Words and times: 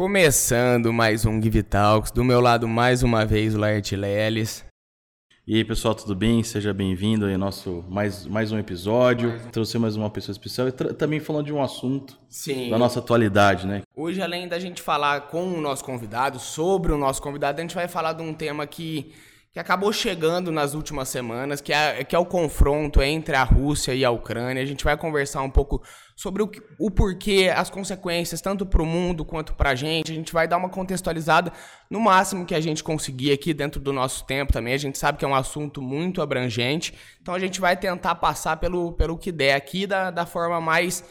Começando 0.00 0.94
mais 0.94 1.26
um 1.26 1.42
Give 1.42 1.62
Talks, 1.62 2.10
do 2.10 2.24
meu 2.24 2.40
lado 2.40 2.66
mais 2.66 3.02
uma 3.02 3.26
vez 3.26 3.54
o 3.54 3.58
Laerte 3.58 3.94
Leles. 3.94 4.64
E 5.46 5.56
aí, 5.56 5.62
pessoal, 5.62 5.94
tudo 5.94 6.14
bem? 6.14 6.42
Seja 6.42 6.72
bem-vindo 6.72 7.26
aí 7.26 7.34
ao 7.34 7.38
nosso 7.38 7.84
mais, 7.86 8.24
mais 8.24 8.50
um 8.50 8.58
episódio. 8.58 9.28
Mais 9.28 9.44
um... 9.44 9.50
Trouxe 9.50 9.78
mais 9.78 9.96
uma 9.96 10.08
pessoa 10.08 10.32
especial 10.32 10.68
e 10.68 10.72
também 10.72 11.20
falando 11.20 11.44
de 11.44 11.52
um 11.52 11.62
assunto 11.62 12.18
Sim. 12.30 12.70
da 12.70 12.78
nossa 12.78 12.98
atualidade, 12.98 13.66
né? 13.66 13.82
Hoje, 13.94 14.22
além 14.22 14.48
da 14.48 14.58
gente 14.58 14.80
falar 14.80 15.28
com 15.28 15.52
o 15.52 15.60
nosso 15.60 15.84
convidado, 15.84 16.38
sobre 16.38 16.92
o 16.92 16.96
nosso 16.96 17.20
convidado, 17.20 17.58
a 17.58 17.62
gente 17.62 17.74
vai 17.74 17.86
falar 17.86 18.14
de 18.14 18.22
um 18.22 18.32
tema 18.32 18.66
que 18.66 19.12
que 19.52 19.58
acabou 19.58 19.92
chegando 19.92 20.52
nas 20.52 20.74
últimas 20.74 21.08
semanas, 21.08 21.60
que 21.60 21.72
é, 21.72 22.04
que 22.04 22.14
é 22.14 22.18
o 22.18 22.24
confronto 22.24 23.02
entre 23.02 23.34
a 23.34 23.42
Rússia 23.42 23.92
e 23.92 24.04
a 24.04 24.10
Ucrânia. 24.10 24.62
A 24.62 24.66
gente 24.66 24.84
vai 24.84 24.96
conversar 24.96 25.42
um 25.42 25.50
pouco 25.50 25.82
sobre 26.14 26.40
o, 26.40 26.50
o 26.78 26.88
porquê, 26.88 27.52
as 27.52 27.68
consequências, 27.68 28.40
tanto 28.40 28.64
para 28.64 28.80
o 28.80 28.86
mundo 28.86 29.24
quanto 29.24 29.54
para 29.54 29.70
a 29.70 29.74
gente. 29.74 30.12
A 30.12 30.14
gente 30.14 30.32
vai 30.32 30.46
dar 30.46 30.56
uma 30.56 30.68
contextualizada 30.68 31.52
no 31.90 31.98
máximo 31.98 32.46
que 32.46 32.54
a 32.54 32.60
gente 32.60 32.84
conseguir 32.84 33.32
aqui 33.32 33.52
dentro 33.52 33.80
do 33.80 33.92
nosso 33.92 34.24
tempo 34.24 34.52
também. 34.52 34.72
A 34.72 34.78
gente 34.78 34.96
sabe 34.96 35.18
que 35.18 35.24
é 35.24 35.28
um 35.28 35.34
assunto 35.34 35.82
muito 35.82 36.22
abrangente, 36.22 36.94
então 37.20 37.34
a 37.34 37.38
gente 37.38 37.60
vai 37.60 37.76
tentar 37.76 38.14
passar 38.14 38.56
pelo, 38.58 38.92
pelo 38.92 39.18
que 39.18 39.32
der 39.32 39.54
aqui 39.54 39.84
da, 39.84 40.12
da 40.12 40.26
forma 40.26 40.60
mais 40.60 41.04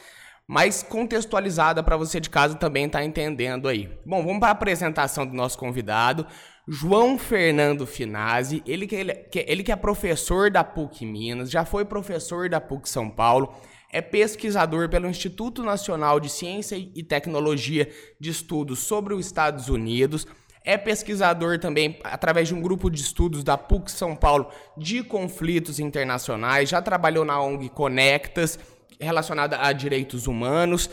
mais 0.48 0.82
contextualizada 0.82 1.84
para 1.84 1.96
você 1.96 2.20
de 2.20 2.28
casa 2.28 2.56
também 2.56 2.86
estar 2.88 3.00
tá 3.00 3.06
entendendo 3.06 3.68
aí. 3.68 3.88
Bom, 4.04 4.24
vamos 4.24 4.40
para 4.40 4.48
a 4.48 4.52
apresentação 4.52 5.24
do 5.24 5.36
nosso 5.36 5.56
convidado. 5.60 6.26
João 6.72 7.18
Fernando 7.18 7.88
Finazzi, 7.88 8.62
ele 8.64 8.86
que, 8.86 8.96
ele, 8.96 9.12
ele 9.34 9.64
que 9.64 9.72
é 9.72 9.76
professor 9.76 10.52
da 10.52 10.64
PUC 10.64 11.04
Minas, 11.04 11.50
já 11.50 11.66
foi 11.66 11.84
professor 11.84 12.48
da 12.48 12.62
PUC 12.62 12.88
São 12.88 13.10
Paulo, 13.10 13.56
é 13.92 14.02
pesquisador 14.02 14.88
pelo 14.88 15.10
Instituto 15.10 15.64
Nacional 15.64 16.20
de 16.20 16.30
Ciência 16.30 16.76
e 16.76 17.02
Tecnologia 17.02 17.90
de 18.20 18.30
Estudos 18.30 18.78
sobre 18.78 19.16
os 19.16 19.26
Estados 19.26 19.68
Unidos, 19.68 20.28
é 20.64 20.78
pesquisador 20.78 21.58
também 21.58 22.00
através 22.04 22.50
de 22.50 22.54
um 22.54 22.62
grupo 22.62 22.88
de 22.92 23.02
estudos 23.02 23.44
da 23.44 23.58
PUC 23.58 23.90
São 23.90 24.16
Paulo 24.16 24.52
de 24.78 25.02
conflitos 25.04 25.80
internacionais, 25.80 26.70
já 26.70 26.84
trabalhou 26.84 27.26
na 27.26 27.42
ONG 27.42 27.68
Conectas, 27.70 28.60
relacionada 29.02 29.58
a 29.60 29.74
direitos 29.74 30.28
humanos, 30.28 30.88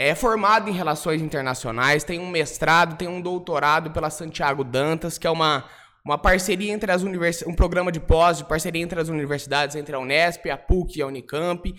é 0.00 0.14
formado 0.14 0.70
em 0.70 0.72
relações 0.72 1.20
internacionais, 1.20 2.04
tem 2.04 2.20
um 2.20 2.30
mestrado, 2.30 2.96
tem 2.96 3.08
um 3.08 3.20
doutorado 3.20 3.90
pela 3.90 4.10
Santiago 4.10 4.62
Dantas, 4.62 5.18
que 5.18 5.26
é 5.26 5.30
uma, 5.30 5.64
uma 6.04 6.16
parceria 6.16 6.72
entre 6.72 6.92
as 6.92 7.02
universidades, 7.02 7.52
um 7.52 7.56
programa 7.56 7.90
de 7.90 7.98
pós, 7.98 8.38
de 8.38 8.44
parceria 8.44 8.80
entre 8.80 9.00
as 9.00 9.08
universidades, 9.08 9.74
entre 9.74 9.96
a 9.96 9.98
Unesp, 9.98 10.48
a 10.48 10.56
PUC 10.56 11.00
e 11.00 11.02
a 11.02 11.06
Unicamp, 11.08 11.74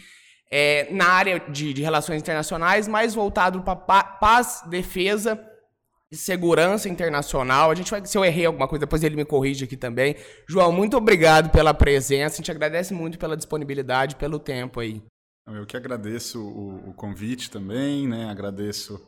é, 0.52 0.90
na 0.92 1.06
área 1.06 1.40
de, 1.40 1.74
de 1.74 1.82
relações 1.82 2.22
internacionais, 2.22 2.90
mais 2.90 3.16
voltado 3.16 3.62
para 3.62 3.78
paz, 3.78 4.64
defesa 4.68 5.42
e 6.12 6.18
segurança 6.18 6.90
internacional. 6.90 7.72
A 7.72 7.76
gente 7.76 7.90
vai, 7.90 8.06
se 8.06 8.18
eu 8.18 8.26
errei 8.26 8.46
alguma 8.46 8.68
coisa, 8.68 8.82
depois 8.82 9.02
ele 9.02 9.16
me 9.16 9.24
corrige 9.24 9.64
aqui 9.64 9.78
também. 9.78 10.18
João, 10.46 10.74
muito 10.74 10.98
obrigado 10.98 11.52
pela 11.52 11.74
presença, 11.74 12.36
a 12.36 12.38
gente 12.40 12.52
agradece 12.52 12.94
muito 12.94 13.18
pela 13.18 13.38
disponibilidade, 13.38 14.18
pelo 14.18 14.40
tempo 14.40 14.82
aí. 14.82 15.02
Eu 15.56 15.66
que 15.66 15.78
agradeço 15.78 16.42
o, 16.42 16.90
o 16.90 16.94
convite 16.94 17.50
também, 17.50 18.08
né? 18.08 18.30
Agradeço 18.30 19.00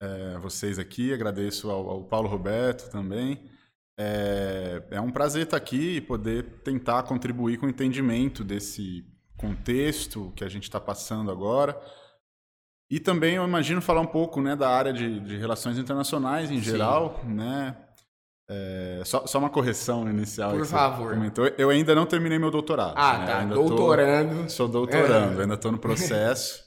é, 0.00 0.38
vocês 0.38 0.78
aqui, 0.78 1.12
agradeço 1.12 1.70
ao, 1.70 1.88
ao 1.88 2.04
Paulo 2.04 2.28
Roberto 2.28 2.90
também. 2.90 3.50
É, 3.98 4.82
é, 4.92 5.00
um 5.00 5.10
prazer 5.10 5.44
estar 5.44 5.58
aqui 5.58 5.96
e 5.96 6.00
poder 6.00 6.44
tentar 6.64 7.02
contribuir 7.02 7.58
com 7.58 7.66
o 7.66 7.68
entendimento 7.68 8.42
desse 8.42 9.04
contexto 9.36 10.32
que 10.34 10.42
a 10.42 10.48
gente 10.48 10.64
está 10.64 10.80
passando 10.80 11.30
agora. 11.30 11.78
E 12.90 12.98
também 12.98 13.34
eu 13.34 13.44
imagino 13.44 13.82
falar 13.82 14.00
um 14.00 14.06
pouco 14.06 14.40
né, 14.40 14.56
da 14.56 14.70
área 14.70 14.92
de, 14.92 15.20
de 15.20 15.36
relações 15.36 15.78
internacionais 15.78 16.50
em 16.50 16.56
Sim. 16.56 16.62
geral, 16.62 17.22
né? 17.24 17.76
É, 18.52 19.02
só, 19.04 19.24
só, 19.28 19.38
uma 19.38 19.48
correção 19.48 20.10
inicial. 20.10 20.50
Por 20.50 20.66
favor. 20.66 21.14
Comentou. 21.14 21.46
Eu 21.56 21.70
ainda 21.70 21.94
não 21.94 22.04
terminei 22.04 22.36
meu 22.36 22.50
doutorado. 22.50 22.94
Ah, 22.96 23.18
né? 23.18 23.26
tá. 23.26 23.44
Doutorando. 23.44 24.42
Tô, 24.42 24.48
sou 24.48 24.66
doutorando, 24.66 25.38
é. 25.38 25.42
ainda 25.42 25.54
estou 25.54 25.70
no 25.70 25.78
processo. 25.78 26.60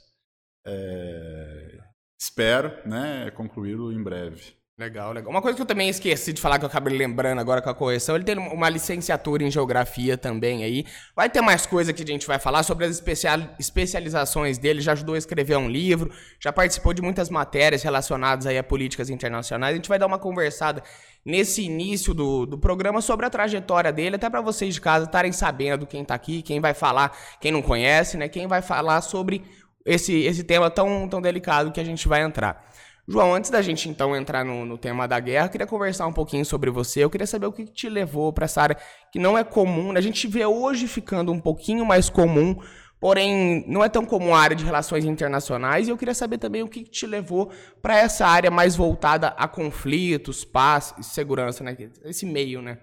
É, 0.65 1.79
espero 2.17 2.71
né, 2.85 3.29
concluí-lo 3.31 3.91
em 3.91 4.01
breve. 4.01 4.55
Legal, 4.83 5.13
legal. 5.13 5.31
Uma 5.31 5.41
coisa 5.41 5.55
que 5.55 5.61
eu 5.61 5.65
também 5.65 5.87
esqueci 5.87 6.33
de 6.33 6.41
falar, 6.41 6.59
que 6.59 6.65
eu 6.65 6.67
acabei 6.67 6.97
lembrando 6.97 7.39
agora 7.39 7.61
com 7.61 7.69
a 7.69 7.73
correção, 7.73 8.15
ele 8.15 8.25
tem 8.25 8.37
uma 8.37 8.67
licenciatura 8.67 9.41
em 9.41 9.49
geografia 9.49 10.17
também 10.17 10.61
aí. 10.61 10.85
Vai 11.15 11.29
ter 11.29 11.39
mais 11.39 11.65
coisa 11.65 11.93
que 11.93 12.03
a 12.03 12.05
gente 12.05 12.27
vai 12.27 12.37
falar 12.37 12.63
sobre 12.63 12.83
as 12.83 12.91
especial, 12.91 13.39
especializações 13.57 14.57
dele, 14.57 14.81
já 14.81 14.91
ajudou 14.91 15.15
a 15.15 15.17
escrever 15.17 15.55
um 15.55 15.69
livro, 15.69 16.11
já 16.37 16.51
participou 16.51 16.93
de 16.93 17.01
muitas 17.01 17.29
matérias 17.29 17.81
relacionadas 17.81 18.45
aí 18.45 18.57
a 18.57 18.63
políticas 18.63 19.09
internacionais. 19.09 19.71
A 19.71 19.75
gente 19.77 19.87
vai 19.87 19.97
dar 19.97 20.05
uma 20.05 20.19
conversada 20.19 20.83
nesse 21.25 21.63
início 21.63 22.13
do, 22.13 22.45
do 22.45 22.57
programa 22.57 22.99
sobre 22.99 23.25
a 23.25 23.29
trajetória 23.29 23.93
dele, 23.93 24.17
até 24.17 24.29
para 24.29 24.41
vocês 24.41 24.73
de 24.73 24.81
casa 24.81 25.05
estarem 25.05 25.31
sabendo 25.31 25.87
quem 25.87 26.01
está 26.01 26.13
aqui, 26.13 26.41
quem 26.41 26.59
vai 26.59 26.73
falar, 26.73 27.17
quem 27.39 27.53
não 27.53 27.61
conhece, 27.61 28.17
né? 28.17 28.27
Quem 28.27 28.47
vai 28.47 28.61
falar 28.61 28.99
sobre 28.99 29.45
esse, 29.85 30.23
esse 30.23 30.43
tema 30.43 30.69
tão, 30.69 31.07
tão 31.07 31.21
delicado 31.21 31.71
que 31.71 31.79
a 31.79 31.85
gente 31.85 32.05
vai 32.05 32.21
entrar. 32.21 32.72
João, 33.07 33.33
antes 33.35 33.51
da 33.51 33.61
gente 33.61 33.89
então 33.89 34.15
entrar 34.15 34.45
no, 34.45 34.65
no, 34.65 34.77
tema 34.77 35.07
da 35.07 35.19
guerra, 35.19 35.47
eu 35.47 35.49
queria 35.49 35.67
conversar 35.67 36.07
um 36.07 36.13
pouquinho 36.13 36.45
sobre 36.45 36.69
você. 36.69 37.03
Eu 37.03 37.09
queria 37.09 37.27
saber 37.27 37.47
o 37.47 37.51
que 37.51 37.65
te 37.65 37.89
levou 37.89 38.31
para 38.31 38.45
essa 38.45 38.61
área 38.61 38.77
que 39.11 39.19
não 39.19 39.37
é 39.37 39.43
comum. 39.43 39.91
Né? 39.91 39.99
A 39.99 40.03
gente 40.03 40.25
vê 40.25 40.45
hoje 40.45 40.87
ficando 40.87 41.31
um 41.31 41.39
pouquinho 41.39 41.85
mais 41.85 42.09
comum, 42.09 42.57
porém 43.01 43.65
não 43.67 43.83
é 43.83 43.89
tão 43.89 44.05
comum 44.05 44.33
a 44.33 44.39
área 44.39 44.55
de 44.55 44.63
relações 44.63 45.03
internacionais. 45.03 45.87
E 45.87 45.91
eu 45.91 45.97
queria 45.97 46.13
saber 46.13 46.37
também 46.37 46.63
o 46.63 46.69
que 46.69 46.85
te 46.85 47.05
levou 47.05 47.51
para 47.81 47.97
essa 47.97 48.25
área 48.25 48.49
mais 48.49 48.73
voltada 48.73 49.29
a 49.29 49.49
conflitos, 49.49 50.45
paz 50.45 50.93
e 50.97 51.03
segurança, 51.03 51.61
né? 51.61 51.75
Esse 52.05 52.25
meio, 52.25 52.61
né? 52.61 52.77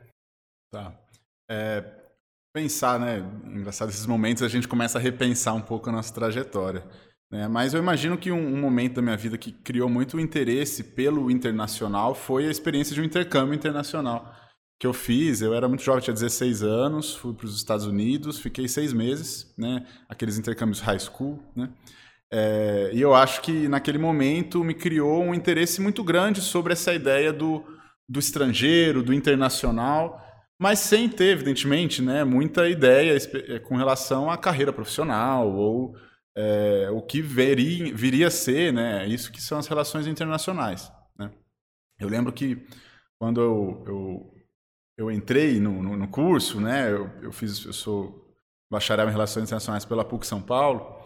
Tá. 0.70 0.92
É, 1.50 1.82
pensar, 2.52 3.00
né? 3.00 3.18
Engraçado, 3.46 3.88
esses 3.88 4.04
momentos 4.04 4.42
a 4.42 4.48
gente 4.48 4.68
começa 4.68 4.98
a 4.98 5.00
repensar 5.00 5.54
um 5.54 5.62
pouco 5.62 5.88
a 5.88 5.92
nossa 5.92 6.12
trajetória. 6.12 6.84
Né? 7.30 7.46
Mas 7.46 7.72
eu 7.72 7.80
imagino 7.80 8.18
que 8.18 8.30
um, 8.32 8.54
um, 8.54 8.60
momento 8.60 8.94
da 8.94 9.02
minha 9.02 9.16
vida 9.16 9.38
que 9.38 9.52
criou 9.52 9.88
muito 9.88 10.18
interesse 10.18 10.82
pelo 10.82 11.30
internacional 11.30 12.14
foi 12.14 12.46
a 12.46 12.50
experiência 12.50 12.94
de 12.94 13.00
um 13.00 13.04
intercâmbio 13.04 13.54
internacional 13.54 14.34
que 14.78 14.86
eu 14.86 14.92
fiz. 14.92 15.40
Eu 15.40 15.54
era 15.54 15.68
muito 15.68 15.84
jovem, 15.84 16.02
tinha 16.02 16.14
16 16.14 16.62
anos, 16.62 17.14
fui 17.14 17.32
para 17.34 17.46
os 17.46 17.56
Estados 17.56 17.86
Unidos, 17.86 18.40
fiquei 18.40 18.66
seis 18.66 18.92
meses, 18.92 19.54
né? 19.56 19.86
aqueles 20.08 20.38
intercâmbios 20.38 20.80
high 20.80 20.98
school. 20.98 21.38
Né? 21.54 21.68
É, 22.32 22.90
e 22.92 23.00
eu 23.00 23.14
acho 23.14 23.42
que 23.42 23.68
naquele 23.68 23.98
momento 23.98 24.64
me 24.64 24.74
criou 24.74 25.22
um 25.22 25.34
interesse 25.34 25.80
muito 25.80 26.02
grande 26.02 26.40
sobre 26.40 26.72
essa 26.72 26.92
ideia 26.94 27.32
do, 27.32 27.62
do 28.08 28.18
estrangeiro, 28.18 29.02
do 29.02 29.14
internacional, 29.14 30.20
mas 30.58 30.78
sem 30.78 31.08
ter, 31.08 31.32
evidentemente, 31.32 32.02
né, 32.02 32.22
muita 32.22 32.68
ideia 32.68 33.16
com 33.60 33.76
relação 33.76 34.30
à 34.30 34.36
carreira 34.36 34.72
profissional 34.72 35.50
ou 35.50 35.96
é, 36.36 36.88
o 36.90 37.02
que 37.02 37.20
veria, 37.20 37.94
viria 37.94 38.28
a 38.28 38.30
ser, 38.30 38.72
né? 38.72 39.06
Isso 39.06 39.32
que 39.32 39.42
são 39.42 39.58
as 39.58 39.66
relações 39.66 40.06
internacionais. 40.06 40.90
Né? 41.18 41.30
Eu 41.98 42.08
lembro 42.08 42.32
que 42.32 42.66
quando 43.18 43.40
eu, 43.40 43.84
eu, 43.86 44.34
eu 44.96 45.10
entrei 45.10 45.60
no, 45.60 45.82
no, 45.82 45.96
no, 45.96 46.08
curso, 46.08 46.60
né? 46.60 46.90
Eu, 46.90 47.10
eu, 47.22 47.32
fiz, 47.32 47.64
eu 47.64 47.72
sou 47.72 48.34
bacharel 48.70 49.08
em 49.08 49.12
relações 49.12 49.44
internacionais 49.44 49.84
pela 49.84 50.04
PUC 50.04 50.26
São 50.26 50.40
Paulo. 50.40 51.02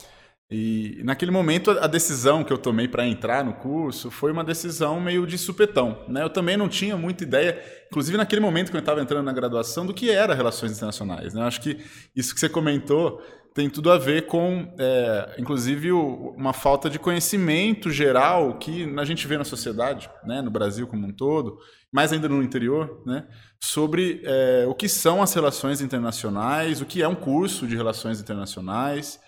E 0.50 1.00
naquele 1.02 1.30
momento 1.30 1.70
a 1.70 1.86
decisão 1.86 2.44
que 2.44 2.52
eu 2.52 2.58
tomei 2.58 2.86
para 2.86 3.06
entrar 3.06 3.42
no 3.42 3.54
curso 3.54 4.10
foi 4.10 4.30
uma 4.30 4.44
decisão 4.44 5.00
meio 5.00 5.26
de 5.26 5.38
supetão. 5.38 6.04
Né? 6.06 6.22
Eu 6.22 6.28
também 6.28 6.56
não 6.56 6.68
tinha 6.68 6.96
muita 6.96 7.24
ideia, 7.24 7.60
inclusive 7.88 8.18
naquele 8.18 8.42
momento 8.42 8.70
que 8.70 8.76
eu 8.76 8.80
estava 8.80 9.00
entrando 9.00 9.24
na 9.24 9.32
graduação, 9.32 9.86
do 9.86 9.94
que 9.94 10.10
era 10.10 10.34
relações 10.34 10.72
internacionais. 10.72 11.32
Né? 11.32 11.40
Eu 11.40 11.46
acho 11.46 11.62
que 11.62 11.82
isso 12.14 12.34
que 12.34 12.40
você 12.40 12.48
comentou 12.48 13.22
tem 13.54 13.70
tudo 13.70 13.92
a 13.92 13.96
ver 13.96 14.26
com, 14.26 14.74
é, 14.76 15.36
inclusive, 15.38 15.92
o, 15.92 16.34
uma 16.36 16.52
falta 16.52 16.90
de 16.90 16.98
conhecimento 16.98 17.88
geral 17.88 18.58
que 18.58 18.92
a 18.98 19.04
gente 19.04 19.28
vê 19.28 19.38
na 19.38 19.44
sociedade, 19.44 20.10
né, 20.24 20.42
no 20.42 20.50
Brasil 20.50 20.88
como 20.88 21.06
um 21.06 21.12
todo, 21.12 21.56
mais 21.92 22.12
ainda 22.12 22.28
no 22.28 22.42
interior, 22.42 23.00
né, 23.06 23.28
sobre 23.62 24.20
é, 24.24 24.66
o 24.66 24.74
que 24.74 24.88
são 24.88 25.22
as 25.22 25.32
relações 25.32 25.80
internacionais, 25.80 26.80
o 26.80 26.84
que 26.84 27.00
é 27.00 27.06
um 27.06 27.14
curso 27.14 27.64
de 27.68 27.76
relações 27.76 28.20
internacionais. 28.20 29.20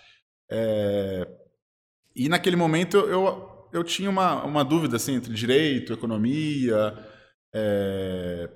É, 0.51 1.25
e 2.13 2.27
naquele 2.27 2.57
momento 2.57 2.97
eu, 2.97 3.69
eu 3.71 3.81
tinha 3.81 4.09
uma, 4.09 4.43
uma 4.43 4.65
dúvida 4.65 4.97
assim, 4.97 5.15
entre 5.15 5.33
direito, 5.33 5.93
economia, 5.93 6.93
é, 7.55 8.49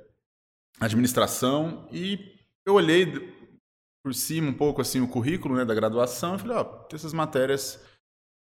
administração, 0.81 1.87
e 1.93 2.19
eu 2.65 2.73
olhei 2.73 3.39
por 4.03 4.13
cima 4.13 4.49
um 4.49 4.53
pouco 4.53 4.81
assim 4.81 4.99
o 5.01 5.07
currículo 5.07 5.55
né, 5.55 5.65
da 5.65 5.75
graduação 5.75 6.35
e 6.35 6.39
falei, 6.39 6.57
ó, 6.57 6.61
oh, 6.61 6.95
essas 6.95 7.13
matérias 7.13 7.79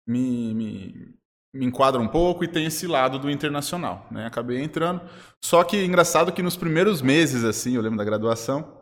me, 0.06 0.54
me, 0.54 1.14
me 1.54 1.66
enquadram 1.66 2.02
um 2.02 2.08
pouco 2.08 2.42
e 2.44 2.48
tem 2.48 2.66
esse 2.66 2.86
lado 2.86 3.18
do 3.18 3.30
internacional, 3.30 4.06
né? 4.10 4.26
Acabei 4.26 4.62
entrando. 4.62 5.02
Só 5.44 5.62
que 5.62 5.84
engraçado 5.84 6.32
que 6.32 6.42
nos 6.42 6.56
primeiros 6.56 7.02
meses 7.02 7.44
assim, 7.44 7.74
eu 7.74 7.82
lembro 7.82 7.98
da 7.98 8.04
graduação, 8.04 8.80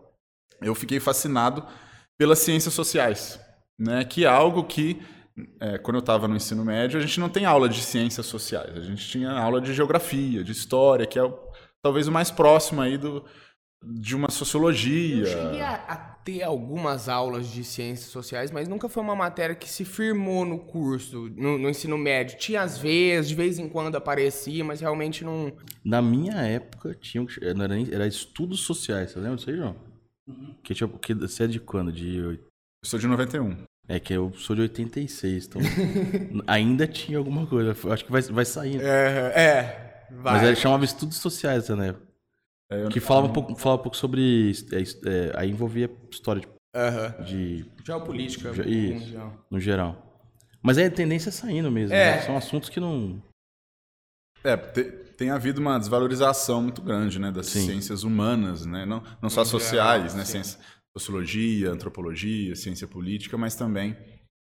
eu 0.61 0.75
fiquei 0.75 1.01
fascinado 1.01 1.67
pelas 2.17 2.39
ciências 2.39 2.75
sociais, 2.75 3.41
né? 3.79 4.05
Que 4.05 4.25
é 4.25 4.29
algo 4.29 4.65
que 4.65 5.03
é, 5.61 5.79
quando 5.79 5.97
eu 5.97 6.01
estava 6.01 6.27
no 6.27 6.37
ensino 6.37 6.65
médio, 6.65 6.99
a 6.99 7.03
gente 7.03 7.21
não 7.21 7.29
tem 7.29 7.45
aula 7.45 7.69
de 7.69 7.81
ciências 7.81 8.27
sociais. 8.27 8.77
A 8.77 8.81
gente 8.81 9.09
tinha 9.09 9.31
aula 9.31 9.61
de 9.61 9.73
geografia, 9.73 10.43
de 10.43 10.53
história, 10.53 11.07
que 11.07 11.19
é 11.19 11.33
talvez 11.83 12.09
o 12.09 12.13
mais 12.13 12.31
próximo 12.31 12.81
aí 12.81 12.99
do, 12.99 13.25
de 13.85 14.17
uma 14.17 14.31
sociologia. 14.31 15.25
Eu 15.25 15.27
cheguei 15.27 15.61
a, 15.61 15.75
a, 15.75 15.97
ter 15.97 16.43
algumas 16.43 17.09
aulas 17.09 17.49
de 17.49 17.65
ciências 17.65 18.11
sociais, 18.11 18.51
mas 18.51 18.69
nunca 18.69 18.89
foi 18.89 19.03
uma 19.03 19.17
matéria 19.17 19.55
que 19.55 19.69
se 19.69 19.85
firmou 19.85 20.45
no 20.45 20.59
curso, 20.59 21.31
no, 21.37 21.57
no, 21.59 21.71
ensino 21.71 21.97
médio. 21.97 22.39
Tinha 22.39 22.63
às 22.63 22.77
vezes, 22.77 23.29
de 23.29 23.35
vez 23.35 23.59
em 23.59 23.69
quando 23.69 23.97
aparecia, 23.97 24.65
mas 24.65 24.81
realmente 24.81 25.25
não. 25.25 25.53
Na 25.85 26.03
minha 26.03 26.35
época, 26.35 26.95
tinha 26.95 27.25
era, 27.41 27.81
era 27.93 28.07
estudos 28.07 28.61
sociais, 28.61 29.13
você 29.13 29.21
lembra 29.21 29.37
disso 29.37 29.51
aí, 29.51 29.57
João? 29.57 29.77
Uhum. 30.29 30.55
Que, 30.63 30.75
tipo, 30.75 30.99
que, 30.99 31.15
você 31.15 31.45
é 31.45 31.47
de 31.47 31.61
quando? 31.61 31.91
De... 31.93 32.17
Eu 32.19 32.39
sou 32.85 32.99
de 32.99 33.07
91. 33.07 33.57
É 33.91 33.99
que 33.99 34.13
eu 34.13 34.31
sou 34.35 34.55
de 34.55 34.63
86, 34.63 35.47
então 35.47 35.63
ainda 36.47 36.87
tinha 36.87 37.17
alguma 37.17 37.47
coisa. 37.47 37.75
Acho 37.91 38.05
que 38.05 38.13
vai, 38.13 38.21
vai 38.21 38.45
sair. 38.45 38.79
É, 38.83 39.33
é 39.35 40.05
vai. 40.11 40.35
Mas 40.35 40.43
ele 40.43 40.57
chamava 40.57 40.85
estudos 40.85 41.17
sociais 41.17 41.71
né? 41.71 41.95
É, 42.71 42.89
que 42.89 43.01
falava 43.01 43.27
um, 43.27 43.33
pouco, 43.33 43.57
falava 43.57 43.81
um 43.81 43.83
pouco 43.85 43.97
sobre. 43.97 44.53
É, 44.73 44.81
é, 44.81 45.33
aí 45.35 45.51
envolvia 45.51 45.91
história 46.11 46.43
de. 46.43 46.47
Uh 46.47 46.81
-huh. 46.81 47.25
de 47.25 47.67
Geopolítica. 47.85 48.51
Isso, 48.67 49.17
no 49.51 49.59
geral. 49.59 50.05
Mas 50.63 50.77
é 50.77 50.87
a 50.87 50.91
tendência 50.91 51.33
saindo 51.33 51.71
mesmo. 51.71 51.95
É. 51.95 52.17
Né? 52.17 52.23
São 52.23 52.37
assuntos 52.37 52.69
que 52.69 52.79
não. 52.79 53.23
É, 54.45 54.57
te, 54.57 54.85
tem 55.17 55.31
havido 55.31 55.61
uma 55.61 55.79
desvalorização 55.79 56.63
muito 56.63 56.83
grande 56.83 57.19
né, 57.19 57.33
das 57.33 57.47
sim. 57.47 57.67
ciências 57.67 58.05
humanas, 58.05 58.65
né? 58.65 58.87
não, 58.87 59.03
não 59.21 59.29
só 59.29 59.45
sociais, 59.45 60.15
né? 60.15 60.25
Ciência, 60.25 60.61
sociologia, 60.97 61.71
antropologia, 61.71 62.55
ciência 62.55 62.87
política, 62.87 63.37
mas 63.37 63.57
também 63.57 63.97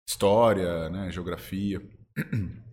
história, 0.08 0.88
né, 0.88 1.10
geografia. 1.10 1.82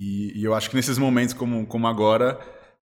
E, 0.00 0.40
e 0.40 0.42
eu 0.42 0.52
acho 0.52 0.68
que 0.68 0.74
nesses 0.74 0.98
momentos 0.98 1.32
como, 1.32 1.64
como 1.64 1.86
agora 1.86 2.36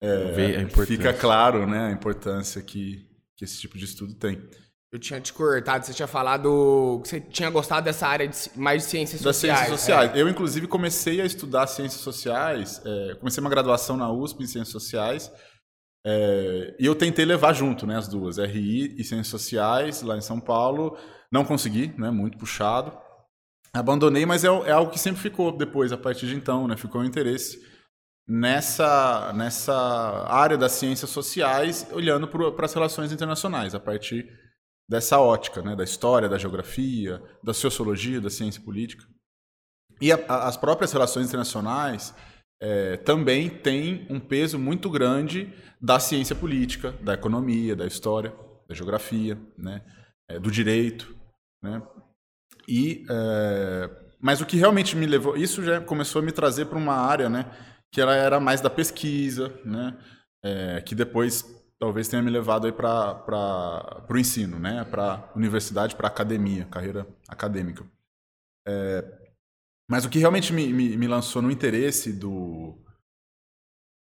é, 0.05 0.85
fica 0.87 1.13
claro 1.15 1.67
né, 1.67 1.87
a 1.87 1.91
importância 1.91 2.61
que, 2.61 3.07
que 3.37 3.45
esse 3.45 3.59
tipo 3.59 3.79
de 3.79 3.85
estudo 3.85 4.15
tem. 4.15 4.41
Eu 4.93 4.99
tinha 4.99 5.21
te 5.21 5.33
cortado, 5.33 5.85
você 5.85 5.93
tinha 5.93 6.07
falado 6.07 7.01
que 7.03 7.09
você 7.09 7.21
tinha 7.21 7.51
gostado 7.51 7.85
dessa 7.85 8.07
área 8.07 8.29
de, 8.29 8.37
mais 8.55 8.85
de 8.85 8.91
ciências 8.91 9.23
das 9.23 9.35
sociais. 9.35 9.59
ciências 9.59 9.81
sociais. 9.81 10.11
É. 10.15 10.21
Eu, 10.21 10.29
inclusive, 10.29 10.69
comecei 10.69 11.21
a 11.21 11.25
estudar 11.25 11.67
ciências 11.67 12.01
sociais, 12.01 12.81
é, 12.85 13.15
comecei 13.17 13.41
uma 13.41 13.51
graduação 13.51 13.97
na 13.97 14.13
USP 14.13 14.45
em 14.45 14.47
ciências 14.47 14.71
sociais, 14.71 15.33
é, 16.07 16.77
e 16.79 16.87
eu 16.87 16.95
tentei 16.95 17.25
levar 17.25 17.55
junto 17.55 17.87
né, 17.87 17.97
as 17.97 18.07
duas, 18.07 18.37
RI 18.37 18.95
e 18.97 19.03
ciências 19.03 19.29
sociais, 19.29 20.03
lá 20.03 20.17
em 20.17 20.21
São 20.21 20.39
Paulo. 20.39 20.97
Não 21.33 21.45
consegui, 21.45 21.93
né, 21.99 22.11
muito 22.11 22.39
puxado. 22.39 22.97
Abandonei, 23.73 24.25
mas 24.25 24.45
é, 24.45 24.49
é 24.49 24.71
algo 24.71 24.93
que 24.93 25.01
sempre 25.01 25.21
ficou 25.21 25.51
depois, 25.51 25.91
a 25.91 25.97
partir 25.97 26.29
de 26.29 26.37
então, 26.37 26.69
né, 26.69 26.77
ficou 26.77 27.01
o 27.01 27.05
interesse 27.05 27.74
nessa, 28.27 29.33
nessa 29.35 29.75
área 30.29 30.57
das 30.57 30.73
ciências 30.73 31.11
sociais, 31.11 31.87
olhando 31.93 32.27
para 32.27 32.65
as 32.65 32.75
relações 32.75 33.13
internacionais, 33.13 33.75
a 33.75 33.81
partir 33.81 34.29
dessa 34.89 35.19
ótica, 35.19 35.63
né, 35.63 35.75
da 35.75 35.85
história, 35.85 36.29
da 36.29 36.39
geografia, 36.39 37.23
da 37.43 37.55
sociologia, 37.55 38.21
da 38.21 38.31
ciência 38.31 38.63
política. 38.63 39.05
E 40.01 40.13
a, 40.13 40.17
a, 40.29 40.49
as 40.49 40.57
próprias 40.57 40.93
relações 40.93 41.27
internacionais 41.27 42.15
é, 42.61 42.97
também 42.99 43.49
têm 43.49 44.07
um 44.11 44.21
peso 44.21 44.59
muito 44.59 44.91
grande 44.91 45.53
da 45.81 45.99
ciência 45.99 46.35
política, 46.35 46.93
da 47.03 47.15
economia, 47.15 47.77
da 47.77 47.87
história, 47.87 48.35
da 48.69 48.75
geografia, 48.75 49.39
né, 49.57 49.83
é, 50.29 50.39
do 50.39 50.51
direito, 50.51 51.15
né. 51.63 51.83
E, 52.67 53.05
é, 53.11 53.91
mas 54.21 54.41
o 54.41 54.47
que 54.47 54.57
realmente 54.57 54.97
me 54.97 55.05
levou, 55.07 55.37
isso 55.37 55.63
já 55.63 55.81
começou 55.81 56.23
a 56.23 56.25
me 56.25 56.33
trazer 56.33 56.67
para 56.67 56.79
uma 56.79 56.95
área, 56.95 57.29
né, 57.29 57.51
que 57.95 58.01
ela 58.01 58.17
era 58.17 58.41
mais 58.41 58.61
da 58.61 58.69
pesquisa, 58.69 59.57
né? 59.65 59.97
É, 60.45 60.81
que 60.81 60.97
depois 60.97 61.45
talvez 61.79 62.09
tenha 62.09 62.21
me 62.21 62.29
levado 62.29 62.67
aí 62.67 62.73
para 62.73 64.05
o 64.11 64.19
ensino, 64.19 64.59
né? 64.59 64.85
Para 64.85 65.31
universidade, 65.37 65.95
para 65.95 66.09
academia, 66.09 66.65
carreira 66.65 67.07
acadêmica. 67.29 67.87
É, 68.67 69.05
mas 69.89 70.05
o 70.05 70.11
que 70.11 70.19
realmente 70.19 70.53
me, 70.53 70.73
me, 70.73 70.97
me, 70.97 71.07
lançou 71.07 71.41
no 71.41 71.53
interesse 71.53 72.13
do, 72.13 72.77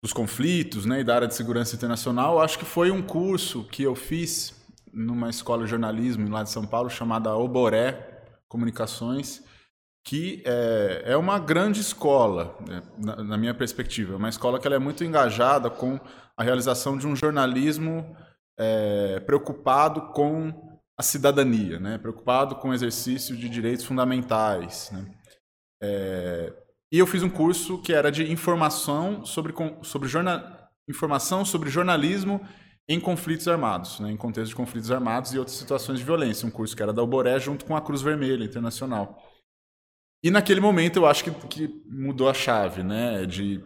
dos 0.02 0.14
conflitos, 0.14 0.86
né? 0.86 1.00
E 1.00 1.04
da 1.04 1.16
área 1.16 1.28
de 1.28 1.34
segurança 1.34 1.76
internacional, 1.76 2.40
acho 2.40 2.58
que 2.58 2.64
foi 2.64 2.90
um 2.90 3.02
curso 3.02 3.64
que 3.68 3.82
eu 3.82 3.94
fiz 3.94 4.54
numa 4.94 5.28
escola 5.28 5.64
de 5.64 5.70
jornalismo 5.70 6.30
lá 6.30 6.42
de 6.42 6.48
São 6.48 6.66
Paulo 6.66 6.88
chamada 6.88 7.36
Oboré 7.36 8.24
Comunicações 8.48 9.44
que 10.04 10.42
é, 10.44 11.02
é 11.06 11.16
uma 11.16 11.38
grande 11.38 11.80
escola, 11.80 12.54
né, 12.68 12.82
na, 12.98 13.16
na, 13.24 13.38
minha 13.38 13.54
perspectiva. 13.54 14.12
É 14.12 14.16
uma 14.16 14.28
escola 14.28 14.60
que 14.60 14.66
ela 14.66 14.76
é 14.76 14.78
muito 14.78 15.02
engajada 15.02 15.70
com 15.70 15.98
a 16.36 16.44
realização 16.44 16.98
de 16.98 17.06
um 17.06 17.16
jornalismo 17.16 18.14
é, 18.58 19.18
preocupado 19.20 20.12
com 20.12 20.78
a 20.96 21.02
cidadania, 21.02 21.80
né, 21.80 21.96
preocupado 21.96 22.56
com 22.56 22.68
o 22.68 22.74
exercício 22.74 23.34
de 23.34 23.48
direitos 23.48 23.86
fundamentais. 23.86 24.90
Né. 24.92 25.06
É, 25.82 26.52
e 26.92 26.98
eu 26.98 27.06
fiz 27.06 27.22
um 27.22 27.30
curso 27.30 27.80
que 27.80 27.92
era 27.94 28.12
de 28.12 28.30
informação 28.30 29.24
sobre, 29.24 29.54
sobre, 29.82 30.08
informação 30.86 31.46
sobre 31.46 31.70
jornalismo 31.70 32.46
em 32.86 33.00
conflitos 33.00 33.48
armados, 33.48 34.00
né, 34.00 34.10
em 34.10 34.18
contexto 34.18 34.50
de 34.50 34.56
conflitos 34.56 34.90
armados 34.90 35.32
e 35.32 35.38
outras 35.38 35.56
situações 35.56 35.98
de 35.98 36.04
violência. 36.04 36.46
Um 36.46 36.50
curso 36.50 36.76
que 36.76 36.82
era 36.82 36.92
da 36.92 37.00
Alboré 37.00 37.40
junto 37.40 37.64
com 37.64 37.74
a 37.74 37.80
Cruz 37.80 38.02
Vermelha 38.02 38.44
Internacional. 38.44 39.23
E 40.24 40.30
naquele 40.30 40.58
momento 40.58 40.96
eu 40.96 41.06
acho 41.06 41.22
que, 41.22 41.30
que 41.48 41.82
mudou 41.86 42.30
a 42.30 42.34
chave, 42.34 42.82
né? 42.82 43.26
De, 43.26 43.62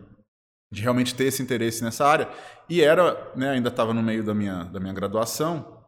de 0.73 0.83
realmente 0.83 1.15
ter 1.15 1.27
esse 1.27 1.41
interesse 1.41 1.85
nessa 1.85 2.05
área. 2.05 2.29
E 2.69 2.83
era, 2.83 3.33
né, 3.37 3.51
ainda 3.51 3.69
estava 3.69 3.95
no 3.95 4.03
meio 4.03 4.25
da 4.25 4.35
minha, 4.35 4.65
da 4.65 4.81
minha 4.81 4.93
graduação, 4.93 5.87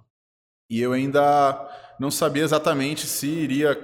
e 0.71 0.81
eu 0.81 0.93
ainda 0.93 1.69
não 1.99 2.11
sabia 2.11 2.45
exatamente 2.45 3.07
se 3.07 3.27
iria 3.27 3.75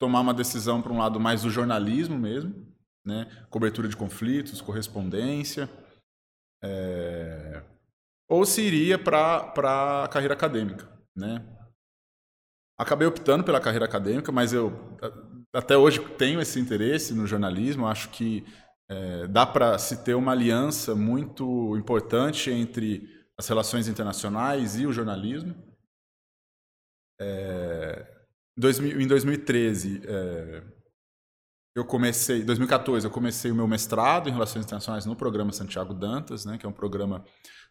tomar 0.00 0.20
uma 0.20 0.34
decisão 0.34 0.82
para 0.82 0.92
um 0.92 0.98
lado 0.98 1.20
mais 1.20 1.42
do 1.42 1.50
jornalismo 1.50 2.18
mesmo, 2.18 2.66
né? 3.06 3.30
Cobertura 3.48 3.86
de 3.86 3.96
conflitos, 3.96 4.60
correspondência. 4.60 5.70
É... 6.62 7.62
Ou 8.28 8.44
se 8.44 8.62
iria 8.62 8.98
para 8.98 10.04
a 10.04 10.08
carreira 10.08 10.34
acadêmica, 10.34 10.88
né? 11.16 11.46
Acabei 12.76 13.06
optando 13.06 13.44
pela 13.44 13.60
carreira 13.60 13.84
acadêmica, 13.84 14.32
mas 14.32 14.52
eu 14.52 14.98
até 15.52 15.76
hoje 15.76 16.00
tenho 16.16 16.40
esse 16.40 16.60
interesse 16.60 17.12
no 17.12 17.26
jornalismo. 17.26 17.86
Acho 17.86 18.08
que 18.10 18.44
é, 18.88 19.26
dá 19.26 19.44
para 19.44 19.78
se 19.78 20.04
ter 20.04 20.14
uma 20.14 20.32
aliança 20.32 20.94
muito 20.94 21.76
importante 21.76 22.50
entre 22.50 23.08
as 23.36 23.48
relações 23.48 23.88
internacionais 23.88 24.78
e 24.78 24.86
o 24.86 24.92
jornalismo. 24.92 25.54
É, 27.20 28.06
em 28.56 29.06
2013, 29.06 30.02
é, 30.06 30.62
eu 31.74 31.84
comecei, 31.84 32.42
2014, 32.42 33.06
eu 33.06 33.10
comecei 33.10 33.50
o 33.50 33.54
meu 33.54 33.66
mestrado 33.66 34.28
em 34.28 34.32
Relações 34.32 34.64
Internacionais 34.64 35.06
no 35.06 35.16
programa 35.16 35.52
Santiago 35.52 35.94
Dantas, 35.94 36.44
né, 36.44 36.58
que 36.58 36.66
é 36.66 36.68
um 36.68 36.72
programa 36.72 37.24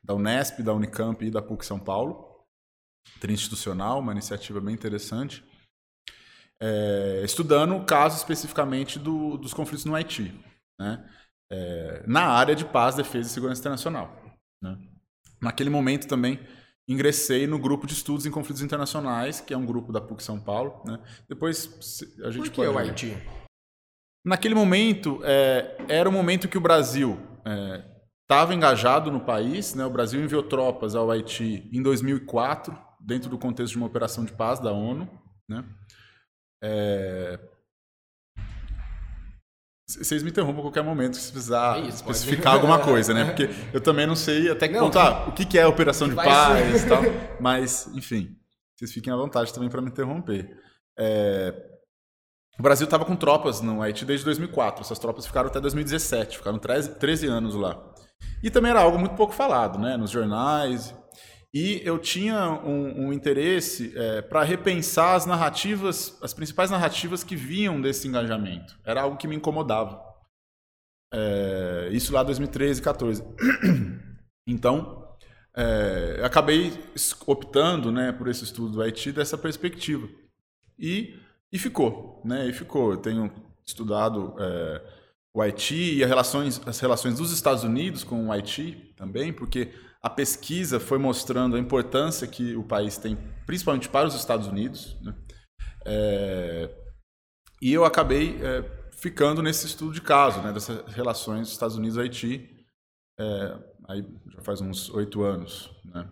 da 0.04 0.14
Unesp, 0.14 0.64
da 0.64 0.74
Unicamp 0.74 1.24
e 1.26 1.32
da 1.32 1.42
PUC 1.42 1.66
São 1.66 1.80
Paulo, 1.80 2.46
trinstitucional, 3.20 4.00
uma 4.00 4.12
iniciativa 4.12 4.60
bem 4.62 4.74
interessante 4.74 5.44
é, 6.62 7.22
estudando 7.24 7.76
o 7.76 7.86
caso 7.86 8.18
especificamente 8.18 9.00
do, 9.00 9.38
dos 9.38 9.54
conflitos 9.54 9.86
no 9.86 9.96
Haiti, 9.96 10.34
né? 10.80 11.10
É, 11.52 12.04
na 12.06 12.28
área 12.28 12.56
de 12.56 12.64
paz, 12.64 12.96
defesa 12.96 13.28
e 13.28 13.32
segurança 13.32 13.60
internacional. 13.60 14.22
Né? 14.62 14.78
Naquele 15.42 15.70
momento 15.70 16.08
também 16.08 16.40
ingressei 16.88 17.48
no 17.48 17.58
grupo 17.58 17.88
de 17.88 17.94
estudos 17.94 18.26
em 18.26 18.32
conflitos 18.32 18.62
internacionais, 18.62 19.40
que 19.40 19.54
é 19.54 19.58
um 19.58 19.66
grupo 19.66 19.92
da 19.92 20.02
PUC 20.02 20.22
São 20.24 20.40
Paulo. 20.40 20.84
Né? 20.86 21.00
Depois 21.28 22.04
a 22.24 22.32
gente 22.32 22.50
Por 22.50 22.56
que 22.56 22.68
o 22.68 22.78
Haiti? 22.78 23.18
Naquele 24.26 24.54
momento, 24.54 25.22
é, 25.24 25.78
era 25.88 26.10
o 26.10 26.12
momento 26.12 26.48
que 26.48 26.58
o 26.58 26.62
Brasil 26.62 27.18
estava 28.22 28.54
é, 28.54 28.56
engajado 28.56 29.12
no 29.12 29.22
país. 29.22 29.74
Né? 29.74 29.86
O 29.86 29.90
Brasil 29.90 30.22
enviou 30.22 30.44
tropas 30.44 30.96
ao 30.96 31.10
Haiti 31.10 31.70
em 31.72 31.82
2004, 31.82 32.78
dentro 33.00 33.30
do 33.30 33.38
contexto 33.38 33.74
de 33.74 33.78
uma 33.78 33.88
operação 33.88 34.26
de 34.26 34.34
paz 34.34 34.60
da 34.60 34.72
ONU. 34.72 35.10
Né? 35.48 35.64
É... 36.62 37.40
Vocês 39.88 40.22
me 40.22 40.30
interrompam 40.30 40.60
a 40.60 40.64
qualquer 40.64 40.84
momento 40.84 41.18
se 41.18 41.32
precisar 41.32 41.78
é 41.78 41.82
isso, 41.82 41.98
especificar 41.98 42.54
pode... 42.54 42.56
alguma 42.58 42.80
coisa, 42.80 43.12
né? 43.12 43.26
Porque 43.26 43.50
eu 43.74 43.82
também 43.82 44.06
não 44.06 44.16
sei 44.16 44.50
até 44.52 44.68
que 44.68 44.76
não, 44.76 44.82
ponto, 44.82 45.00
ah, 45.00 45.28
o 45.28 45.32
que 45.32 45.58
é 45.58 45.64
a 45.64 45.68
operação 45.68 46.08
de 46.08 46.14
paz 46.14 46.84
e 46.84 46.88
tal. 46.88 47.02
Mas, 47.42 47.88
enfim, 47.96 48.38
vocês 48.78 48.94
fiquem 48.94 49.12
à 49.12 49.16
vontade 49.16 49.52
também 49.52 49.70
para 49.70 49.82
me 49.82 49.90
interromper. 49.90 50.56
É... 50.98 51.54
O 52.60 52.62
Brasil 52.62 52.84
estava 52.84 53.06
com 53.06 53.16
tropas 53.16 53.62
no 53.62 53.82
Haiti 53.82 54.06
desde 54.06 54.26
2004. 54.26 54.84
Essas 54.84 55.00
tropas 55.00 55.26
ficaram 55.26 55.48
até 55.48 55.60
2017, 55.60 56.38
ficaram 56.38 56.60
13, 56.60 56.96
13 56.96 57.28
anos 57.28 57.56
lá. 57.56 57.82
E 58.44 58.52
também 58.52 58.70
era 58.70 58.82
algo 58.82 59.00
muito 59.00 59.16
pouco 59.16 59.34
falado, 59.34 59.80
né? 59.80 59.98
Nos 59.98 60.12
jornais. 60.12 60.94
E 61.54 61.82
eu 61.84 61.98
tinha 61.98 62.52
um, 62.64 63.08
um 63.08 63.14
interesse 63.14 63.92
é, 63.96 64.22
para 64.22 64.44
repensar 64.44 65.16
as 65.16 65.26
narrativas, 65.26 66.18
as 66.22 66.34
principais 66.34 66.70
narrativas 66.70 67.24
que 67.24 67.36
vinham 67.36 67.82
desse 67.82 68.08
engajamento. 68.08 68.78
Era 68.84 69.02
algo 69.02 69.18
que 69.18 69.28
me 69.28 69.36
incomodava. 69.36 70.00
É, 71.12 71.90
isso 71.92 72.14
lá 72.14 72.22
em 72.22 72.26
2013, 72.26 72.82
14. 72.82 73.24
Então, 74.52 75.08
é, 75.56 76.22
acabei 76.24 76.74
optando 77.28 77.92
né, 77.92 78.12
por 78.12 78.28
esse 78.28 78.44
estudo 78.44 78.72
do 78.72 78.82
Haiti 78.82 79.12
dessa 79.12 79.38
perspectiva. 79.38 80.10
E, 80.76 81.20
e 81.52 81.60
ficou, 81.60 82.20
né? 82.26 82.48
E 82.48 82.54
ficou. 82.54 82.94
Eu 82.94 82.98
tenho 82.98 83.32
estudado 83.64 84.34
é, 84.40 84.82
o 85.34 85.42
Haiti 85.42 85.98
e 85.98 86.04
as 86.04 86.10
relações, 86.10 86.62
as 86.66 86.80
relações 86.80 87.18
dos 87.18 87.32
Estados 87.32 87.64
Unidos 87.64 88.04
com 88.04 88.28
o 88.28 88.32
Haiti 88.32 88.94
também, 88.96 89.32
porque 89.32 89.72
a 90.02 90.10
pesquisa 90.10 90.80
foi 90.80 90.98
mostrando 90.98 91.56
a 91.56 91.60
importância 91.60 92.28
que 92.28 92.56
o 92.56 92.64
país 92.64 92.98
tem, 92.98 93.18
principalmente 93.46 93.90
para 93.90 94.08
os 94.08 94.16
Estados 94.16 94.48
Unidos. 94.48 94.98
Né? 95.02 95.14
É, 95.86 96.70
e 97.62 97.74
eu 97.74 97.84
acabei 97.84 98.40
é, 98.42 98.64
ficando 98.92 99.42
nesse 99.42 99.66
estudo 99.66 99.94
de 99.94 100.02
caso, 100.02 100.42
né, 100.42 100.54
dessas 100.54 100.86
relações 100.94 101.50
Estados 101.50 101.76
Unidos-Haiti, 101.76 102.66
é, 103.20 103.58
aí 103.88 104.06
já 104.30 104.42
faz 104.42 104.62
uns 104.62 104.90
oito 104.92 105.22
anos. 105.22 105.70
Né? 105.84 106.10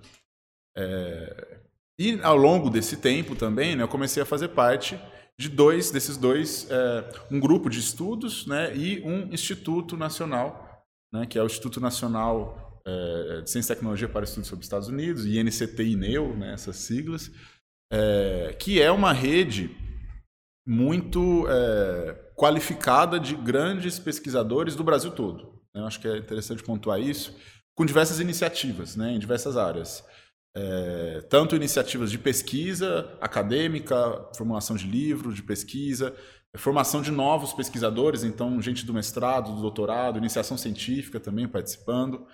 É, 0.76 1.62
e 1.98 2.20
ao 2.22 2.36
longo 2.36 2.70
desse 2.70 2.98
tempo 2.98 3.36
também, 3.36 3.76
né, 3.76 3.84
eu 3.84 3.88
comecei 3.88 4.22
a 4.22 4.26
fazer 4.26 4.50
parte 4.50 5.00
de 5.40 5.48
dois 5.48 5.92
desses 5.92 6.18
dois, 6.18 6.70
é, 6.70 7.10
um 7.32 7.40
grupo 7.40 7.70
de 7.70 7.80
estudos 7.80 8.46
né, 8.48 8.76
e 8.76 9.02
um 9.04 9.32
instituto 9.32 9.96
nacional, 9.96 10.86
né, 11.14 11.26
que 11.26 11.38
é 11.38 11.42
o 11.42 11.46
Instituto 11.46 11.80
Nacional 11.80 12.67
é, 12.88 13.42
de 13.42 13.50
Ciência 13.50 13.74
e 13.74 13.76
Tecnologia 13.76 14.08
para 14.08 14.24
Estudos 14.24 14.48
sobre 14.48 14.62
os 14.62 14.66
Estados 14.66 14.88
Unidos, 14.88 15.26
INCT 15.26 15.84
e 15.84 15.92
INEU, 15.92 16.38
né, 16.38 16.54
essas 16.54 16.78
siglas, 16.78 17.30
é, 17.92 18.56
que 18.58 18.82
é 18.82 18.90
uma 18.90 19.12
rede 19.12 19.76
muito 20.66 21.46
qualificada 22.36 23.18
de 23.18 23.36
grandes 23.36 23.98
pesquisadores 23.98 24.76
do 24.76 24.84
Brasil 24.84 25.12
todo. 25.12 25.62
Eu 25.74 25.86
acho 25.86 26.00
que 26.00 26.08
é 26.08 26.18
interessante 26.18 26.62
pontuar 26.62 27.00
isso, 27.00 27.34
com 27.74 27.86
diversas 27.86 28.20
iniciativas 28.20 28.96
né, 28.96 29.14
em 29.14 29.20
diversas 29.20 29.56
áreas. 29.56 30.04
É, 30.56 31.22
tanto 31.30 31.56
iniciativas 31.56 32.12
de 32.12 32.18
pesquisa 32.18 33.16
acadêmica, 33.22 34.28
formulação 34.36 34.76
de 34.76 34.88
livros, 34.88 35.36
de 35.36 35.44
pesquisa, 35.44 36.14
formação 36.56 37.02
de 37.02 37.12
novos 37.12 37.54
pesquisadores, 37.54 38.24
então 38.24 38.62
gente 38.62 38.86
do 38.86 38.94
mestrado, 38.94 39.56
do 39.56 39.62
doutorado, 39.62 40.18
iniciação 40.18 40.58
científica 40.58 41.20
também 41.20 41.48
participando 41.48 42.26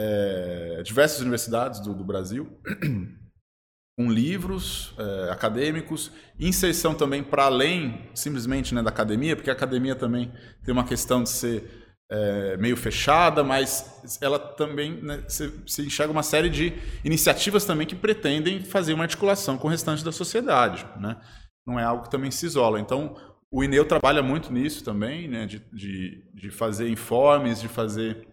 é, 0.00 0.82
diversas 0.82 1.20
universidades 1.20 1.78
do, 1.80 1.94
do 1.94 2.02
Brasil, 2.02 2.58
com 3.98 4.10
livros 4.10 4.94
é, 4.98 5.30
acadêmicos, 5.30 6.10
inserção 6.38 6.94
também 6.94 7.22
para 7.22 7.44
além 7.44 8.08
simplesmente 8.14 8.74
né, 8.74 8.82
da 8.82 8.88
academia, 8.88 9.36
porque 9.36 9.50
a 9.50 9.52
academia 9.52 9.94
também 9.94 10.32
tem 10.64 10.72
uma 10.72 10.84
questão 10.84 11.22
de 11.22 11.28
ser 11.28 11.80
é, 12.10 12.56
meio 12.56 12.76
fechada, 12.76 13.44
mas 13.44 14.18
ela 14.22 14.38
também 14.38 15.02
né, 15.02 15.22
se, 15.28 15.52
se, 15.66 15.86
enxerga 15.86 16.10
uma 16.10 16.22
série 16.22 16.48
de 16.48 16.72
iniciativas 17.04 17.64
também 17.66 17.86
que 17.86 17.94
pretendem 17.94 18.64
fazer 18.64 18.94
uma 18.94 19.04
articulação 19.04 19.58
com 19.58 19.68
o 19.68 19.70
restante 19.70 20.02
da 20.02 20.10
sociedade. 20.10 20.86
Né? 20.98 21.16
Não 21.66 21.78
é 21.78 21.84
algo 21.84 22.04
que 22.04 22.10
também 22.10 22.30
se 22.30 22.46
isola. 22.46 22.80
Então, 22.80 23.16
o 23.52 23.62
INEU 23.62 23.84
trabalha 23.84 24.22
muito 24.22 24.52
nisso 24.52 24.82
também, 24.82 25.28
né, 25.28 25.44
de, 25.44 25.62
de, 25.72 26.24
de 26.32 26.50
fazer 26.50 26.88
informes, 26.88 27.60
de 27.60 27.68
fazer 27.68 28.29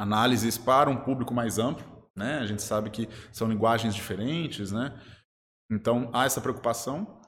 análises 0.00 0.56
para 0.56 0.88
um 0.88 0.96
público 0.96 1.34
mais 1.34 1.58
amplo, 1.58 1.84
né? 2.16 2.38
A 2.38 2.46
gente 2.46 2.62
sabe 2.62 2.88
que 2.88 3.06
são 3.30 3.46
linguagens 3.46 3.94
diferentes, 3.94 4.72
né? 4.72 4.98
Então 5.70 6.08
há 6.14 6.24
essa 6.24 6.40
preocupação. 6.40 7.20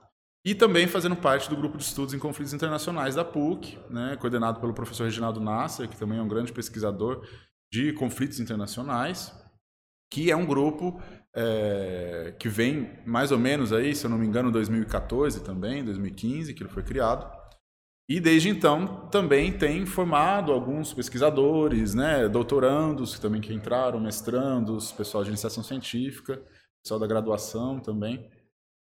E 0.44 0.54
também 0.54 0.88
fazendo 0.88 1.14
parte 1.14 1.48
do 1.48 1.56
grupo 1.56 1.76
de 1.76 1.84
estudos 1.84 2.14
em 2.14 2.18
conflitos 2.18 2.52
internacionais 2.52 3.14
da 3.14 3.24
PUC, 3.24 3.78
né? 3.88 4.16
coordenado 4.16 4.58
pelo 4.58 4.74
professor 4.74 5.04
Reginaldo 5.04 5.38
Nasser, 5.38 5.88
que 5.88 5.96
também 5.96 6.18
é 6.18 6.22
um 6.22 6.26
grande 6.26 6.52
pesquisador 6.52 7.24
de 7.72 7.92
conflitos 7.92 8.40
internacionais, 8.40 9.32
que 10.10 10.32
é 10.32 10.36
um 10.36 10.44
grupo 10.44 11.00
é, 11.36 12.34
que 12.40 12.48
vem 12.48 12.98
mais 13.06 13.30
ou 13.30 13.38
menos 13.38 13.72
aí, 13.72 13.94
se 13.94 14.04
eu 14.04 14.10
não 14.10 14.18
me 14.18 14.26
engano, 14.26 14.50
2014 14.50 15.44
também, 15.44 15.84
2015, 15.84 16.54
que 16.54 16.62
ele 16.64 16.70
foi 16.70 16.82
criado. 16.82 17.30
E 18.12 18.20
desde 18.20 18.50
então 18.50 19.08
também 19.08 19.50
tem 19.50 19.86
formado 19.86 20.52
alguns 20.52 20.92
pesquisadores, 20.92 21.94
né, 21.94 22.28
doutorandos 22.28 23.18
também 23.18 23.40
que 23.40 23.54
entraram, 23.54 23.98
mestrandos, 23.98 24.92
pessoal 24.92 25.24
de 25.24 25.30
iniciação 25.30 25.64
científica, 25.64 26.38
pessoal 26.84 27.00
da 27.00 27.06
graduação 27.06 27.80
também. 27.80 28.30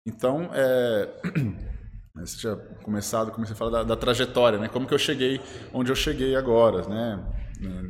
Então, 0.08 0.48
é, 0.54 1.20
você 2.16 2.38
já 2.38 2.56
começado, 2.82 3.30
comecei 3.30 3.52
a 3.52 3.58
falar 3.58 3.70
da, 3.70 3.82
da, 3.82 3.94
trajetória, 3.94 4.58
né, 4.58 4.68
como 4.70 4.86
que 4.86 4.94
eu 4.94 4.98
cheguei 4.98 5.38
onde 5.70 5.92
eu 5.92 5.96
cheguei 5.96 6.34
agora, 6.34 6.88
né, 6.88 7.22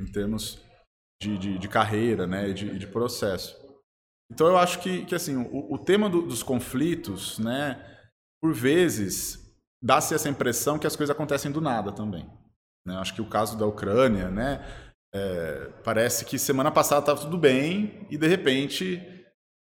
em 0.03 0.11
termos 0.11 0.61
de, 1.23 1.39
de, 1.39 1.59
de 1.59 1.69
carreira, 1.69 2.27
né, 2.27 2.53
de, 2.53 2.77
de 2.77 2.89
processo. 2.89 3.57
Então 4.33 4.49
eu 4.49 4.59
acho 4.59 4.81
que, 4.81 5.05
que 5.05 5.15
assim, 5.15 5.37
o, 5.37 5.75
o 5.75 5.79
tema 5.79 6.11
do, 6.11 6.23
dos 6.23 6.43
conflitos, 6.43 7.39
né, 7.39 7.81
por 8.43 8.53
vezes 8.53 9.40
dá-se 9.83 10.15
essa 10.15 10.29
impressão 10.29 10.79
que 10.79 10.87
as 10.87 10.97
coisas 10.97 11.15
acontecem 11.15 11.51
do 11.51 11.61
nada 11.61 11.93
também. 11.93 12.29
Né? 12.87 12.97
Acho 12.97 13.15
que 13.15 13.23
o 13.23 13.29
caso 13.29 13.59
da 13.59 13.67
Ucrânia, 13.67 14.31
né? 14.31 14.65
É, 15.13 15.71
parece 15.83 16.25
que 16.25 16.39
semana 16.39 16.71
passada 16.71 17.01
estava 17.01 17.21
tudo 17.21 17.37
bem 17.37 18.07
e 18.11 18.17
de 18.17 18.29
repente, 18.29 19.03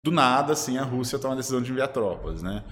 do 0.03 0.11
nada, 0.11 0.53
assim, 0.53 0.77
a 0.77 0.83
Rússia 0.83 1.17
toma 1.17 1.33
a 1.33 1.37
decisão 1.37 1.61
de 1.61 1.71
enviar 1.71 1.87
tropas, 1.87 2.43
né? 2.43 2.63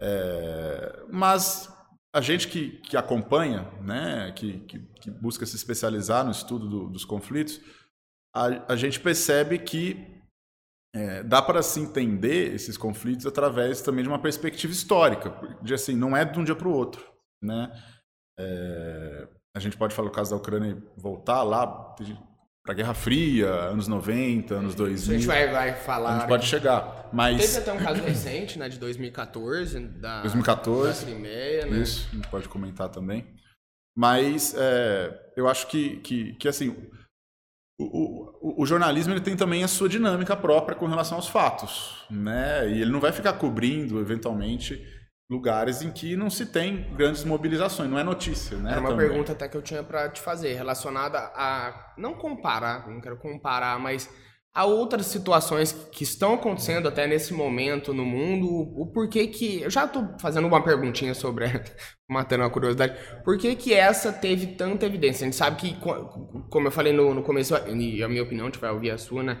É, 0.00 1.04
mas 1.10 1.72
a 2.14 2.20
gente 2.20 2.48
que, 2.48 2.78
que 2.78 2.96
acompanha, 2.96 3.70
né, 3.82 4.32
que, 4.34 4.60
que, 4.60 4.78
que 5.00 5.10
busca 5.10 5.44
se 5.46 5.56
especializar 5.56 6.24
no 6.24 6.30
estudo 6.30 6.68
do, 6.68 6.88
dos 6.88 7.04
conflitos, 7.04 7.60
a, 8.34 8.72
a 8.72 8.76
gente 8.76 9.00
percebe 9.00 9.58
que 9.58 10.15
é, 10.96 11.22
dá 11.22 11.42
para 11.42 11.62
se 11.62 11.78
entender 11.78 12.54
esses 12.54 12.78
conflitos 12.78 13.26
através 13.26 13.82
também 13.82 14.02
de 14.02 14.08
uma 14.08 14.18
perspectiva 14.18 14.72
histórica, 14.72 15.30
de 15.62 15.74
assim, 15.74 15.94
não 15.94 16.16
é 16.16 16.24
de 16.24 16.38
um 16.40 16.44
dia 16.44 16.56
para 16.56 16.66
o 16.66 16.72
outro, 16.72 17.04
né? 17.42 17.70
É, 18.40 19.28
a 19.54 19.60
gente 19.60 19.76
pode 19.76 19.94
falar 19.94 20.08
o 20.08 20.12
caso 20.12 20.30
da 20.30 20.36
Ucrânia 20.38 20.82
voltar 20.96 21.42
lá 21.42 21.66
para 21.66 22.72
a 22.72 22.74
Guerra 22.74 22.94
Fria, 22.94 23.46
anos 23.46 23.86
90, 23.86 24.54
anos 24.54 24.74
2000. 24.74 25.14
A 25.14 25.18
gente 25.18 25.26
vai, 25.26 25.52
vai 25.52 25.74
falar. 25.74 26.16
A 26.16 26.18
gente 26.20 26.28
pode 26.28 26.46
chegar, 26.46 27.10
mas... 27.12 27.42
Teve 27.42 27.58
até 27.58 27.72
um 27.74 27.84
caso 27.84 28.02
recente, 28.02 28.58
né, 28.58 28.66
de 28.70 28.78
2014, 28.78 29.78
da, 29.98 30.22
2014, 30.22 31.04
da 31.04 31.12
Crimeia, 31.12 31.66
né? 31.66 31.78
Isso, 31.78 32.08
a 32.10 32.16
gente 32.16 32.28
pode 32.28 32.48
comentar 32.48 32.88
também. 32.88 33.36
Mas 33.94 34.54
é, 34.56 35.32
eu 35.36 35.46
acho 35.46 35.66
que, 35.68 35.96
que, 35.98 36.32
que 36.36 36.48
assim, 36.48 36.74
o, 37.78 38.30
o, 38.40 38.62
o, 38.62 38.66
jornalismo 38.66 39.12
ele 39.12 39.20
tem 39.20 39.36
também 39.36 39.62
a 39.62 39.68
sua 39.68 39.88
dinâmica 39.88 40.34
própria 40.34 40.76
com 40.76 40.86
relação 40.86 41.18
aos 41.18 41.28
fatos, 41.28 42.04
né? 42.10 42.68
E 42.70 42.80
ele 42.80 42.90
não 42.90 43.00
vai 43.00 43.12
ficar 43.12 43.34
cobrindo, 43.34 44.00
eventualmente, 44.00 44.82
lugares 45.28 45.82
em 45.82 45.90
que 45.90 46.16
não 46.16 46.30
se 46.30 46.46
tem 46.46 46.90
grandes 46.94 47.22
mobilizações, 47.22 47.90
não 47.90 47.98
é 47.98 48.04
notícia, 48.04 48.56
né? 48.56 48.72
Era 48.72 48.80
uma 48.80 48.90
também. 48.90 49.08
pergunta 49.08 49.32
até 49.32 49.46
que 49.46 49.56
eu 49.56 49.62
tinha 49.62 49.82
para 49.82 50.08
te 50.08 50.22
fazer, 50.22 50.54
relacionada 50.54 51.18
a 51.34 51.92
não 51.98 52.14
comparar, 52.14 52.88
não 52.88 53.00
quero 53.00 53.18
comparar, 53.18 53.78
mas 53.78 54.08
Há 54.56 54.64
outras 54.64 55.04
situações 55.04 55.72
que 55.92 56.02
estão 56.02 56.32
acontecendo 56.32 56.88
até 56.88 57.06
nesse 57.06 57.34
momento 57.34 57.92
no 57.92 58.06
mundo. 58.06 58.48
O 58.74 58.86
porquê 58.86 59.26
que. 59.26 59.60
Eu 59.60 59.68
já 59.68 59.84
estou 59.84 60.14
fazendo 60.18 60.48
uma 60.48 60.64
perguntinha 60.64 61.12
sobre. 61.12 61.44
matando 62.08 62.44
a 62.44 62.48
curiosidade. 62.48 62.96
Por 63.22 63.36
que, 63.36 63.54
que 63.54 63.74
essa 63.74 64.10
teve 64.10 64.46
tanta 64.54 64.86
evidência? 64.86 65.24
A 65.24 65.26
gente 65.26 65.36
sabe 65.36 65.56
que, 65.56 65.76
como 66.48 66.68
eu 66.68 66.70
falei 66.70 66.94
no, 66.94 67.12
no 67.12 67.22
começo, 67.22 67.54
e 67.68 68.02
a 68.02 68.08
minha 68.08 68.22
opinião, 68.22 68.46
gente 68.46 68.58
vai 68.58 68.70
ouvir 68.70 68.92
a 68.92 68.96
sua, 68.96 69.22
né? 69.22 69.38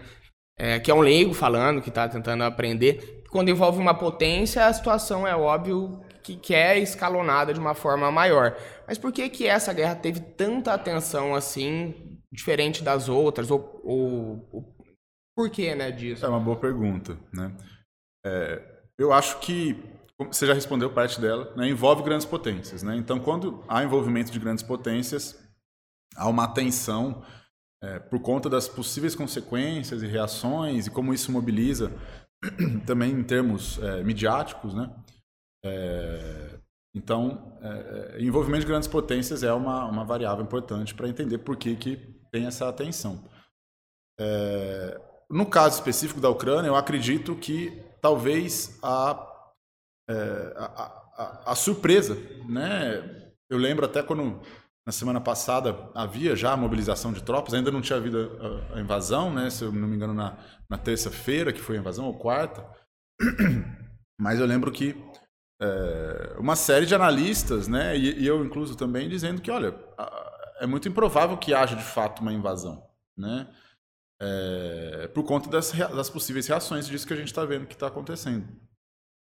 É, 0.58 0.78
que 0.78 0.90
é 0.90 0.94
um 0.94 1.00
leigo 1.00 1.32
falando, 1.32 1.80
que 1.80 1.88
está 1.88 2.06
tentando 2.06 2.44
aprender. 2.44 3.22
Quando 3.30 3.48
envolve 3.48 3.78
uma 3.78 3.94
potência, 3.94 4.66
a 4.66 4.72
situação 4.72 5.26
é 5.26 5.34
óbvio 5.34 6.02
que, 6.22 6.36
que 6.36 6.54
é 6.54 6.78
escalonada 6.78 7.54
de 7.54 7.60
uma 7.60 7.74
forma 7.74 8.10
maior. 8.10 8.54
Mas 8.86 8.98
por 8.98 9.12
que, 9.12 9.30
que 9.30 9.46
essa 9.46 9.72
guerra 9.72 9.94
teve 9.94 10.20
tanta 10.20 10.74
atenção 10.74 11.34
assim, 11.34 12.18
diferente 12.30 12.82
das 12.82 13.08
outras? 13.08 13.50
Ou, 13.50 13.80
ou, 13.82 14.75
porquê, 15.36 15.74
né, 15.74 15.90
disso? 15.90 16.24
É 16.24 16.28
uma 16.28 16.40
boa 16.40 16.56
pergunta, 16.56 17.18
né? 17.32 17.54
É, 18.24 18.62
eu 18.98 19.12
acho 19.12 19.38
que 19.40 19.76
você 20.18 20.46
já 20.46 20.54
respondeu 20.54 20.90
parte 20.90 21.20
dela, 21.20 21.52
né, 21.54 21.68
envolve 21.68 22.02
grandes 22.02 22.26
potências, 22.26 22.82
né? 22.82 22.96
Então, 22.96 23.20
quando 23.20 23.62
há 23.68 23.84
envolvimento 23.84 24.32
de 24.32 24.38
grandes 24.38 24.64
potências, 24.64 25.38
há 26.16 26.26
uma 26.28 26.44
atenção 26.44 27.22
é, 27.82 27.98
por 27.98 28.20
conta 28.20 28.48
das 28.48 28.66
possíveis 28.66 29.14
consequências 29.14 30.02
e 30.02 30.06
reações 30.06 30.86
e 30.86 30.90
como 30.90 31.12
isso 31.12 31.30
mobiliza 31.30 31.92
também 32.86 33.12
em 33.12 33.22
termos 33.22 33.78
é, 33.78 34.02
midiáticos, 34.02 34.74
né? 34.74 34.90
É, 35.64 36.58
então, 36.94 37.58
é, 37.60 38.16
é, 38.16 38.22
envolvimento 38.22 38.62
de 38.62 38.68
grandes 38.68 38.88
potências 38.88 39.42
é 39.42 39.52
uma, 39.52 39.84
uma 39.84 40.04
variável 40.04 40.42
importante 40.42 40.94
para 40.94 41.08
entender 41.08 41.38
por 41.38 41.56
que, 41.56 41.76
que 41.76 41.96
tem 42.32 42.46
essa 42.46 42.66
atenção. 42.68 43.22
No 45.30 45.46
caso 45.46 45.76
específico 45.76 46.20
da 46.20 46.30
Ucrânia, 46.30 46.68
eu 46.68 46.76
acredito 46.76 47.34
que 47.34 47.82
talvez 48.00 48.78
a, 48.82 49.26
é, 50.08 50.54
a, 50.56 50.64
a, 51.16 51.52
a, 51.52 51.54
surpresa, 51.54 52.16
né? 52.48 53.32
Eu 53.50 53.58
lembro 53.58 53.84
até 53.84 54.02
quando 54.02 54.40
na 54.86 54.92
semana 54.92 55.20
passada 55.20 55.90
havia 55.94 56.36
já 56.36 56.52
a 56.52 56.56
mobilização 56.56 57.12
de 57.12 57.22
tropas, 57.22 57.54
ainda 57.54 57.72
não 57.72 57.80
tinha 57.80 57.98
havido 57.98 58.38
a, 58.70 58.76
a 58.76 58.80
invasão, 58.80 59.32
né? 59.32 59.50
Se 59.50 59.64
eu 59.64 59.72
não 59.72 59.88
me 59.88 59.96
engano, 59.96 60.14
na, 60.14 60.38
na 60.70 60.78
terça-feira 60.78 61.52
que 61.52 61.60
foi 61.60 61.76
a 61.76 61.80
invasão, 61.80 62.06
ou 62.06 62.18
quarta. 62.18 62.64
Mas 64.20 64.38
eu 64.38 64.46
lembro 64.46 64.70
que 64.70 64.94
é, 65.60 66.36
uma 66.38 66.54
série 66.54 66.86
de 66.86 66.94
analistas, 66.94 67.66
né, 67.66 67.96
e, 67.96 68.22
e, 68.22 68.26
eu 68.26 68.44
incluso 68.44 68.76
também, 68.76 69.08
dizendo 69.08 69.40
que, 69.40 69.50
olha, 69.50 69.74
é 70.60 70.66
muito 70.66 70.88
improvável 70.88 71.36
que 71.36 71.54
haja 71.54 71.74
de 71.74 71.84
fato 71.84 72.20
uma 72.20 72.32
invasão, 72.32 72.82
né, 73.16 73.48
é, 74.20 75.08
por 75.08 75.24
conta 75.24 75.48
das, 75.50 75.72
das 75.72 76.10
possíveis 76.10 76.46
reações 76.46 76.86
disso 76.86 77.06
que 77.06 77.12
a 77.12 77.16
gente 77.16 77.28
está 77.28 77.44
vendo 77.44 77.66
que 77.66 77.74
está 77.74 77.86
acontecendo. 77.86 78.46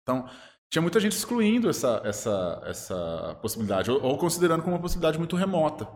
Então, 0.02 0.28
tinha 0.70 0.82
muita 0.82 1.00
gente 1.00 1.12
excluindo 1.12 1.68
essa, 1.68 2.00
essa, 2.04 2.62
essa 2.66 3.38
possibilidade, 3.40 3.90
ou, 3.90 4.02
ou, 4.02 4.18
considerando 4.18 4.62
como 4.62 4.74
uma 4.74 4.82
possibilidade 4.82 5.18
muito 5.18 5.36
remota. 5.36 5.88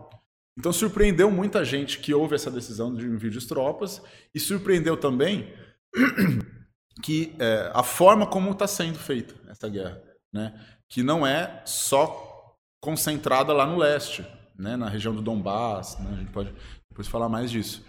Então, 0.57 0.71
surpreendeu 0.71 1.29
muita 1.29 1.63
gente 1.63 1.99
que 1.99 2.13
houve 2.13 2.35
essa 2.35 2.49
decisão 2.49 2.93
de 2.93 3.05
envio 3.05 3.29
de 3.29 3.45
tropas, 3.47 4.01
e 4.33 4.39
surpreendeu 4.39 4.97
também 4.97 5.53
que 7.03 7.35
é, 7.39 7.71
a 7.73 7.83
forma 7.83 8.25
como 8.25 8.51
está 8.51 8.67
sendo 8.67 8.97
feita 8.97 9.35
essa 9.49 9.69
guerra 9.69 10.07
né? 10.31 10.53
que 10.89 11.03
não 11.03 11.25
é 11.25 11.61
só 11.65 12.55
concentrada 12.81 13.53
lá 13.53 13.65
no 13.65 13.77
leste, 13.77 14.25
né? 14.57 14.75
na 14.75 14.87
região 14.87 15.13
do 15.13 15.21
Donbass, 15.21 15.97
né? 15.99 16.11
a 16.13 16.15
gente 16.19 16.31
pode 16.31 16.53
depois 16.89 17.07
falar 17.07 17.29
mais 17.29 17.51
disso. 17.51 17.85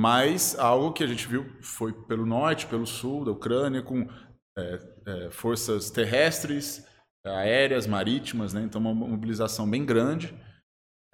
Mas 0.00 0.58
algo 0.58 0.94
que 0.94 1.04
a 1.04 1.06
gente 1.06 1.28
viu 1.28 1.44
foi 1.60 1.92
pelo 1.92 2.24
norte, 2.24 2.66
pelo 2.66 2.86
sul 2.86 3.22
da 3.22 3.32
Ucrânia, 3.32 3.82
com 3.82 4.08
é, 4.56 4.94
é, 5.06 5.30
forças 5.30 5.90
terrestres, 5.90 6.82
aéreas, 7.22 7.86
marítimas, 7.86 8.54
né? 8.54 8.62
então 8.62 8.80
uma 8.80 8.94
mobilização 8.94 9.68
bem 9.68 9.84
grande. 9.84 10.34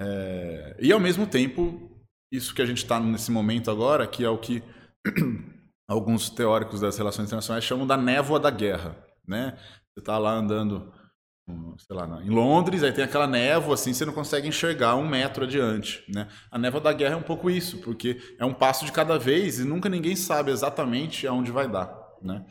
É, 0.00 0.76
e 0.78 0.92
ao 0.92 1.00
mesmo 1.00 1.26
tempo, 1.26 2.00
isso 2.32 2.54
que 2.54 2.62
a 2.62 2.64
gente 2.64 2.78
está 2.78 3.00
nesse 3.00 3.32
momento 3.32 3.72
agora, 3.72 4.06
que 4.06 4.24
é 4.24 4.30
o 4.30 4.38
que 4.38 4.62
alguns 5.90 6.30
teóricos 6.30 6.80
das 6.80 6.96
relações 6.96 7.26
internacionais 7.26 7.64
chamam 7.64 7.88
da 7.88 7.96
névoa 7.96 8.38
da 8.38 8.52
guerra. 8.52 8.96
Né? 9.26 9.58
Você 9.90 9.98
está 9.98 10.16
lá 10.16 10.30
andando, 10.30 10.94
sei 11.78 11.94
lá, 11.94 12.22
em 12.22 12.30
Londres, 12.30 12.82
aí 12.82 12.92
tem 12.92 13.04
aquela 13.04 13.26
névoa, 13.26 13.74
assim, 13.74 13.94
você 13.94 14.04
não 14.04 14.12
consegue 14.12 14.48
enxergar 14.48 14.96
um 14.96 15.06
metro 15.06 15.44
adiante, 15.44 16.04
né? 16.12 16.26
A 16.50 16.58
névoa 16.58 16.80
da 16.80 16.92
guerra 16.92 17.14
é 17.14 17.18
um 17.18 17.22
pouco 17.22 17.48
isso, 17.48 17.78
porque 17.78 18.20
é 18.38 18.44
um 18.44 18.52
passo 18.52 18.84
de 18.84 18.90
cada 18.90 19.18
vez 19.18 19.60
e 19.60 19.64
nunca 19.64 19.88
ninguém 19.88 20.16
sabe 20.16 20.50
exatamente 20.50 21.26
aonde 21.26 21.52
vai 21.52 21.68
dar, 21.68 21.94
né? 22.20 22.44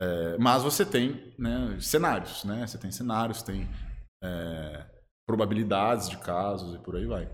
É, 0.00 0.36
mas 0.38 0.62
você 0.62 0.84
tem 0.84 1.34
né, 1.38 1.76
cenários, 1.80 2.44
né? 2.44 2.66
Você 2.66 2.76
tem 2.76 2.90
cenários, 2.90 3.42
tem 3.42 3.68
é, 4.22 4.86
probabilidades 5.26 6.08
de 6.08 6.18
casos 6.18 6.74
e 6.74 6.78
por 6.78 6.96
aí 6.96 7.06
vai. 7.06 7.28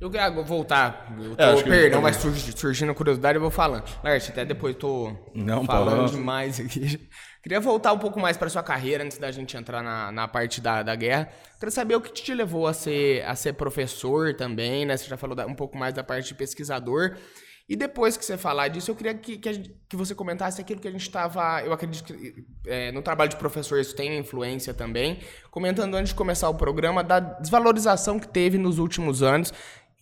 Eu 0.00 0.08
quero 0.08 0.44
voltar. 0.44 1.12
Eu 1.20 1.34
tô, 1.34 1.42
é, 1.42 1.62
perdão, 1.64 2.00
vai 2.00 2.12
surgindo 2.14 2.94
curiosidade, 2.94 3.34
eu 3.34 3.42
vou 3.42 3.50
falando. 3.50 3.82
Larte, 4.00 4.30
até 4.30 4.44
depois 4.44 4.76
tô 4.76 5.12
não, 5.34 5.64
falando 5.64 6.08
demais 6.08 6.60
aqui. 6.60 7.10
Queria 7.42 7.58
voltar 7.58 7.92
um 7.92 7.98
pouco 7.98 8.20
mais 8.20 8.36
para 8.36 8.48
sua 8.48 8.62
carreira 8.62 9.02
antes 9.02 9.18
da 9.18 9.32
gente 9.32 9.56
entrar 9.56 9.82
na, 9.82 10.12
na 10.12 10.28
parte 10.28 10.60
da, 10.60 10.84
da 10.84 10.94
guerra. 10.94 11.32
Queria 11.58 11.72
saber 11.72 11.96
o 11.96 12.00
que 12.00 12.12
te 12.12 12.32
levou 12.32 12.68
a 12.68 12.72
ser, 12.72 13.24
a 13.24 13.34
ser 13.34 13.54
professor 13.54 14.34
também, 14.34 14.86
né? 14.86 14.96
Você 14.96 15.06
já 15.06 15.16
falou 15.16 15.36
um 15.48 15.54
pouco 15.54 15.76
mais 15.76 15.92
da 15.92 16.04
parte 16.04 16.28
de 16.28 16.34
pesquisador. 16.36 17.16
E 17.68 17.74
depois 17.74 18.16
que 18.16 18.24
você 18.24 18.38
falar 18.38 18.68
disso, 18.68 18.90
eu 18.92 18.94
queria 18.94 19.14
que, 19.14 19.36
que, 19.36 19.52
gente, 19.52 19.76
que 19.88 19.96
você 19.96 20.14
comentasse 20.14 20.60
aquilo 20.60 20.80
que 20.80 20.88
a 20.88 20.92
gente 20.92 21.02
estava. 21.02 21.60
Eu 21.62 21.72
acredito 21.72 22.14
que 22.14 22.46
é, 22.66 22.92
no 22.92 23.02
trabalho 23.02 23.30
de 23.30 23.36
professor 23.36 23.78
isso 23.80 23.96
tem 23.96 24.16
influência 24.16 24.72
também. 24.72 25.18
Comentando 25.50 25.94
antes 25.96 26.10
de 26.10 26.14
começar 26.14 26.48
o 26.48 26.54
programa 26.54 27.02
da 27.02 27.18
desvalorização 27.18 28.18
que 28.18 28.28
teve 28.28 28.56
nos 28.56 28.78
últimos 28.78 29.22
anos 29.22 29.52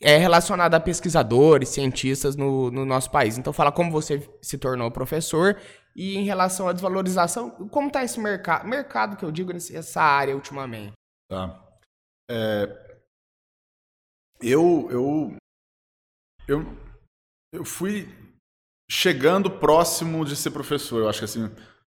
é 0.00 0.16
relacionada 0.16 0.76
a 0.76 0.80
pesquisadores, 0.80 1.70
cientistas 1.70 2.37
no, 2.37 2.70
no 2.70 2.85
nosso 2.85 3.11
país. 3.11 3.38
Então, 3.38 3.52
fala 3.52 3.72
como 3.72 3.90
você 3.90 4.28
se 4.42 4.59
tornou 4.59 4.90
professor 4.90 5.59
e 5.94 6.16
em 6.16 6.24
relação 6.24 6.68
à 6.68 6.72
desvalorização, 6.72 7.50
como 7.68 7.88
está 7.88 8.04
esse 8.04 8.20
mercado, 8.20 8.66
mercado 8.68 9.16
que 9.16 9.24
eu 9.24 9.32
digo, 9.32 9.52
essa 9.52 10.02
área 10.02 10.35
ultimamente. 10.35 10.92
Tá. 11.30 11.62
É, 12.30 13.00
eu, 14.40 14.88
eu, 14.90 15.37
eu, 16.46 16.64
eu 17.52 17.64
fui 17.64 18.06
chegando 18.90 19.50
próximo 19.50 20.24
de 20.24 20.37
ser 20.37 20.50
professor. 20.50 21.00
Eu 21.00 21.09
acho 21.09 21.20
que 21.20 21.24
assim, 21.24 21.50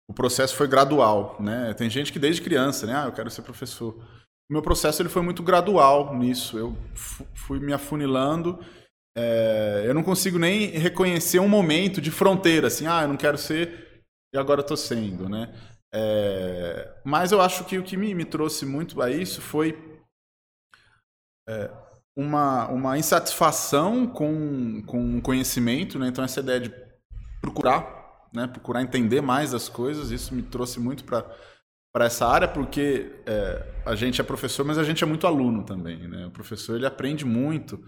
o 0.10 0.14
processo 0.14 0.56
foi 0.56 0.68
gradual, 0.68 1.38
né? 1.40 1.74
Tem 1.74 1.90
gente 1.90 2.12
que 2.12 2.20
desde 2.20 2.42
criança, 2.42 2.86
né? 2.88 2.96
Ah, 2.96 3.06
eu 3.06 3.14
quero 3.14 3.30
ser 3.30 3.44
professor. 3.44 3.96
O 4.52 4.54
meu 4.54 4.62
processo 4.62 5.02
ele 5.02 5.08
foi 5.08 5.22
muito 5.22 5.42
gradual 5.42 6.14
nisso. 6.14 6.58
Eu 6.58 6.76
fui 7.34 7.58
me 7.58 7.72
afunilando. 7.72 8.60
É, 9.18 9.84
eu 9.86 9.94
não 9.94 10.04
consigo 10.04 10.38
nem 10.38 10.68
reconhecer 10.72 11.40
um 11.40 11.48
momento 11.48 12.02
de 12.02 12.12
fronteira, 12.12 12.68
assim, 12.68 12.86
ah, 12.86 13.04
eu 13.04 13.08
não 13.08 13.16
quero 13.16 13.38
ser 13.38 14.04
e 14.34 14.38
agora 14.38 14.60
estou 14.60 14.76
sendo, 14.76 15.30
né? 15.30 15.54
É, 15.94 16.96
mas 17.04 17.32
eu 17.32 17.40
acho 17.40 17.64
que 17.64 17.78
o 17.78 17.84
que 17.84 17.96
me, 17.96 18.14
me 18.14 18.26
trouxe 18.26 18.66
muito 18.66 19.02
a 19.02 19.10
isso 19.10 19.42
foi 19.42 20.02
é, 21.48 21.72
uma, 22.14 22.68
uma 22.68 22.98
insatisfação 22.98 24.06
com, 24.06 24.84
com 24.86 25.18
o 25.18 25.22
conhecimento, 25.22 25.98
né? 25.98 26.10
Então 26.10 26.26
essa 26.26 26.42
ideia 26.42 26.60
de 26.60 26.74
procurar, 27.40 28.28
né? 28.34 28.48
Procurar 28.48 28.82
entender 28.82 29.22
mais 29.22 29.54
as 29.54 29.70
coisas, 29.70 30.12
isso 30.12 30.36
me 30.36 30.44
trouxe 30.44 30.78
muito 30.78 31.06
para 31.06 31.26
para 31.94 32.06
essa 32.06 32.26
área 32.26 32.48
porque 32.48 33.12
é, 33.26 33.68
a 33.86 33.96
gente 33.96 34.22
é 34.22 34.24
professor, 34.24 34.66
mas 34.66 34.78
a 34.78 34.84
gente 34.84 35.04
é 35.04 35.08
muito 35.08 35.28
aluno 35.28 35.64
também. 35.64 36.08
Né? 36.08 36.26
O 36.26 36.32
professor 36.32 36.76
ele 36.76 36.86
aprende 36.86 37.26
muito 37.26 37.84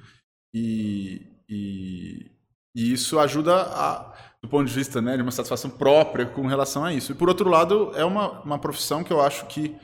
e, 0.53 1.21
e, 1.49 2.31
e, 2.75 2.93
isso 2.93 3.17
ajuda 3.17 3.61
a, 3.61 4.13
do 4.41 4.49
ponto 4.49 4.67
de 4.67 4.73
vista 4.73 5.01
né, 5.01 5.15
de 5.15 5.23
uma 5.23 5.31
satisfação 5.31 5.71
própria 5.71 6.25
com 6.25 6.45
relação 6.47 6.83
a 6.83 6.93
isso. 6.93 7.13
E 7.13 7.15
por 7.15 7.29
outro 7.29 7.49
lado, 7.49 7.91
é 7.95 8.03
uma, 8.03 8.41
uma 8.41 8.59
profissão 8.59 9.03
que 9.03 9.11
eu 9.13 9.21
acho 9.21 9.45
que 9.45 9.75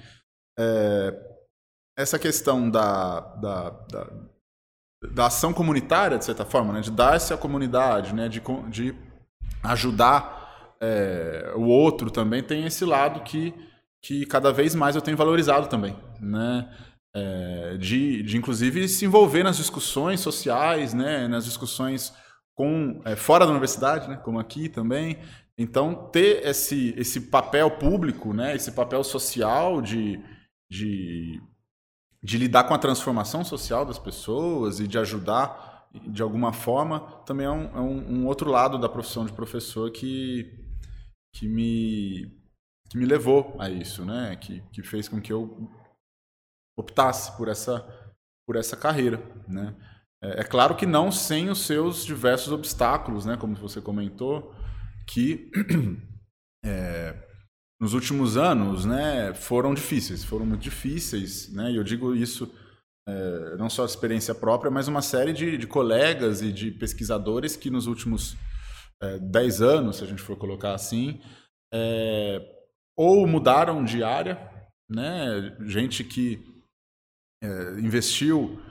é, 0.59 1.29
essa 1.97 2.19
questão 2.19 2.69
da, 2.69 3.19
da, 3.19 3.69
da, 3.69 4.07
da, 5.13 5.25
ação 5.27 5.53
comunitária, 5.53 6.17
de 6.17 6.25
certa 6.25 6.43
forma, 6.45 6.73
né, 6.73 6.81
de 6.81 6.91
dar-se 6.91 7.33
à 7.33 7.37
comunidade, 7.37 8.13
né, 8.13 8.27
de, 8.27 8.41
de 8.69 8.95
ajudar 9.63 10.75
é, 10.81 11.53
o 11.55 11.63
outro 11.63 12.11
também, 12.11 12.43
tem 12.43 12.65
esse 12.65 12.83
lado 12.83 13.21
que 13.21 13.53
que 14.01 14.25
cada 14.25 14.51
vez 14.51 14.73
mais 14.75 14.95
eu 14.95 15.01
tenho 15.01 15.17
valorizado 15.17 15.67
também, 15.67 15.95
né? 16.19 16.69
É, 17.15 17.77
de, 17.77 18.21
de 18.21 18.37
inclusive 18.37 18.87
se 18.87 19.05
envolver 19.05 19.43
nas 19.43 19.57
discussões 19.57 20.19
sociais, 20.19 20.93
né? 20.93 21.27
Nas 21.27 21.45
discussões 21.45 22.13
com 22.55 23.01
é, 23.05 23.15
fora 23.15 23.45
da 23.45 23.51
universidade, 23.51 24.07
né? 24.07 24.17
Como 24.17 24.39
aqui 24.39 24.69
também. 24.69 25.17
Então 25.57 26.09
ter 26.11 26.45
esse 26.45 26.93
esse 26.97 27.21
papel 27.21 27.71
público, 27.71 28.33
né? 28.33 28.55
Esse 28.55 28.71
papel 28.71 29.03
social 29.03 29.81
de, 29.81 30.19
de 30.69 31.41
de 32.21 32.37
lidar 32.37 32.65
com 32.65 32.73
a 32.73 32.79
transformação 32.79 33.43
social 33.43 33.85
das 33.85 33.97
pessoas 33.97 34.79
e 34.79 34.87
de 34.87 34.97
ajudar 34.97 35.87
de 36.07 36.21
alguma 36.21 36.53
forma 36.53 36.99
também 37.25 37.47
é 37.47 37.49
um, 37.49 37.63
é 37.77 37.79
um, 37.79 38.19
um 38.19 38.27
outro 38.27 38.49
lado 38.51 38.77
da 38.77 38.89
profissão 38.89 39.25
de 39.25 39.33
professor 39.33 39.89
que 39.91 40.53
que 41.33 41.47
me 41.47 42.38
que 42.89 42.97
me 42.97 43.05
levou 43.05 43.55
a 43.59 43.69
isso, 43.69 44.03
né? 44.03 44.35
Que, 44.35 44.61
que 44.71 44.81
fez 44.81 45.07
com 45.07 45.21
que 45.21 45.31
eu 45.31 45.69
optasse 46.77 47.35
por 47.37 47.47
essa, 47.47 47.85
por 48.47 48.55
essa 48.55 48.75
carreira, 48.75 49.21
né? 49.47 49.75
É, 50.23 50.41
é 50.41 50.43
claro 50.43 50.75
que 50.75 50.85
não 50.85 51.11
sem 51.11 51.49
os 51.49 51.65
seus 51.65 52.05
diversos 52.05 52.51
obstáculos, 52.51 53.25
né? 53.25 53.37
Como 53.37 53.55
você 53.55 53.79
comentou, 53.79 54.53
que 55.07 55.51
é, 56.65 57.15
nos 57.79 57.93
últimos 57.93 58.37
anos, 58.37 58.85
né? 58.85 59.33
Foram 59.33 59.73
difíceis, 59.73 60.23
foram 60.23 60.45
muito 60.45 60.61
difíceis, 60.61 61.53
né? 61.53 61.71
E 61.71 61.75
eu 61.75 61.83
digo 61.83 62.15
isso 62.15 62.51
é, 63.07 63.55
não 63.57 63.69
só 63.69 63.85
experiência 63.85 64.35
própria, 64.35 64.71
mas 64.71 64.87
uma 64.87 65.01
série 65.01 65.33
de, 65.33 65.57
de 65.57 65.67
colegas 65.67 66.41
e 66.41 66.51
de 66.51 66.71
pesquisadores 66.71 67.55
que 67.55 67.69
nos 67.69 67.87
últimos 67.87 68.35
é, 69.01 69.19
anos, 69.63 69.97
se 69.97 70.03
a 70.03 70.07
gente 70.07 70.21
for 70.21 70.37
colocar 70.37 70.73
assim, 70.73 71.21
é, 71.73 72.58
ou 72.99 73.25
mudaram 73.25 73.81
de 73.81 74.03
área, 74.03 74.37
né? 74.91 75.55
Gente 75.61 76.03
que 76.03 76.43
é, 77.41 77.79
investiu 77.79 78.61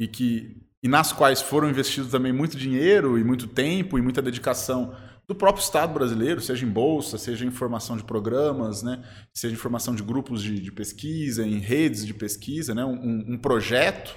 e 0.00 0.08
que 0.08 0.56
e 0.82 0.88
nas 0.88 1.12
quais 1.12 1.42
foram 1.42 1.68
investidos 1.68 2.10
também 2.10 2.32
muito 2.32 2.56
dinheiro 2.56 3.18
e 3.18 3.24
muito 3.24 3.46
tempo 3.46 3.98
e 3.98 4.02
muita 4.02 4.22
dedicação 4.22 4.96
do 5.28 5.34
próprio 5.34 5.62
Estado 5.62 5.92
brasileiro, 5.92 6.40
seja 6.40 6.64
em 6.64 6.70
bolsa, 6.70 7.18
seja 7.18 7.44
em 7.44 7.50
formação 7.50 7.98
de 7.98 8.04
programas, 8.04 8.82
né? 8.82 9.04
seja 9.36 9.54
em 9.54 9.58
formação 9.58 9.94
de 9.94 10.02
grupos 10.02 10.42
de, 10.42 10.58
de 10.58 10.72
pesquisa, 10.72 11.46
em 11.46 11.58
redes 11.58 12.06
de 12.06 12.14
pesquisa, 12.14 12.74
né? 12.74 12.84
um, 12.84 13.34
um, 13.34 13.38
projeto 13.38 14.16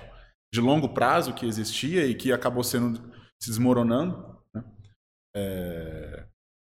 de 0.54 0.62
longo 0.62 0.88
prazo 0.90 1.34
que 1.34 1.46
existia 1.46 2.06
e 2.06 2.16
que 2.16 2.32
acabou 2.32 2.64
sendo 2.64 2.98
se 3.42 3.50
desmoronando. 3.50 4.38
Né? 4.54 4.64
É, 5.36 6.29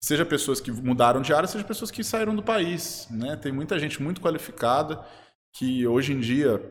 seja 0.01 0.25
pessoas 0.25 0.61
que 0.61 0.73
mudaram 0.73 1.21
de 1.21 1.33
área, 1.33 1.47
seja 1.47 1.65
pessoas 1.65 1.91
que 1.91 2.03
saíram 2.03 2.35
do 2.35 2.43
país. 2.43 3.07
Né? 3.11 3.37
Tem 3.37 3.53
muita 3.53 3.79
gente 3.79 4.03
muito 4.03 4.21
qualificada 4.21 5.05
que 5.55 5.87
hoje 5.87 6.13
em 6.13 6.21
dia, 6.21 6.63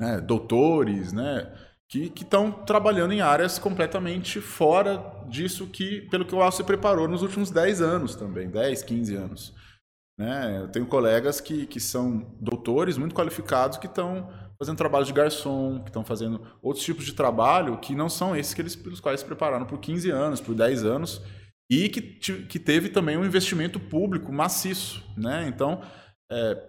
né, 0.00 0.20
doutores, 0.20 1.12
né, 1.12 1.52
que 1.88 2.12
estão 2.16 2.50
trabalhando 2.50 3.12
em 3.12 3.20
áreas 3.20 3.58
completamente 3.58 4.40
fora 4.40 5.24
disso 5.28 5.68
que, 5.68 6.02
pelo 6.10 6.24
que 6.24 6.34
o 6.34 6.42
Alce 6.42 6.64
preparou 6.64 7.06
nos 7.06 7.22
últimos 7.22 7.50
10 7.50 7.80
anos 7.80 8.16
também, 8.16 8.50
10, 8.50 8.82
15 8.82 9.14
anos. 9.14 9.54
Né? 10.18 10.62
Eu 10.62 10.68
tenho 10.68 10.86
colegas 10.86 11.40
que, 11.40 11.66
que 11.66 11.78
são 11.78 12.34
doutores 12.40 12.96
muito 12.96 13.14
qualificados 13.14 13.78
que 13.78 13.86
estão 13.86 14.28
fazendo 14.58 14.78
trabalho 14.78 15.04
de 15.04 15.12
garçom, 15.12 15.80
que 15.82 15.90
estão 15.90 16.04
fazendo 16.04 16.40
outros 16.62 16.84
tipos 16.84 17.04
de 17.04 17.12
trabalho 17.12 17.78
que 17.78 17.94
não 17.94 18.08
são 18.08 18.34
esses 18.34 18.54
que 18.54 18.62
eles, 18.62 18.74
pelos 18.74 19.00
quais 19.00 19.20
se 19.20 19.26
prepararam 19.26 19.66
por 19.66 19.78
15 19.78 20.10
anos, 20.10 20.40
por 20.40 20.54
10 20.54 20.84
anos, 20.84 21.22
e 21.68 21.88
que, 21.88 22.00
que 22.00 22.58
teve 22.58 22.88
também 22.88 23.16
um 23.16 23.24
investimento 23.24 23.80
público 23.80 24.32
maciço. 24.32 25.02
Né? 25.16 25.46
Então, 25.48 25.82
é, 26.30 26.62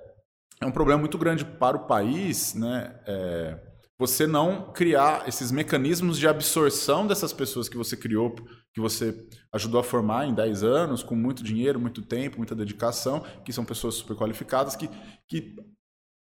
é 0.62 0.66
um 0.66 0.72
problema 0.72 1.00
muito 1.00 1.18
grande 1.18 1.46
para 1.46 1.78
o 1.78 1.88
país 1.88 2.54
né? 2.56 3.00
É, 3.06 3.60
você 4.00 4.28
não 4.28 4.72
criar 4.72 5.28
esses 5.28 5.52
mecanismos 5.52 6.20
de 6.20 6.28
absorção 6.28 7.08
dessas 7.08 7.34
pessoas 7.34 7.68
que 7.68 7.78
você 7.78 7.98
criou, 7.98 8.36
que 8.72 8.80
você 8.80 9.28
ajudou 9.52 9.80
a 9.80 9.84
formar 9.84 10.28
em 10.28 10.36
10 10.36 10.64
anos, 10.64 11.02
com 11.02 11.16
muito 11.16 11.44
dinheiro, 11.44 11.80
muito 11.80 12.04
tempo, 12.04 12.38
muita 12.38 12.54
dedicação, 12.54 13.24
que 13.44 13.52
são 13.52 13.66
pessoas 13.66 13.96
super 13.96 14.16
qualificadas, 14.16 14.76
que, 14.76 14.88
que 15.28 15.56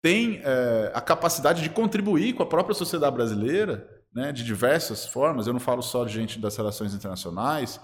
têm 0.04 0.41
é, 0.43 0.91
a 0.95 1.02
capacidade 1.02 1.62
de 1.62 1.69
contribuir 1.69 2.34
com 2.34 2.41
a 2.41 2.47
própria 2.47 2.74
sociedade 2.74 3.15
brasileira, 3.15 3.88
né, 4.12 4.32
de 4.32 4.43
diversas 4.43 5.06
formas. 5.06 5.45
Eu 5.45 5.54
não 5.54 5.60
falo 5.60 5.84
só 5.84 6.04
de 6.04 6.13
gente 6.13 6.39
das 6.39 6.58
relações 6.58 6.95
internacionais, 6.95 7.80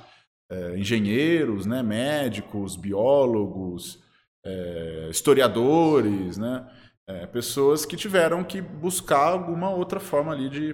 é, 0.50 0.78
engenheiros, 0.78 1.66
né, 1.66 1.84
médicos, 1.84 2.78
biólogos, 2.78 4.02
é, 4.46 5.10
historiadores, 5.10 6.38
né? 6.38 6.66
É, 7.10 7.26
pessoas 7.26 7.86
que 7.86 7.98
tiveram 7.98 8.44
que 8.44 8.62
buscar 8.62 9.28
alguma 9.28 9.70
outra 9.70 10.00
forma 10.00 10.32
ali 10.32 10.50
de, 10.50 10.74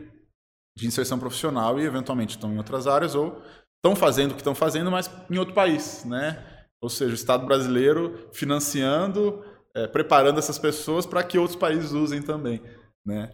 de 0.77 0.87
inserção 0.87 1.19
profissional 1.19 1.79
e 1.79 1.85
eventualmente 1.85 2.35
estão 2.35 2.51
em 2.53 2.57
outras 2.57 2.87
áreas 2.87 3.13
ou 3.15 3.41
estão 3.77 3.95
fazendo 3.95 4.31
o 4.31 4.33
que 4.35 4.41
estão 4.41 4.55
fazendo, 4.55 4.91
mas 4.91 5.09
em 5.29 5.37
outro 5.37 5.53
país, 5.53 6.05
né? 6.05 6.67
Ou 6.81 6.89
seja, 6.89 7.11
o 7.11 7.15
Estado 7.15 7.45
brasileiro 7.45 8.29
financiando, 8.33 9.43
preparando 9.91 10.39
essas 10.39 10.59
pessoas 10.59 11.05
para 11.05 11.23
que 11.23 11.37
outros 11.37 11.57
países 11.57 11.91
usem 11.91 12.21
também, 12.21 12.61
né? 13.05 13.31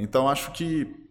Então 0.00 0.28
acho 0.28 0.52
que 0.52 1.08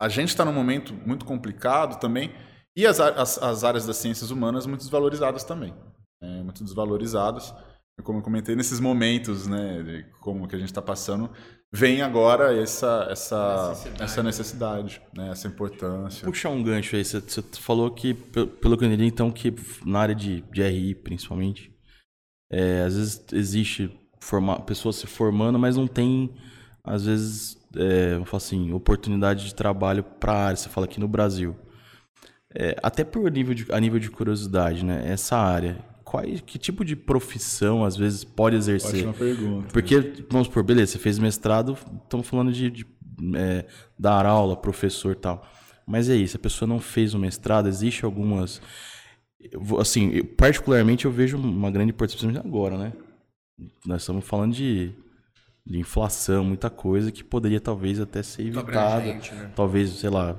a 0.00 0.08
gente 0.08 0.28
está 0.28 0.44
num 0.44 0.52
momento 0.52 0.92
muito 0.92 1.24
complicado 1.24 1.98
também 1.98 2.32
e 2.76 2.86
as, 2.86 2.98
as, 3.00 3.38
as, 3.38 3.64
áreas 3.64 3.86
das 3.86 3.96
ciências 3.96 4.30
humanas 4.30 4.66
muito 4.66 4.80
desvalorizadas 4.80 5.44
também, 5.44 5.74
né? 6.20 6.42
muito 6.42 6.64
desvalorizadas 6.64 7.54
como 8.02 8.18
eu 8.18 8.22
comentei, 8.22 8.56
nesses 8.56 8.80
momentos, 8.80 9.46
né, 9.46 9.82
de 9.82 10.04
como 10.20 10.48
que 10.48 10.56
a 10.56 10.58
gente 10.58 10.68
está 10.68 10.82
passando, 10.82 11.30
vem 11.72 12.02
agora 12.02 12.56
essa 12.60 13.06
essa 13.10 13.68
necessidade, 13.68 14.02
essa 14.02 14.22
necessidade, 14.22 15.02
né, 15.14 15.30
essa 15.30 15.46
importância. 15.46 16.26
Puxar 16.26 16.50
um 16.50 16.62
gancho 16.62 16.96
aí, 16.96 17.04
você, 17.04 17.20
você 17.20 17.42
falou 17.60 17.90
que, 17.90 18.14
pelo 18.14 18.76
que 18.76 18.84
eu 18.84 18.88
entendi, 18.88 19.06
então, 19.06 19.30
que 19.30 19.54
na 19.84 20.00
área 20.00 20.14
de, 20.14 20.42
de 20.52 20.62
RI, 20.62 20.94
principalmente, 20.94 21.72
é, 22.50 22.82
às 22.82 22.96
vezes 22.96 23.24
existe 23.32 23.90
forma, 24.20 24.60
pessoas 24.60 24.96
se 24.96 25.06
formando, 25.06 25.58
mas 25.58 25.76
não 25.76 25.86
tem, 25.86 26.34
às 26.82 27.06
vezes, 27.06 27.56
é, 27.76 28.14
eu 28.14 28.24
falo 28.24 28.38
assim, 28.38 28.72
oportunidade 28.72 29.46
de 29.46 29.54
trabalho 29.54 30.02
para 30.02 30.32
a 30.32 30.44
área. 30.46 30.56
Você 30.56 30.68
fala 30.68 30.86
aqui 30.86 30.98
no 30.98 31.08
Brasil. 31.08 31.56
É, 32.56 32.76
até 32.82 33.02
por 33.02 33.28
nível 33.32 33.52
de, 33.52 33.66
a 33.70 33.80
nível 33.80 33.98
de 33.98 34.08
curiosidade, 34.10 34.84
né? 34.84 35.02
Essa 35.06 35.36
área, 35.36 35.76
qual, 36.04 36.22
que 36.22 36.56
tipo 36.56 36.84
de 36.84 36.94
profissão, 36.94 37.84
às 37.84 37.96
vezes, 37.96 38.22
pode 38.22 38.54
exercer? 38.54 39.08
Ótima 39.08 39.12
pergunta. 39.12 39.68
Porque, 39.72 40.24
vamos 40.30 40.46
supor, 40.46 40.62
beleza, 40.62 40.92
você 40.92 40.98
fez 40.98 41.18
mestrado, 41.18 41.76
estamos 42.04 42.28
falando 42.28 42.52
de, 42.52 42.70
de 42.70 42.86
é, 43.36 43.64
dar 43.98 44.24
aula, 44.24 44.56
professor 44.56 45.12
e 45.12 45.16
tal. 45.16 45.44
Mas 45.84 46.08
é 46.08 46.14
isso, 46.14 46.36
a 46.36 46.40
pessoa 46.40 46.68
não 46.68 46.78
fez 46.78 47.12
o 47.12 47.18
mestrado, 47.18 47.68
existe 47.68 48.04
algumas... 48.04 48.62
Assim, 49.78 50.10
eu, 50.12 50.24
particularmente 50.24 51.04
eu 51.04 51.10
vejo 51.10 51.36
uma 51.36 51.70
grande 51.70 51.90
importância 51.90 52.28
agora, 52.38 52.78
né? 52.78 52.92
Nós 53.84 54.02
estamos 54.02 54.24
falando 54.24 54.54
de, 54.54 54.92
de 55.66 55.78
inflação, 55.78 56.44
muita 56.44 56.70
coisa 56.70 57.10
que 57.10 57.24
poderia 57.24 57.60
talvez 57.60 58.00
até 58.00 58.22
ser 58.22 58.46
evitada. 58.46 59.04
Né? 59.04 59.52
Talvez, 59.54 59.90
sei 59.90 60.10
lá, 60.10 60.38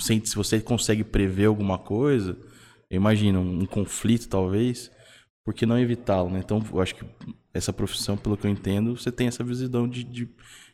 se 0.00 0.34
você 0.34 0.60
consegue 0.60 1.04
prever 1.04 1.46
alguma 1.46 1.78
coisa 1.78 2.36
eu 2.92 2.96
imagino 2.96 3.40
um, 3.40 3.64
conflito 3.64 4.28
talvez, 4.28 4.90
por 5.42 5.54
que 5.54 5.64
não 5.64 5.78
evitá-lo, 5.78 6.28
né? 6.28 6.40
Então, 6.44 6.62
eu 6.70 6.78
acho 6.78 6.94
que 6.94 7.06
essa 7.54 7.72
profissão, 7.72 8.18
pelo 8.18 8.36
que 8.36 8.46
eu 8.46 8.50
entendo, 8.50 8.94
você 8.94 9.10
tem 9.10 9.28
essa 9.28 9.42
visão 9.42 9.88
de, 9.88 10.04
de, 10.04 10.28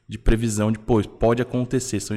de 0.08 0.18
previsão 0.18 0.72
de, 0.72 0.80
pô, 0.80 1.00
pode 1.00 1.40
acontecer, 1.40 2.00
são, 2.00 2.16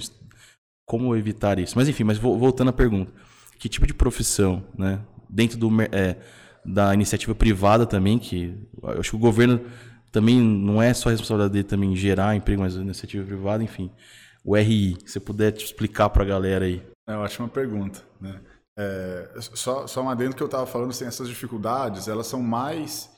como 0.88 1.16
evitar 1.16 1.60
isso? 1.60 1.78
Mas 1.78 1.88
enfim, 1.88 2.04
mas 2.04 2.18
voltando 2.18 2.70
à 2.70 2.74
pergunta, 2.74 3.12
que 3.60 3.70
tipo 3.70 3.86
de 3.86 3.94
profissão, 3.94 4.66
né? 4.76 5.00
Dentro 5.30 5.60
do, 5.60 5.70
é, 5.84 6.18
da 6.66 6.96
iniciativa 6.96 7.36
privada 7.36 7.86
também, 7.86 8.18
que 8.18 8.58
eu 8.82 9.00
acho 9.00 9.12
que 9.12 9.16
o 9.16 9.20
governo 9.20 9.62
também 10.12 10.42
não 10.42 10.82
é 10.82 10.96
só 10.96 11.10
a 11.10 11.12
responsabilidade 11.12 11.54
dele 11.54 11.64
também 11.64 11.96
gerar 11.96 12.36
emprego, 12.36 12.64
mas 12.64 12.76
a 12.76 12.82
iniciativa 12.82 13.24
privada, 13.24 13.64
enfim. 13.64 13.92
O 14.44 14.58
RI, 14.58 14.98
se 15.06 15.14
você 15.14 15.20
puder 15.20 15.52
te 15.52 15.64
explicar 15.64 16.10
para 16.10 16.24
a 16.24 16.26
galera 16.26 16.66
aí. 16.66 16.82
É 17.12 17.15
uma 17.15 17.24
ótima 17.24 17.47
pergunta, 17.47 18.02
né? 18.19 18.39
É, 18.78 19.30
só, 19.39 19.86
só 19.86 20.02
um 20.02 20.10
adendo 20.10 20.36
que 20.36 20.41
eu 20.41 20.45
estava 20.45 20.65
falando, 20.65 20.91
assim, 20.91 21.06
essas 21.06 21.28
dificuldades, 21.28 22.08
elas 22.08 22.26
são 22.28 22.41
mais 22.41 23.12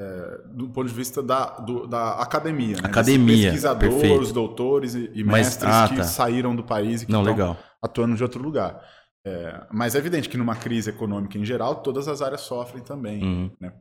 é, 0.00 0.40
do 0.46 0.68
ponto 0.68 0.88
de 0.88 0.94
vista 0.94 1.22
da, 1.22 1.46
do, 1.58 1.86
da 1.86 2.14
academia. 2.20 2.76
Né? 2.76 2.82
Academia, 2.84 3.50
Pesquisadores, 3.50 3.94
perfeito. 3.94 4.32
doutores 4.32 4.94
e, 4.94 5.10
e 5.14 5.22
mestres 5.22 5.72
ah, 5.72 5.88
que 5.88 5.96
tá. 5.96 6.04
saíram 6.04 6.56
do 6.56 6.64
país 6.64 7.02
e 7.02 7.06
que 7.06 7.12
Não, 7.12 7.20
estão 7.20 7.32
legal. 7.32 7.58
atuando 7.82 8.16
de 8.16 8.22
outro 8.22 8.42
lugar. 8.42 8.82
É, 9.26 9.66
mas 9.70 9.94
é 9.94 9.98
evidente 9.98 10.28
que 10.28 10.36
numa 10.36 10.56
crise 10.56 10.90
econômica 10.90 11.38
em 11.38 11.44
geral, 11.44 11.76
todas 11.76 12.08
as 12.08 12.20
áreas 12.20 12.40
sofrem 12.40 12.82
também. 12.82 13.22
Uhum. 13.22 13.50
Né? 13.60 13.72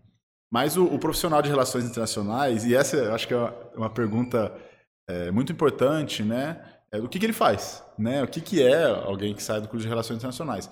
Mas 0.52 0.78
o, 0.78 0.86
o, 0.86 1.00
profissional 1.00 1.42
de 1.42 1.50
relações 1.50 1.84
internacionais, 1.84 2.64
e 2.64 2.76
essa 2.76 3.14
acho 3.14 3.28
que 3.28 3.34
é 3.34 3.38
uma, 3.38 3.54
uma 3.76 3.90
pergunta 3.90 4.54
é, 5.10 5.32
muito 5.32 5.52
importante, 5.52 6.24
né? 6.24 6.62
É, 6.94 7.00
o 7.00 7.10
que, 7.10 7.18
que 7.18 7.26
ele 7.26 7.34
faz? 7.34 7.84
Né? 7.98 8.22
O 8.22 8.28
que, 8.28 8.40
que 8.40 8.62
é 8.62 8.86
alguém 8.86 9.34
que 9.34 9.42
sai 9.42 9.60
do 9.60 9.68
curso 9.68 9.84
de 9.84 9.90
relações 9.90 10.18
internacionais? 10.18 10.70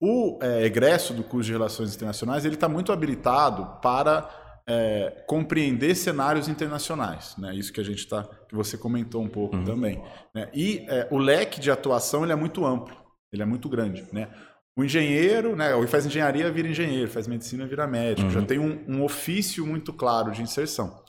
O 0.00 0.38
é, 0.40 0.64
egresso 0.64 1.12
do 1.12 1.22
curso 1.22 1.46
de 1.46 1.52
Relações 1.52 1.94
Internacionais 1.94 2.44
ele 2.44 2.54
está 2.54 2.68
muito 2.68 2.92
habilitado 2.92 3.80
para 3.82 4.30
é, 4.66 5.24
compreender 5.26 5.94
cenários 5.96 6.46
internacionais, 6.46 7.34
né? 7.36 7.54
Isso 7.54 7.72
que 7.72 7.80
a 7.80 7.84
gente 7.84 7.98
está, 7.98 8.22
que 8.48 8.54
você 8.54 8.78
comentou 8.78 9.22
um 9.22 9.28
pouco 9.28 9.56
uhum. 9.56 9.64
também. 9.64 10.00
Né? 10.32 10.48
E 10.54 10.86
é, 10.88 11.08
o 11.10 11.18
leque 11.18 11.58
de 11.58 11.70
atuação 11.70 12.22
ele 12.22 12.32
é 12.32 12.36
muito 12.36 12.64
amplo, 12.64 12.96
ele 13.32 13.42
é 13.42 13.46
muito 13.46 13.68
grande, 13.68 14.06
né? 14.12 14.28
O 14.76 14.84
engenheiro, 14.84 15.56
né? 15.56 15.74
Ou 15.74 15.84
faz 15.88 16.06
engenharia 16.06 16.48
vira 16.52 16.68
engenheiro, 16.68 17.10
faz 17.10 17.26
medicina 17.26 17.66
vira 17.66 17.86
médico, 17.86 18.28
uhum. 18.28 18.34
já 18.34 18.42
tem 18.42 18.60
um, 18.60 18.84
um 18.86 19.02
ofício 19.02 19.66
muito 19.66 19.92
claro 19.92 20.30
de 20.30 20.42
inserção. 20.42 21.02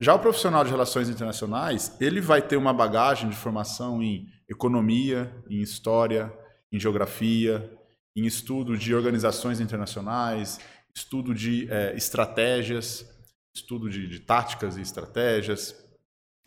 Já 0.00 0.14
o 0.14 0.18
profissional 0.18 0.62
de 0.62 0.70
relações 0.70 1.08
internacionais, 1.08 1.96
ele 2.00 2.20
vai 2.20 2.42
ter 2.42 2.56
uma 2.56 2.72
bagagem 2.72 3.30
de 3.30 3.36
formação 3.36 4.02
em 4.02 4.28
economia, 4.48 5.32
em 5.48 5.62
história, 5.62 6.32
em 6.70 6.78
geografia, 6.78 7.72
em 8.14 8.26
estudo 8.26 8.76
de 8.76 8.94
organizações 8.94 9.58
internacionais, 9.58 10.60
estudo 10.94 11.34
de 11.34 11.70
é, 11.70 11.94
estratégias, 11.96 13.06
estudo 13.54 13.88
de, 13.88 14.06
de, 14.06 14.20
táticas 14.20 14.76
e 14.76 14.82
estratégias, 14.82 15.74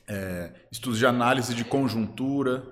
é, 0.07 0.53
de 0.71 1.05
análise 1.05 1.53
de 1.53 1.65
conjuntura, 1.65 2.63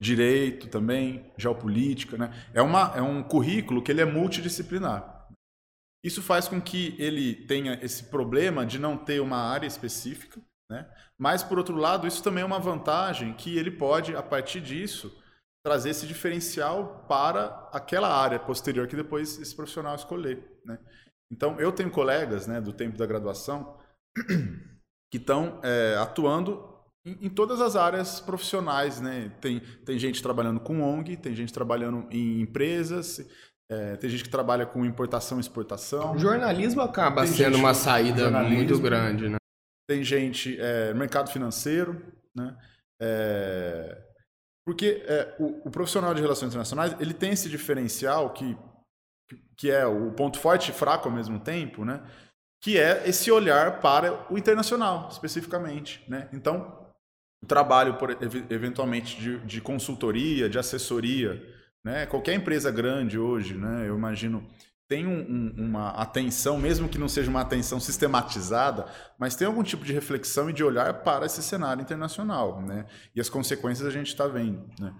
direito 0.00 0.68
também, 0.68 1.30
geopolítica. 1.38 2.18
Né? 2.18 2.50
É, 2.52 2.60
uma, 2.60 2.92
é 2.96 3.02
um 3.02 3.22
currículo 3.22 3.82
que 3.82 3.90
ele 3.90 4.02
é 4.02 4.04
multidisciplinar. 4.04 5.13
Isso 6.04 6.20
faz 6.20 6.46
com 6.46 6.60
que 6.60 6.94
ele 6.98 7.34
tenha 7.34 7.78
esse 7.82 8.04
problema 8.04 8.66
de 8.66 8.78
não 8.78 8.94
ter 8.94 9.20
uma 9.20 9.38
área 9.38 9.66
específica, 9.66 10.38
né? 10.70 10.86
mas, 11.18 11.42
por 11.42 11.56
outro 11.56 11.74
lado, 11.76 12.06
isso 12.06 12.22
também 12.22 12.42
é 12.42 12.46
uma 12.46 12.58
vantagem 12.58 13.32
que 13.32 13.56
ele 13.56 13.70
pode, 13.70 14.14
a 14.14 14.22
partir 14.22 14.60
disso, 14.60 15.16
trazer 15.64 15.88
esse 15.90 16.06
diferencial 16.06 17.06
para 17.08 17.70
aquela 17.72 18.14
área 18.14 18.38
posterior 18.38 18.86
que 18.86 18.94
depois 18.94 19.38
esse 19.38 19.56
profissional 19.56 19.94
escolher. 19.94 20.60
Né? 20.62 20.78
Então, 21.32 21.58
eu 21.58 21.72
tenho 21.72 21.90
colegas 21.90 22.46
né, 22.46 22.60
do 22.60 22.74
tempo 22.74 22.98
da 22.98 23.06
graduação 23.06 23.78
que 25.10 25.16
estão 25.16 25.58
é, 25.62 25.96
atuando 25.96 26.70
em, 27.06 27.26
em, 27.26 27.30
todas 27.30 27.62
as 27.62 27.76
áreas 27.76 28.20
profissionais. 28.20 29.00
Né? 29.00 29.30
Tem, 29.40 29.60
tem 29.86 29.98
gente 29.98 30.22
trabalhando 30.22 30.60
com 30.60 30.82
ONG, 30.82 31.16
tem 31.16 31.34
gente 31.34 31.52
trabalhando 31.52 32.06
em 32.10 32.42
empresas, 32.42 33.26
é, 33.70 33.96
tem 33.96 34.10
gente 34.10 34.24
que 34.24 34.30
trabalha 34.30 34.66
com 34.66 34.84
importação 34.84 35.38
e 35.38 35.40
exportação. 35.40 36.12
O 36.12 36.18
jornalismo 36.18 36.82
acaba 36.82 37.22
tem 37.22 37.32
sendo 37.32 37.56
uma 37.56 37.74
saída 37.74 38.30
muito 38.42 38.78
grande. 38.78 39.28
Né? 39.28 39.36
Tem 39.88 40.02
gente, 40.02 40.58
é, 40.60 40.92
mercado 40.94 41.30
financeiro, 41.30 42.00
né? 42.34 42.56
É, 43.00 44.02
Porque 44.66 45.04
é, 45.06 45.34
o, 45.38 45.68
o, 45.68 45.70
profissional 45.70 46.14
de 46.14 46.20
relações 46.20 46.48
internacionais 46.48 46.94
ele 47.00 47.12
tem 47.12 47.32
esse 47.32 47.48
diferencial 47.48 48.32
que, 48.32 48.56
que 49.56 49.70
é 49.70 49.84
o 49.84 50.12
ponto 50.12 50.38
forte 50.38 50.70
e 50.70 50.74
fraco 50.74 51.08
ao 51.08 51.14
mesmo 51.14 51.40
tempo, 51.40 51.84
né? 51.84 52.02
que 52.62 52.78
é 52.78 53.06
esse 53.06 53.30
olhar 53.30 53.80
para 53.80 54.32
o 54.32 54.38
internacional, 54.38 55.08
especificamente. 55.10 56.02
Né? 56.08 56.30
Então, 56.32 56.88
o 57.42 57.46
trabalho, 57.46 57.98
por, 57.98 58.16
eventualmente, 58.48 59.20
de, 59.20 59.38
de 59.40 59.60
consultoria, 59.60 60.48
de 60.48 60.58
assessoria, 60.58 61.42
né? 61.84 62.06
qualquer 62.06 62.34
empresa 62.34 62.70
grande 62.70 63.18
hoje, 63.18 63.54
né? 63.54 63.88
eu 63.88 63.96
imagino 63.96 64.44
tem 64.88 65.06
um, 65.06 65.18
um, 65.18 65.54
uma 65.56 65.90
atenção, 65.90 66.58
mesmo 66.58 66.88
que 66.88 66.98
não 66.98 67.08
seja 67.08 67.30
uma 67.30 67.40
atenção 67.40 67.80
sistematizada, 67.80 68.86
mas 69.18 69.34
tem 69.34 69.46
algum 69.46 69.62
tipo 69.62 69.84
de 69.84 69.92
reflexão 69.92 70.50
e 70.50 70.52
de 70.52 70.62
olhar 70.62 71.02
para 71.02 71.24
esse 71.24 71.42
cenário 71.42 71.82
internacional, 71.82 72.60
né? 72.60 72.86
E 73.14 73.20
as 73.20 73.30
consequências 73.30 73.86
a 73.88 73.90
gente 73.90 74.08
está 74.08 74.26
vendo, 74.26 74.68
né? 74.78 74.94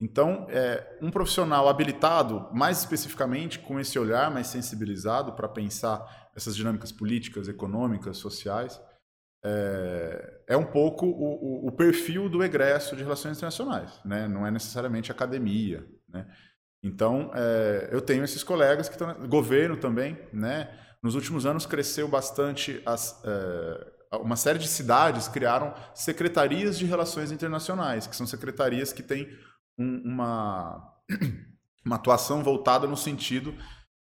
Então, 0.00 0.46
é, 0.48 0.98
um 1.02 1.10
profissional 1.10 1.68
habilitado, 1.68 2.48
mais 2.52 2.78
especificamente 2.78 3.58
com 3.58 3.78
esse 3.78 3.98
olhar 3.98 4.30
mais 4.30 4.46
sensibilizado 4.46 5.32
para 5.32 5.48
pensar 5.48 6.30
essas 6.34 6.56
dinâmicas 6.56 6.90
políticas, 6.90 7.48
econômicas, 7.48 8.16
sociais, 8.16 8.80
é, 9.44 10.42
é 10.48 10.56
um 10.56 10.64
pouco 10.64 11.06
o, 11.06 11.64
o, 11.64 11.68
o, 11.68 11.72
perfil 11.72 12.28
do 12.28 12.42
egresso 12.44 12.94
de 12.94 13.02
relações 13.02 13.36
internacionais, 13.36 14.00
né? 14.04 14.28
Não 14.28 14.46
é 14.46 14.50
necessariamente 14.50 15.10
academia, 15.10 15.86
né? 16.12 16.26
Então, 16.82 17.30
é, 17.34 17.88
eu 17.92 18.00
tenho 18.00 18.24
esses 18.24 18.42
colegas 18.42 18.88
que 18.88 18.94
estão. 18.94 19.14
Governo 19.28 19.76
também, 19.76 20.18
né? 20.32 20.70
Nos 21.02 21.14
últimos 21.14 21.46
anos 21.46 21.66
cresceu 21.66 22.08
bastante 22.08 22.82
as, 22.84 23.22
é, 23.24 24.16
uma 24.18 24.36
série 24.36 24.58
de 24.58 24.66
cidades 24.66 25.28
criaram 25.28 25.74
secretarias 25.94 26.78
de 26.78 26.84
relações 26.84 27.30
internacionais, 27.30 28.06
que 28.06 28.16
são 28.16 28.26
secretarias 28.26 28.92
que 28.92 29.02
têm 29.02 29.28
um, 29.78 30.02
uma, 30.04 30.94
uma 31.84 31.96
atuação 31.96 32.42
voltada 32.42 32.86
no 32.86 32.96
sentido 32.96 33.54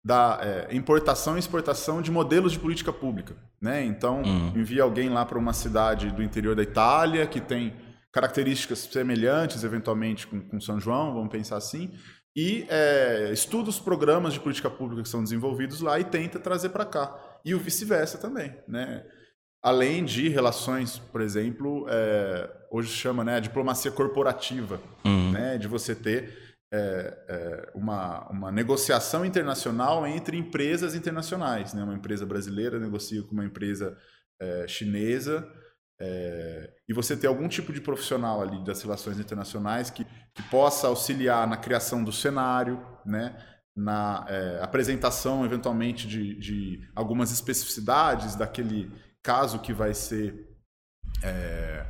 da 0.04 0.38
é, 0.40 0.74
importação 0.74 1.36
e 1.36 1.38
exportação 1.38 2.00
de 2.00 2.10
modelos 2.10 2.52
de 2.52 2.58
política 2.58 2.92
pública. 2.92 3.36
Né? 3.60 3.84
Então, 3.84 4.22
uhum. 4.22 4.52
envia 4.56 4.82
alguém 4.82 5.08
lá 5.08 5.26
para 5.26 5.38
uma 5.38 5.52
cidade 5.52 6.10
do 6.10 6.22
interior 6.22 6.56
da 6.56 6.62
Itália 6.62 7.26
que 7.26 7.40
tem 7.40 7.74
características 8.12 8.80
semelhantes, 8.80 9.64
eventualmente, 9.64 10.26
com, 10.26 10.40
com 10.40 10.60
São 10.60 10.80
João, 10.80 11.14
vamos 11.14 11.30
pensar 11.30 11.56
assim, 11.56 11.92
e 12.36 12.66
é, 12.68 13.30
estuda 13.32 13.68
os 13.68 13.80
programas 13.80 14.32
de 14.32 14.40
política 14.40 14.70
pública 14.70 15.02
que 15.02 15.08
são 15.08 15.22
desenvolvidos 15.22 15.80
lá 15.80 15.98
e 15.98 16.04
tenta 16.04 16.38
trazer 16.38 16.68
para 16.68 16.84
cá. 16.84 17.18
E 17.44 17.52
o 17.54 17.58
vice-versa 17.58 18.16
também. 18.16 18.54
Né? 18.68 19.04
Além 19.60 20.04
de 20.04 20.28
relações, 20.28 20.98
por 20.98 21.20
exemplo, 21.20 21.86
é, 21.88 22.48
hoje 22.70 22.90
chama 22.90 23.24
né, 23.24 23.36
a 23.36 23.40
diplomacia 23.40 23.90
corporativa, 23.90 24.80
uhum. 25.04 25.32
né, 25.32 25.58
de 25.58 25.66
você 25.66 25.96
ter 25.96 26.56
é, 26.72 27.18
é, 27.28 27.72
uma, 27.74 28.28
uma 28.28 28.52
negociação 28.52 29.24
internacional 29.24 30.06
entre 30.06 30.36
empresas 30.36 30.94
internacionais. 30.94 31.74
Né? 31.74 31.82
Uma 31.82 31.94
empresa 31.94 32.24
brasileira 32.24 32.78
negocia 32.78 33.22
com 33.22 33.32
uma 33.32 33.44
empresa 33.44 33.96
é, 34.40 34.68
chinesa 34.68 35.44
é, 36.00 36.70
e 36.88 36.92
você 36.92 37.16
ter 37.16 37.26
algum 37.26 37.48
tipo 37.48 37.72
de 37.72 37.80
profissional 37.80 38.40
ali 38.40 38.62
das 38.64 38.80
relações 38.82 39.18
internacionais 39.18 39.90
que, 39.90 40.04
que 40.34 40.42
possa 40.44 40.86
auxiliar 40.86 41.46
na 41.46 41.56
criação 41.56 42.04
do 42.04 42.12
cenário, 42.12 42.80
né? 43.04 43.36
na 43.78 44.26
é, 44.28 44.60
apresentação, 44.60 45.44
eventualmente, 45.44 46.06
de, 46.08 46.34
de, 46.34 46.90
algumas 46.96 47.30
especificidades 47.30 48.34
daquele 48.34 48.90
caso 49.22 49.60
que 49.60 49.72
vai 49.72 49.94
ser 49.94 50.48
é, 51.22 51.86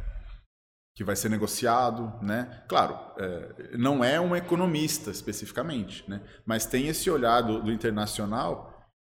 que 0.95 1.05
vai 1.05 1.17
ser 1.17 1.29
negociado, 1.29 2.13
né? 2.21 2.65
Claro, 2.69 2.99
é, 3.19 3.77
não 3.79 4.05
é 4.05 4.21
um 4.21 4.35
economista 4.35 5.11
especificamente, 5.11 6.05
né? 6.11 6.21
Mas 6.45 6.67
tem 6.67 6.89
esse 6.89 7.09
olhar 7.09 7.41
do, 7.41 7.63
do 7.63 7.73
internacional 7.73 8.68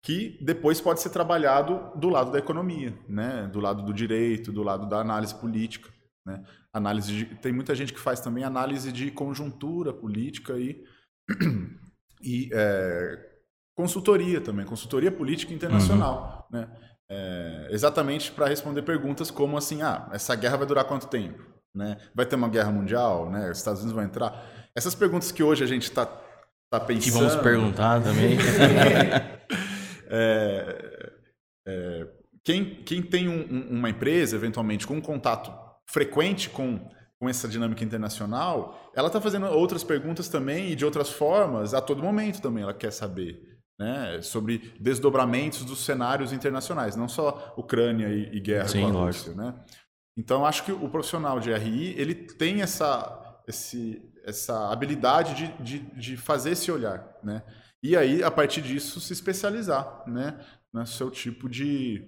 que 0.07 0.39
depois 0.41 0.81
pode 0.81 1.01
ser 1.03 1.11
trabalhado 1.11 1.91
do 1.97 2.09
lado 2.09 2.31
da 2.31 2.39
economia, 2.39 2.97
né? 3.09 3.51
do 3.53 3.59
lado 3.59 3.83
do 3.83 3.93
direito, 3.93 4.53
do 4.53 4.63
lado 4.63 4.89
da 4.89 5.01
análise 5.01 5.35
política. 5.35 5.91
Né? 6.25 6.45
Análise 6.73 7.13
de, 7.13 7.25
tem 7.25 7.53
muita 7.53 7.75
gente 7.75 7.93
que 7.93 7.99
faz 7.99 8.21
também 8.21 8.45
análise 8.45 8.93
de 8.93 9.11
conjuntura 9.11 9.93
política 9.93 10.57
e, 10.61 10.85
e 12.23 12.49
é, 12.53 13.19
consultoria 13.77 14.41
também, 14.41 14.65
consultoria 14.65 15.11
política 15.11 15.53
internacional. 15.53 16.47
Uhum. 16.53 16.61
Né? 16.61 16.69
É, 17.11 17.69
exatamente 17.73 18.31
para 18.31 18.47
responder 18.47 18.83
perguntas 18.83 19.29
como 19.29 19.57
assim, 19.57 19.83
ah, 19.83 20.09
essa 20.13 20.37
guerra 20.37 20.59
vai 20.59 20.69
durar 20.69 20.85
quanto 20.85 21.09
tempo? 21.09 21.43
Né? 21.75 21.97
Vai 22.15 22.27
ter 22.27 22.37
uma 22.37 22.49
guerra 22.49 22.71
mundial? 22.71 23.29
Né? 23.29 23.51
Os 23.51 23.59
Estados 23.59 23.81
Unidos 23.81 23.97
vão 23.97 24.05
entrar? 24.05 24.71
Essas 24.73 24.95
perguntas 24.95 25.33
que 25.33 25.43
hoje 25.43 25.65
a 25.65 25.67
gente 25.67 25.83
está 25.83 26.07
tá 26.71 26.79
pensando... 26.79 27.03
Que 27.03 27.11
vamos 27.11 27.35
perguntar 27.43 28.01
também. 28.01 28.39
É, 30.09 31.13
é, 31.67 32.07
quem, 32.45 32.83
quem 32.85 33.03
tem 33.03 33.29
um, 33.29 33.79
uma 33.79 33.91
empresa, 33.91 34.37
eventualmente, 34.37 34.87
com 34.87 34.95
um 34.95 35.01
contato 35.01 35.53
frequente 35.89 36.49
com, 36.49 36.79
com 37.19 37.29
essa 37.29 37.49
dinâmica 37.49 37.85
internacional, 37.85 38.91
ela 38.95 39.09
está 39.09 39.21
fazendo 39.21 39.47
outras 39.47 39.83
perguntas 39.83 40.29
também 40.29 40.71
e 40.71 40.77
de 40.77 40.85
outras 40.85 41.11
formas 41.11 41.75
a 41.75 41.81
todo 41.81 42.03
momento 42.03 42.41
também 42.41 42.63
ela 42.63 42.75
quer 42.75 42.93
saber. 42.93 43.55
Né, 43.79 44.23
sobre 44.23 44.73
desdobramentos 44.81 45.63
dos 45.63 45.85
cenários 45.85 46.33
internacionais, 46.33 46.97
não 46.97 47.07
só 47.07 47.53
Ucrânia 47.59 48.09
e, 48.09 48.35
e 48.35 48.41
guerra 48.41 48.69
Sim, 48.69 48.81
com 48.81 48.87
a 48.87 49.05
Rússia. 49.05 49.35
Né? 49.35 49.55
Então, 50.17 50.47
acho 50.47 50.65
que 50.65 50.73
o 50.73 50.89
profissional 50.89 51.39
de 51.39 51.53
RI 51.53 51.95
ele 51.99 52.15
tem 52.15 52.63
essa, 52.63 53.39
esse, 53.47 54.03
essa 54.25 54.73
habilidade 54.73 55.35
de, 55.35 55.63
de, 55.63 55.79
de 55.95 56.17
fazer 56.17 56.53
esse 56.53 56.73
olhar. 56.73 57.07
Né? 57.23 57.43
E 57.87 57.97
aí, 57.97 58.21
a 58.21 58.33
partir 58.33 58.63
disso, 58.63 59.01
se 59.01 59.13
especializar 59.13 60.03
né, 60.09 60.45
no 60.73 60.85
seu 60.85 61.09
tipo 61.09 61.49
de, 61.49 62.01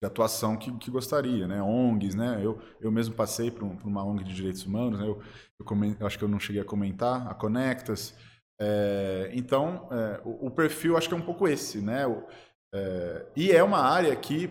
de 0.00 0.06
atuação 0.06 0.56
que, 0.56 0.70
que, 0.78 0.92
gostaria, 0.92 1.44
né? 1.48 1.60
ONGs, 1.60 2.14
né? 2.14 2.38
Eu, 2.40 2.62
eu 2.80 2.92
mesmo 2.92 3.12
passei 3.12 3.50
por, 3.50 3.64
um, 3.64 3.76
por 3.76 3.88
uma 3.88 4.04
ONG 4.04 4.22
de 4.22 4.32
direitos 4.32 4.64
humanos, 4.64 5.00
né? 5.00 5.06
eu, 5.08 5.20
eu, 5.58 5.96
eu, 5.98 6.06
acho 6.06 6.16
que 6.16 6.22
eu 6.22 6.28
não 6.28 6.38
cheguei 6.38 6.62
a 6.62 6.64
comentar, 6.64 7.26
a 7.26 7.34
Conectas. 7.34 8.14
É, 8.60 9.32
então, 9.34 9.88
é, 9.90 10.20
o, 10.24 10.46
o, 10.46 10.50
perfil 10.52 10.96
acho 10.96 11.08
que 11.08 11.14
é 11.14 11.18
um 11.18 11.22
pouco 11.22 11.48
esse, 11.48 11.78
né? 11.80 12.06
O, 12.06 12.24
é, 12.72 13.26
e 13.34 13.50
é 13.50 13.62
uma 13.64 13.80
área 13.80 14.14
que 14.14 14.48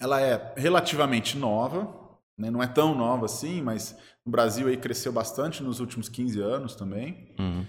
ela 0.00 0.22
é 0.22 0.54
relativamente 0.56 1.36
nova, 1.36 1.94
né? 2.38 2.50
não 2.50 2.62
é 2.62 2.66
tão 2.66 2.94
nova 2.94 3.26
assim, 3.26 3.60
mas 3.60 3.94
no 4.24 4.32
Brasil 4.32 4.68
aí 4.68 4.78
cresceu 4.78 5.12
bastante 5.12 5.62
nos 5.62 5.80
últimos 5.80 6.08
15 6.08 6.40
anos 6.40 6.74
também. 6.74 7.34
Uhum. 7.38 7.66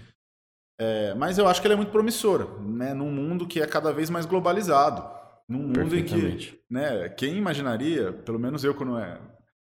É, 0.82 1.14
mas 1.14 1.38
eu 1.38 1.46
acho 1.46 1.60
que 1.60 1.66
ela 1.68 1.74
é 1.74 1.76
muito 1.76 1.92
promissora, 1.92 2.44
né? 2.58 2.92
Num 2.92 3.10
mundo 3.12 3.46
que 3.46 3.62
é 3.62 3.66
cada 3.68 3.92
vez 3.92 4.10
mais 4.10 4.26
globalizado. 4.26 5.08
Num 5.48 5.68
mundo 5.68 5.96
em 5.96 6.04
que, 6.04 6.60
né, 6.68 7.08
quem 7.10 7.36
imaginaria, 7.36 8.12
pelo 8.12 8.38
menos 8.38 8.64
eu 8.64 8.74
quando, 8.74 8.98
é, 8.98 9.20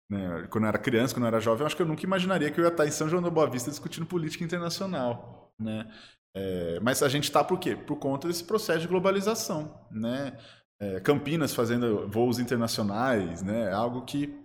né, 0.10 0.48
quando 0.50 0.64
eu 0.64 0.70
era 0.70 0.78
criança, 0.80 1.14
quando 1.14 1.26
eu 1.26 1.28
era 1.28 1.40
jovem, 1.40 1.62
eu 1.62 1.68
acho 1.68 1.76
que 1.76 1.84
eu 1.84 1.86
nunca 1.86 2.04
imaginaria 2.04 2.50
que 2.50 2.60
eu 2.60 2.64
ia 2.64 2.72
estar 2.72 2.88
em 2.88 2.92
São 2.92 3.08
João 3.08 3.22
da 3.22 3.30
Boa 3.30 3.48
Vista 3.48 3.70
discutindo 3.70 4.08
política 4.08 4.44
internacional, 4.44 5.54
né? 5.60 5.88
É, 6.36 6.80
mas 6.80 7.04
a 7.04 7.10
gente 7.10 7.26
está 7.26 7.44
por 7.44 7.60
quê? 7.60 7.76
Por 7.76 7.98
conta 7.98 8.28
desse 8.28 8.44
processo 8.44 8.80
de 8.80 8.88
globalização, 8.88 9.86
né? 9.92 10.36
É, 10.82 11.00
Campinas 11.00 11.54
fazendo 11.54 12.08
voos 12.08 12.40
internacionais, 12.40 13.44
né? 13.44 13.72
Algo 13.72 14.04
que, 14.04 14.36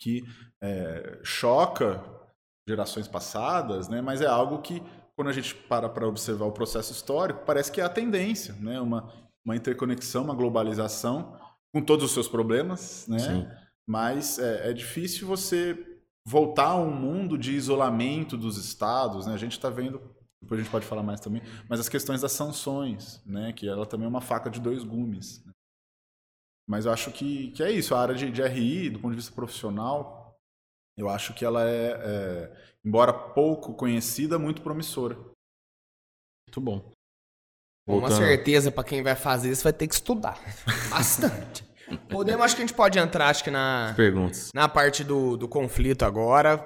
que 0.00 0.22
é, 0.62 1.18
choca 1.24 2.00
gerações 2.68 3.08
passadas, 3.08 3.88
né? 3.88 4.00
Mas 4.00 4.20
é 4.20 4.26
algo 4.26 4.62
que 4.62 4.80
quando 5.16 5.28
a 5.28 5.32
gente 5.32 5.54
para 5.54 5.88
para 5.88 6.06
observar 6.06 6.46
o 6.46 6.52
processo 6.52 6.92
histórico, 6.92 7.44
parece 7.44 7.70
que 7.70 7.80
é 7.80 7.84
a 7.84 7.88
tendência, 7.88 8.54
né? 8.54 8.80
Uma, 8.80 9.12
uma 9.44 9.56
interconexão, 9.56 10.24
uma 10.24 10.34
globalização, 10.34 11.38
com 11.72 11.82
todos 11.82 12.04
os 12.04 12.12
seus 12.12 12.28
problemas, 12.28 13.06
né? 13.08 13.18
Sim. 13.18 13.48
Mas 13.86 14.38
é, 14.38 14.70
é 14.70 14.72
difícil 14.72 15.26
você 15.26 16.00
voltar 16.24 16.68
a 16.68 16.76
um 16.76 16.90
mundo 16.90 17.36
de 17.36 17.52
isolamento 17.52 18.36
dos 18.36 18.56
estados, 18.56 19.26
né? 19.26 19.34
A 19.34 19.38
gente 19.38 19.52
está 19.52 19.68
vendo, 19.68 20.00
depois 20.40 20.60
a 20.60 20.62
gente 20.62 20.72
pode 20.72 20.86
falar 20.86 21.02
mais 21.02 21.20
também, 21.20 21.42
mas 21.68 21.80
as 21.80 21.88
questões 21.88 22.20
das 22.20 22.32
sanções, 22.32 23.22
né? 23.26 23.52
Que 23.52 23.68
ela 23.68 23.84
também 23.86 24.06
é 24.06 24.08
uma 24.08 24.20
faca 24.20 24.48
de 24.48 24.60
dois 24.60 24.84
gumes. 24.84 25.44
Né? 25.44 25.52
Mas 26.68 26.86
eu 26.86 26.92
acho 26.92 27.10
que, 27.10 27.50
que 27.50 27.62
é 27.62 27.70
isso, 27.70 27.94
a 27.94 28.00
área 28.00 28.14
de, 28.14 28.30
de 28.30 28.42
RI, 28.42 28.90
do 28.90 29.00
ponto 29.00 29.10
de 29.10 29.16
vista 29.16 29.34
profissional, 29.34 30.38
eu 30.96 31.08
acho 31.08 31.34
que 31.34 31.44
ela 31.44 31.68
é, 31.68 31.90
é 31.90 32.71
embora 32.84 33.12
pouco 33.12 33.74
conhecida, 33.74 34.38
muito 34.38 34.62
promissora. 34.62 35.14
Muito 36.48 36.60
bom. 36.60 36.92
Voltando. 37.86 38.10
Uma 38.10 38.16
certeza 38.16 38.70
para 38.70 38.84
quem 38.84 39.02
vai 39.02 39.16
fazer 39.16 39.50
isso 39.50 39.64
vai 39.64 39.72
ter 39.72 39.88
que 39.88 39.94
estudar 39.94 40.40
bastante. 40.90 41.64
Podemos, 42.08 42.44
acho 42.44 42.56
que 42.56 42.62
a 42.62 42.66
gente 42.66 42.76
pode 42.76 42.98
entrar, 42.98 43.28
acho 43.28 43.44
que 43.44 43.50
na 43.50 43.92
perguntas, 43.96 44.50
na 44.54 44.68
parte 44.68 45.04
do, 45.04 45.36
do 45.36 45.48
conflito 45.48 46.04
agora. 46.04 46.58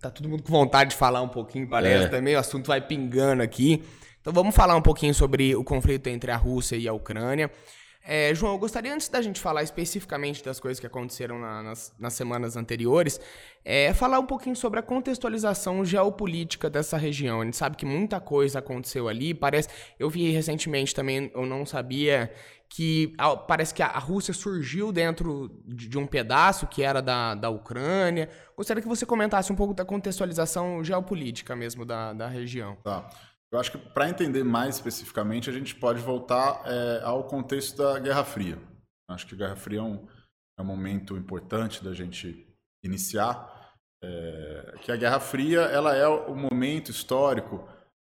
Tá 0.00 0.10
todo 0.10 0.28
mundo 0.28 0.42
com 0.42 0.52
vontade 0.52 0.90
de 0.90 0.96
falar 0.96 1.22
um 1.22 1.28
pouquinho, 1.28 1.68
parece 1.68 2.04
é. 2.04 2.08
também. 2.08 2.34
O 2.34 2.38
assunto 2.38 2.66
vai 2.66 2.80
pingando 2.80 3.42
aqui. 3.42 3.82
Então 4.20 4.32
vamos 4.32 4.54
falar 4.54 4.76
um 4.76 4.82
pouquinho 4.82 5.14
sobre 5.14 5.54
o 5.56 5.64
conflito 5.64 6.08
entre 6.08 6.30
a 6.30 6.36
Rússia 6.36 6.76
e 6.76 6.86
a 6.86 6.92
Ucrânia. 6.92 7.50
É, 8.04 8.34
João, 8.34 8.54
eu 8.54 8.58
gostaria, 8.58 8.94
antes 8.94 9.08
da 9.08 9.20
gente 9.20 9.40
falar 9.40 9.62
especificamente 9.62 10.42
das 10.42 10.58
coisas 10.58 10.80
que 10.80 10.86
aconteceram 10.86 11.38
na, 11.38 11.62
nas, 11.62 11.94
nas, 11.98 12.14
semanas 12.14 12.56
anteriores, 12.56 13.20
é, 13.64 13.92
falar 13.92 14.18
um 14.18 14.24
pouquinho 14.24 14.56
sobre 14.56 14.80
a 14.80 14.82
contextualização 14.82 15.84
geopolítica 15.84 16.70
dessa 16.70 16.96
região. 16.96 17.42
A 17.42 17.44
gente 17.44 17.56
sabe 17.56 17.76
que 17.76 17.84
muita 17.84 18.18
coisa 18.18 18.60
aconteceu 18.60 19.08
ali. 19.08 19.34
Parece. 19.34 19.68
Eu 19.98 20.08
vi 20.08 20.30
recentemente 20.30 20.94
também, 20.94 21.30
eu 21.34 21.44
não 21.44 21.66
sabia 21.66 22.32
que 22.68 23.14
parece 23.46 23.72
que 23.72 23.82
a 23.82 23.98
Rússia 23.98 24.34
surgiu 24.34 24.92
dentro 24.92 25.50
de, 25.64 25.88
de 25.88 25.98
um 25.98 26.06
pedaço 26.06 26.66
que 26.66 26.82
era 26.82 27.00
da, 27.00 27.34
da 27.34 27.50
Ucrânia. 27.50 28.28
Gostaria 28.56 28.82
que 28.82 28.88
você 28.88 29.06
comentasse 29.06 29.52
um 29.52 29.56
pouco 29.56 29.74
da 29.74 29.84
contextualização 29.84 30.84
geopolítica 30.84 31.56
mesmo 31.56 31.84
da, 31.84 32.12
da 32.12 32.28
região. 32.28 32.76
Tá. 32.82 33.08
Eu 33.50 33.58
acho 33.58 33.72
que 33.72 33.78
para 33.78 34.08
entender 34.08 34.44
mais 34.44 34.74
especificamente, 34.74 35.48
a 35.48 35.52
gente 35.52 35.74
pode 35.74 36.00
voltar 36.00 36.62
é, 36.66 37.02
ao 37.02 37.24
contexto 37.24 37.78
da 37.78 37.98
Guerra 37.98 38.24
Fria. 38.24 38.58
Acho 39.10 39.26
que 39.26 39.34
a 39.34 39.38
Guerra 39.38 39.56
Fria 39.56 39.78
é 39.78 39.82
um, 39.82 40.06
é 40.58 40.62
um 40.62 40.66
momento 40.66 41.16
importante 41.16 41.82
da 41.82 41.94
gente 41.94 42.46
iniciar. 42.84 43.56
É, 44.04 44.74
que 44.82 44.92
a 44.92 44.96
Guerra 44.96 45.18
Fria 45.18 45.62
ela 45.62 45.94
é 45.94 46.06
o 46.06 46.34
momento 46.34 46.90
histórico 46.90 47.66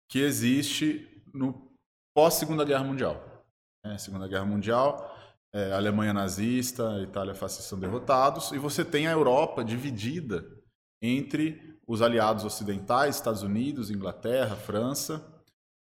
que 0.10 0.20
existe 0.20 1.22
no 1.34 1.70
pós 2.16 2.36
Segunda 2.36 2.64
Guerra 2.64 2.86
Mundial. 2.86 3.46
É, 3.86 3.98
Segunda 3.98 4.28
Guerra 4.28 4.46
Mundial, 4.46 5.16
é, 5.54 5.74
Alemanha 5.74 6.14
nazista, 6.14 7.02
Itália 7.02 7.36
fascista 7.36 7.64
são 7.64 7.80
derrotados 7.80 8.52
e 8.52 8.58
você 8.58 8.86
tem 8.86 9.06
a 9.08 9.12
Europa 9.12 9.64
dividida 9.64 10.55
entre 11.02 11.78
os 11.88 12.02
aliados 12.02 12.44
ocidentais, 12.44 13.16
Estados 13.16 13.44
Unidos, 13.44 13.92
Inglaterra, 13.92 14.56
França, 14.56 15.24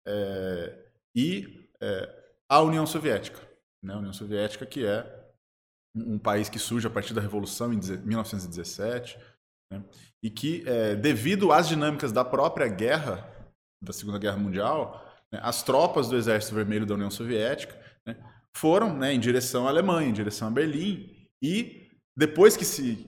é, 0.06 0.86
e 1.14 1.68
é, 1.80 2.24
a 2.48 2.60
União 2.60 2.86
Soviética. 2.86 3.40
Né? 3.82 3.94
A 3.94 3.98
União 3.98 4.12
Soviética, 4.12 4.66
que 4.66 4.84
é 4.84 5.24
um 5.94 6.18
país 6.18 6.48
que 6.48 6.58
surge 6.58 6.86
a 6.86 6.90
partir 6.90 7.14
da 7.14 7.20
Revolução 7.20 7.72
em 7.72 7.78
1917, 7.78 9.18
né? 9.72 9.82
e 10.22 10.30
que, 10.30 10.64
é, 10.66 10.94
devido 10.94 11.52
às 11.52 11.68
dinâmicas 11.68 12.12
da 12.12 12.24
própria 12.24 12.68
guerra, 12.68 13.30
da 13.82 13.92
Segunda 13.92 14.18
Guerra 14.18 14.38
Mundial, 14.38 15.04
né, 15.30 15.38
as 15.42 15.62
tropas 15.62 16.08
do 16.08 16.16
Exército 16.16 16.54
Vermelho 16.54 16.86
da 16.86 16.94
União 16.94 17.10
Soviética 17.10 17.78
né, 18.06 18.16
foram 18.56 18.96
né, 18.96 19.12
em 19.12 19.20
direção 19.20 19.66
à 19.66 19.70
Alemanha, 19.70 20.08
em 20.08 20.12
direção 20.12 20.48
a 20.48 20.50
Berlim, 20.50 21.28
e 21.42 21.90
depois 22.16 22.56
que 22.56 22.64
se 22.64 23.06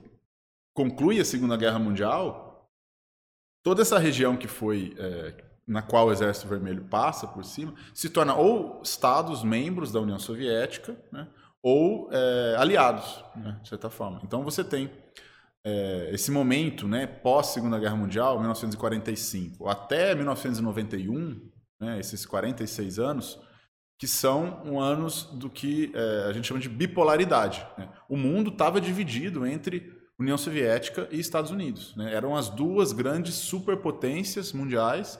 conclui 0.77 1.19
a 1.19 1.25
Segunda 1.25 1.57
Guerra 1.57 1.79
Mundial, 1.79 2.69
toda 3.63 3.81
essa 3.81 3.97
região 3.97 4.37
que 4.37 4.47
foi 4.47 4.95
é, 4.99 5.33
na 5.65 5.81
qual 5.81 6.05
o 6.05 6.11
Exército 6.11 6.47
Vermelho 6.47 6.83
passa 6.83 7.25
por 7.25 7.43
cima 7.43 7.73
se 7.95 8.11
torna 8.11 8.35
ou 8.35 8.79
estados 8.83 9.43
membros 9.43 9.91
da 9.91 9.99
União 9.99 10.19
Soviética, 10.19 10.95
né, 11.11 11.27
ou 11.63 12.11
é, 12.11 12.55
aliados, 12.59 13.23
né, 13.35 13.59
de 13.63 13.67
certa 13.67 13.89
forma. 13.89 14.21
Então 14.23 14.43
você 14.43 14.63
tem 14.63 14.91
é, 15.65 16.11
esse 16.13 16.29
momento, 16.29 16.87
né, 16.87 17.07
pós 17.07 17.47
Segunda 17.47 17.79
Guerra 17.79 17.95
Mundial, 17.95 18.37
1945, 18.37 19.67
até 19.67 20.13
1991, 20.13 21.41
né, 21.81 21.99
esses 21.99 22.23
46 22.23 22.99
anos, 22.99 23.39
que 23.97 24.05
são 24.05 24.79
anos 24.79 25.23
do 25.23 25.49
que 25.49 25.91
é, 25.95 26.27
a 26.29 26.33
gente 26.33 26.47
chama 26.47 26.59
de 26.59 26.69
bipolaridade. 26.69 27.65
Né? 27.79 27.89
O 28.07 28.15
mundo 28.15 28.51
estava 28.51 28.79
dividido 28.79 29.43
entre 29.43 29.96
União 30.19 30.37
Soviética 30.37 31.07
e 31.11 31.19
Estados 31.19 31.51
Unidos. 31.51 31.95
Né? 31.95 32.13
Eram 32.13 32.35
as 32.35 32.49
duas 32.49 32.91
grandes 32.91 33.35
superpotências 33.35 34.51
mundiais 34.51 35.19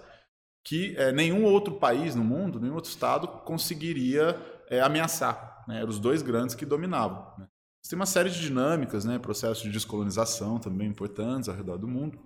que 0.66 0.96
é, 0.98 1.12
nenhum 1.12 1.46
outro 1.46 1.76
país 1.76 2.14
no 2.14 2.24
mundo, 2.24 2.60
nenhum 2.60 2.76
outro 2.76 2.90
estado 2.90 3.28
conseguiria 3.28 4.38
é, 4.70 4.82
ameaçar. 4.82 5.64
Né? 5.68 5.78
Eram 5.78 5.90
os 5.90 6.00
dois 6.00 6.22
grandes 6.22 6.56
que 6.56 6.66
dominavam. 6.66 7.26
Né? 7.38 7.48
Tem 7.90 7.96
uma 7.96 8.06
série 8.06 8.30
de 8.30 8.42
dinâmicas, 8.42 9.06
né? 9.06 9.18
processos 9.18 9.64
de 9.64 9.72
descolonização 9.72 10.60
também 10.60 10.90
importantes 10.90 11.48
ao 11.48 11.56
redor 11.56 11.78
do 11.78 11.88
mundo. 11.88 12.20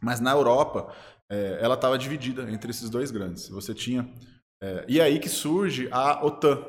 Mas 0.00 0.18
na 0.20 0.30
Europa, 0.30 0.94
é, 1.30 1.58
ela 1.60 1.74
estava 1.74 1.98
dividida 1.98 2.50
entre 2.50 2.70
esses 2.70 2.88
dois 2.88 3.10
grandes. 3.10 3.48
Você 3.48 3.74
tinha. 3.74 4.08
É, 4.62 4.84
e 4.88 5.00
é 5.00 5.04
aí 5.04 5.18
que 5.18 5.28
surge 5.28 5.88
a 5.92 6.24
OTAN, 6.24 6.64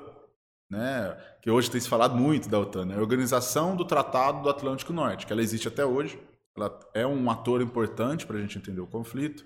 né, 0.70 1.18
que 1.42 1.50
hoje 1.50 1.72
tem 1.72 1.82
se 1.82 1.90
falado 1.90 2.16
muito 2.16 2.48
da 2.48 2.60
OTAN, 2.60 2.86
né, 2.86 2.96
a 2.96 3.00
Organização 3.00 3.76
do 3.76 3.84
Tratado 3.84 4.44
do 4.44 4.50
Atlântico 4.50 4.94
Norte, 4.94 5.26
que 5.26 5.34
ela 5.34 5.42
existe 5.42 5.68
até 5.68 5.84
hoje, 5.84 6.20
ela 6.56 6.80
é 6.94 7.08
um 7.08 7.30
ator 7.32 7.62
importante 7.62 8.26
para 8.26 8.38
a 8.38 8.42
gente 8.42 8.58
entender 8.58 8.82
o 8.82 8.88
conflito, 8.88 9.46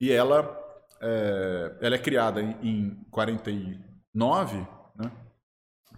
e 0.00 0.10
ela 0.10 0.58
é, 1.00 1.76
ela 1.80 1.94
é 1.94 1.98
criada 1.98 2.40
em, 2.40 2.56
em 2.62 3.04
49 3.10 4.56
né, 4.96 5.12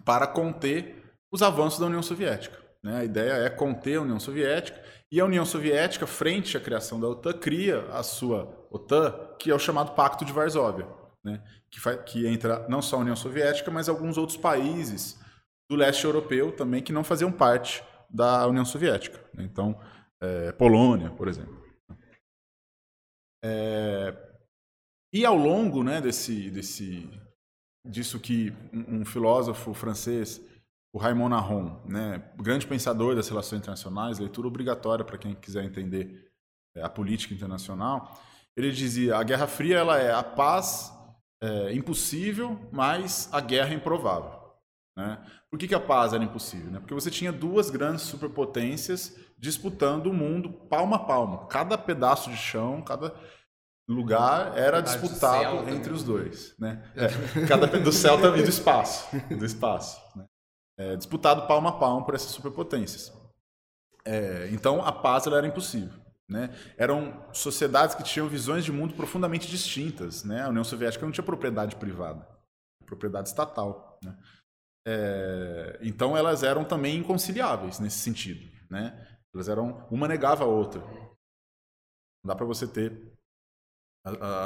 para 0.03 0.27
conter 0.27 1.01
os 1.31 1.41
avanços 1.41 1.79
da 1.79 1.85
União 1.85 2.03
Soviética. 2.03 2.57
Né? 2.83 2.97
A 2.97 3.03
ideia 3.03 3.31
é 3.33 3.49
conter 3.49 3.97
a 3.97 4.01
União 4.01 4.19
Soviética, 4.19 4.81
e 5.11 5.19
a 5.19 5.25
União 5.25 5.45
Soviética, 5.45 6.07
frente 6.07 6.57
à 6.57 6.59
criação 6.59 6.99
da 6.99 7.07
OTAN, 7.07 7.33
cria 7.33 7.85
a 7.91 8.01
sua 8.01 8.67
OTAN, 8.71 9.13
que 9.37 9.51
é 9.51 9.55
o 9.55 9.59
chamado 9.59 9.91
Pacto 9.91 10.23
de 10.23 10.31
Varsóvia 10.31 10.87
né, 11.23 11.41
que, 11.71 11.97
que 12.05 12.27
entra 12.27 12.67
não 12.67 12.81
só 12.81 12.97
a 12.97 12.99
União 12.99 13.15
Soviética, 13.15 13.71
mas 13.71 13.87
alguns 13.87 14.17
outros 14.17 14.37
países 14.37 15.19
do 15.69 15.75
leste 15.75 16.03
europeu 16.03 16.51
também 16.51 16.83
que 16.83 16.91
não 16.91 17.03
faziam 17.03 17.31
parte 17.31 17.81
da 18.09 18.45
União 18.45 18.65
Soviética. 18.65 19.23
Né? 19.33 19.43
Então, 19.43 19.79
é, 20.21 20.51
Polônia, 20.51 21.09
por 21.11 21.29
exemplo. 21.29 21.61
É, 23.43 24.13
e 25.13 25.25
ao 25.25 25.35
longo 25.35 25.83
né, 25.83 26.01
desse, 26.01 26.49
desse, 26.51 27.09
disso 27.87 28.19
que 28.19 28.53
um, 28.73 29.01
um 29.01 29.05
filósofo 29.05 29.73
francês, 29.73 30.41
o 30.93 30.99
Raymond 30.99 31.33
Aron, 31.33 31.81
né, 31.85 32.21
grande 32.35 32.67
pensador 32.67 33.15
das 33.15 33.29
relações 33.29 33.59
internacionais, 33.59 34.19
leitura 34.19 34.47
obrigatória 34.47 35.05
para 35.05 35.17
quem 35.17 35.33
quiser 35.33 35.63
entender 35.63 36.29
é, 36.75 36.83
a 36.83 36.89
política 36.89 37.33
internacional, 37.33 38.21
ele 38.55 38.71
dizia: 38.71 39.17
a 39.17 39.23
Guerra 39.23 39.47
Fria 39.47 39.77
ela 39.77 39.97
é 39.97 40.13
a 40.13 40.21
paz 40.21 40.93
é, 41.41 41.73
impossível, 41.73 42.59
mas 42.71 43.29
a 43.31 43.41
guerra 43.41 43.71
é 43.71 43.75
improvável. 43.75 44.39
Né? 44.95 45.17
Por 45.49 45.57
que, 45.57 45.67
que 45.67 45.75
a 45.75 45.79
paz 45.79 46.13
era 46.13 46.23
impossível? 46.23 46.71
Né? 46.71 46.79
Porque 46.79 46.93
você 46.93 47.09
tinha 47.09 47.31
duas 47.31 47.69
grandes 47.69 48.03
superpotências 48.03 49.17
disputando 49.37 50.07
o 50.07 50.13
mundo 50.13 50.51
palmo 50.51 50.95
a 50.95 50.99
palmo. 50.99 51.47
Cada 51.47 51.77
pedaço 51.77 52.29
de 52.29 52.37
chão, 52.37 52.81
cada 52.81 53.15
lugar 53.89 54.57
era 54.57 54.81
disputado 54.81 55.69
entre 55.69 55.91
os 55.91 56.03
dois. 56.03 56.55
Né? 56.59 56.83
É, 56.95 57.45
cada 57.47 57.67
do 57.67 57.91
céu 57.91 58.17
e 58.37 58.43
do 58.43 58.49
espaço. 58.49 59.07
Do 59.35 59.45
espaço 59.45 59.99
né? 60.15 60.25
é, 60.77 60.95
disputado 60.95 61.47
palmo 61.47 61.67
a 61.67 61.73
palmo 61.73 62.05
por 62.05 62.15
essas 62.15 62.31
superpotências. 62.31 63.11
É, 64.05 64.49
então 64.51 64.83
a 64.83 64.91
paz 64.91 65.27
era 65.27 65.45
impossível. 65.45 66.00
Né? 66.31 66.49
Eram 66.77 67.27
sociedades 67.33 67.93
que 67.93 68.03
tinham 68.03 68.29
visões 68.29 68.63
de 68.63 68.71
mundo 68.71 68.93
profundamente 68.93 69.49
distintas. 69.49 70.23
Né? 70.23 70.41
A 70.41 70.47
União 70.47 70.63
Soviética 70.63 71.05
não 71.05 71.11
tinha 71.11 71.25
propriedade 71.25 71.75
privada, 71.75 72.25
propriedade 72.85 73.27
estatal. 73.27 73.99
Né? 74.01 74.17
É, 74.87 75.77
então 75.81 76.15
elas 76.15 76.41
eram 76.41 76.63
também 76.63 76.95
inconciliáveis 76.95 77.81
nesse 77.81 77.97
sentido. 77.97 78.49
Né? 78.69 79.19
Elas 79.35 79.49
eram 79.49 79.85
uma 79.91 80.07
negava 80.07 80.45
a 80.45 80.47
outra. 80.47 80.79
Não 82.23 82.29
dá 82.29 82.33
para 82.33 82.45
você 82.45 82.65
ter 82.65 83.11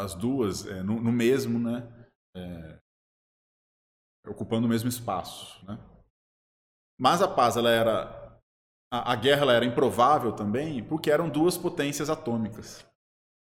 as 0.04 0.16
duas 0.16 0.66
é, 0.66 0.82
no, 0.82 1.00
no, 1.00 1.12
mesmo, 1.12 1.60
né? 1.60 1.88
É, 2.36 2.80
ocupando 4.28 4.66
o 4.66 4.70
mesmo 4.70 4.90
espaço. 4.90 5.64
Né? 5.68 5.78
Mas 7.00 7.22
a 7.22 7.28
paz 7.28 7.56
ela 7.58 7.70
era 7.70 8.25
a, 8.92 9.14
a 9.14 9.16
guerra 9.16 9.52
era 9.52 9.66
improvável 9.66 10.32
também 10.32 10.84
porque 10.84 11.12
eram 11.12 11.30
duas 11.30 11.58
potências 11.58 12.10
atômicas. 12.10 12.86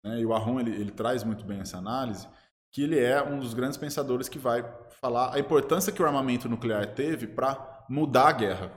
Né? 0.03 0.19
E 0.19 0.25
o 0.25 0.33
Aron 0.33 0.59
ele, 0.59 0.71
ele 0.71 0.91
traz 0.91 1.23
muito 1.23 1.45
bem 1.45 1.59
essa 1.59 1.77
análise, 1.77 2.27
que 2.71 2.83
ele 2.83 2.99
é 2.99 3.23
um 3.23 3.39
dos 3.39 3.53
grandes 3.53 3.77
pensadores 3.77 4.27
que 4.27 4.39
vai 4.39 4.63
falar 5.01 5.33
a 5.33 5.39
importância 5.39 5.91
que 5.91 6.01
o 6.01 6.05
armamento 6.05 6.49
nuclear 6.49 6.93
teve 6.93 7.27
para 7.27 7.85
mudar 7.89 8.29
a 8.29 8.33
guerra. 8.33 8.71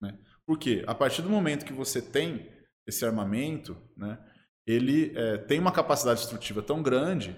Né? 0.00 0.18
Porque 0.46 0.84
a 0.86 0.94
partir 0.94 1.22
do 1.22 1.30
momento 1.30 1.64
que 1.64 1.72
você 1.72 2.00
tem 2.00 2.50
esse 2.86 3.04
armamento, 3.04 3.76
né, 3.96 4.18
ele 4.66 5.12
é, 5.16 5.38
tem 5.38 5.58
uma 5.58 5.72
capacidade 5.72 6.20
destrutiva 6.20 6.62
tão 6.62 6.82
grande 6.82 7.36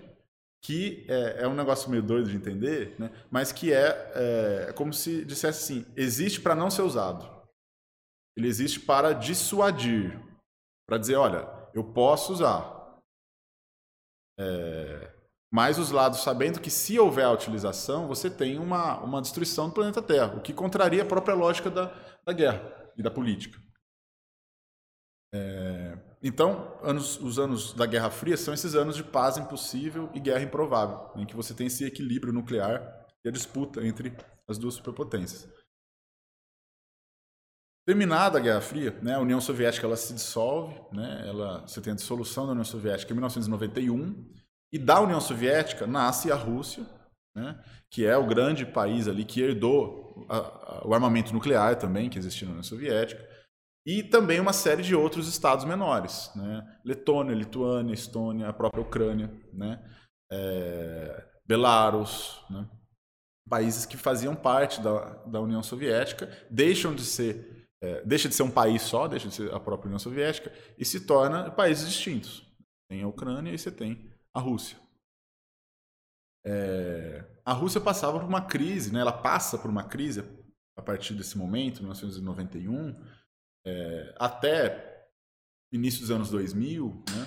que 0.62 1.04
é, 1.08 1.42
é, 1.42 1.48
um 1.48 1.54
negócio 1.54 1.90
meio 1.90 2.02
doido 2.02 2.30
de 2.30 2.36
entender, 2.36 2.94
né, 2.98 3.10
mas 3.30 3.52
que 3.52 3.70
é, 3.72 4.12
é, 4.14 4.66
é 4.70 4.72
como 4.72 4.92
se 4.94 5.24
dissesse 5.24 5.62
assim: 5.62 5.86
existe 5.94 6.40
para 6.40 6.54
não 6.54 6.70
ser 6.70 6.82
usado 6.82 7.33
ele 8.36 8.48
existe 8.48 8.80
para 8.80 9.12
dissuadir, 9.12 10.20
para 10.86 10.98
dizer, 10.98 11.16
olha, 11.16 11.48
eu 11.72 11.84
posso 11.84 12.32
usar. 12.32 13.00
É, 14.38 15.14
mas 15.52 15.78
os 15.78 15.90
lados 15.90 16.20
sabendo 16.20 16.60
que 16.60 16.70
se 16.70 16.98
houver 16.98 17.24
a 17.24 17.32
utilização, 17.32 18.08
você 18.08 18.28
tem 18.28 18.58
uma, 18.58 18.98
uma 18.98 19.22
destruição 19.22 19.68
do 19.68 19.74
planeta 19.74 20.02
Terra, 20.02 20.36
o 20.36 20.42
que 20.42 20.52
contraria 20.52 21.02
a 21.02 21.06
própria 21.06 21.34
lógica 21.34 21.70
da, 21.70 21.86
da 22.24 22.32
guerra 22.32 22.92
e 22.96 23.02
da 23.02 23.10
política. 23.10 23.62
É, 25.32 25.98
então, 26.22 26.78
anos, 26.82 27.20
os 27.20 27.38
anos 27.38 27.72
da 27.74 27.86
Guerra 27.86 28.10
Fria 28.10 28.36
são 28.36 28.54
esses 28.54 28.74
anos 28.74 28.96
de 28.96 29.04
paz 29.04 29.36
impossível 29.36 30.08
e 30.14 30.20
guerra 30.20 30.42
improvável, 30.42 31.10
em 31.16 31.26
que 31.26 31.36
você 31.36 31.52
tem 31.52 31.66
esse 31.66 31.84
equilíbrio 31.84 32.32
nuclear 32.32 33.06
e 33.24 33.28
a 33.28 33.32
disputa 33.32 33.84
entre 33.86 34.16
as 34.48 34.58
duas 34.58 34.74
superpotências. 34.74 35.48
Terminada 37.86 38.38
a 38.38 38.40
Guerra 38.40 38.62
Fria, 38.62 38.98
né, 39.02 39.14
a 39.14 39.20
União 39.20 39.40
Soviética 39.40 39.86
ela 39.86 39.96
se 39.96 40.14
dissolve, 40.14 40.74
né, 40.90 41.24
ela, 41.26 41.60
você 41.66 41.82
tem 41.82 41.92
a 41.92 41.96
dissolução 41.96 42.46
da 42.46 42.52
União 42.52 42.64
Soviética 42.64 43.12
em 43.12 43.14
1991, 43.14 44.32
e 44.72 44.78
da 44.78 45.00
União 45.00 45.20
Soviética 45.20 45.86
nasce 45.86 46.32
a 46.32 46.34
Rússia, 46.34 46.86
né, 47.36 47.62
que 47.90 48.06
é 48.06 48.16
o 48.16 48.26
grande 48.26 48.64
país 48.64 49.06
ali 49.06 49.22
que 49.22 49.42
herdou 49.42 50.26
a, 50.30 50.36
a, 50.36 50.88
o 50.88 50.94
armamento 50.94 51.34
nuclear 51.34 51.76
também, 51.76 52.08
que 52.08 52.18
existia 52.18 52.46
na 52.46 52.52
União 52.52 52.64
Soviética, 52.64 53.22
e 53.86 54.02
também 54.02 54.40
uma 54.40 54.54
série 54.54 54.82
de 54.82 54.94
outros 54.94 55.28
estados 55.28 55.66
menores, 55.66 56.30
né, 56.34 56.80
Letônia, 56.86 57.34
Lituânia, 57.34 57.92
Estônia, 57.92 58.48
a 58.48 58.52
própria 58.54 58.82
Ucrânia, 58.82 59.30
né, 59.52 59.78
é, 60.32 61.22
Belarus, 61.46 62.42
né, 62.48 62.66
países 63.46 63.84
que 63.84 63.98
faziam 63.98 64.34
parte 64.34 64.80
da, 64.80 65.16
da 65.26 65.38
União 65.38 65.62
Soviética, 65.62 66.30
deixam 66.50 66.94
de 66.94 67.04
ser 67.04 67.63
é, 67.84 68.02
deixa 68.02 68.30
de 68.30 68.34
ser 68.34 68.42
um 68.42 68.50
país 68.50 68.80
só, 68.80 69.06
deixa 69.06 69.28
de 69.28 69.34
ser 69.34 69.52
a 69.52 69.60
própria 69.60 69.88
União 69.88 69.98
Soviética, 69.98 70.50
e 70.78 70.84
se 70.84 71.00
torna 71.00 71.50
países 71.50 71.86
distintos. 71.86 72.42
Tem 72.88 73.02
a 73.02 73.08
Ucrânia 73.08 73.52
e 73.52 73.58
você 73.58 73.70
tem 73.70 74.10
a 74.32 74.40
Rússia. 74.40 74.78
É, 76.46 77.24
a 77.44 77.52
Rússia 77.52 77.80
passava 77.80 78.18
por 78.18 78.26
uma 78.26 78.40
crise, 78.40 78.90
né? 78.90 79.00
ela 79.00 79.12
passa 79.12 79.58
por 79.58 79.70
uma 79.70 79.84
crise 79.84 80.24
a 80.76 80.82
partir 80.82 81.14
desse 81.14 81.36
momento, 81.36 81.82
1991, 81.82 82.98
é, 83.66 84.14
até 84.18 85.08
início 85.72 86.00
dos 86.00 86.10
anos 86.10 86.30
2000, 86.30 87.04
né? 87.10 87.26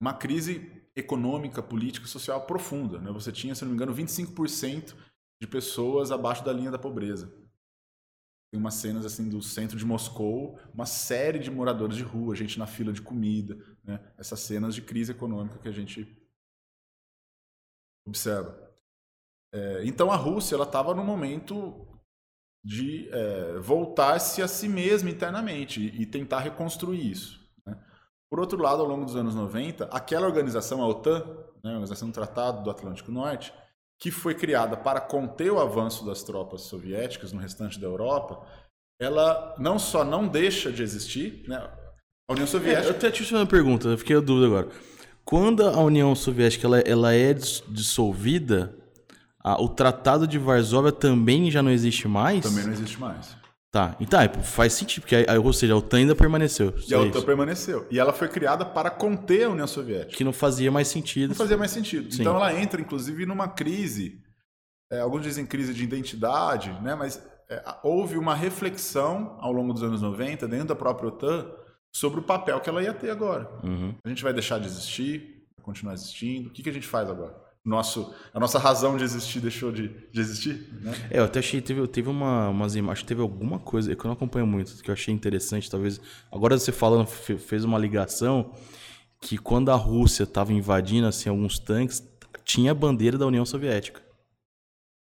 uma 0.00 0.14
crise 0.14 0.84
econômica, 0.96 1.62
política, 1.62 2.06
social 2.06 2.46
profunda. 2.46 2.98
Né? 2.98 3.12
Você 3.12 3.30
tinha, 3.30 3.54
se 3.54 3.62
não 3.62 3.70
me 3.70 3.76
engano, 3.76 3.94
25% 3.94 4.94
de 5.40 5.46
pessoas 5.46 6.10
abaixo 6.10 6.44
da 6.44 6.52
linha 6.52 6.70
da 6.70 6.78
pobreza. 6.78 7.43
Tem 8.54 8.60
umas 8.60 8.74
cenas 8.74 9.04
assim 9.04 9.28
do 9.28 9.42
centro 9.42 9.76
de 9.76 9.84
Moscou, 9.84 10.56
uma 10.72 10.86
série 10.86 11.40
de 11.40 11.50
moradores 11.50 11.96
de 11.96 12.04
rua, 12.04 12.36
gente 12.36 12.56
na 12.56 12.68
fila 12.68 12.92
de 12.92 13.02
comida, 13.02 13.58
né? 13.82 13.98
essas 14.16 14.38
cenas 14.38 14.76
de 14.76 14.80
crise 14.80 15.10
econômica 15.10 15.58
que 15.58 15.66
a 15.66 15.72
gente 15.72 16.06
observa. 18.06 18.56
É, 19.52 19.84
então 19.84 20.08
a 20.08 20.14
Rússia 20.14 20.54
ela 20.54 20.62
estava 20.62 20.94
no 20.94 21.02
momento 21.02 21.84
de 22.64 23.08
é, 23.10 23.58
voltar-se 23.58 24.40
a 24.40 24.46
si 24.46 24.68
mesma 24.68 25.10
internamente 25.10 25.80
e, 25.80 26.02
e 26.02 26.06
tentar 26.06 26.38
reconstruir 26.38 27.10
isso. 27.10 27.44
Né? 27.66 27.76
Por 28.30 28.38
outro 28.38 28.62
lado, 28.62 28.82
ao 28.82 28.88
longo 28.88 29.04
dos 29.04 29.16
anos 29.16 29.34
90, 29.34 29.86
aquela 29.86 30.28
organização, 30.28 30.80
a 30.80 30.86
OTAN, 30.86 31.26
né, 31.60 31.70
a 31.70 31.74
Organização 31.74 32.08
do 32.08 32.14
Tratado 32.14 32.62
do 32.62 32.70
Atlântico 32.70 33.10
Norte, 33.10 33.52
que 33.98 34.10
foi 34.10 34.34
criada 34.34 34.76
para 34.76 35.00
conter 35.00 35.50
o 35.50 35.60
avanço 35.60 36.04
das 36.04 36.22
tropas 36.22 36.62
soviéticas 36.62 37.32
no 37.32 37.40
restante 37.40 37.78
da 37.80 37.86
Europa, 37.86 38.44
ela 39.00 39.54
não 39.58 39.78
só 39.78 40.04
não 40.04 40.26
deixa 40.26 40.70
de 40.70 40.82
existir, 40.82 41.44
né? 41.48 41.68
A 42.28 42.32
União 42.32 42.46
Soviética. 42.46 42.86
É, 42.86 42.86
eu 42.86 42.90
até 42.90 43.10
te 43.10 43.34
uma 43.34 43.46
pergunta, 43.46 43.88
eu 43.88 43.98
fiquei 43.98 44.16
a 44.16 44.20
dúvida 44.20 44.46
agora. 44.46 44.68
Quando 45.24 45.66
a 45.66 45.80
União 45.80 46.14
Soviética 46.14 46.66
ela, 46.66 46.78
ela 46.80 47.14
é 47.14 47.34
dissolvida, 47.34 48.74
a, 49.38 49.60
o 49.60 49.68
Tratado 49.68 50.26
de 50.26 50.38
Varsóvia 50.38 50.92
também 50.92 51.50
já 51.50 51.62
não 51.62 51.70
existe 51.70 52.08
mais? 52.08 52.42
Também 52.42 52.64
não 52.64 52.72
existe 52.72 52.98
mais. 52.98 53.36
Tá, 53.74 53.96
então 53.98 54.20
faz 54.44 54.72
sentido, 54.72 55.02
porque, 55.02 55.16
aí, 55.16 55.36
ou 55.36 55.52
seja, 55.52 55.74
a 55.74 55.76
OTAN 55.76 55.96
ainda 55.96 56.14
permaneceu. 56.14 56.72
E 56.88 56.94
a 56.94 57.00
OTAN 57.00 57.18
isso. 57.18 57.26
permaneceu. 57.26 57.88
E 57.90 57.98
ela 57.98 58.12
foi 58.12 58.28
criada 58.28 58.64
para 58.64 58.88
conter 58.88 59.46
a 59.46 59.50
União 59.50 59.66
Soviética. 59.66 60.16
Que 60.16 60.22
não 60.22 60.32
fazia 60.32 60.70
mais 60.70 60.86
sentido. 60.86 61.30
Não 61.30 61.34
fazia 61.34 61.56
mais 61.56 61.72
sentido. 61.72 62.14
Sim. 62.14 62.22
Então 62.22 62.36
ela 62.36 62.54
entra, 62.54 62.80
inclusive, 62.80 63.26
numa 63.26 63.48
crise, 63.48 64.22
é, 64.92 65.00
alguns 65.00 65.22
dizem 65.22 65.44
crise 65.44 65.74
de 65.74 65.82
identidade, 65.82 66.70
né? 66.82 66.94
mas 66.94 67.20
é, 67.50 67.64
houve 67.82 68.16
uma 68.16 68.32
reflexão 68.32 69.36
ao 69.40 69.50
longo 69.50 69.72
dos 69.72 69.82
anos 69.82 70.00
90, 70.00 70.46
dentro 70.46 70.68
da 70.68 70.76
própria 70.76 71.08
OTAN, 71.08 71.50
sobre 71.92 72.20
o 72.20 72.22
papel 72.22 72.60
que 72.60 72.70
ela 72.70 72.80
ia 72.80 72.94
ter 72.94 73.10
agora. 73.10 73.50
Uhum. 73.64 73.92
A 74.04 74.08
gente 74.08 74.22
vai 74.22 74.32
deixar 74.32 74.60
de 74.60 74.66
existir, 74.66 75.48
continuar 75.62 75.94
existindo, 75.94 76.48
o 76.48 76.52
que, 76.52 76.62
que 76.62 76.70
a 76.70 76.72
gente 76.72 76.86
faz 76.86 77.10
agora? 77.10 77.34
Nosso, 77.64 78.14
a 78.32 78.38
nossa 78.38 78.58
razão 78.58 78.96
de 78.96 79.04
existir 79.04 79.40
deixou 79.40 79.72
de, 79.72 79.88
de 79.88 80.20
existir. 80.20 80.68
Né? 80.82 80.92
É, 81.10 81.18
eu 81.18 81.24
até 81.24 81.38
achei, 81.38 81.62
teve, 81.62 81.86
teve 81.88 82.08
uma, 82.10 82.50
umas 82.50 82.76
imagens, 82.76 83.06
teve 83.06 83.22
alguma 83.22 83.58
coisa, 83.58 83.94
que 83.96 84.04
eu 84.04 84.08
não 84.08 84.12
acompanho 84.12 84.46
muito, 84.46 84.82
que 84.82 84.90
eu 84.90 84.92
achei 84.92 85.14
interessante, 85.14 85.70
talvez. 85.70 86.00
Agora 86.30 86.58
você 86.58 86.70
falando, 86.70 87.06
fez 87.06 87.64
uma 87.64 87.78
ligação 87.78 88.52
que 89.20 89.38
quando 89.38 89.70
a 89.70 89.74
Rússia 89.74 90.24
estava 90.24 90.52
invadindo 90.52 91.06
assim, 91.06 91.30
alguns 91.30 91.58
tanques, 91.58 92.06
tinha 92.44 92.72
a 92.72 92.74
bandeira 92.74 93.16
da 93.16 93.26
União 93.26 93.46
Soviética. 93.46 94.02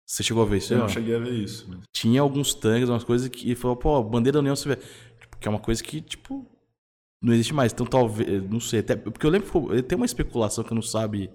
Você 0.07 0.23
chegou 0.23 0.45
a 0.45 0.47
ver 0.47 0.59
isso? 0.59 0.73
Eu 0.75 0.79
não 0.79 0.89
cheguei 0.89 1.17
a 1.17 1.19
ver 1.19 1.33
isso. 1.33 1.67
Mas... 1.69 1.81
Tinha 1.93 2.21
alguns 2.21 2.55
tanques, 2.55 2.89
umas 2.89 3.03
coisas 3.03 3.27
que 3.29 3.55
falou, 3.57 3.75
pô, 3.75 4.01
bandeira 4.03 4.35
da 4.35 4.41
União 4.41 4.55
Soviética. 4.55 4.87
Que 5.41 5.49
é 5.49 5.51
uma 5.51 5.59
coisa 5.59 5.83
que, 5.83 6.01
tipo, 6.01 6.47
não 7.21 7.33
existe 7.33 7.53
mais. 7.53 7.73
Então 7.73 7.87
talvez, 7.87 8.49
não 8.49 8.61
sei, 8.61 8.81
até, 8.81 8.95
porque 8.95 9.27
eu 9.27 9.31
lembro 9.31 9.51
que 9.51 9.83
tem 9.83 9.97
uma 9.97 10.07
especulação 10.07 10.63
que 10.63 10.75
não 10.75 10.83
sabe 10.83 11.31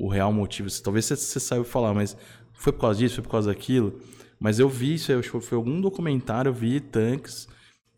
o 0.00 0.08
real 0.08 0.32
motivo. 0.32 0.68
Talvez 0.82 1.04
você, 1.04 1.16
você 1.16 1.38
saiba 1.38 1.64
falar, 1.64 1.92
mas 1.92 2.16
foi 2.54 2.72
por 2.72 2.80
causa 2.80 2.98
disso, 2.98 3.16
foi 3.16 3.24
por 3.24 3.30
causa 3.30 3.52
daquilo. 3.52 4.00
Mas 4.38 4.58
eu 4.58 4.68
vi 4.68 4.94
isso, 4.94 5.12
eu 5.12 5.18
acho 5.18 5.30
que 5.30 5.40
foi 5.40 5.56
algum 5.56 5.80
documentário, 5.80 6.48
eu 6.48 6.54
vi 6.54 6.80
tanques, 6.80 7.46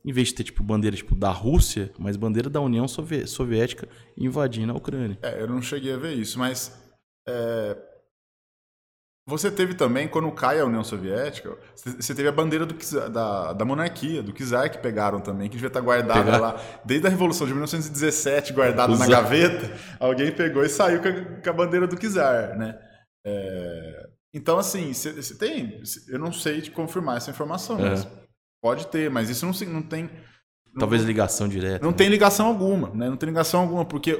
em 0.05 0.13
vez 0.13 0.29
de 0.29 0.35
ter 0.35 0.45
tipo 0.45 0.65
bandeira 0.65 0.97
tipo, 0.97 1.15
da 1.15 1.31
Rússia, 1.31 1.93
mas 1.97 2.17
bandeira 2.17 2.51
da 2.51 2.61
União 2.61 2.87
Soviética 2.89 3.89
invadindo 4.19 4.73
a 4.73 4.77
Ucrânia. 4.77 5.17
É, 5.23 5.41
eu 5.41 5.47
não 5.47 5.63
cheguei 5.63 5.93
a 5.93 5.97
ver 5.97 6.15
isso, 6.15 6.39
mas 6.41 6.77
é, 7.29 7.77
você 9.25 9.53
teve 9.53 9.75
também, 9.75 10.09
quando 10.09 10.31
cai 10.33 10.59
a 10.59 10.65
União 10.65 10.83
Soviética, 10.83 11.57
você 11.77 12.13
teve 12.13 12.29
a 12.29 12.33
bandeira 12.33 12.67
do, 12.67 12.75
da, 13.09 13.53
da 13.53 13.65
monarquia, 13.65 14.21
do 14.21 14.33
czar 14.33 14.69
que 14.69 14.79
pegaram 14.79 15.21
também, 15.21 15.49
que 15.49 15.55
devia 15.55 15.69
estar 15.69 15.81
guardada 15.81 16.25
Pegar. 16.25 16.39
lá. 16.39 16.61
Desde 16.85 17.07
a 17.07 17.11
Revolução 17.11 17.47
de 17.47 17.53
1917, 17.53 18.53
guardada 18.53 18.97
na 18.97 19.07
gaveta, 19.07 19.71
alguém 20.01 20.33
pegou 20.33 20.65
e 20.65 20.69
saiu 20.69 21.01
com 21.01 21.09
a, 21.09 21.43
com 21.43 21.51
a 21.51 21.53
bandeira 21.53 21.87
do 21.87 21.97
czar, 21.97 22.59
né? 22.59 22.77
É, 23.25 24.09
então, 24.35 24.59
assim, 24.59 24.93
você 24.93 25.35
tem... 25.37 25.81
Eu 26.09 26.19
não 26.19 26.33
sei 26.33 26.61
te 26.61 26.73
confirmar 26.73 27.19
essa 27.19 27.31
informação, 27.31 27.79
é. 27.79 27.91
mas 27.91 28.09
pode 28.61 28.89
ter, 28.89 29.09
mas 29.09 29.31
isso 29.31 29.47
não, 29.47 29.53
não 29.73 29.83
tem... 29.83 30.11
Talvez 30.77 31.03
ligação 31.05 31.47
direta. 31.47 31.85
Não 31.85 31.91
né? 31.91 31.97
tem 31.97 32.09
ligação 32.09 32.47
alguma, 32.47 32.89
né? 32.91 33.09
Não 33.09 33.17
tem 33.17 33.29
ligação 33.29 33.61
alguma, 33.61 33.85
porque 33.85 34.19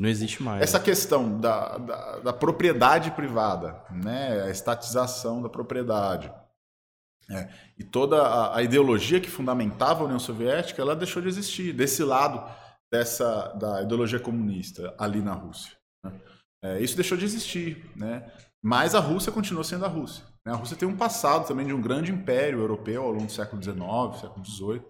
não 0.00 0.08
existe 0.08 0.42
mais. 0.42 0.62
Essa 0.62 0.80
questão 0.80 1.38
da, 1.38 1.78
da, 1.78 2.18
da, 2.18 2.32
propriedade 2.32 3.10
privada, 3.10 3.82
né? 3.90 4.42
a 4.42 4.50
estatização 4.50 5.42
da 5.42 5.48
propriedade. 5.48 6.32
É, 7.30 7.48
e 7.78 7.84
toda 7.84 8.22
a, 8.22 8.58
a, 8.58 8.62
ideologia 8.62 9.20
que 9.20 9.30
fundamentava 9.30 10.02
a 10.02 10.04
União 10.04 10.18
Soviética, 10.18 10.82
ela 10.82 10.96
deixou 10.96 11.22
de 11.22 11.28
existir, 11.28 11.72
desse 11.72 12.02
lado 12.02 12.44
dessa 12.92 13.48
da 13.54 13.82
ideologia 13.82 14.18
comunista 14.18 14.94
ali 14.98 15.22
na 15.22 15.32
Rússia. 15.32 15.72
Né? 16.04 16.12
É, 16.62 16.80
isso 16.80 16.96
deixou 16.96 17.16
de 17.16 17.24
existir, 17.24 17.88
né? 17.94 18.30
mas 18.62 18.94
a 18.94 19.00
Rússia 19.00 19.30
continuou 19.30 19.62
sendo 19.62 19.84
a 19.84 19.88
Rússia. 19.88 20.24
Né? 20.44 20.52
A 20.52 20.56
Rússia 20.56 20.76
tem 20.76 20.88
um 20.88 20.96
passado 20.96 21.46
também 21.46 21.66
de 21.66 21.72
um 21.72 21.80
grande 21.80 22.10
império 22.10 22.58
europeu 22.58 23.02
ao 23.02 23.12
longo 23.12 23.26
do 23.26 23.32
século 23.32 23.62
XIX, 23.62 24.20
século 24.20 24.44
XVIII. 24.44 24.82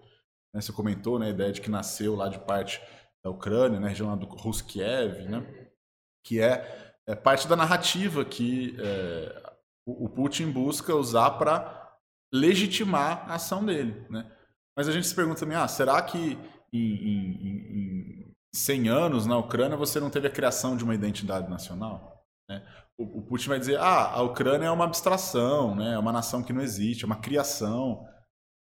Né? 0.53 0.61
Você 0.61 0.73
comentou 0.73 1.19
né, 1.19 1.27
a 1.27 1.29
ideia 1.29 1.51
de 1.51 1.61
que 1.61 1.69
nasceu 1.69 2.15
lá 2.15 2.27
de 2.27 2.39
parte 2.39 2.81
da 3.23 3.29
Ucrânia, 3.29 3.79
na 3.79 3.85
né, 3.85 3.89
região 3.89 4.09
lá 4.09 4.15
do 4.15 4.25
Ruskiev, 4.25 5.27
né? 5.27 5.45
que 6.25 6.39
é, 6.39 6.95
é 7.07 7.15
parte 7.15 7.47
da 7.47 7.55
narrativa 7.55 8.25
que 8.25 8.75
é, 8.79 9.53
o, 9.85 10.05
o, 10.05 10.09
Putin 10.09 10.51
busca 10.51 10.95
usar 10.95 11.31
para 11.31 11.97
legitimar 12.33 13.29
a 13.29 13.35
ação 13.35 13.63
dele. 13.63 14.05
Né? 14.09 14.29
Mas 14.75 14.87
a 14.87 14.91
gente 14.91 15.07
se 15.07 15.15
pergunta 15.15 15.39
também, 15.39 15.57
ah, 15.57 15.67
será 15.67 16.01
que 16.01 16.37
em, 16.73 16.79
em, 16.79 18.27
em 18.29 18.35
100 18.55 18.89
anos 18.89 19.25
na 19.25 19.37
Ucrânia 19.37 19.77
você 19.77 19.99
não 19.99 20.09
teve 20.09 20.27
a 20.27 20.31
criação 20.31 20.75
de 20.75 20.83
uma 20.83 20.95
identidade 20.95 21.49
nacional? 21.49 22.25
Né? 22.49 22.65
O, 22.97 23.19
o, 23.19 23.21
Putin 23.21 23.49
vai 23.49 23.59
dizer, 23.59 23.79
ah, 23.79 24.11
a 24.11 24.21
Ucrânia 24.21 24.67
é 24.67 24.71
uma 24.71 24.85
abstração, 24.85 25.75
né? 25.75 25.93
é 25.93 25.97
uma 25.97 26.11
nação 26.11 26.43
que 26.43 26.53
não 26.53 26.61
existe, 26.61 27.03
é 27.03 27.07
uma 27.07 27.21
criação. 27.21 28.07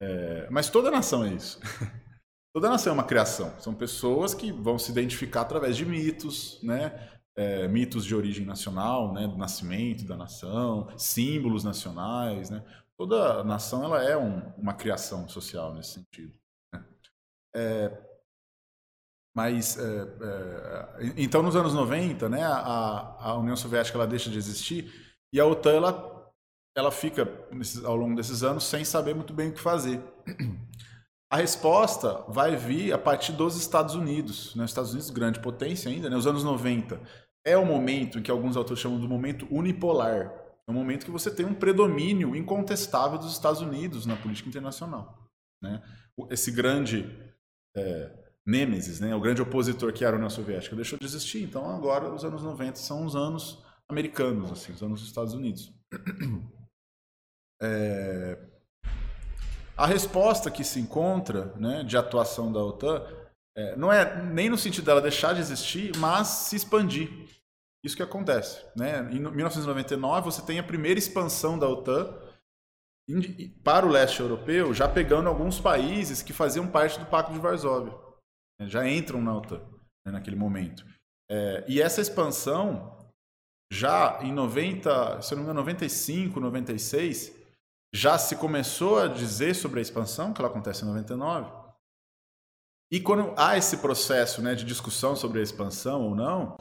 É, 0.00 0.48
mas 0.50 0.68
toda 0.68 0.90
nação 0.90 1.24
é 1.24 1.28
isso. 1.28 1.60
Toda 2.54 2.68
nação 2.68 2.90
é 2.90 2.94
uma 2.94 3.04
criação. 3.04 3.58
São 3.58 3.74
pessoas 3.74 4.34
que 4.34 4.52
vão 4.52 4.78
se 4.78 4.90
identificar 4.90 5.42
através 5.42 5.76
de 5.76 5.86
mitos, 5.86 6.62
né? 6.62 7.10
É, 7.34 7.66
mitos 7.66 8.04
de 8.04 8.14
origem 8.14 8.44
nacional, 8.44 9.12
né? 9.12 9.26
Do 9.26 9.38
nascimento 9.38 10.04
da 10.04 10.16
nação, 10.16 10.88
símbolos 10.98 11.64
nacionais, 11.64 12.50
né? 12.50 12.62
Toda 12.98 13.42
nação 13.42 13.82
ela 13.84 14.04
é 14.04 14.16
um, 14.16 14.40
uma 14.58 14.74
criação 14.74 15.28
social 15.28 15.74
nesse 15.74 15.94
sentido. 15.94 16.34
Né? 16.72 16.84
É, 17.56 18.12
mas, 19.34 19.78
é, 19.78 19.82
é 19.82 21.12
então, 21.16 21.42
nos 21.42 21.56
anos 21.56 21.72
90, 21.72 22.28
né, 22.28 22.44
a, 22.44 23.30
a 23.30 23.38
União 23.38 23.56
Soviética 23.56 23.96
ela 23.96 24.06
deixa 24.06 24.28
de 24.28 24.36
existir 24.36 24.92
e 25.32 25.40
a 25.40 25.46
OTAN 25.46 25.72
ela, 25.72 26.32
ela 26.76 26.92
fica, 26.92 27.26
ao 27.84 27.96
longo 27.96 28.14
desses 28.14 28.42
anos, 28.42 28.64
sem 28.64 28.84
saber 28.84 29.14
muito 29.14 29.32
bem 29.32 29.48
o 29.48 29.54
que 29.54 29.60
fazer. 29.60 30.00
A 31.32 31.36
resposta 31.36 32.22
vai 32.28 32.56
vir 32.56 32.92
a 32.92 32.98
partir 32.98 33.32
dos 33.32 33.56
Estados 33.56 33.94
Unidos. 33.94 34.54
Né? 34.54 34.64
Os 34.64 34.70
Estados 34.70 34.90
Unidos, 34.90 35.08
grande 35.08 35.40
potência 35.40 35.90
ainda, 35.90 36.10
né? 36.10 36.14
os 36.14 36.26
anos 36.26 36.44
90. 36.44 37.00
é 37.42 37.56
o 37.56 37.64
momento 37.64 38.20
que 38.20 38.30
alguns 38.30 38.54
autores 38.54 38.82
chamam 38.82 39.00
do 39.00 39.08
momento 39.08 39.48
unipolar. 39.50 40.30
É 40.68 40.70
um 40.70 40.74
momento 40.74 41.06
que 41.06 41.10
você 41.10 41.34
tem 41.34 41.46
um 41.46 41.54
predomínio 41.54 42.36
incontestável 42.36 43.16
dos 43.16 43.32
Estados 43.32 43.62
Unidos 43.62 44.04
na 44.04 44.14
política 44.14 44.50
internacional. 44.50 45.26
Né? 45.62 45.82
Esse 46.28 46.50
grande 46.50 47.10
é, 47.74 48.12
nêmesis, 48.46 49.00
né? 49.00 49.16
o 49.16 49.20
grande 49.20 49.40
opositor 49.40 49.90
que 49.90 50.04
era 50.04 50.14
a 50.14 50.18
União 50.18 50.28
Soviética, 50.28 50.76
deixou 50.76 50.98
de 50.98 51.06
existir. 51.06 51.42
Então 51.44 51.64
agora 51.74 52.12
os 52.12 52.26
anos 52.26 52.42
90 52.42 52.76
são 52.76 53.06
os 53.06 53.16
anos 53.16 53.64
americanos, 53.90 54.52
assim, 54.52 54.72
os 54.72 54.82
anos 54.82 55.00
dos 55.00 55.08
Estados 55.08 55.32
Unidos. 55.32 55.72
É... 57.64 58.51
A 59.76 59.86
resposta 59.86 60.50
que 60.50 60.64
se 60.64 60.78
encontra 60.78 61.54
né, 61.56 61.82
de 61.82 61.96
atuação 61.96 62.52
da 62.52 62.60
OTAN 62.60 63.02
é, 63.56 63.76
não 63.76 63.92
é 63.92 64.22
nem 64.22 64.48
no 64.48 64.56
sentido 64.56 64.84
dela 64.84 65.00
deixar 65.00 65.34
de 65.34 65.40
existir, 65.40 65.96
mas 65.98 66.28
se 66.28 66.56
expandir. 66.56 67.10
Isso 67.84 67.96
que 67.96 68.02
acontece. 68.02 68.64
Né? 68.76 69.00
Em 69.12 69.18
1999, 69.18 70.24
você 70.24 70.42
tem 70.42 70.58
a 70.58 70.62
primeira 70.62 70.98
expansão 70.98 71.58
da 71.58 71.68
OTAN 71.68 72.16
para 73.64 73.84
o 73.84 73.90
leste 73.90 74.20
europeu, 74.20 74.72
já 74.72 74.88
pegando 74.88 75.28
alguns 75.28 75.60
países 75.60 76.22
que 76.22 76.32
faziam 76.32 76.66
parte 76.66 76.98
do 76.98 77.06
Pacto 77.06 77.32
de 77.32 77.40
Varsóvia. 77.40 77.92
Né? 78.60 78.68
Já 78.68 78.88
entram 78.88 79.20
na 79.20 79.36
OTAN 79.36 79.60
né, 80.06 80.12
naquele 80.12 80.36
momento. 80.36 80.86
É, 81.30 81.64
e 81.66 81.82
essa 81.82 82.00
expansão, 82.00 83.10
já 83.72 84.20
em 84.22 84.32
90, 84.32 85.20
se 85.22 85.32
não 85.32 85.38
me 85.38 85.44
engano, 85.44 85.60
95, 85.60 86.38
96, 86.38 87.41
já 87.92 88.16
se 88.16 88.36
começou 88.36 88.98
a 88.98 89.06
dizer 89.06 89.54
sobre 89.54 89.78
a 89.78 89.82
expansão, 89.82 90.32
que 90.32 90.40
ela 90.40 90.48
acontece 90.48 90.82
em 90.84 90.88
99. 90.88 91.50
E 92.90 93.00
quando 93.00 93.34
há 93.36 93.56
esse 93.56 93.78
processo 93.78 94.42
né, 94.42 94.54
de 94.54 94.64
discussão 94.64 95.14
sobre 95.14 95.40
a 95.40 95.42
expansão 95.42 96.02
ou 96.02 96.14
não, 96.14 96.56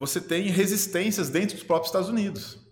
você 0.00 0.20
tem 0.20 0.48
resistências 0.48 1.28
dentro 1.28 1.56
dos 1.56 1.64
próprios 1.64 1.88
Estados 1.88 2.08
Unidos. 2.08 2.66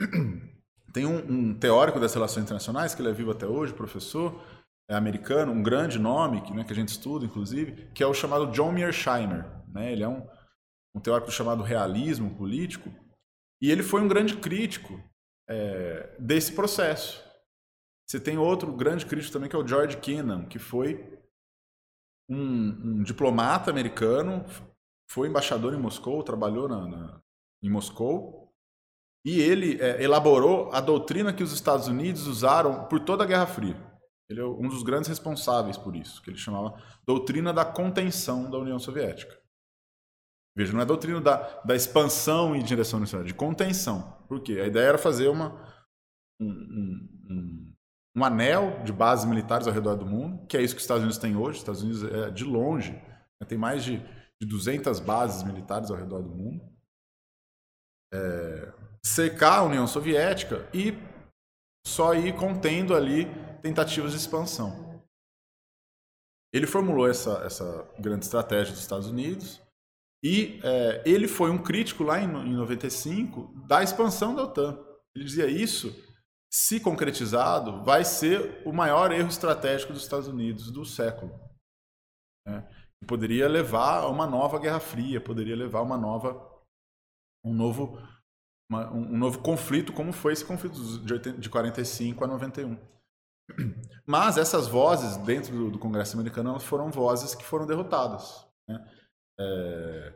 Tem 0.92 1.06
um, 1.06 1.16
um 1.16 1.58
teórico 1.58 1.98
das 1.98 2.12
relações 2.12 2.44
internacionais, 2.44 2.94
que 2.94 3.00
ele 3.00 3.08
é 3.08 3.14
vivo 3.14 3.30
até 3.30 3.46
hoje, 3.46 3.72
professor, 3.72 4.44
é 4.86 4.94
americano, 4.94 5.50
um 5.50 5.62
grande 5.62 5.98
nome, 5.98 6.42
que, 6.42 6.52
né, 6.52 6.64
que 6.64 6.72
a 6.72 6.76
gente 6.76 6.88
estuda, 6.88 7.24
inclusive, 7.24 7.90
que 7.94 8.02
é 8.02 8.06
o 8.06 8.12
chamado 8.12 8.52
John 8.52 8.72
Mearsheimer. 8.72 9.50
Né? 9.68 9.90
Ele 9.90 10.02
é 10.02 10.08
um, 10.08 10.22
um 10.94 11.00
teórico 11.00 11.30
chamado 11.30 11.62
realismo 11.62 12.34
político, 12.34 12.94
e 13.58 13.70
ele 13.70 13.82
foi 13.82 14.02
um 14.02 14.08
grande 14.08 14.36
crítico 14.36 15.02
é, 15.52 16.16
desse 16.18 16.52
processo. 16.52 17.22
Você 18.08 18.18
tem 18.18 18.38
outro 18.38 18.72
grande 18.72 19.06
crítico 19.06 19.32
também, 19.32 19.48
que 19.48 19.56
é 19.56 19.58
o 19.58 19.66
George 19.66 19.98
Kennan, 19.98 20.46
que 20.46 20.58
foi 20.58 21.18
um, 22.28 22.98
um 22.98 23.02
diplomata 23.02 23.70
americano, 23.70 24.44
foi 25.08 25.28
embaixador 25.28 25.74
em 25.74 25.80
Moscou, 25.80 26.22
trabalhou 26.22 26.68
na, 26.68 26.86
na 26.86 27.22
em 27.62 27.70
Moscou, 27.70 28.52
e 29.24 29.40
ele 29.40 29.80
é, 29.80 30.02
elaborou 30.02 30.72
a 30.72 30.80
doutrina 30.80 31.32
que 31.32 31.44
os 31.44 31.52
Estados 31.52 31.86
Unidos 31.86 32.26
usaram 32.26 32.88
por 32.88 33.00
toda 33.00 33.22
a 33.22 33.26
Guerra 33.26 33.46
Fria. 33.46 33.76
Ele 34.28 34.40
é 34.40 34.44
um 34.44 34.68
dos 34.68 34.82
grandes 34.82 35.08
responsáveis 35.08 35.76
por 35.76 35.94
isso, 35.94 36.20
que 36.22 36.30
ele 36.30 36.38
chamava 36.38 36.82
doutrina 37.06 37.52
da 37.52 37.64
contenção 37.64 38.50
da 38.50 38.58
União 38.58 38.78
Soviética. 38.78 39.38
Veja, 40.56 40.72
não 40.72 40.80
é 40.80 40.84
doutrina 40.84 41.20
da, 41.20 41.62
da 41.62 41.74
expansão 41.74 42.54
em 42.54 42.62
direção 42.62 43.00
Soviética, 43.00 43.24
de 43.24 43.34
contenção. 43.34 44.18
Por 44.28 44.40
quê? 44.42 44.60
A 44.60 44.66
ideia 44.66 44.88
era 44.88 44.98
fazer 44.98 45.28
uma, 45.28 45.52
um, 46.40 46.50
um, 46.50 47.08
um, 47.30 47.74
um 48.16 48.24
anel 48.24 48.82
de 48.84 48.92
bases 48.92 49.24
militares 49.24 49.66
ao 49.66 49.72
redor 49.72 49.96
do 49.96 50.04
mundo, 50.04 50.46
que 50.46 50.56
é 50.56 50.62
isso 50.62 50.74
que 50.74 50.78
os 50.78 50.84
Estados 50.84 51.02
Unidos 51.02 51.18
têm 51.18 51.36
hoje. 51.36 51.52
Os 51.52 51.58
Estados 51.58 51.82
Unidos, 51.82 52.04
é, 52.04 52.30
de 52.30 52.44
longe, 52.44 52.92
né, 52.92 53.46
tem 53.48 53.56
mais 53.56 53.82
de 53.82 54.02
de 54.42 54.48
200 54.48 54.98
bases 54.98 55.44
militares 55.44 55.88
ao 55.88 55.96
redor 55.96 56.20
do 56.20 56.28
mundo, 56.28 56.68
é, 58.12 58.72
cercar 59.04 59.60
a 59.60 59.62
União 59.62 59.86
Soviética 59.86 60.68
e 60.74 60.94
só 61.86 62.12
ir 62.12 62.34
contendo 62.34 62.92
ali 62.92 63.26
tentativas 63.62 64.10
de 64.10 64.18
expansão. 64.18 65.00
Ele 66.52 66.66
formulou 66.66 67.08
essa, 67.08 67.38
essa 67.44 67.88
grande 68.00 68.24
estratégia 68.24 68.72
dos 68.72 68.82
Estados 68.82 69.06
Unidos 69.06 69.62
e 70.22 70.60
é, 70.62 71.02
ele 71.04 71.26
foi 71.26 71.50
um 71.50 71.62
crítico 71.62 72.04
lá 72.04 72.20
em, 72.20 72.26
em 72.26 72.54
95 72.54 73.52
da 73.66 73.82
expansão 73.82 74.34
da 74.34 74.44
OTAN. 74.44 74.78
Ele 75.14 75.24
dizia 75.24 75.46
isso, 75.46 75.94
se 76.50 76.78
concretizado, 76.78 77.82
vai 77.82 78.04
ser 78.04 78.62
o 78.64 78.72
maior 78.72 79.10
erro 79.10 79.28
estratégico 79.28 79.92
dos 79.92 80.02
Estados 80.02 80.28
Unidos 80.28 80.70
do 80.70 80.84
século. 80.84 81.32
Né? 82.46 82.68
poderia 83.06 83.48
levar 83.48 84.02
a 84.02 84.08
uma 84.08 84.26
nova 84.26 84.58
Guerra 84.58 84.80
Fria, 84.80 85.20
poderia 85.20 85.56
levar 85.56 85.80
a 85.80 85.82
uma 85.82 85.98
nova 85.98 86.50
um 87.44 87.52
novo 87.52 87.98
uma, 88.70 88.90
um 88.92 89.18
novo 89.18 89.40
conflito 89.40 89.92
como 89.92 90.12
foi 90.12 90.32
esse 90.32 90.44
conflito 90.44 90.80
de, 91.00 91.12
80, 91.12 91.38
de 91.40 91.50
45 91.50 92.24
a 92.24 92.26
91. 92.26 92.78
Mas 94.06 94.38
essas 94.38 94.68
vozes 94.68 95.16
dentro 95.18 95.52
do, 95.52 95.70
do 95.72 95.78
Congresso 95.78 96.16
americano 96.16 96.58
foram 96.60 96.90
vozes 96.90 97.34
que 97.34 97.44
foram 97.44 97.66
derrotadas. 97.66 98.46
Né? 98.68 98.78
É, 99.42 100.12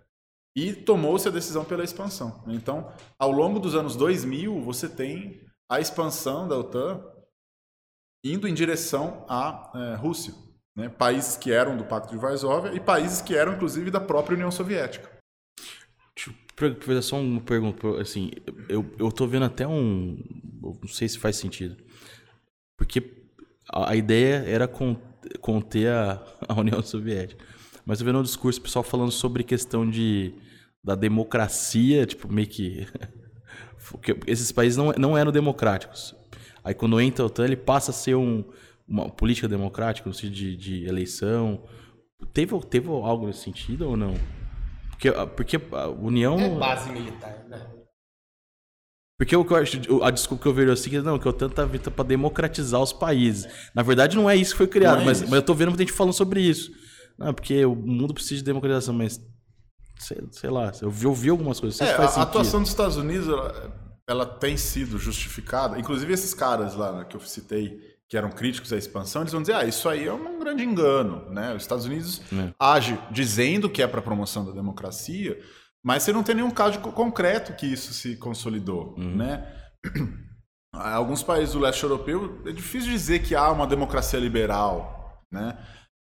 e 0.57 0.73
tomou-se 0.73 1.29
a 1.29 1.31
decisão 1.31 1.65
pela 1.65 1.85
expansão. 1.85 2.43
Então, 2.47 2.91
ao 3.19 3.31
longo 3.31 3.59
dos 3.59 3.75
anos 3.75 3.95
2000, 3.95 4.63
você 4.63 4.89
tem 4.89 5.41
a 5.69 5.81
expansão 5.81 6.49
da 6.49 6.57
OTAN 6.57 7.05
indo 8.25 8.49
em 8.49 8.55
direção 8.55 9.27
à 9.29 9.71
é, 9.75 9.95
Rússia. 9.97 10.35
Né? 10.75 10.89
Países 10.89 11.37
que 11.37 11.53
eram 11.53 11.77
do 11.77 11.85
Pacto 11.85 12.13
de 12.13 12.19
Varsóvia 12.19 12.73
e 12.75 12.81
países 12.81 13.21
que 13.21 13.37
eram, 13.37 13.55
inclusive, 13.55 13.91
da 13.91 14.01
própria 14.01 14.35
União 14.35 14.51
Soviética. 14.51 15.11
Fazer 16.57 17.03
só 17.03 17.21
uma 17.21 17.41
pergunta. 17.41 18.01
Assim, 18.01 18.31
eu, 18.69 18.85
eu 18.99 19.29
vendo 19.29 19.45
até 19.45 19.67
um. 19.67 20.19
Não 20.63 20.89
sei 20.89 21.07
se 21.07 21.19
faz 21.19 21.37
sentido. 21.37 21.77
Porque 22.79 23.27
a, 23.71 23.91
a 23.91 23.97
ideia 23.97 24.37
era 24.47 24.67
conter 24.67 25.89
a, 25.89 26.25
a 26.49 26.55
União 26.59 26.83
Soviética. 26.83 27.45
Mas 27.87 28.01
eu 28.01 28.07
vendo 28.07 28.19
um 28.19 28.23
discurso 28.23 28.61
pessoal 28.61 28.83
falando 28.83 29.13
sobre 29.13 29.45
questão 29.45 29.89
de, 29.89 30.35
da 30.83 30.97
democracia, 30.97 32.05
tipo, 32.05 32.31
meio 32.31 32.49
que. 32.51 32.85
esses 34.27 34.51
países 34.51 34.77
não, 34.77 34.93
não 34.99 35.17
eram 35.17 35.31
democráticos. 35.31 36.15
Aí 36.65 36.75
quando 36.75 37.01
entra 37.01 37.23
a 37.23 37.27
OTAN, 37.27 37.45
ele 37.45 37.57
passa 37.57 37.93
a 37.93 37.95
ser 37.95 38.17
um, 38.17 38.45
uma 38.89 39.09
política 39.09 39.47
democrática, 39.47 40.09
no 40.09 40.15
sentido 40.15 40.35
de, 40.35 40.57
de 40.57 40.85
eleição. 40.85 41.63
Teve, 42.33 42.59
teve 42.63 42.89
algo 42.89 43.29
nesse 43.29 43.45
sentido 43.45 43.89
ou 43.89 43.97
não? 43.97 44.15
Porque, 44.91 45.13
porque 45.37 45.61
a 45.73 45.89
União. 45.89 46.41
É 46.41 46.49
base 46.49 46.91
militar, 46.91 47.45
né? 47.49 47.65
Porque 49.19 49.35
o 49.35 49.45
que 49.45 49.53
eu 49.53 49.57
acho, 49.57 50.03
a 50.03 50.11
desculpa 50.11 50.43
que 50.43 50.49
eu 50.49 50.53
vejo 50.53 50.73
assim, 50.73 50.91
que 50.91 51.01
não, 51.01 51.19
que 51.19 51.27
o 51.27 51.31
OTAN 51.31 51.49
tá 51.49 51.67
para 51.91 52.05
democratizar 52.05 52.83
os 52.83 52.93
países. 52.93 53.71
Na 53.75 53.83
verdade, 53.83 54.17
não 54.17 54.29
é 54.29 54.35
isso 54.37 54.53
que 54.53 54.59
foi 54.59 54.67
criado, 54.67 55.03
é 55.03 55.05
mas, 55.05 55.23
mas 55.23 55.33
eu 55.33 55.43
tô 55.43 55.55
vendo 55.55 55.69
muita 55.69 55.85
gente 55.85 55.93
falando 55.93 56.13
sobre 56.13 56.41
isso. 56.41 56.71
Não, 57.19 57.33
porque 57.33 57.65
o 57.65 57.75
mundo 57.75 58.13
precisa 58.13 58.37
de 58.37 58.45
democratização, 58.45 58.95
mas 58.95 59.21
sei, 59.99 60.19
sei 60.31 60.51
lá, 60.51 60.73
eu 60.83 60.91
vi, 60.91 61.07
eu 61.07 61.15
vi 61.15 61.31
algumas 61.31 61.59
coisas. 61.59 61.81
É, 61.81 61.95
a 61.95 62.23
atuação 62.23 62.61
dos 62.61 62.71
Estados 62.71 62.97
Unidos, 62.97 63.29
ela, 63.29 63.97
ela, 64.09 64.27
tem 64.27 64.57
sido 64.57 64.99
justificada. 64.99 65.79
Inclusive 65.79 66.13
esses 66.13 66.35
caras 66.35 66.75
lá 66.75 66.93
né, 66.93 67.05
que 67.05 67.17
eu 67.17 67.21
citei, 67.21 67.81
que 68.09 68.17
eram 68.17 68.31
críticos 68.31 68.73
à 68.73 68.77
expansão, 68.77 69.23
eles 69.23 69.33
vão 69.33 69.41
dizer: 69.41 69.55
ah, 69.55 69.65
isso 69.65 69.89
aí 69.89 70.07
é 70.07 70.13
um 70.13 70.39
grande 70.39 70.63
engano. 70.63 71.29
Né? 71.31 71.55
Os 71.55 71.63
Estados 71.63 71.87
Unidos 71.87 72.21
é. 72.33 72.53
age 72.59 72.99
dizendo 73.11 73.69
que 73.71 73.83
é 73.83 73.87
para 73.87 74.03
promoção 74.03 74.45
da 74.45 74.53
democracia, 74.53 75.39
mas 75.85 76.03
você 76.03 76.13
não 76.13 76.23
tem 76.23 76.35
nenhum 76.35 76.51
caso 76.51 76.79
concreto 76.81 77.55
que 77.55 77.67
isso 77.67 77.93
se 77.93 78.17
consolidou. 78.17 78.95
Uhum. 78.99 79.17
Né? 79.17 79.47
Alguns 80.75 81.23
países 81.23 81.55
do 81.55 81.61
leste 81.61 81.83
europeu, 81.83 82.43
é 82.45 82.53
difícil 82.53 82.91
dizer 82.91 83.21
que 83.21 83.35
há 83.35 83.51
uma 83.51 83.67
democracia 83.67 84.21
liberal. 84.21 85.25
Né? 85.33 85.57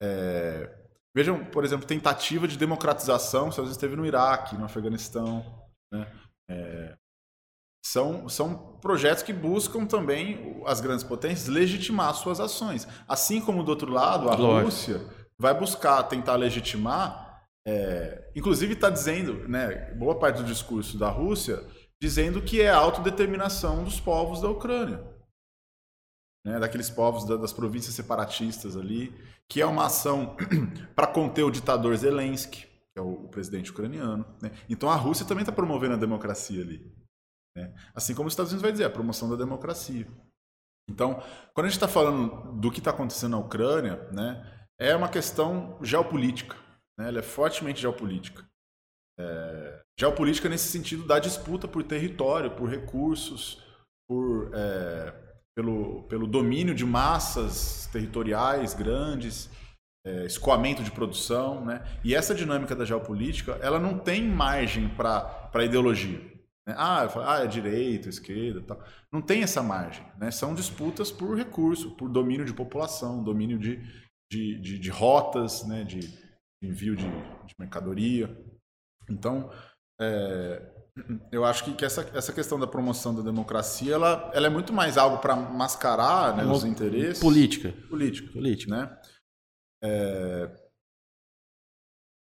É... 0.01 0.76
Vejam, 1.17 1.43
por 1.45 1.65
exemplo, 1.65 1.87
tentativa 1.87 2.47
de 2.47 2.57
democratização, 2.57 3.49
Estados 3.49 3.69
Unidos 3.69 3.75
esteve 3.75 3.95
no 3.95 4.05
Iraque, 4.05 4.55
no 4.55 4.65
Afeganistão. 4.65 5.43
Né? 5.91 6.07
É 6.49 6.97
são, 7.87 8.27
são 8.27 8.77
projetos 8.81 9.23
que 9.23 9.31
buscam 9.31 9.85
também 9.85 10.61
as 10.65 10.81
grandes 10.81 11.05
potências 11.05 11.47
legitimar 11.47 12.13
suas 12.15 12.39
ações. 12.39 12.85
Assim 13.07 13.39
como 13.39 13.63
do 13.63 13.69
outro 13.69 13.91
lado, 13.91 14.29
a 14.29 14.35
Lógico. 14.35 14.65
Rússia 14.65 15.01
vai 15.39 15.57
buscar 15.57 16.03
tentar 16.03 16.35
legitimar, 16.35 17.45
é, 17.65 18.29
inclusive 18.35 18.73
está 18.73 18.89
dizendo, 18.89 19.47
né, 19.47 19.93
boa 19.93 20.19
parte 20.19 20.37
do 20.37 20.43
discurso 20.43 20.97
da 20.97 21.09
Rússia, 21.09 21.63
dizendo 22.01 22.41
que 22.41 22.61
é 22.61 22.69
a 22.69 22.77
autodeterminação 22.77 23.83
dos 23.83 23.99
povos 23.99 24.41
da 24.41 24.49
Ucrânia. 24.49 25.01
Né, 26.47 26.57
daqueles 26.59 26.89
povos 26.89 27.25
da, 27.25 27.35
das 27.35 27.51
províncias 27.51 27.93
separatistas 27.93 28.77
ali, 28.77 29.13
que 29.49 29.59
é 29.59 29.65
uma 29.65 29.87
ação 29.87 30.37
para 30.95 31.05
conter 31.05 31.43
o 31.43 31.51
ditador 31.51 31.93
Zelensky, 31.97 32.61
que 32.61 32.97
é 32.97 33.01
o, 33.01 33.25
o 33.25 33.27
presidente 33.27 33.69
ucraniano. 33.69 34.25
Né? 34.41 34.51
Então 34.69 34.89
a 34.89 34.95
Rússia 34.95 35.25
também 35.25 35.41
está 35.41 35.51
promovendo 35.51 35.95
a 35.95 35.97
democracia 35.97 36.61
ali. 36.61 36.89
Né? 37.53 37.75
Assim 37.93 38.15
como 38.15 38.27
os 38.27 38.31
Estados 38.31 38.53
Unidos 38.53 38.61
vai 38.61 38.71
dizer, 38.71 38.85
a 38.85 38.89
promoção 38.89 39.29
da 39.29 39.35
democracia. 39.35 40.07
Então, 40.89 41.21
quando 41.53 41.65
a 41.65 41.69
gente 41.69 41.75
está 41.75 41.87
falando 41.87 42.53
do 42.53 42.71
que 42.71 42.79
está 42.79 42.91
acontecendo 42.91 43.31
na 43.31 43.39
Ucrânia, 43.39 44.09
né, 44.13 44.69
é 44.79 44.95
uma 44.95 45.09
questão 45.09 45.77
geopolítica. 45.83 46.55
Né? 46.97 47.09
Ela 47.09 47.19
é 47.19 47.23
fortemente 47.23 47.81
geopolítica. 47.81 48.47
é, 49.19 49.81
geopolítica 49.99 50.47
nesse 50.47 50.71
sentido 50.71 51.05
da 51.05 51.19
disputa 51.19 51.67
por 51.67 51.83
território, 51.83 52.55
por 52.55 52.69
recursos, 52.69 53.61
por, 54.07 54.49
é, 54.53 55.26
pelo, 55.57 56.03
pelo 56.03 56.27
domínio 56.27 56.75
de 56.75 56.85
massas 56.85 57.89
territoriais 57.91 58.75
grandes, 58.75 59.49
é, 60.05 60.23
escoamento 60.23 60.83
de 60.83 60.91
produção. 60.91 61.65
Né? 61.65 61.83
E 62.03 62.13
essa 62.13 62.35
dinâmica 62.35 62.75
da 62.75 62.85
geopolítica 62.85 63.53
ela 63.53 63.79
não 63.79 63.97
tem 63.97 64.23
margem 64.23 64.87
para 64.87 65.65
ideologia. 65.65 66.19
Né? 66.67 66.75
Ah, 66.77 67.09
falo, 67.09 67.27
ah, 67.27 67.43
é 67.43 67.47
direita, 67.47 68.07
esquerda 68.07 68.61
tal. 68.61 68.83
Não 69.11 69.19
tem 69.19 69.41
essa 69.41 69.63
margem. 69.63 70.05
Né? 70.19 70.29
São 70.29 70.53
disputas 70.53 71.11
por 71.11 71.35
recurso, 71.35 71.95
por 71.97 72.07
domínio 72.07 72.45
de 72.45 72.53
população, 72.53 73.23
domínio 73.23 73.57
de, 73.57 73.81
de, 74.31 74.61
de, 74.61 74.77
de 74.77 74.89
rotas, 74.91 75.65
né? 75.67 75.83
de, 75.83 76.01
de 76.01 76.69
envio 76.69 76.95
de, 76.95 77.07
de 77.07 77.55
mercadoria. 77.57 78.29
Então, 79.09 79.51
é, 79.99 80.76
eu 81.31 81.45
acho 81.45 81.63
que, 81.63 81.73
que, 81.73 81.85
essa, 81.85 82.09
essa 82.13 82.33
questão 82.33 82.59
da 82.59 82.67
promoção 82.67 83.13
da 83.13 83.21
democracia 83.21 83.93
ela, 83.93 84.31
ela 84.33 84.47
é 84.47 84.49
muito 84.49 84.73
mais 84.73 84.97
algo 84.97 85.19
para 85.19 85.35
mascarar 85.35 86.35
né, 86.35 86.45
os 86.45 86.63
interesses. 86.63 87.19
Política. 87.19 87.73
Política. 87.89 88.31
Política. 88.31 88.75
Né? 88.75 88.97
É, 89.83 90.67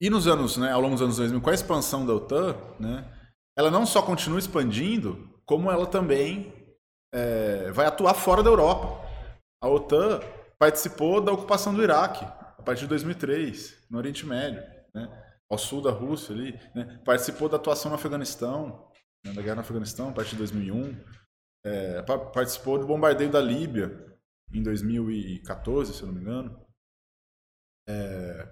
e 0.01 0.09
nos 0.09 0.27
anos, 0.27 0.57
né, 0.57 0.71
ao 0.71 0.81
longo 0.81 0.93
dos 0.93 1.01
anos 1.01 1.17
2000, 1.17 1.41
com 1.41 1.49
a 1.49 1.53
expansão 1.53 2.05
da 2.05 2.13
OTAN, 2.13 2.55
né, 2.79 3.11
ela 3.57 3.71
não 3.71 3.85
só 3.85 4.01
continua 4.01 4.37
expandindo, 4.37 5.41
como 5.45 5.71
ela 5.71 5.87
também 5.87 6.53
é, 7.13 7.71
vai 7.71 7.87
atuar 7.87 8.13
fora 8.13 8.43
da 8.43 8.49
Europa. 8.49 9.03
A 9.61 9.67
OTAN 9.67 10.19
participou 10.59 11.19
da 11.19 11.31
ocupação 11.31 11.73
do 11.73 11.81
Iraque 11.81 12.23
a 12.23 12.61
partir 12.61 12.81
de 12.81 12.89
2003, 12.89 13.87
no 13.89 13.97
Oriente 13.97 14.25
Médio. 14.25 14.61
Né? 14.93 15.26
Ao 15.49 15.57
sul 15.57 15.81
da 15.81 15.91
Rússia 15.91 16.33
ali, 16.35 16.59
né? 16.75 17.01
participou 17.05 17.47
da 17.47 17.57
atuação 17.57 17.89
no 17.89 17.95
Afeganistão, 17.95 18.91
né? 19.25 19.33
da 19.33 19.41
guerra 19.41 19.55
no 19.55 19.61
Afeganistão 19.61 20.09
a 20.09 20.13
partir 20.13 20.31
de 20.31 20.37
2001, 20.37 20.97
é, 21.65 22.01
participou 22.01 22.77
do 22.77 22.85
bombardeio 22.85 23.31
da 23.31 23.41
Líbia 23.41 24.05
em 24.53 24.61
2014, 24.61 25.93
se 25.93 26.01
eu 26.01 26.07
não 26.07 26.15
me 26.15 26.21
engano. 26.21 26.65
É, 27.87 28.47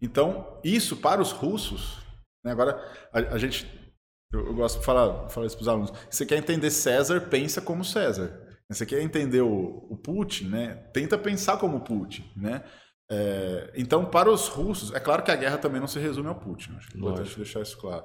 então, 0.00 0.60
isso 0.62 0.96
para 0.96 1.20
os 1.20 1.32
russos, 1.32 1.98
né? 2.44 2.52
agora 2.52 2.76
a, 3.12 3.18
a 3.34 3.38
gente, 3.38 3.66
eu, 4.32 4.46
eu, 4.46 4.54
gosto 4.54 4.78
de 4.78 4.84
falar, 4.84 5.28
falar 5.28 5.46
isso 5.46 5.56
para 5.56 5.62
os 5.62 5.68
alunos, 5.68 5.92
você 6.10 6.26
quer 6.26 6.36
entender 6.36 6.70
César, 6.70 7.28
pensa 7.28 7.60
como 7.60 7.84
César. 7.84 8.42
Você 8.68 8.84
quer 8.84 9.00
entender 9.00 9.42
o, 9.42 9.86
o 9.88 9.96
Putin, 9.96 10.48
né? 10.48 10.74
tenta 10.92 11.16
pensar 11.16 11.56
como 11.56 11.84
Putin, 11.84 12.28
né? 12.36 12.64
É, 13.10 13.72
então, 13.76 14.04
para 14.04 14.30
os 14.30 14.48
russos, 14.48 14.92
é 14.92 14.98
claro 14.98 15.22
que 15.22 15.30
a 15.30 15.36
guerra 15.36 15.58
também 15.58 15.80
não 15.80 15.86
se 15.86 15.98
resume 15.98 16.28
ao 16.28 16.34
Putin, 16.34 16.74
acho 16.76 16.88
que 16.88 16.96
é 16.96 17.00
importante 17.00 17.36
deixar 17.36 17.60
isso 17.60 17.78
claro. 17.78 18.04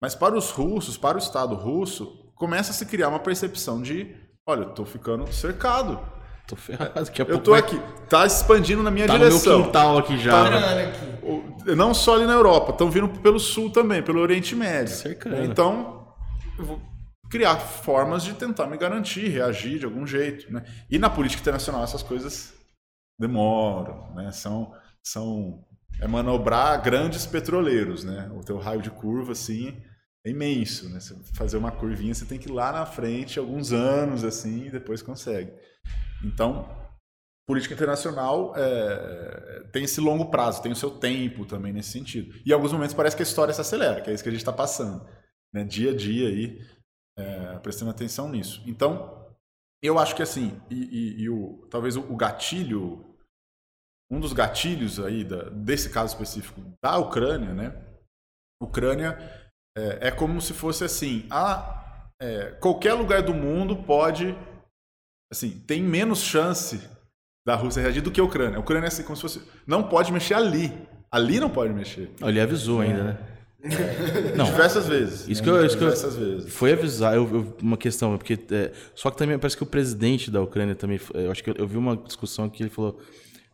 Mas 0.00 0.14
para 0.14 0.36
os 0.36 0.50
russos, 0.50 0.96
para 0.96 1.16
o 1.16 1.20
Estado 1.20 1.54
russo, 1.54 2.30
começa 2.34 2.70
a 2.70 2.74
se 2.74 2.86
criar 2.86 3.08
uma 3.08 3.18
percepção 3.18 3.82
de: 3.82 4.14
olha, 4.46 4.64
eu 4.64 4.70
estou 4.70 4.84
ficando 4.84 5.30
cercado. 5.32 5.98
Tô 6.46 6.54
ferrado. 6.54 6.92
A 6.96 7.22
eu 7.28 7.40
tô 7.40 7.54
aqui, 7.54 7.80
tá 8.08 8.24
expandindo 8.24 8.82
na 8.82 8.90
minha 8.90 9.06
tá 9.06 9.16
direção. 9.16 9.52
No 9.52 9.58
meu 9.58 9.66
quintal 9.66 9.98
aqui 9.98 10.16
já. 10.18 10.30
Tá, 10.30 10.50
né? 10.50 10.92
Não 11.76 11.92
só 11.92 12.14
ali 12.14 12.24
na 12.24 12.34
Europa, 12.34 12.70
estão 12.70 12.88
vindo 12.88 13.08
pelo 13.08 13.40
sul 13.40 13.70
também, 13.70 14.00
pelo 14.00 14.20
Oriente 14.20 14.54
Médio. 14.54 14.94
Cercando. 14.94 15.42
Então, 15.42 16.14
eu 16.56 16.64
vou 16.64 16.80
criar 17.28 17.56
formas 17.56 18.22
de 18.22 18.32
tentar 18.34 18.68
me 18.68 18.76
garantir, 18.76 19.28
reagir 19.28 19.80
de 19.80 19.84
algum 19.84 20.06
jeito. 20.06 20.52
Né? 20.52 20.62
E 20.88 20.98
na 21.00 21.10
política 21.10 21.42
internacional 21.42 21.82
essas 21.82 22.02
coisas 22.02 22.54
demoram, 23.18 24.14
né? 24.14 24.30
São, 24.32 24.74
são 25.02 25.64
é 26.00 26.06
manobrar 26.06 26.82
grandes 26.82 27.24
petroleiros, 27.26 28.04
né? 28.04 28.30
O 28.34 28.40
teu 28.44 28.58
raio 28.58 28.82
de 28.82 28.90
curva 28.90 29.32
assim 29.32 29.76
é 30.24 30.30
imenso, 30.30 30.88
né? 30.90 31.00
Você 31.00 31.14
fazer 31.34 31.56
uma 31.56 31.70
curvinha, 31.70 32.14
você 32.14 32.26
tem 32.26 32.38
que 32.38 32.48
ir 32.48 32.52
lá 32.52 32.72
na 32.72 32.84
frente 32.84 33.38
alguns 33.38 33.72
anos 33.72 34.24
assim 34.24 34.66
e 34.66 34.70
depois 34.70 35.00
consegue. 35.00 35.52
Então, 36.22 36.68
política 37.48 37.74
internacional 37.74 38.52
é, 38.56 39.64
tem 39.72 39.84
esse 39.84 40.00
longo 40.00 40.26
prazo, 40.26 40.62
tem 40.62 40.72
o 40.72 40.76
seu 40.76 40.90
tempo 40.90 41.46
também 41.46 41.72
nesse 41.72 41.90
sentido. 41.90 42.34
E 42.44 42.50
em 42.50 42.52
alguns 42.52 42.72
momentos 42.72 42.94
parece 42.94 43.16
que 43.16 43.22
a 43.22 43.24
história 43.24 43.54
se 43.54 43.60
acelera, 43.60 44.00
que 44.00 44.10
é 44.10 44.12
isso 44.12 44.22
que 44.22 44.28
a 44.28 44.32
gente 44.32 44.42
está 44.42 44.52
passando, 44.52 45.06
né? 45.52 45.64
Dia 45.64 45.92
a 45.92 45.96
dia 45.96 46.28
aí, 46.28 46.60
é, 47.16 47.58
prestando 47.60 47.90
atenção 47.90 48.28
nisso. 48.28 48.62
Então, 48.66 49.25
eu 49.86 49.98
acho 49.98 50.14
que 50.14 50.22
assim, 50.22 50.60
e, 50.70 50.74
e, 50.74 51.22
e 51.22 51.30
o, 51.30 51.66
talvez 51.70 51.96
o, 51.96 52.00
o, 52.00 52.16
gatilho, 52.16 53.04
um 54.10 54.20
dos 54.20 54.32
gatilhos 54.32 54.98
aí 55.00 55.24
da, 55.24 55.48
desse 55.50 55.90
caso 55.90 56.14
específico 56.14 56.60
da 56.82 56.98
Ucrânia, 56.98 57.54
né? 57.54 57.82
Ucrânia 58.62 59.18
é, 59.76 60.08
é 60.08 60.10
como 60.10 60.40
se 60.40 60.52
fosse 60.52 60.84
assim, 60.84 61.26
a, 61.30 62.10
é, 62.20 62.52
qualquer 62.52 62.94
lugar 62.94 63.22
do 63.22 63.34
mundo 63.34 63.82
pode, 63.82 64.36
assim, 65.30 65.58
tem 65.66 65.82
menos 65.82 66.20
chance 66.20 66.80
da 67.46 67.54
Rússia 67.54 67.82
reagir 67.82 68.02
do 68.02 68.10
que 68.10 68.20
a 68.20 68.24
Ucrânia. 68.24 68.56
A 68.56 68.60
Ucrânia 68.60 68.86
é 68.86 68.88
assim, 68.88 69.04
como 69.04 69.16
se 69.16 69.22
fosse, 69.22 69.42
não 69.66 69.88
pode 69.88 70.12
mexer 70.12 70.34
ali. 70.34 70.72
Ali 71.10 71.38
não 71.38 71.48
pode 71.48 71.72
mexer. 71.72 72.10
Ele 72.20 72.40
avisou 72.40 72.80
ainda, 72.80 73.04
né? 73.04 73.35
Não, 74.36 74.44
diversas 74.46 74.86
vezes. 74.86 75.28
Isso 75.28 75.42
que 75.42 75.48
eu, 75.48 75.64
isso 75.64 75.76
diversas 75.78 76.14
que 76.14 76.20
eu, 76.20 76.30
vezes. 76.36 76.54
Foi 76.54 76.72
avisar, 76.72 77.14
eu, 77.14 77.22
eu, 77.22 77.56
uma 77.62 77.76
questão, 77.76 78.16
porque 78.16 78.38
é, 78.50 78.72
só 78.94 79.10
que 79.10 79.16
também 79.16 79.38
parece 79.38 79.56
que 79.56 79.62
o 79.62 79.66
presidente 79.66 80.30
da 80.30 80.40
Ucrânia 80.40 80.74
também, 80.74 81.00
eu 81.14 81.30
acho 81.30 81.42
que 81.42 81.50
eu, 81.50 81.54
eu 81.58 81.66
vi 81.66 81.76
uma 81.76 81.96
discussão 81.96 82.48
que 82.48 82.62
ele 82.62 82.70
falou 82.70 82.98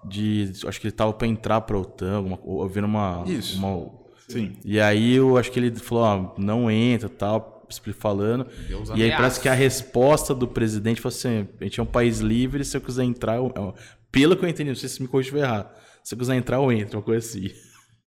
de, 0.04 0.52
acho 0.66 0.80
que 0.80 0.86
ele 0.86 0.94
estava 0.94 1.12
para 1.12 1.26
entrar 1.26 1.60
para 1.62 1.76
a 1.76 1.80
OTAN, 1.80 2.20
uma, 2.20 2.38
ouvindo 2.42 2.84
uma, 2.84 3.24
isso. 3.26 3.56
uma, 3.58 3.90
sim. 4.28 4.52
E 4.64 4.80
aí 4.80 5.16
eu 5.16 5.36
acho 5.36 5.50
que 5.50 5.58
ele 5.58 5.74
falou, 5.76 6.04
ó, 6.04 6.34
não 6.40 6.70
entra, 6.70 7.08
tal, 7.08 7.66
falando. 7.94 8.46
Deus 8.68 8.90
e 8.94 9.02
aí 9.02 9.10
parece 9.12 9.40
que 9.40 9.48
a 9.48 9.54
resposta 9.54 10.34
do 10.34 10.46
presidente 10.46 11.00
foi 11.00 11.08
assim, 11.08 11.48
a 11.60 11.64
gente 11.64 11.80
é 11.80 11.82
um 11.82 11.86
país 11.86 12.18
livre, 12.20 12.64
se 12.64 12.76
eu 12.76 12.80
quiser 12.80 13.04
entrar, 13.04 13.36
eu, 13.36 13.74
pelo 14.10 14.36
que 14.36 14.44
eu 14.44 14.48
entendi, 14.48 14.70
não 14.70 14.76
sei 14.76 14.88
se 14.88 15.00
me 15.00 15.08
corrige 15.08 15.34
errar, 15.36 15.72
se 16.02 16.14
eu 16.14 16.18
quiser 16.18 16.34
entrar 16.34 16.56
eu 16.56 16.70
entro, 16.70 16.98
uma 16.98 17.02
coisa 17.02 17.26
assim. 17.26 17.50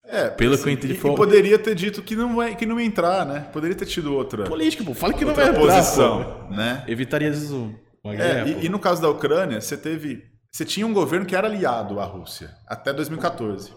É, 0.07 0.29
pelo 0.29 0.53
assim, 0.53 0.63
que 0.63 0.69
eu 0.69 0.73
entendi. 0.73 0.93
Foi... 0.95 1.15
Poderia 1.15 1.59
ter 1.59 1.75
dito 1.75 2.01
que 2.01 2.15
não, 2.15 2.35
vai, 2.35 2.55
que 2.55 2.65
não 2.65 2.79
ia 2.79 2.85
entrar, 2.85 3.25
né? 3.25 3.41
Poderia 3.51 3.75
ter 3.75 3.85
tido 3.85 4.13
outra. 4.13 4.45
Política, 4.45 4.83
pô. 4.83 4.93
Fala 4.93 5.13
que 5.13 5.25
não 5.25 5.33
vai 5.33 5.49
entrar. 5.49 5.59
posição, 5.59 6.49
né? 6.49 6.83
Evitaria 6.87 7.29
isso. 7.29 7.75
É, 8.05 8.47
e, 8.47 8.65
e, 8.65 8.69
no 8.69 8.79
caso 8.79 9.01
da 9.01 9.09
Ucrânia, 9.09 9.59
você 9.59 9.75
teve. 9.75 10.23
Você 10.49 10.63
tinha 10.63 10.87
um 10.87 10.93
governo 10.93 11.25
que 11.25 11.35
era 11.35 11.47
aliado 11.47 11.99
à 11.99 12.05
Rússia 12.05 12.55
até 12.65 12.93
2014. 12.93 13.75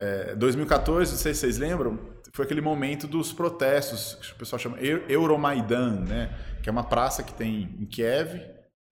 É, 0.00 0.34
2014, 0.36 1.12
não 1.12 1.18
sei 1.18 1.34
se 1.34 1.40
vocês 1.40 1.58
lembram, 1.58 1.98
foi 2.32 2.44
aquele 2.44 2.60
momento 2.60 3.08
dos 3.08 3.32
protestos, 3.32 4.14
que 4.14 4.32
o 4.32 4.36
pessoal 4.36 4.60
chama 4.60 4.78
Euromaidan, 4.78 6.00
né? 6.02 6.30
Que 6.62 6.68
é 6.68 6.72
uma 6.72 6.84
praça 6.84 7.22
que 7.22 7.32
tem 7.32 7.76
em 7.80 7.86
Kiev, 7.86 8.40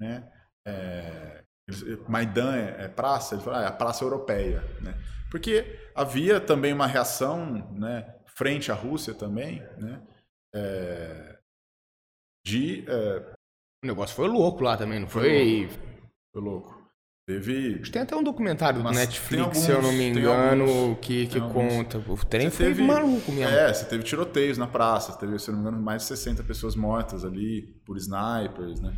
né? 0.00 0.26
É, 0.66 1.44
Maidan 2.08 2.56
é, 2.56 2.84
é 2.84 2.88
praça, 2.88 3.34
ele 3.34 3.42
fala, 3.42 3.60
ah, 3.60 3.62
é 3.62 3.66
a 3.66 3.72
praça 3.72 4.02
europeia, 4.02 4.64
né? 4.80 4.94
Porque 5.30 5.78
havia 5.94 6.40
também 6.40 6.72
uma 6.72 6.86
reação 6.86 7.70
né, 7.72 8.14
frente 8.26 8.70
à 8.70 8.74
Rússia 8.74 9.14
também, 9.14 9.60
né, 9.78 10.02
é, 10.54 11.38
de... 12.44 12.84
É, 12.88 13.32
o 13.84 13.86
negócio 13.86 14.16
foi 14.16 14.28
louco 14.28 14.62
lá 14.62 14.76
também, 14.76 15.00
não 15.00 15.08
foi? 15.08 15.68
Foi 16.32 16.42
louco. 16.42 16.76
Teve. 17.28 17.80
Tem 17.90 18.02
até 18.02 18.14
um 18.14 18.22
documentário 18.22 18.80
do 18.80 18.88
Netflix, 18.88 19.42
alguns, 19.42 19.58
se 19.58 19.70
eu 19.72 19.82
não 19.82 19.92
me 19.92 20.10
engano, 20.10 20.62
alguns, 20.62 20.98
que, 21.00 21.26
que 21.26 21.40
conta. 21.40 21.98
O 21.98 22.16
trem 22.24 22.48
você 22.48 22.56
foi 22.56 22.66
teve, 22.66 22.82
maluco 22.84 23.32
mesmo. 23.32 23.52
É, 23.52 23.74
você 23.74 23.84
teve 23.84 24.04
tiroteios 24.04 24.56
na 24.56 24.68
praça, 24.68 25.12
teve, 25.18 25.36
se 25.40 25.50
eu 25.50 25.54
não 25.54 25.60
me 25.60 25.68
engano, 25.68 25.82
mais 25.82 26.02
de 26.02 26.08
60 26.08 26.44
pessoas 26.44 26.76
mortas 26.76 27.24
ali 27.24 27.62
por 27.84 27.96
snipers, 27.96 28.80
né? 28.80 28.96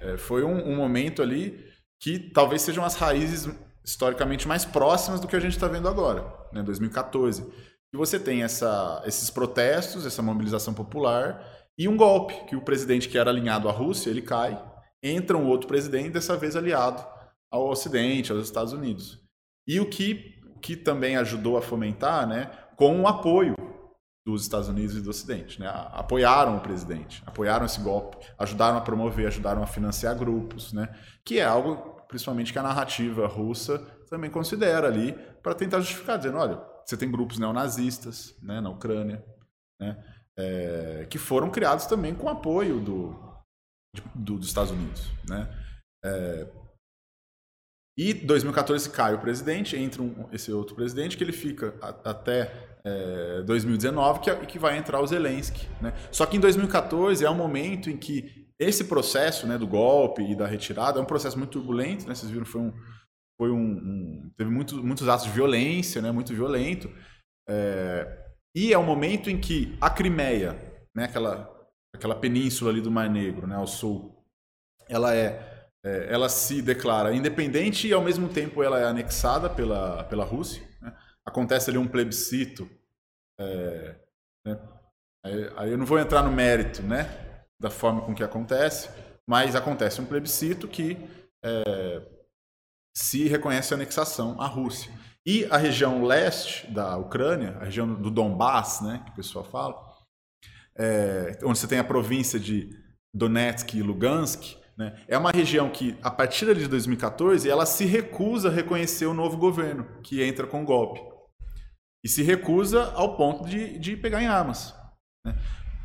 É, 0.00 0.16
foi 0.16 0.42
um, 0.42 0.72
um, 0.72 0.76
momento 0.76 1.22
ali 1.22 1.64
que 2.00 2.18
talvez 2.18 2.62
sejam 2.62 2.84
as 2.84 2.96
raízes 2.96 3.48
historicamente 3.88 4.46
mais 4.46 4.66
próximas 4.66 5.18
do 5.18 5.26
que 5.26 5.34
a 5.34 5.40
gente 5.40 5.52
está 5.52 5.66
vendo 5.66 5.88
agora, 5.88 6.22
né, 6.52 6.62
2014. 6.62 7.42
E 7.92 7.96
você 7.96 8.20
tem 8.20 8.42
essa, 8.42 9.02
esses 9.06 9.30
protestos, 9.30 10.04
essa 10.04 10.22
mobilização 10.22 10.74
popular 10.74 11.42
e 11.78 11.88
um 11.88 11.96
golpe, 11.96 12.34
que 12.46 12.54
o 12.54 12.60
presidente 12.60 13.08
que 13.08 13.16
era 13.16 13.30
alinhado 13.30 13.66
à 13.66 13.72
Rússia, 13.72 14.10
ele 14.10 14.20
cai, 14.20 14.62
entra 15.02 15.38
um 15.38 15.46
outro 15.46 15.66
presidente, 15.66 16.10
dessa 16.10 16.36
vez 16.36 16.54
aliado 16.54 17.02
ao 17.50 17.70
Ocidente, 17.70 18.30
aos 18.30 18.44
Estados 18.44 18.74
Unidos. 18.74 19.18
E 19.66 19.80
o 19.80 19.88
que, 19.88 20.38
que 20.60 20.76
também 20.76 21.16
ajudou 21.16 21.56
a 21.56 21.62
fomentar, 21.62 22.26
né, 22.26 22.50
com 22.76 23.00
o 23.00 23.08
apoio 23.08 23.54
dos 24.26 24.42
Estados 24.42 24.68
Unidos 24.68 24.94
e 24.94 25.00
do 25.00 25.08
Ocidente. 25.08 25.58
Né? 25.58 25.66
Apoiaram 25.92 26.58
o 26.58 26.60
presidente, 26.60 27.22
apoiaram 27.24 27.64
esse 27.64 27.80
golpe, 27.80 28.18
ajudaram 28.38 28.76
a 28.76 28.82
promover, 28.82 29.26
ajudaram 29.26 29.62
a 29.62 29.66
financiar 29.66 30.14
grupos, 30.14 30.74
né? 30.74 30.94
que 31.24 31.38
é 31.38 31.44
algo 31.44 31.97
principalmente 32.08 32.52
que 32.52 32.58
a 32.58 32.62
narrativa 32.62 33.26
russa 33.26 33.78
também 34.08 34.30
considera 34.30 34.88
ali 34.88 35.12
para 35.42 35.54
tentar 35.54 35.80
justificar, 35.80 36.18
dizendo, 36.18 36.38
olha, 36.38 36.60
você 36.84 36.96
tem 36.96 37.10
grupos 37.10 37.38
neonazistas 37.38 38.34
né, 38.42 38.60
na 38.60 38.70
Ucrânia, 38.70 39.22
né, 39.80 40.02
é, 40.36 41.06
que 41.10 41.18
foram 41.18 41.50
criados 41.50 41.86
também 41.86 42.14
com 42.14 42.28
apoio 42.28 42.80
do, 42.80 43.14
do 44.14 44.38
dos 44.38 44.48
Estados 44.48 44.70
Unidos. 44.70 45.10
Né? 45.28 45.48
É, 46.04 46.48
e 47.98 48.14
2014 48.14 48.90
cai 48.90 49.14
o 49.14 49.18
presidente, 49.18 49.76
entra 49.76 50.00
um, 50.00 50.28
esse 50.32 50.52
outro 50.52 50.76
presidente 50.76 51.16
que 51.16 51.24
ele 51.24 51.32
fica 51.32 51.74
a, 51.82 52.10
até 52.10 52.78
é, 52.84 53.42
2019 53.42 54.20
que, 54.20 54.34
que 54.46 54.58
vai 54.58 54.78
entrar 54.78 55.00
o 55.00 55.06
Zelensky. 55.06 55.68
Né? 55.80 55.92
Só 56.12 56.24
que 56.24 56.36
em 56.36 56.40
2014 56.40 57.24
é 57.24 57.30
um 57.30 57.34
momento 57.34 57.90
em 57.90 57.96
que 57.96 58.37
esse 58.58 58.84
processo 58.84 59.46
né, 59.46 59.56
do 59.56 59.66
golpe 59.66 60.22
e 60.22 60.34
da 60.34 60.46
retirada 60.46 60.98
é 60.98 61.02
um 61.02 61.06
processo 61.06 61.38
muito 61.38 61.52
turbulento, 61.52 62.08
né? 62.08 62.14
vocês 62.14 62.30
viram, 62.30 62.44
foi 62.44 62.60
um, 62.60 62.72
foi 63.38 63.50
um, 63.50 63.60
um 63.60 64.32
teve 64.36 64.50
muito, 64.50 64.82
muitos 64.82 65.08
atos 65.08 65.26
de 65.26 65.32
violência, 65.32 66.02
né, 66.02 66.10
muito 66.10 66.34
violento, 66.34 66.92
é, 67.48 68.26
e 68.54 68.72
é 68.72 68.78
um 68.78 68.84
momento 68.84 69.30
em 69.30 69.40
que 69.40 69.76
a 69.80 69.88
Crimeia, 69.88 70.58
né, 70.94 71.04
aquela, 71.04 71.48
aquela 71.94 72.16
península 72.16 72.70
ali 72.70 72.80
do 72.80 72.90
Mar 72.90 73.08
Negro, 73.08 73.46
né, 73.46 73.54
ao 73.54 73.66
sul, 73.66 74.24
ela 74.88 75.14
é, 75.14 75.68
é 75.84 76.12
ela 76.12 76.28
se 76.28 76.60
declara 76.60 77.14
independente 77.14 77.86
e 77.86 77.92
ao 77.92 78.02
mesmo 78.02 78.28
tempo 78.28 78.62
ela 78.62 78.80
é 78.80 78.84
anexada 78.84 79.48
pela, 79.48 80.02
pela 80.04 80.24
Rússia. 80.24 80.66
Né? 80.80 80.92
Acontece 81.24 81.70
ali 81.70 81.78
um 81.78 81.86
plebiscito. 81.86 82.68
É, 83.38 83.96
né? 84.44 84.60
aí, 85.56 85.70
eu 85.70 85.78
não 85.78 85.86
vou 85.86 85.98
entrar 85.98 86.22
no 86.22 86.32
mérito, 86.32 86.82
né, 86.82 87.27
da 87.60 87.70
forma 87.70 88.02
com 88.02 88.14
que 88.14 88.22
acontece, 88.22 88.88
mas 89.26 89.54
acontece 89.54 90.00
um 90.00 90.06
plebiscito 90.06 90.68
que 90.68 90.96
é, 91.44 92.02
se 92.96 93.28
reconhece 93.28 93.72
a 93.72 93.76
anexação 93.76 94.40
à 94.40 94.46
Rússia. 94.46 94.92
E 95.26 95.44
a 95.50 95.56
região 95.56 96.02
leste 96.04 96.66
da 96.68 96.96
Ucrânia, 96.96 97.56
a 97.60 97.64
região 97.64 97.94
do 97.94 98.10
Donbass, 98.10 98.80
né, 98.80 99.02
que 99.04 99.10
o 99.12 99.14
pessoal 99.14 99.44
fala, 99.44 99.74
é, 100.76 101.38
onde 101.44 101.58
você 101.58 101.66
tem 101.66 101.78
a 101.78 101.84
província 101.84 102.40
de 102.40 102.70
Donetsk 103.14 103.74
e 103.74 103.82
Lugansk, 103.82 104.56
né, 104.76 105.04
é 105.08 105.18
uma 105.18 105.30
região 105.30 105.68
que, 105.68 105.98
a 106.02 106.10
partir 106.10 106.54
de 106.54 106.68
2014, 106.68 107.50
ela 107.50 107.66
se 107.66 107.84
recusa 107.84 108.48
a 108.48 108.52
reconhecer 108.52 109.06
o 109.06 109.14
novo 109.14 109.36
governo, 109.36 110.00
que 110.02 110.22
entra 110.22 110.46
com 110.46 110.64
golpe. 110.64 111.00
E 112.04 112.08
se 112.08 112.22
recusa 112.22 112.92
ao 112.92 113.16
ponto 113.16 113.46
de, 113.46 113.78
de 113.78 113.96
pegar 113.96 114.22
em 114.22 114.26
armas. 114.26 114.74
Né? 115.26 115.36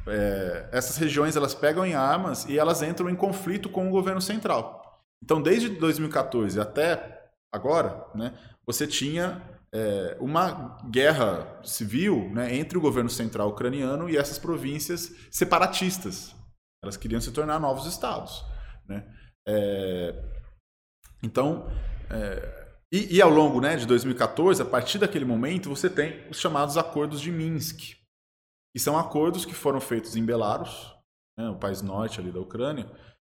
É, 0.08 0.70
essas 0.72 0.98
regiões 0.98 1.36
elas 1.36 1.54
pegam 1.54 1.86
em 1.86 1.94
armas 1.94 2.46
e 2.46 2.58
elas 2.58 2.82
entram 2.82 3.10
em 3.10 3.16
conflito 3.16 3.70
com 3.70 3.88
o 3.88 3.92
governo 3.92 4.22
central. 4.22 5.02
Então, 5.24 5.42
desde 5.42 5.70
2014 5.70 6.60
até 6.60 7.30
agora, 7.52 8.06
né, 8.14 8.38
você 8.66 8.86
tinha 8.86 9.42
é, 9.74 10.18
uma 10.20 10.78
guerra 10.90 11.60
civil 11.64 12.30
né, 12.34 12.56
entre 12.56 12.78
o 12.78 12.82
governo 12.82 13.10
central 13.10 13.50
ucraniano 13.50 14.10
e 14.10 14.18
essas 14.18 14.38
províncias 14.38 15.12
separatistas. 15.32 16.36
Elas 16.84 16.98
queriam 16.98 17.22
se 17.22 17.32
tornar 17.32 17.60
novos 17.60 17.86
estados. 17.86 18.46
Né? 18.88 19.04
É, 19.48 20.24
então, 21.24 21.72
é, 22.10 22.64
e, 22.92 23.16
e, 23.16 23.22
ao 23.22 23.30
longo 23.30 23.60
né, 23.60 23.76
de 23.76 23.88
2014, 23.88 24.62
a 24.62 24.66
partir 24.66 25.00
daquele 25.00 25.26
momento, 25.26 25.70
você 25.70 25.90
tem 25.90 26.28
os 26.30 26.40
chamados 26.40 26.78
acordos 26.78 27.20
de 27.20 27.32
Minsk, 27.32 27.96
que 28.74 28.80
são 28.80 28.98
acordos 28.98 29.46
que 29.46 29.54
foram 29.54 29.80
feitos 29.80 30.16
em 30.16 30.26
Belarus, 30.26 30.96
né, 31.38 31.50
o 31.50 31.58
país 31.58 31.82
norte 31.82 32.20
ali 32.20 32.32
da 32.32 32.40
Ucrânia, 32.40 32.90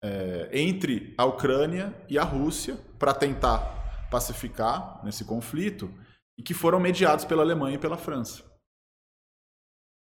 é, 0.03 0.49
entre 0.53 1.13
a 1.17 1.25
Ucrânia 1.25 1.93
e 2.09 2.17
a 2.17 2.23
Rússia 2.23 2.77
para 2.97 3.13
tentar 3.13 4.09
pacificar 4.09 5.03
nesse 5.03 5.25
conflito 5.25 5.93
e 6.37 6.43
que 6.43 6.53
foram 6.53 6.79
mediados 6.79 7.25
pela 7.25 7.43
Alemanha 7.43 7.75
e 7.75 7.79
pela 7.79 7.97
França. 7.97 8.43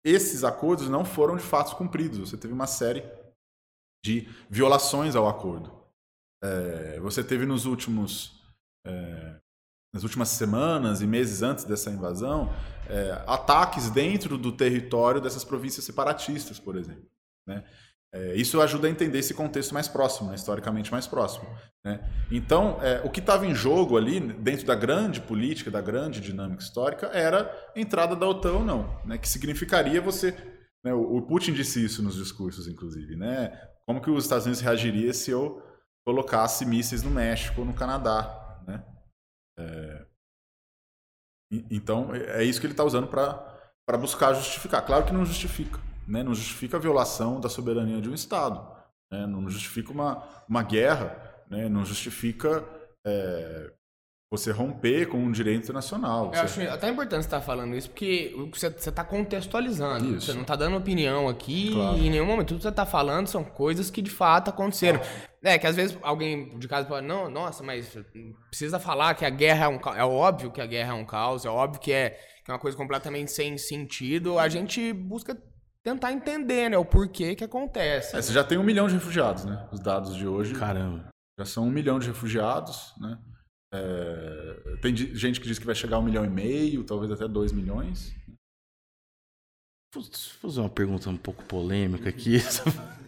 Esses 0.06 0.44
acordos 0.44 0.90
não 0.90 1.06
foram 1.06 1.38
de 1.38 1.44
fato 1.44 1.76
cumpridos. 1.76 2.20
Você 2.20 2.38
teve 2.38 2.54
uma 2.54 2.68
série 2.68 3.04
de 4.04 4.28
violações 4.50 5.16
ao 5.16 5.28
acordo. 5.28 5.72
É, 6.44 7.00
você 7.00 7.24
teve 7.24 7.46
nos 7.46 7.66
últimos 7.66 8.44
é, 8.86 9.40
nas 9.94 10.04
últimas 10.04 10.30
semanas 10.30 11.02
e 11.02 11.08
meses 11.08 11.44
antes 11.44 11.64
dessa 11.64 11.92
invasão 11.92 12.52
é, 12.90 13.24
ataques 13.28 13.90
dentro 13.90 14.38
do 14.38 14.52
território 14.52 15.22
dessas 15.22 15.44
províncias 15.44 15.86
separatistas, 15.86 16.60
por 16.60 16.76
exemplo. 16.76 17.06
Né? 17.48 17.64
É, 18.14 18.36
isso 18.36 18.62
ajuda 18.62 18.88
a 18.88 18.92
entender 18.92 19.20
esse 19.20 19.34
contexto 19.34 19.74
mais 19.74 19.88
próximo, 19.88 20.30
né, 20.30 20.36
historicamente 20.36 20.92
mais 20.92 21.08
próximo. 21.08 21.48
Né? 21.84 22.00
Então, 22.32 22.78
é, 22.82 23.02
o 23.04 23.10
que 23.10 23.20
estava 23.20 23.46
em 23.48 23.56
jogo 23.56 23.98
ali, 23.98 24.20
dentro 24.20 24.68
da 24.68 24.76
grande 24.76 25.20
política, 25.20 25.72
da 25.72 25.82
grande 25.82 26.22
dinâmica 26.22 26.62
histórica, 26.62 27.08
era 27.08 27.52
a 27.76 27.80
entrada 27.80 28.16
da 28.16 28.28
OTAN 28.28 28.54
ou 28.54 28.64
não, 28.64 29.02
né, 29.04 29.18
que 29.18 29.28
significaria 29.28 30.00
você. 30.00 30.36
Né, 30.84 30.94
o, 30.94 31.18
o, 31.18 31.22
Putin 31.24 31.54
disse 31.54 31.84
isso 31.84 32.04
nos 32.04 32.16
discursos, 32.16 32.68
inclusive. 32.68 33.16
Né, 33.16 33.52
como 33.86 34.00
que 34.00 34.12
os 34.12 34.26
Estados 34.26 34.46
Unidos 34.46 34.62
reagiria 34.62 35.12
se 35.12 35.32
eu 35.32 35.62
colocasse 36.06 36.66
mísseis 36.66 37.02
no 37.02 37.10
México 37.10 37.62
ou 37.62 37.66
no 37.66 37.74
Canadá? 37.74 38.62
Né? 38.68 38.84
É, 39.58 40.06
então, 41.70 42.14
é, 42.14 42.42
é 42.42 42.44
isso 42.44 42.60
que 42.60 42.66
ele 42.66 42.74
está 42.74 42.84
usando 42.84 43.08
para 43.08 43.98
buscar 43.98 44.34
justificar. 44.34 44.86
Claro 44.86 45.06
que 45.06 45.14
não 45.14 45.26
justifica 45.26 45.80
né, 46.08 46.24
não 46.24 46.34
justifica 46.34 46.78
a 46.78 46.80
violação 46.80 47.40
da 47.40 47.50
soberania 47.50 48.02
de 48.02 48.10
um 48.10 48.14
Estado, 48.14 48.66
né, 49.12 49.26
não 49.26 49.50
justifica 49.50 49.92
uma, 49.92 50.24
uma 50.48 50.64
guerra, 50.64 51.16
né, 51.50 51.70
não 51.70 51.86
justifica 51.86 52.64
é, 53.06 53.72
você 54.32 54.52
romper 54.52 55.08
com 55.08 55.18
um 55.18 55.32
direito 55.32 55.64
internacional. 55.64 56.32
Eu 56.34 56.42
acho 56.42 56.62
até 56.62 56.90
importante 56.90 57.22
você 57.22 57.28
estar 57.28 57.42
falando 57.42 57.76
isso, 57.76 57.90
porque 57.90 58.34
você 58.52 58.68
está 58.68 59.04
contextualizando. 59.04 60.16
Isso. 60.16 60.28
Você 60.28 60.34
não 60.34 60.42
está 60.42 60.56
dando 60.56 60.78
opinião 60.78 61.30
aqui 61.30 61.72
claro. 61.72 61.98
em 61.98 62.10
nenhum 62.10 62.26
momento. 62.26 62.48
Tudo 62.48 62.58
que 62.58 62.64
você 62.64 62.70
está 62.70 62.86
falando 62.86 63.28
são 63.28 63.44
coisas 63.44 63.92
que 63.92 64.02
de 64.02 64.10
fato 64.10 64.50
aconteceram. 64.50 65.00
É, 65.44 65.60
que 65.60 65.68
às 65.68 65.76
vezes 65.76 65.98
alguém 66.02 66.58
de 66.58 66.70
casa 66.70 66.88
pode, 66.88 67.06
não, 67.06 67.30
nossa, 67.30 67.62
mas 67.62 67.98
precisa 68.50 68.80
falar 68.80 69.14
que 69.14 69.26
a 69.26 69.30
guerra 69.30 69.66
é 69.66 69.68
um 69.68 69.78
caos. 69.78 69.98
É 69.98 70.04
óbvio 70.06 70.50
que 70.50 70.62
a 70.62 70.66
guerra 70.66 70.92
é 70.92 70.96
um 70.96 71.06
caos, 71.06 71.44
é 71.46 71.50
óbvio 71.50 71.82
que 71.82 71.92
é, 71.92 72.12
que 72.46 72.50
é 72.50 72.54
uma 72.54 72.60
coisa 72.60 72.78
completamente 72.78 73.30
sem 73.30 73.58
sentido. 73.58 74.40
A 74.40 74.48
gente 74.48 74.94
busca 74.94 75.38
tentar 75.84 76.14
entender, 76.14 76.70
né, 76.70 76.78
o 76.78 76.86
porquê 76.86 77.36
que 77.36 77.44
acontece. 77.44 78.16
É, 78.16 78.22
você 78.22 78.32
já 78.32 78.42
tem 78.42 78.58
um 78.58 78.64
milhão 78.64 78.88
de 78.88 78.94
refugiados, 78.94 79.44
né? 79.44 79.68
Os 79.70 79.82
dados 79.82 80.16
de 80.16 80.26
hoje. 80.26 80.56
Caramba. 80.56 81.10
Já 81.38 81.46
são 81.46 81.66
um 81.66 81.72
milhão 81.72 82.00
de 82.00 82.08
refugiados, 82.08 82.94
né? 82.98 83.20
É, 83.74 84.78
tem 84.82 84.96
gente 84.96 85.42
que 85.42 85.48
diz 85.48 85.60
que 85.60 85.66
vai 85.66 85.76
chegar 85.76 85.98
a 85.98 86.00
um 86.00 86.04
milhão 86.04 86.24
e 86.24 86.30
meio, 86.30 86.86
talvez 86.86 87.12
até 87.12 87.28
dois 87.28 87.52
milhões. 87.52 88.16
Vou 89.94 90.04
fazer 90.42 90.62
uma 90.62 90.70
pergunta 90.70 91.10
um 91.10 91.18
pouco 91.18 91.44
polêmica 91.44 92.08
aqui. 92.08 92.38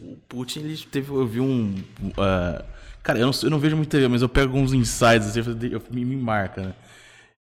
o 0.00 0.16
Putin, 0.28 0.60
ele 0.60 0.76
teve. 0.90 1.10
Eu 1.12 1.26
vi 1.26 1.40
um. 1.40 1.74
Uh, 2.02 2.64
cara, 3.02 3.18
eu 3.18 3.26
não, 3.26 3.32
eu 3.42 3.50
não, 3.50 3.58
vejo 3.58 3.76
muito 3.76 3.88
TV, 3.88 4.08
mas 4.08 4.22
eu 4.22 4.28
pego 4.28 4.52
alguns 4.52 4.72
insights, 4.72 5.28
assim, 5.28 5.40
eu, 5.70 5.82
me, 5.90 6.04
me 6.04 6.16
marca, 6.16 6.62
né? 6.62 6.74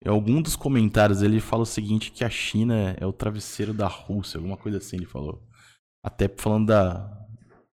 Em 0.05 0.09
algum 0.09 0.42
dos 0.42 0.57
comentários 0.57 1.22
ele 1.22 1.40
fala 1.40 1.62
o 1.62 1.66
seguinte, 1.66 2.11
que 2.11 2.24
a 2.24 2.30
China 2.30 2.96
é 3.00 3.07
o 3.07 3.12
travesseiro 3.12 3.72
da 3.72 3.86
Rússia, 3.86 4.38
alguma 4.38 4.57
coisa 4.57 4.78
assim 4.78 4.96
ele 4.96 5.07
falou. 5.07 5.40
Até 6.05 6.28
falando 6.28 6.66
da... 6.66 7.18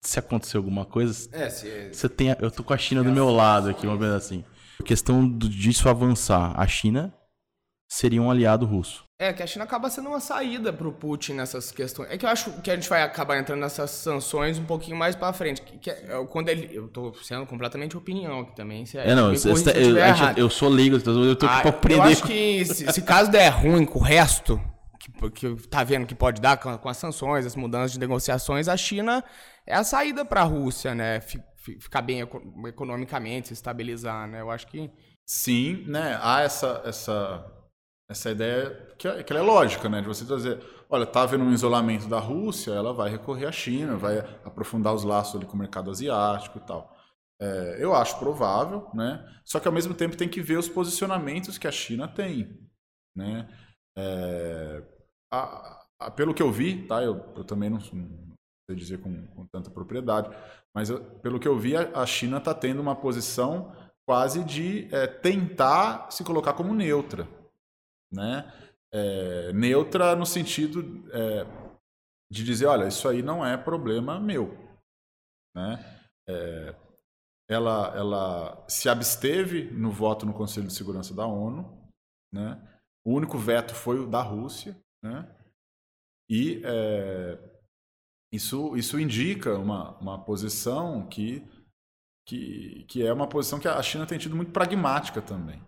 Se 0.03 0.19
acontecer 0.19 0.59
alguma 0.59 0.85
coisa, 0.85 1.29
é, 1.33 1.49
se... 1.49 1.69
É 1.69 1.93
você 1.93 2.09
tem, 2.09 2.37
eu 2.39 2.51
tô 2.51 2.63
com 2.63 2.75
a 2.75 2.79
China 2.79 3.03
do 3.03 3.11
meu 3.11 3.31
lado 3.31 3.71
aqui, 3.71 3.87
uma 3.87 3.97
coisa 3.97 4.17
assim. 4.17 4.45
A 4.79 4.83
questão 4.83 5.29
disso 5.39 5.89
avançar, 5.89 6.53
a 6.55 6.67
China 6.67 7.13
seria 7.89 8.21
um 8.21 8.31
aliado 8.31 8.67
russo. 8.67 9.09
É, 9.21 9.33
que 9.33 9.43
a 9.43 9.47
China 9.49 9.65
acaba 9.65 9.91
sendo 9.91 10.11
uma 10.11 10.21
saída 10.21 10.73
pro 10.73 10.93
Putin 10.93 11.33
nessas 11.33 11.73
questões. 11.73 12.09
É 12.09 12.17
que 12.17 12.25
eu 12.25 12.31
acho 12.31 12.53
que 12.61 12.71
a 12.71 12.77
gente 12.77 12.89
vai 12.89 13.03
acabar 13.03 13.37
entrando 13.37 13.59
nessas 13.59 13.91
sanções 13.91 14.59
um 14.59 14.65
pouquinho 14.65 14.97
mais 14.97 15.17
pra 15.17 15.33
frente. 15.33 15.61
Que, 15.61 15.77
que 15.77 15.91
é, 15.91 16.25
quando 16.31 16.51
ele. 16.51 16.71
Eu 16.73 16.87
tô 16.87 17.13
sendo 17.15 17.45
completamente 17.45 17.97
opinião 17.97 18.41
aqui 18.41 18.55
também. 18.55 18.87
Se 18.87 18.97
é, 18.97 19.11
é 19.11 19.15
não, 19.17 19.35
se 19.35 19.49
eu, 19.49 19.57
eu, 19.57 19.97
eu, 20.37 20.51
sou 20.51 20.69
leigo, 20.69 20.97
eu 21.05 21.35
tô 21.35 21.47
ah, 21.47 21.63
aprender. 21.67 21.99
Eu 21.99 22.03
acho 22.05 22.23
que 22.23 22.65
se, 22.65 22.93
se 22.93 23.03
caso 23.03 23.29
der 23.29 23.49
ruim 23.49 23.85
com 23.85 23.99
o 23.99 24.03
resto, 24.03 24.61
que, 25.01 25.31
que 25.31 25.69
tá 25.69 25.83
vendo 25.83 26.07
que 26.07 26.15
pode 26.15 26.41
dar 26.41 26.57
com, 26.57 26.79
com 26.79 26.89
as 26.89 26.97
sanções, 26.97 27.45
as 27.45 27.57
mudanças 27.57 27.91
de 27.91 27.99
negociações, 27.99 28.69
a 28.69 28.77
China 28.77 29.25
é 29.67 29.75
a 29.75 29.83
saída 29.83 30.25
pra 30.25 30.45
Rússia, 30.45 30.95
né? 30.95 31.21
Ficar 31.21 32.03
bem 32.03 32.21
economicamente, 32.69 33.49
se 33.49 33.55
estabilizar, 33.55 34.29
né? 34.29 34.41
Eu 34.41 34.51
acho 34.51 34.69
que. 34.69 34.89
Sim, 35.27 35.83
né? 35.89 36.17
Há 36.23 36.43
essa. 36.43 36.83
essa 36.85 37.58
essa 38.11 38.31
ideia 38.31 38.71
que, 38.97 39.07
é, 39.07 39.23
que 39.23 39.33
é 39.33 39.43
lógica, 39.43 39.89
né? 39.89 40.01
De 40.01 40.07
você 40.07 40.25
dizer, 40.25 40.63
olha, 40.89 41.05
está 41.05 41.23
havendo 41.23 41.45
um 41.45 41.53
isolamento 41.53 42.09
da 42.09 42.19
Rússia, 42.19 42.73
ela 42.73 42.93
vai 42.93 43.11
recorrer 43.11 43.47
à 43.47 43.53
China, 43.53 43.97
vai 43.97 44.19
aprofundar 44.45 44.95
os 44.95 45.05
laços 45.05 45.37
ali 45.37 45.45
com 45.45 45.55
o 45.55 45.59
mercado 45.59 45.91
asiático 45.91 46.59
e 46.59 46.61
tal. 46.63 46.97
É, 47.41 47.77
eu 47.79 47.95
acho 47.95 48.19
provável, 48.19 48.89
né? 48.95 49.25
Só 49.45 49.61
que 49.61 49.69
ao 49.69 49.75
mesmo 49.75 49.95
tempo 49.95 50.17
tem 50.17 50.29
que 50.29 50.41
ver 50.41 50.59
os 50.59 50.69
posicionamentos 50.69 51.59
que 51.59 51.69
a 51.69 51.73
China 51.73 52.09
tem, 52.09 52.59
né? 53.15 53.49
É, 53.97 54.83
a, 55.31 55.87
a, 56.01 56.11
pelo 56.11 56.33
que 56.33 56.43
eu 56.43 56.51
vi, 56.51 56.87
tá? 56.87 57.03
Eu, 57.03 57.17
eu 57.37 57.45
também 57.45 57.69
não, 57.69 57.79
não, 57.79 58.35
sei 58.69 58.77
dizer 58.77 59.01
com, 59.01 59.27
com 59.29 59.47
tanta 59.47 59.71
propriedade, 59.71 60.35
mas 60.75 60.89
eu, 60.89 61.05
pelo 61.21 61.39
que 61.39 61.47
eu 61.47 61.59
vi, 61.59 61.77
a, 61.77 62.01
a 62.01 62.07
China 62.07 62.39
está 62.39 62.55
tendo 62.55 62.81
uma 62.81 62.97
posição 62.97 63.73
quase 64.09 64.43
de 64.43 64.89
é, 64.93 65.07
tentar 65.07 66.11
se 66.11 66.25
colocar 66.25 66.55
como 66.55 66.75
neutra, 66.75 67.29
né? 68.11 68.53
É, 68.93 69.53
neutra 69.53 70.17
no 70.17 70.25
sentido 70.25 71.07
é, 71.13 71.45
de 72.31 72.45
dizer, 72.45 72.67
olha, 72.67 72.89
isso 72.89 73.09
aí 73.09 73.23
não 73.23 73.45
é 73.45 73.57
problema 73.57 74.19
meu, 74.19 74.57
né? 75.55 75.79
É, 76.29 76.75
ela, 77.51 77.95
ela 77.97 78.65
se 78.69 78.89
absteve 78.89 79.71
no 79.71 79.91
voto 79.91 80.27
no 80.27 80.35
Conselho 80.35 80.67
de 80.67 80.75
Segurança 80.75 81.15
da 81.15 81.27
ONU, 81.27 81.91
né? 82.33 82.63
o 83.05 83.15
único 83.15 83.39
veto 83.39 83.75
foi 83.75 83.99
o 83.99 84.07
da 84.07 84.21
Rússia, 84.21 84.79
né? 85.03 85.35
E 86.31 86.61
é, 86.63 87.39
isso, 88.31 88.77
isso 88.77 89.01
indica 89.01 89.57
uma, 89.57 89.97
uma 89.99 90.23
posição 90.23 91.09
que, 91.09 91.43
que, 92.27 92.85
que 92.85 93.07
é 93.07 93.11
uma 93.11 93.27
posição 93.27 93.59
que 93.59 93.67
a 93.67 93.83
China 93.83 94.07
tem 94.07 94.19
tido 94.19 94.37
muito 94.37 94.53
pragmática 94.53 95.23
também. 95.23 95.67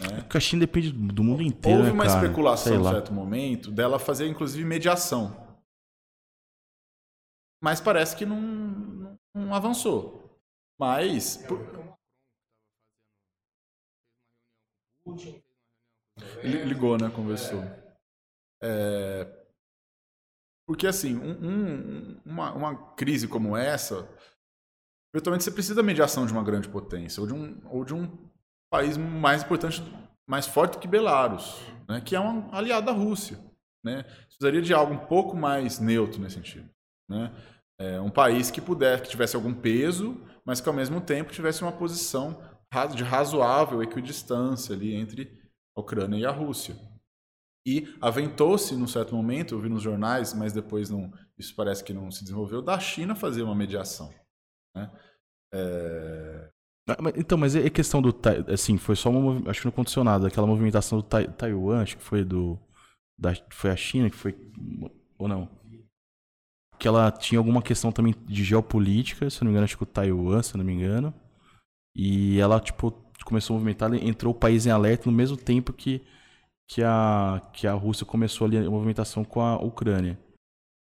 Né? 0.00 0.22
Porque 0.22 0.36
a 0.36 0.40
China 0.40 0.60
depende 0.60 0.92
do 0.92 1.24
mundo 1.24 1.42
inteiro. 1.42 1.78
Houve 1.78 1.90
né, 1.90 1.94
uma 1.94 2.06
cara? 2.06 2.22
especulação 2.22 2.80
em 2.80 2.84
certo 2.84 3.12
momento 3.12 3.70
dela 3.70 3.98
fazer, 3.98 4.26
inclusive, 4.28 4.64
mediação. 4.64 5.46
Mas 7.62 7.80
parece 7.80 8.14
que 8.16 8.24
não, 8.24 8.40
não, 8.40 9.18
não 9.34 9.54
avançou. 9.54 10.38
Mas. 10.78 11.38
por- 11.38 11.58
Li- 16.42 16.64
Ligou, 16.64 16.96
né? 16.98 17.10
Conversou. 17.10 17.60
É, 18.62 19.34
Porque, 20.66 20.86
assim, 20.86 21.16
um- 21.16 21.48
um- 21.48 22.20
uma, 22.26 22.52
uma 22.52 22.94
crise 22.94 23.26
como 23.26 23.56
essa, 23.56 24.06
eventualmente 25.14 25.44
você 25.44 25.50
precisa 25.50 25.76
da 25.76 25.82
mediação 25.82 26.26
de 26.26 26.32
uma 26.32 26.44
grande 26.44 26.68
potência, 26.68 27.20
ou 27.22 27.26
de 27.26 27.32
um, 27.32 27.60
ou 27.70 27.84
de 27.86 27.94
um 27.94 28.27
país 28.70 28.96
mais 28.96 29.42
importante, 29.42 29.82
mais 30.26 30.46
forte 30.46 30.78
que 30.78 30.88
Belarus, 30.88 31.60
né? 31.88 32.00
que 32.00 32.14
é 32.14 32.20
um 32.20 32.52
aliado 32.54 32.86
da 32.86 32.92
Rússia. 32.92 33.38
Né? 33.84 34.02
Precisaria 34.26 34.62
de 34.62 34.74
algo 34.74 34.94
um 34.94 35.06
pouco 35.06 35.36
mais 35.36 35.78
neutro 35.78 36.20
nesse 36.20 36.36
sentido. 36.36 36.68
Né? 37.08 37.32
É, 37.80 38.00
um 38.00 38.10
país 38.10 38.50
que 38.50 38.60
pudesse, 38.60 39.02
que 39.02 39.08
tivesse 39.08 39.36
algum 39.36 39.54
peso, 39.54 40.20
mas 40.44 40.60
que 40.60 40.68
ao 40.68 40.74
mesmo 40.74 41.00
tempo 41.00 41.32
tivesse 41.32 41.62
uma 41.62 41.72
posição 41.72 42.42
de 42.94 43.02
razoável 43.02 43.82
equidistância 43.82 44.74
ali 44.74 44.94
entre 44.94 45.40
a 45.76 45.80
Ucrânia 45.80 46.18
e 46.18 46.26
a 46.26 46.30
Rússia. 46.30 46.76
E 47.66 47.94
aventou-se, 48.00 48.74
num 48.74 48.86
certo 48.86 49.14
momento, 49.14 49.54
eu 49.54 49.60
vi 49.60 49.68
nos 49.68 49.82
jornais, 49.82 50.32
mas 50.34 50.52
depois 50.52 50.90
não, 50.90 51.12
isso 51.36 51.54
parece 51.54 51.84
que 51.84 51.92
não 51.92 52.10
se 52.10 52.22
desenvolveu, 52.22 52.62
da 52.62 52.78
China 52.78 53.14
fazer 53.14 53.42
uma 53.42 53.54
mediação. 53.54 54.12
Né? 54.74 54.90
É, 55.52 56.50
Então, 57.16 57.36
mas 57.36 57.54
é 57.54 57.68
questão 57.70 58.00
do. 58.00 58.14
Assim, 58.52 58.78
foi 58.78 58.96
só 58.96 59.10
uma. 59.10 59.50
Acho 59.50 59.60
que 59.60 59.66
não 59.66 59.72
aconteceu 59.72 60.02
nada. 60.04 60.28
Aquela 60.28 60.46
movimentação 60.46 60.98
do 60.98 61.02
Tai- 61.04 61.28
Taiwan, 61.28 61.82
acho 61.82 61.96
que 61.96 62.02
foi 62.02 62.24
do. 62.24 62.58
Da, 63.18 63.32
foi 63.50 63.70
a 63.70 63.76
China 63.76 64.08
que 64.08 64.16
foi. 64.16 64.36
Ou 65.18 65.28
não? 65.28 65.48
Que 66.78 66.86
ela 66.86 67.10
tinha 67.10 67.38
alguma 67.38 67.60
questão 67.60 67.90
também 67.90 68.14
de 68.26 68.44
geopolítica, 68.44 69.28
se 69.28 69.38
eu 69.38 69.44
não 69.44 69.50
me 69.50 69.52
engano, 69.52 69.64
acho 69.64 69.76
que 69.76 69.82
o 69.82 69.86
Taiwan, 69.86 70.42
se 70.42 70.54
eu 70.54 70.58
não 70.58 70.64
me 70.64 70.72
engano. 70.72 71.12
E 71.96 72.38
ela, 72.38 72.60
tipo, 72.60 72.92
começou 73.24 73.54
a 73.54 73.58
movimentar, 73.58 73.92
entrou 73.94 74.32
o 74.32 74.38
país 74.38 74.64
em 74.64 74.70
alerta 74.70 75.10
no 75.10 75.16
mesmo 75.16 75.36
tempo 75.36 75.72
que, 75.72 76.00
que, 76.70 76.82
a, 76.84 77.42
que 77.52 77.66
a 77.66 77.72
Rússia 77.72 78.06
começou 78.06 78.46
ali 78.46 78.58
a 78.58 78.70
movimentação 78.70 79.24
com 79.24 79.40
a 79.40 79.56
Ucrânia. 79.56 80.16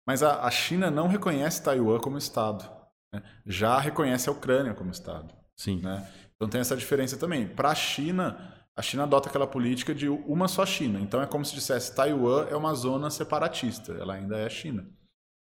Mas 0.06 0.22
a, 0.22 0.44
a 0.44 0.50
China 0.50 0.90
não 0.90 1.08
reconhece 1.08 1.62
Taiwan 1.64 1.98
como 1.98 2.18
Estado. 2.18 2.68
né? 3.14 3.22
Já 3.46 3.78
reconhece 3.78 4.28
a 4.28 4.32
Ucrânia 4.32 4.74
como 4.74 4.90
Estado. 4.90 5.32
Sim. 5.60 5.80
né? 5.80 6.10
Então 6.34 6.48
tem 6.48 6.58
essa 6.58 6.74
diferença 6.74 7.18
também. 7.18 7.46
Para 7.46 7.68
a 7.70 7.74
China, 7.74 8.54
a 8.74 8.80
China 8.80 9.02
adota 9.02 9.28
aquela 9.28 9.46
política 9.46 9.94
de 9.94 10.08
uma 10.08 10.48
só 10.48 10.64
China. 10.64 10.98
Então 10.98 11.20
é 11.20 11.26
como 11.26 11.44
se 11.44 11.54
dissesse 11.54 11.94
Taiwan 11.94 12.46
é 12.48 12.56
uma 12.56 12.72
zona 12.74 13.10
separatista. 13.10 13.92
Ela 13.92 14.14
ainda 14.14 14.38
é 14.38 14.48
China. 14.48 14.88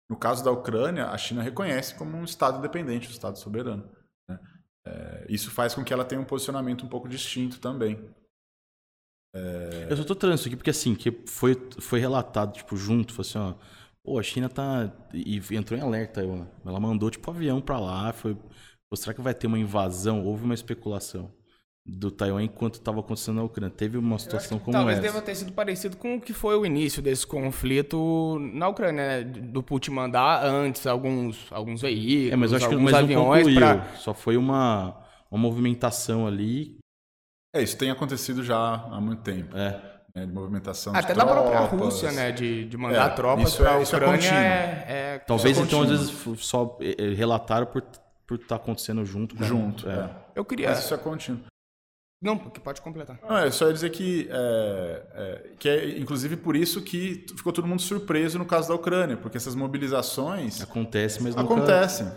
No 0.10 0.16
caso 0.16 0.46
da 0.46 0.50
Ucrânia, 0.50 1.08
a 1.08 1.18
China 1.18 1.44
reconhece 1.44 1.94
como 1.96 2.16
um 2.16 2.24
Estado 2.24 2.60
independente, 2.60 3.10
um 3.10 3.12
Estado 3.12 3.38
soberano. 3.38 3.84
né? 4.30 4.40
É, 4.86 5.26
isso 5.28 5.52
faz 5.52 5.76
com 5.76 5.84
que 5.84 5.92
ela 5.92 6.06
tenha 6.06 6.22
um 6.22 6.26
posicionamento 6.26 6.86
um 6.86 6.90
pouco 6.90 7.10
distinto 7.10 7.60
também. 7.60 8.00
Eu 9.90 9.98
só 9.98 10.04
tô 10.06 10.34
isso 10.34 10.48
aqui 10.48 10.56
porque 10.56 10.70
assim, 10.70 10.96
que 10.96 11.12
foi, 11.28 11.54
foi 11.80 12.00
relatado, 12.00 12.54
tipo, 12.54 12.78
junto, 12.78 13.14
falou 13.14 13.30
assim, 13.30 13.40
ó. 13.40 13.78
Pô, 14.02 14.18
a 14.18 14.24
China 14.24 14.48
tá. 14.48 14.90
E 15.14 15.42
entrou 15.52 15.78
em 15.78 15.84
alerta. 15.84 16.22
Ela 16.22 16.80
mandou, 16.80 17.12
tipo, 17.12 17.30
avião 17.30 17.60
pra 17.60 17.78
lá. 17.78 18.14
Foi. 18.14 18.38
Pô, 18.90 18.96
será 18.96 19.14
que 19.14 19.22
vai 19.22 19.34
ter 19.34 19.48
uma 19.48 19.60
invasão? 19.60 20.26
Houve 20.26 20.46
uma 20.46 20.54
especulação 20.54 21.32
do 21.86 22.12
Taiwan 22.12 22.44
enquanto 22.44 22.80
tava 22.82 23.00
acontecendo 23.00 23.36
na 23.38 23.44
Ucrânia. 23.44 23.74
Teve 23.76 23.98
uma 23.98 24.20
situação 24.20 24.60
como 24.60 24.74
Talvez 24.74 24.98
essa. 24.98 25.08
deva 25.08 25.22
ter 25.22 25.36
sido 25.36 25.52
parecido 25.54 25.96
com 25.98 26.16
o 26.16 26.22
que 26.22 26.34
foi 26.34 26.56
o 26.58 26.66
início 26.66 27.02
desse 27.02 27.26
conflito 27.26 28.38
na 28.54 28.68
Ucrânia, 28.68 29.20
né? 29.20 29.24
Do 29.24 29.64
Putin 29.64 29.92
mandar 29.92 30.44
antes 30.46 30.86
alguns, 30.86 31.48
alguns 31.52 31.82
veículos, 31.82 32.32
É, 32.34 32.36
mas 32.36 32.52
eu 32.52 32.58
acho 32.58 32.68
que 32.68 32.74
alguns 32.74 32.92
mas 32.92 33.10
não 33.10 33.32
aviões 33.34 33.56
pra... 33.58 33.86
Só 33.96 34.14
foi 34.14 34.36
uma, 34.38 34.98
uma 35.32 35.40
movimentação 35.40 36.28
ali. 36.28 36.78
É, 37.56 37.62
isso 37.62 37.78
tem 37.78 37.90
acontecido 37.90 38.44
já 38.44 38.58
há 38.58 39.00
muito 39.02 39.22
tempo. 39.22 39.56
É. 39.58 39.82
né, 40.14 40.26
de 40.26 40.34
movimentação 40.34 40.94
Até 40.96 41.14
de 41.14 41.20
da 41.20 41.26
própria 41.26 41.68
tropas. 41.68 41.80
Rússia, 41.80 42.12
né? 42.12 42.32
De, 42.34 42.66
de 42.66 42.76
mandar 42.78 43.12
É, 43.12 43.16
tropas 43.16 43.50
isso 43.50 43.62
é- 43.62 43.66
pra 43.66 43.82
isso 43.82 43.96
é 43.96 43.98
Ucrânia 43.98 44.18
contínuo. 44.18 44.38
é, 44.40 44.86
é- 44.90 45.20
Talvez 45.20 45.58
é 45.58 45.62
então, 45.62 45.82
às 45.84 45.90
vezes, 45.90 46.14
só 46.40 46.78
eh, 46.82 46.96
eh, 46.98 47.14
relataram 47.14 47.66
por 47.68 47.82
por 48.28 48.38
estar 48.40 48.58
acontecendo 48.58 49.04
junto. 49.06 49.36
com- 49.36 49.44
Junto, 49.44 49.90
É. 49.90 49.94
é. 49.94 50.16
Eu 50.36 50.44
queria... 50.46 50.70
Mas 50.70 50.80
isso 50.80 50.94
é 50.94 50.98
contínuo. 50.98 51.42
Não, 52.22 52.36
porque 52.38 52.60
pode 52.60 52.82
completar. 52.82 53.20
Não, 53.22 53.38
é 53.38 53.52
só 53.52 53.68
ia 53.68 53.74
dizer 53.74 53.92
que 53.92 54.28
é, 54.32 55.08
é, 55.14 55.52
que 55.60 55.70
é 55.70 56.00
inclusive 56.00 56.36
por 56.36 56.56
isso 56.56 56.82
que 56.82 57.26
ficou 57.38 57.54
todo 57.54 57.68
mundo 57.68 57.82
surpreso 57.82 58.40
no 58.40 58.46
caso 58.46 58.68
da 58.70 58.74
Ucrânia, 58.76 59.16
porque 59.18 59.38
essas 59.38 59.54
mobilizações 59.54 60.60
Acontece, 60.62 61.22
mas 61.22 61.36
nunca, 61.36 61.54
acontecem. 61.54 62.08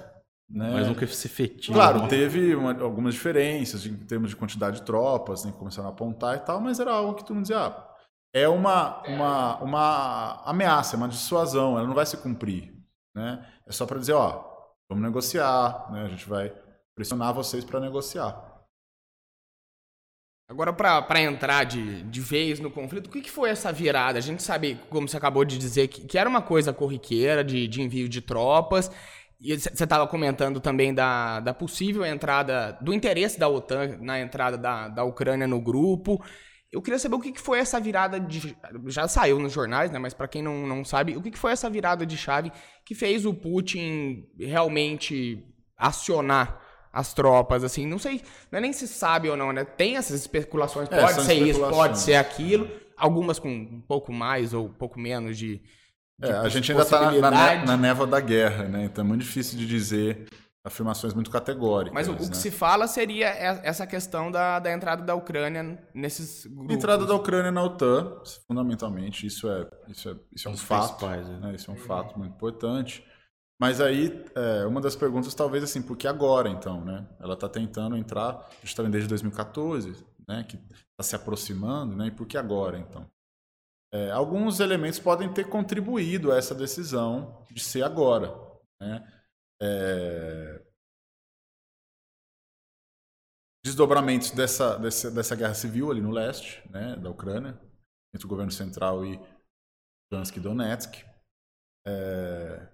Né? 0.49 0.71
mas 0.73 0.89
nunca 0.89 1.07
se 1.07 1.27
efetiva. 1.29 1.75
Claro, 1.75 1.99
Uma- 2.01 2.09
teve 2.09 2.55
uma- 2.57 2.81
algumas 2.83 3.15
diferenças 3.15 3.85
em 3.87 3.95
termos 3.95 4.31
de 4.31 4.37
quantidade 4.37 4.77
de 4.81 4.83
tropas, 4.87 5.45
né, 5.45 5.53
que 5.53 5.59
começaram 5.59 5.89
a 5.89 5.93
apontar 5.93 6.35
e 6.37 6.41
tal, 6.41 6.61
mas 6.61 6.81
era 6.81 6.91
algo 6.93 7.15
que 7.15 7.23
todo 7.23 7.35
mundo 7.37 7.43
dizia, 7.45 7.59
ah, 7.67 7.87
é 8.35 8.49
uma, 8.49 9.03
uma, 9.07 9.59
uma 9.63 10.43
ameaça, 10.47 10.97
é 10.97 10.99
uma 10.99 11.09
dissuasão, 11.09 11.79
ela 11.79 11.87
não 11.87 11.95
vai 11.95 12.07
se 12.07 12.17
cumprir. 12.17 12.75
Né? 13.15 13.47
É 13.67 13.71
só 13.71 13.85
para 13.87 13.99
dizer, 14.01 14.15
ó, 14.15 14.50
vamos 14.91 15.05
negociar, 15.05 15.89
né? 15.93 16.03
a 16.03 16.09
gente 16.09 16.29
vai 16.29 16.53
pressionar 16.97 17.33
vocês 17.33 17.65
para 17.65 17.79
negociar. 17.79 18.51
Agora, 20.49 20.73
pra 20.73 21.21
entrar 21.21 21.63
de, 21.63 22.03
de 22.03 22.21
vez 22.21 22.59
no 22.59 22.73
conflito, 22.73 23.07
o 23.07 23.11
que, 23.11 23.21
que 23.21 23.31
foi 23.31 23.51
essa 23.51 23.73
virada? 23.73 24.19
A 24.19 24.21
gente 24.21 24.43
sabe, 24.43 24.81
como 24.91 25.09
você 25.09 25.17
acabou 25.17 25.45
de 25.45 25.57
dizer, 25.57 25.87
que, 25.87 26.05
que 26.05 26.19
era 26.19 26.29
uma 26.29 26.43
coisa 26.43 26.73
corriqueira 26.73 27.45
de, 27.45 27.69
de 27.69 27.81
envio 27.81 28.09
de 28.09 28.21
tropas. 28.21 28.91
E 29.41 29.57
você 29.57 29.85
estava 29.85 30.09
comentando 30.09 30.61
também 30.61 30.93
da, 30.93 31.39
da 31.39 31.55
possível 31.55 32.05
entrada, 32.05 32.77
do 32.81 32.93
interesse 32.93 33.39
da 33.39 33.49
OTAN 33.49 33.97
na 34.01 34.19
entrada 34.19 34.59
da, 34.59 34.89
da 34.89 35.05
Ucrânia 35.05 35.47
no 35.47 35.61
grupo. 35.61 36.21
Eu 36.73 36.81
queria 36.81 36.99
saber 36.99 37.17
o 37.17 37.21
que, 37.21 37.33
que 37.33 37.41
foi 37.41 37.59
essa 37.59 37.81
virada 37.81 38.21
de. 38.21 38.57
Já 38.87 39.09
saiu 39.09 39.41
nos 39.41 39.53
jornais, 39.53 39.91
né? 39.91 39.99
Mas 39.99 40.15
para 40.15 40.29
quem 40.29 40.41
não, 40.41 40.67
não 40.67 40.85
sabe, 40.85 41.17
o 41.17 41.23
que, 41.23 41.33
que 41.33 41.39
foi 41.39 41.51
essa 41.51 41.69
virada 41.69 42.07
de 42.07 42.17
chave 42.17 42.53
que 42.85 42.95
fez 42.95 43.27
o 43.27 43.35
Putin 43.35 44.25
realmente 44.39 45.45
acionar 45.77 46.61
as 46.93 47.15
tropas, 47.15 47.63
assim, 47.63 47.87
não 47.87 47.99
sei, 47.99 48.21
não 48.51 48.59
é 48.59 48.63
nem 48.63 48.73
se 48.73 48.87
sabe 48.87 49.29
ou 49.29 49.37
não, 49.37 49.53
né? 49.53 49.65
Tem 49.65 49.97
essas 49.97 50.21
especulações, 50.21 50.89
É, 50.91 51.01
pode 51.01 51.23
ser 51.23 51.35
isso, 51.35 51.61
pode 51.61 51.99
ser 51.99 52.15
aquilo, 52.15 52.69
algumas 52.97 53.39
com 53.39 53.49
um 53.49 53.81
pouco 53.81 54.13
mais 54.13 54.53
ou 54.53 54.67
um 54.67 54.73
pouco 54.73 54.99
menos 54.99 55.39
de, 55.39 55.59
de 56.19 56.31
É, 56.31 56.33
a 56.33 56.49
gente 56.49 56.71
ainda 56.71 56.83
está 56.83 57.13
na, 57.13 57.77
na, 57.77 58.05
da 58.07 58.21
guerra, 58.21 58.65
né? 58.65 58.85
então 58.85 59.05
é 59.05 59.07
muito 59.07 59.23
difícil 59.23 59.57
de 59.57 59.67
dizer 59.67 60.27
afirmações 60.65 61.15
muito 61.15 61.31
categóricas. 61.31 61.95
Mas 61.95 62.09
o, 62.09 62.13
o 62.13 62.17
que 62.17 62.29
né? 62.29 62.35
se 62.35 62.51
fala 62.51 62.87
seria 62.87 63.29
e- 63.29 63.61
essa 63.63 63.87
questão 63.87 64.31
da, 64.31 64.59
da 64.59 64.73
entrada 64.73 65.03
da 65.03 65.15
Ucrânia 65.15 65.83
nesses 65.95 66.47
grupos. 66.47 66.75
Entrada 66.75 67.07
da 67.07 67.15
Ucrânia 67.15 67.51
na 67.51 67.63
OTAN, 67.63 68.23
fundamentalmente, 68.47 69.27
isso 69.27 69.49
é, 69.51 69.67
isso 69.89 70.11
é, 70.11 70.17
isso 70.35 70.49
é 70.49 70.51
um 70.51 70.55
Os 70.55 70.63
fato. 70.63 71.07
né? 71.07 71.39
né? 71.41 71.55
Isso 71.55 71.71
é 71.71 71.75
um 71.75 71.79
fato 71.79 72.19
muito 72.19 72.35
importante. 72.35 73.05
Mas 73.61 73.81
aí, 73.81 74.25
é, 74.35 74.65
uma 74.65 74.81
das 74.81 74.97
perguntas, 74.97 75.35
talvez 75.35 75.63
assim, 75.63 75.83
por 75.83 75.97
que 75.97 76.09
agora, 76.09 76.49
então, 76.49 76.83
né? 76.83 77.07
Ela 77.21 77.35
está 77.35 77.47
tentando 77.47 77.95
entrar, 77.95 78.49
justamente 78.63 78.93
desde 78.93 79.09
2014, 79.09 80.03
né? 80.27 80.45
Que 80.45 80.57
está 80.57 81.03
se 81.03 81.15
aproximando, 81.15 81.95
né? 81.95 82.07
E 82.07 82.11
por 82.11 82.27
que 82.27 82.39
agora, 82.39 82.79
então? 82.79 83.07
É, 83.93 84.11
alguns 84.13 84.61
elementos 84.61 84.99
podem 84.99 85.31
ter 85.31 85.45
contribuído 85.49 86.33
a 86.33 86.37
essa 86.37 86.55
decisão 86.55 87.45
de 87.51 87.61
ser 87.61 87.83
agora, 87.83 88.35
né? 88.81 89.07
É, 89.63 90.65
desdobramentos 93.65 94.31
dessa, 94.31 94.79
dessa, 94.79 95.11
dessa 95.11 95.37
guerra 95.37 95.55
civil 95.55 95.91
ali 95.91 96.01
no 96.01 96.11
leste, 96.11 96.63
né, 96.71 96.97
da 96.97 97.11
Ucrânia, 97.11 97.61
entre 98.15 98.27
o 98.27 98.29
governo 98.29 98.51
central 98.51 99.05
e 99.05 99.21
Luhansk 100.13 100.37
e 100.37 100.41
Donetsk. 100.41 101.05
É, 101.87 102.69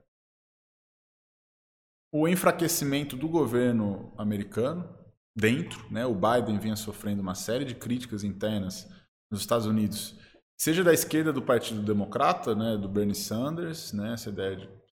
o 2.12 2.26
enfraquecimento 2.26 3.16
do 3.16 3.28
governo 3.28 4.14
americano 4.16 4.96
dentro, 5.36 5.90
né, 5.92 6.06
o 6.06 6.14
Biden 6.14 6.58
vinha 6.58 6.76
sofrendo 6.76 7.20
uma 7.20 7.34
série 7.34 7.64
de 7.64 7.74
críticas 7.74 8.24
internas 8.24 8.88
nos 9.30 9.40
Estados 9.40 9.66
Unidos, 9.66 10.18
seja 10.58 10.82
da 10.82 10.94
esquerda 10.94 11.32
do 11.32 11.42
Partido 11.42 11.82
Democrata, 11.82 12.54
né, 12.54 12.76
do 12.76 12.88
Bernie 12.88 13.14
Sanders, 13.14 13.92
né, 13.92 14.14
essa 14.14 14.30
ideia 14.30 14.56
de 14.56 14.85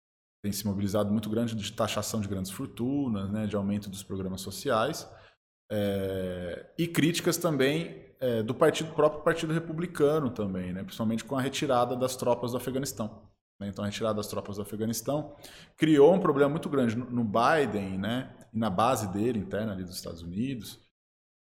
tem 0.45 0.53
se 0.53 0.67
mobilizado 0.67 1.11
muito 1.11 1.31
grande 1.31 1.55
de 1.55 1.73
taxação 1.73 2.21
de 2.21 2.29
grandes 2.29 2.51
fortunas, 2.51 3.31
né, 3.31 3.47
de 3.47 3.57
aumento 3.57 3.89
dos 3.89 4.03
programas 4.03 4.43
sociais, 4.43 5.09
é, 5.73 6.67
e 6.77 6.87
críticas 6.87 7.39
também 7.39 8.05
é, 8.21 8.43
do 8.43 8.55
partido 8.55 8.93
próprio 8.93 9.23
Partido 9.23 9.55
Republicano 9.55 10.29
também, 10.29 10.71
né? 10.75 10.83
principalmente 10.83 11.25
com 11.25 11.35
a 11.35 11.41
retirada 11.41 11.97
das 11.97 12.15
tropas 12.15 12.51
do 12.51 12.59
Afeganistão. 12.59 13.23
Né? 13.59 13.69
Então, 13.69 13.83
a 13.83 13.89
retirada 13.89 14.17
das 14.17 14.27
tropas 14.27 14.57
do 14.57 14.63
Afeganistão 14.63 15.35
criou 15.79 16.13
um 16.13 16.21
problema 16.21 16.51
muito 16.51 16.69
grande 16.69 16.95
no, 16.95 17.25
Biden 17.25 17.97
né? 17.97 18.37
e 18.53 18.59
na 18.59 18.69
base 18.69 19.11
dele, 19.15 19.39
interna 19.39 19.73
ali 19.73 19.83
dos 19.83 19.97
Estados 19.97 20.21
Unidos, 20.21 20.79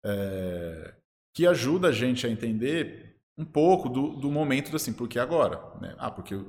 é, 0.06 0.94
que 1.34 1.48
ajuda 1.48 1.88
a 1.88 1.92
gente 1.92 2.28
a 2.28 2.30
entender 2.30 3.18
um 3.36 3.46
pouco 3.46 3.90
do, 3.90 4.16
do 4.18 4.30
momento 4.30 4.76
assim, 4.76 4.94
porque 4.94 5.18
agora? 5.18 5.60
Né? 5.82 5.96
Ah, 5.98 6.12
porque 6.12 6.40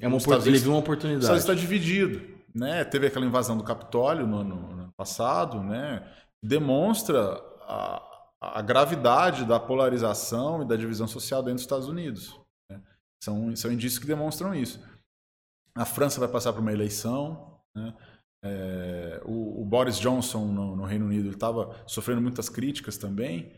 é 0.00 0.08
uma 0.08 0.18
ele 0.46 0.58
viu 0.58 0.72
uma 0.72 0.80
oportunidade. 0.80 1.24
Os 1.24 1.24
Estados 1.24 1.42
está 1.42 1.54
dividido. 1.54 2.34
Né? 2.54 2.84
Teve 2.84 3.08
aquela 3.08 3.26
invasão 3.26 3.56
do 3.56 3.64
Capitólio 3.64 4.26
no 4.26 4.38
ano 4.38 4.92
passado, 4.96 5.62
né? 5.62 6.08
demonstra 6.42 7.34
a, 7.62 8.02
a 8.40 8.62
gravidade 8.62 9.44
da 9.44 9.58
polarização 9.58 10.62
e 10.62 10.66
da 10.66 10.76
divisão 10.76 11.08
social 11.08 11.42
dentro 11.42 11.54
dos 11.54 11.62
Estados 11.62 11.88
Unidos. 11.88 12.38
Né? 12.70 12.80
São, 13.22 13.56
são 13.56 13.72
indícios 13.72 13.98
que 13.98 14.06
demonstram 14.06 14.54
isso. 14.54 14.80
A 15.76 15.84
França 15.84 16.20
vai 16.20 16.28
passar 16.28 16.52
por 16.52 16.60
uma 16.60 16.72
eleição. 16.72 17.60
Né? 17.74 17.94
É, 18.44 19.22
o, 19.24 19.62
o, 19.62 19.64
Boris 19.64 19.98
Johnson 19.98 20.44
no, 20.46 20.76
no 20.76 20.84
Reino 20.84 21.06
Unido 21.06 21.30
estava 21.30 21.82
sofrendo 21.86 22.20
muitas 22.20 22.48
críticas 22.48 22.96
também 22.96 23.52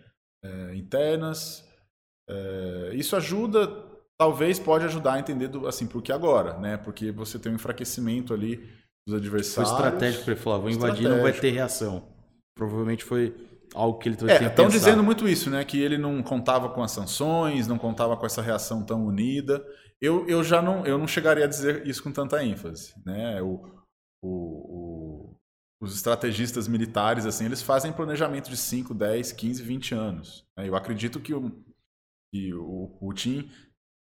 é, 0.44 0.74
internas. 0.74 1.68
É, 2.28 2.92
isso 2.94 3.16
ajuda, 3.16 3.66
talvez 4.18 4.58
pode 4.58 4.84
ajudar 4.84 5.14
a 5.14 5.18
entender 5.18 5.48
do, 5.48 5.66
assim 5.66 5.86
por 5.86 6.02
que 6.02 6.12
agora, 6.12 6.58
né? 6.58 6.76
Porque 6.76 7.10
você 7.10 7.38
tem 7.38 7.52
um 7.52 7.56
enfraquecimento 7.56 8.32
ali 8.32 8.56
dos 9.06 9.16
adversários. 9.16 9.70
Foi 9.70 9.86
estratégico 9.86 10.24
para 10.24 10.32
ele 10.32 10.40
falar, 10.40 10.58
vou 10.58 10.70
invadir, 10.70 11.08
não 11.08 11.22
vai 11.22 11.32
ter 11.32 11.50
reação. 11.50 12.08
Provavelmente 12.56 13.04
foi 13.04 13.34
algo 13.74 13.98
que 13.98 14.08
ele 14.08 14.16
é, 14.30 14.46
estão 14.46 14.68
dizendo 14.68 15.02
muito 15.02 15.28
isso, 15.28 15.50
né? 15.50 15.64
Que 15.64 15.80
ele 15.80 15.98
não 15.98 16.22
contava 16.22 16.68
com 16.70 16.82
as 16.82 16.92
sanções, 16.92 17.66
não 17.66 17.78
contava 17.78 18.16
com 18.16 18.24
essa 18.24 18.40
reação 18.40 18.82
tão 18.84 19.04
unida. 19.04 19.64
Eu, 20.00 20.26
eu 20.28 20.42
já 20.42 20.60
não, 20.60 20.84
eu 20.86 20.98
não 20.98 21.06
chegaria 21.06 21.44
a 21.44 21.48
dizer 21.48 21.86
isso 21.86 22.02
com 22.02 22.12
tanta 22.12 22.42
ênfase, 22.44 22.94
né? 23.04 23.40
O, 23.42 23.64
o, 24.22 24.28
o, 24.28 25.36
os 25.80 25.94
estrategistas 25.94 26.68
militares, 26.68 27.26
assim, 27.26 27.44
eles 27.44 27.62
fazem 27.62 27.92
planejamento 27.92 28.50
de 28.50 28.56
5, 28.56 28.94
10, 28.94 29.32
15, 29.32 29.62
20 29.62 29.94
anos. 29.94 30.46
Né? 30.56 30.68
Eu 30.68 30.76
acredito 30.76 31.20
que 31.20 31.34
o, 31.34 31.50
que 32.32 32.52
o 32.54 32.88
Putin, 32.98 33.50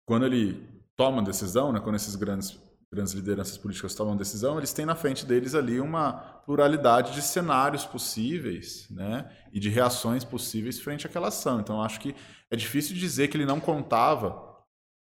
quando 0.06 0.26
ele 0.26 0.68
toma 0.96 1.22
decisão, 1.22 1.72
né? 1.72 1.80
Quando 1.80 1.96
esses 1.96 2.14
grandes 2.14 2.58
grandes 2.94 3.12
lideranças 3.12 3.58
políticas 3.58 3.94
tomam 3.94 4.16
decisão, 4.16 4.56
eles 4.56 4.72
têm 4.72 4.86
na 4.86 4.94
frente 4.94 5.26
deles 5.26 5.54
ali 5.54 5.80
uma 5.80 6.12
pluralidade 6.46 7.12
de 7.12 7.22
cenários 7.22 7.84
possíveis 7.84 8.88
né, 8.88 9.28
e 9.52 9.58
de 9.58 9.68
reações 9.68 10.24
possíveis 10.24 10.78
frente 10.78 11.06
àquela 11.06 11.28
ação. 11.28 11.60
Então, 11.60 11.82
acho 11.82 11.98
que 11.98 12.14
é 12.50 12.56
difícil 12.56 12.94
dizer 12.94 13.28
que 13.28 13.36
ele 13.36 13.44
não 13.44 13.58
contava 13.58 14.54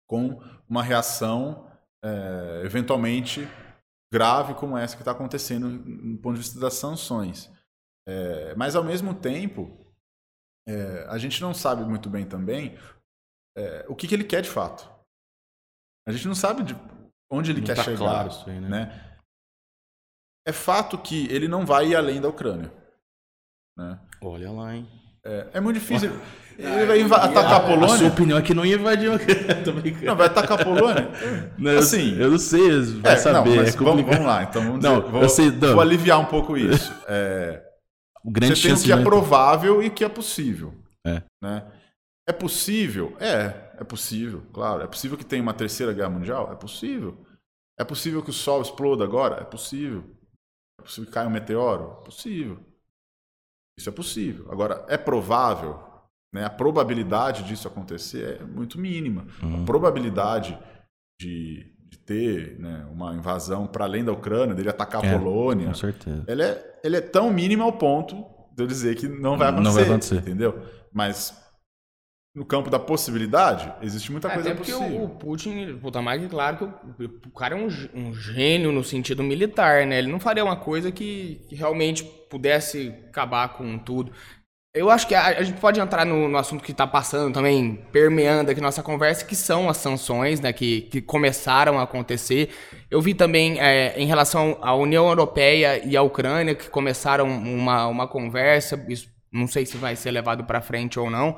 com 0.08 0.42
uma 0.68 0.84
reação 0.84 1.68
é, 2.04 2.62
eventualmente 2.66 3.48
grave 4.12 4.56
como 4.56 4.78
essa 4.78 4.96
que 4.96 5.02
está 5.02 5.12
acontecendo 5.12 5.70
no 5.70 6.18
ponto 6.18 6.34
de 6.34 6.42
vista 6.42 6.60
das 6.60 6.74
sanções. 6.74 7.50
É, 8.08 8.56
mas, 8.56 8.76
ao 8.76 8.84
mesmo 8.84 9.14
tempo, 9.14 9.72
é, 10.68 11.06
a 11.08 11.18
gente 11.18 11.42
não 11.42 11.54
sabe 11.54 11.84
muito 11.84 12.10
bem 12.10 12.26
também 12.26 12.78
é, 13.56 13.86
o 13.88 13.96
que, 13.96 14.08
que 14.08 14.16
ele 14.16 14.24
quer 14.24 14.42
de 14.42 14.50
fato. 14.50 14.90
A 16.08 16.12
gente 16.12 16.28
não 16.28 16.36
sabe 16.36 16.64
de, 16.64 16.76
onde 17.32 17.52
ele 17.52 17.60
não 17.60 17.68
quer 17.68 17.76
tá 17.76 17.84
chegar. 17.84 17.98
Claro 17.98 18.30
isso 18.30 18.50
aí, 18.50 18.60
né? 18.60 18.70
né? 18.70 19.20
É 20.48 20.52
fato 20.52 20.98
que 20.98 21.28
ele 21.32 21.48
não 21.48 21.66
vai 21.66 21.90
ir 21.90 21.96
além 21.96 22.20
da 22.20 22.30
Ucrânia. 22.30 22.72
Né? 23.78 24.00
Olha 24.22 24.52
lá, 24.52 24.76
hein? 24.76 24.88
É, 25.24 25.48
é 25.54 25.60
muito 25.60 25.80
difícil. 25.80 26.12
Ele 26.58 27.04
vai 27.06 27.20
atacar 27.20 27.54
a 27.54 27.60
Polônia. 27.62 27.96
A 27.96 27.98
sua 27.98 28.08
opinião 28.08 28.38
é 28.38 28.42
que 28.42 28.54
não 28.54 28.66
ia 28.66 28.76
invadir 28.76 29.10
a 29.12 29.16
Não, 30.06 30.16
vai 30.16 30.28
atacar 30.28 30.60
a 30.60 30.64
Polônia? 30.64 31.10
Não, 31.58 31.78
assim, 31.78 32.16
eu, 32.16 32.24
eu 32.24 32.32
não 32.32 32.38
sei, 32.38 32.82
vai 33.02 33.14
é, 33.14 33.18
saber. 33.18 33.56
Não, 33.56 33.64
é 33.64 33.72
vamos, 33.72 34.06
vamos, 34.06 34.26
lá, 34.26 34.44
então 34.44 34.62
vamos 34.62 34.84
não, 34.84 35.00
dizer, 35.00 35.12
vou, 35.12 35.30
sei, 35.30 35.52
vou 35.52 35.82
aliviar 35.82 36.20
um 36.20 36.26
pouco 36.26 36.58
isso. 36.58 36.94
É, 37.08 37.64
grande 38.26 38.56
você 38.56 38.68
tem 38.68 38.78
o 38.78 38.82
que 38.82 38.92
é 38.92 39.04
provável 39.04 39.82
e 39.82 39.88
o 39.88 39.92
que 39.92 40.04
é 40.04 40.10
possível. 40.10 40.74
É. 41.06 41.22
Né? 41.42 41.64
É 42.30 42.32
possível? 42.32 43.18
É, 43.20 43.72
é 43.80 43.84
possível, 43.84 44.44
claro. 44.54 44.84
É 44.84 44.88
possível 44.88 45.18
que 45.18 45.26
tenha 45.26 45.42
uma 45.42 45.52
terceira 45.52 45.92
guerra 45.92 46.12
mundial? 46.12 46.52
É 46.54 46.56
possível. 46.56 47.18
É 47.76 47.84
possível 47.84 48.22
que 48.22 48.30
o 48.30 48.34
Sol 48.34 48.62
exploda 48.62 49.04
agora? 49.04 49.38
É 49.42 49.44
possível. 49.44 50.04
É 50.80 50.84
possível 50.84 51.08
que 51.08 51.12
caia 51.12 51.28
um 51.28 51.32
meteoro? 51.32 51.98
É 52.02 52.06
possível. 52.06 52.60
Isso 53.80 53.90
é 53.90 53.92
possível. 53.92 54.46
Agora, 54.52 54.86
é 54.88 54.96
provável? 54.96 55.80
Né? 56.32 56.46
A 56.46 56.52
probabilidade 56.52 57.42
disso 57.46 57.68
acontecer 57.68 58.40
é 58.40 58.44
muito 58.44 58.80
mínima. 58.80 59.26
Uhum. 59.42 59.64
A 59.64 59.66
probabilidade 59.66 60.56
de, 61.20 61.74
de 61.90 61.98
ter 61.98 62.60
né, 62.60 62.88
uma 62.92 63.16
invasão 63.16 63.66
para 63.66 63.86
além 63.86 64.06
da 64.06 64.12
Ucrânia, 64.12 64.54
dele 64.54 64.70
atacar 64.70 65.04
é, 65.04 65.16
a 65.16 65.18
Polônia, 65.18 65.70
com 65.70 65.74
certeza. 65.74 66.26
Ela, 66.28 66.44
é, 66.44 66.80
ela 66.84 66.98
é 66.98 67.02
tão 67.02 67.34
mínima 67.34 67.64
ao 67.64 67.74
ponto 67.74 68.24
de 68.56 68.62
eu 68.62 68.68
dizer 68.68 68.96
que 68.98 69.08
não 69.08 69.36
vai 69.36 69.48
acontecer. 69.48 69.68
Não 69.68 69.74
vai 69.74 69.84
acontecer. 69.86 70.16
Entendeu? 70.18 70.62
Mas 70.94 71.49
no 72.40 72.46
campo 72.46 72.70
da 72.70 72.80
possibilidade, 72.80 73.70
existe 73.82 74.14
muita 74.14 74.30
coisa 74.30 74.52
Até 74.52 74.56
porque 74.56 74.72
possível. 74.72 75.04
o 75.04 75.10
Putin, 75.10 75.78
puta 75.82 76.02
mais 76.02 76.22
que 76.22 76.30
claro 76.30 76.56
que 76.56 76.64
o, 77.04 77.20
o 77.28 77.32
cara 77.32 77.54
é 77.54 77.58
um, 77.58 77.68
um, 77.94 78.14
gênio 78.14 78.72
no 78.72 78.82
sentido 78.82 79.22
militar, 79.22 79.86
né? 79.86 80.00
Ele 80.00 80.10
não 80.10 80.22
faria 80.22 80.42
uma 80.42 80.56
coisa 80.56 80.90
que, 80.90 81.46
que 81.50 81.56
realmente 81.56 82.02
pudesse 82.30 82.96
acabar 83.10 83.50
com 83.50 83.78
tudo. 83.78 84.14
Eu 84.74 84.90
acho 84.90 85.06
que 85.06 85.14
a, 85.16 85.26
a 85.26 85.44
gente 85.44 85.60
pode 85.60 85.82
entrar 85.82 86.06
no, 86.06 86.30
no 86.30 86.38
assunto 86.38 86.64
que 86.64 86.72
está 86.72 86.88
passando 86.88 87.34
também, 87.34 87.86
permeando 87.92 88.52
aqui 88.52 88.62
nossa 88.62 88.82
conversa, 88.82 89.26
que 89.26 89.36
são 89.36 89.70
as 89.70 89.76
sanções, 89.76 90.40
né, 90.40 90.54
que, 90.54 90.84
que 90.84 91.02
começaram 91.02 91.78
a 91.78 91.84
acontecer. 91.84 92.52
Eu 92.90 93.02
vi 93.02 93.14
também 93.14 93.60
é, 93.60 94.00
em 94.00 94.06
relação 94.06 94.58
à 94.62 94.74
União 94.74 95.10
Europeia 95.10 95.86
e 95.86 95.98
à 95.98 96.02
Ucrânia, 96.02 96.56
que 96.56 96.70
começaram 96.70 97.28
uma, 97.28 97.86
uma 97.88 98.08
conversa, 98.08 98.82
isso 98.88 99.10
não 99.32 99.48
sei 99.48 99.66
se 99.66 99.78
vai 99.78 99.96
ser 99.96 100.12
levado 100.12 100.46
para 100.46 100.62
frente 100.62 101.00
ou 101.00 101.10
não. 101.10 101.38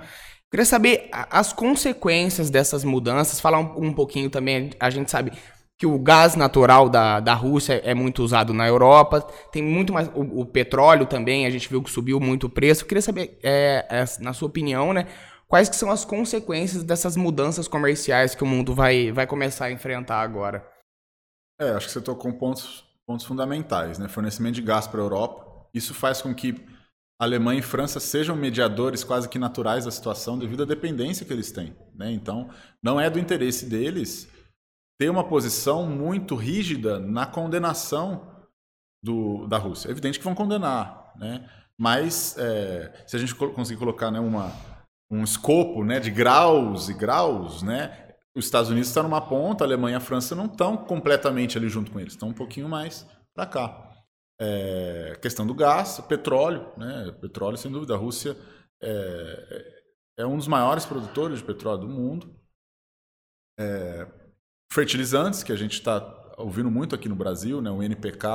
Queria 0.51 0.65
saber 0.65 1.09
as 1.13 1.53
consequências 1.53 2.49
dessas 2.49 2.83
mudanças, 2.83 3.39
falar 3.39 3.57
um, 3.59 3.85
um, 3.85 3.93
pouquinho 3.93 4.29
também, 4.29 4.71
a 4.77 4.89
gente 4.89 5.09
sabe 5.09 5.31
que 5.79 5.87
o 5.87 5.97
gás 5.97 6.35
natural 6.35 6.89
da, 6.89 7.21
da 7.21 7.33
Rússia 7.33 7.81
é 7.85 7.93
muito 7.93 8.21
usado 8.21 8.53
na 8.53 8.67
Europa, 8.67 9.21
tem 9.49 9.63
muito 9.63 9.93
mais, 9.93 10.09
o, 10.09 10.41
o 10.41 10.45
petróleo 10.45 11.05
também, 11.05 11.45
a 11.45 11.49
gente 11.49 11.69
viu 11.69 11.81
que 11.81 11.89
subiu 11.89 12.19
muito 12.19 12.47
o 12.47 12.49
preço. 12.49 12.85
queria 12.85 13.01
saber, 13.01 13.39
é, 13.41 13.87
é, 13.89 14.05
na 14.19 14.33
sua 14.33 14.49
opinião, 14.49 14.91
né, 14.91 15.07
quais 15.47 15.69
que 15.69 15.75
são 15.75 15.89
as 15.89 16.03
consequências 16.03 16.83
dessas 16.83 17.15
mudanças 17.15 17.65
comerciais 17.65 18.35
que 18.35 18.43
o 18.43 18.47
mundo 18.47 18.75
vai, 18.75 19.09
vai 19.09 19.25
começar 19.25 19.67
a 19.67 19.71
enfrentar 19.71 20.19
agora? 20.19 20.67
É, 21.61 21.69
acho 21.69 21.87
que 21.87 21.93
você 21.93 22.01
tocou 22.01 22.33
pontos, 22.33 22.83
pontos 23.07 23.25
fundamentais, 23.25 23.97
né, 23.97 24.09
fornecimento 24.09 24.55
de 24.55 24.63
gás 24.63 24.85
para 24.85 24.99
a 24.99 25.03
Europa, 25.03 25.69
isso 25.73 25.93
faz 25.93 26.21
com 26.21 26.35
que 26.35 26.61
Alemanha 27.23 27.59
e 27.59 27.61
França 27.63 27.99
sejam 27.99 28.35
mediadores 28.35 29.03
quase 29.03 29.29
que 29.29 29.37
naturais 29.37 29.85
da 29.85 29.91
situação 29.91 30.39
devido 30.39 30.63
à 30.63 30.65
dependência 30.65 31.23
que 31.23 31.31
eles 31.31 31.51
têm. 31.51 31.75
Né? 31.93 32.11
Então, 32.11 32.49
não 32.81 32.99
é 32.99 33.11
do 33.11 33.19
interesse 33.19 33.67
deles 33.67 34.27
ter 34.99 35.07
uma 35.07 35.23
posição 35.23 35.85
muito 35.85 36.33
rígida 36.33 36.99
na 36.99 37.27
condenação 37.27 38.27
do, 39.03 39.45
da 39.45 39.59
Rússia. 39.59 39.87
É 39.87 39.91
evidente 39.91 40.17
que 40.17 40.25
vão 40.25 40.33
condenar, 40.33 41.13
né? 41.15 41.47
mas 41.77 42.35
é, 42.39 42.91
se 43.05 43.15
a 43.15 43.19
gente 43.19 43.35
conseguir 43.35 43.77
colocar 43.77 44.09
né, 44.09 44.19
uma, 44.19 44.51
um 45.11 45.23
escopo 45.23 45.83
né, 45.83 45.99
de 45.99 46.09
graus 46.09 46.89
e 46.89 46.93
graus, 46.95 47.61
né, 47.61 48.15
os 48.35 48.45
Estados 48.45 48.71
Unidos 48.71 48.87
estão 48.87 49.03
numa 49.03 49.21
ponta, 49.21 49.63
a 49.63 49.67
Alemanha 49.67 49.93
e 49.93 49.97
a 49.97 49.99
França 49.99 50.33
não 50.33 50.45
estão 50.45 50.75
completamente 50.75 51.55
ali 51.55 51.69
junto 51.69 51.91
com 51.91 51.99
eles, 51.99 52.13
estão 52.13 52.29
um 52.29 52.33
pouquinho 52.33 52.67
mais 52.67 53.05
para 53.35 53.45
cá. 53.45 53.90
É, 54.43 55.19
questão 55.21 55.45
do 55.45 55.53
gás, 55.53 55.99
petróleo, 56.09 56.71
né? 56.75 57.15
Petróleo, 57.21 57.57
sem 57.57 57.71
dúvida. 57.71 57.93
A 57.93 57.97
Rússia 57.97 58.35
é, 58.81 59.83
é 60.17 60.25
um 60.25 60.35
dos 60.35 60.47
maiores 60.47 60.83
produtores 60.83 61.37
de 61.37 61.43
petróleo 61.43 61.81
do 61.81 61.87
mundo. 61.87 62.35
É, 63.59 64.07
fertilizantes, 64.73 65.43
que 65.43 65.51
a 65.51 65.55
gente 65.55 65.73
está 65.73 66.33
ouvindo 66.37 66.71
muito 66.71 66.95
aqui 66.95 67.07
no 67.07 67.15
Brasil, 67.15 67.61
né? 67.61 67.69
o 67.69 67.83
NPK, 67.83 68.27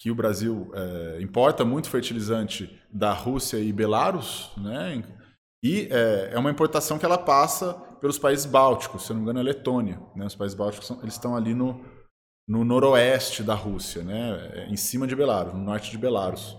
que 0.00 0.10
o 0.10 0.14
Brasil 0.14 0.72
é, 0.74 1.20
importa 1.20 1.64
muito 1.64 1.88
fertilizante 1.88 2.76
da 2.90 3.12
Rússia 3.12 3.58
e 3.58 3.72
Belarus, 3.72 4.52
né? 4.56 5.04
E 5.62 5.88
é, 5.90 6.30
é, 6.32 6.38
uma 6.38 6.50
importação 6.50 6.98
que 6.98 7.04
ela 7.04 7.18
passa 7.18 7.74
pelos 8.00 8.18
países 8.18 8.46
bálticos, 8.46 9.04
se 9.04 9.10
não 9.10 9.16
me 9.16 9.22
engano, 9.22 9.40
é 9.40 9.42
Letônia. 9.42 10.00
Né? 10.14 10.24
Os 10.24 10.36
países 10.36 10.56
bálticos 10.56 10.86
são, 10.86 11.00
eles 11.02 11.14
estão 11.14 11.36
ali 11.36 11.52
no, 11.52 11.84
no 12.48 12.64
noroeste 12.64 13.42
da 13.42 13.54
Rússia, 13.54 14.02
né? 14.02 14.66
em 14.68 14.76
cima 14.76 15.06
de 15.06 15.14
Belarus, 15.14 15.52
no 15.52 15.60
norte 15.60 15.90
de 15.90 15.98
Belarus. 15.98 16.56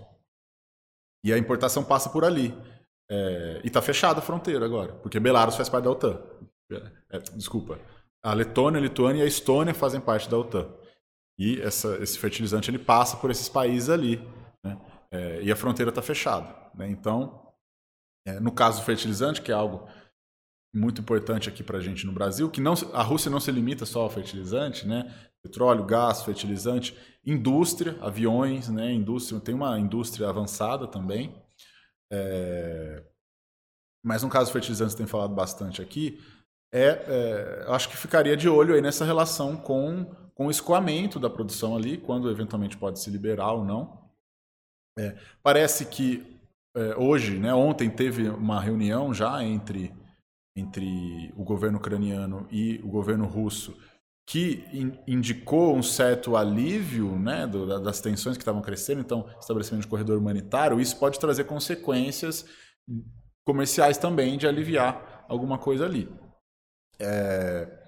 E 1.24 1.32
a 1.32 1.38
importação 1.38 1.84
passa 1.84 2.08
por 2.08 2.24
ali. 2.24 2.54
É, 3.10 3.60
e 3.64 3.66
está 3.66 3.82
fechada 3.82 4.20
a 4.20 4.22
fronteira 4.22 4.64
agora, 4.64 4.92
porque 4.94 5.18
Belarus 5.18 5.56
faz 5.56 5.68
parte 5.68 5.84
da 5.84 5.90
OTAN. 5.90 6.22
É, 7.10 7.18
desculpa. 7.34 7.80
A 8.22 8.32
Letônia, 8.32 8.78
a 8.78 8.82
Lituânia 8.82 9.22
e 9.22 9.24
a 9.24 9.26
Estônia 9.28 9.74
fazem 9.74 10.00
parte 10.00 10.30
da 10.30 10.38
OTAN. 10.38 10.72
E 11.36 11.60
essa, 11.60 11.96
esse 12.00 12.16
fertilizante 12.18 12.70
ele 12.70 12.78
passa 12.78 13.16
por 13.16 13.30
esses 13.30 13.48
países 13.48 13.90
ali. 13.90 14.16
Né? 14.62 14.78
É, 15.10 15.42
e 15.42 15.50
a 15.50 15.56
fronteira 15.56 15.88
está 15.88 16.00
fechada. 16.00 16.54
Né? 16.74 16.88
Então, 16.88 17.50
É, 18.26 18.38
no 18.38 18.52
caso 18.52 18.80
do 18.80 18.84
fertilizante, 18.84 19.40
que 19.40 19.50
é 19.50 19.54
algo 19.54 19.88
muito 20.74 21.00
importante 21.00 21.48
aqui 21.48 21.62
para 21.64 21.78
a 21.78 21.80
gente 21.80 22.06
no 22.06 22.12
Brasil, 22.12 22.50
que 22.50 22.60
não, 22.60 22.74
a 22.92 23.02
Rússia 23.02 23.30
não 23.30 23.40
se 23.40 23.50
limita 23.50 23.86
só 23.86 24.02
ao 24.02 24.10
fertilizante, 24.10 24.86
né? 24.86 25.12
Petróleo, 25.42 25.84
gás, 25.84 26.22
fertilizante, 26.22 26.96
indústria, 27.24 27.96
aviões, 28.00 28.68
né? 28.68 28.92
Indústria, 28.92 29.40
tem 29.40 29.54
uma 29.54 29.78
indústria 29.78 30.28
avançada 30.28 30.86
também. 30.86 31.34
É... 32.12 33.04
Mas 34.04 34.22
no 34.22 34.30
caso 34.30 34.50
do 34.50 34.52
fertilizante, 34.52 34.96
tem 34.96 35.06
falado 35.06 35.34
bastante 35.34 35.82
aqui, 35.82 36.18
é, 36.72 36.86
é, 36.86 37.64
acho 37.68 37.88
que 37.88 37.96
ficaria 37.96 38.36
de 38.36 38.48
olho 38.48 38.74
aí 38.74 38.80
nessa 38.80 39.04
relação 39.04 39.56
com, 39.56 40.04
com 40.34 40.46
o 40.46 40.50
escoamento 40.50 41.18
da 41.18 41.28
produção 41.28 41.76
ali, 41.76 41.98
quando 41.98 42.30
eventualmente 42.30 42.76
pode 42.76 43.00
se 43.00 43.10
liberar 43.10 43.52
ou 43.52 43.64
não. 43.64 44.08
É, 44.98 45.16
parece 45.42 45.86
que 45.86 46.40
é, 46.76 46.96
hoje, 46.96 47.38
né, 47.38 47.52
ontem 47.52 47.90
teve 47.90 48.28
uma 48.28 48.60
reunião 48.60 49.12
já 49.12 49.42
entre, 49.42 49.92
entre 50.56 51.32
o 51.36 51.42
governo 51.42 51.78
ucraniano 51.78 52.46
e 52.50 52.80
o 52.84 52.88
governo 52.88 53.26
russo 53.26 53.76
que 54.26 54.64
in, 54.72 54.98
indicou 55.06 55.74
um 55.74 55.82
certo 55.82 56.36
alívio 56.36 57.18
né, 57.18 57.46
do, 57.46 57.80
das 57.80 58.00
tensões 58.00 58.36
que 58.36 58.42
estavam 58.42 58.62
crescendo, 58.62 59.00
então 59.00 59.28
estabelecimento 59.40 59.82
de 59.82 59.88
corredor 59.88 60.18
humanitário, 60.18 60.80
isso 60.80 60.98
pode 60.98 61.18
trazer 61.18 61.44
consequências 61.44 62.44
comerciais 63.44 63.98
também 63.98 64.38
de 64.38 64.46
aliviar 64.46 65.24
alguma 65.28 65.58
coisa 65.58 65.84
ali. 65.84 66.08
É, 66.98 67.80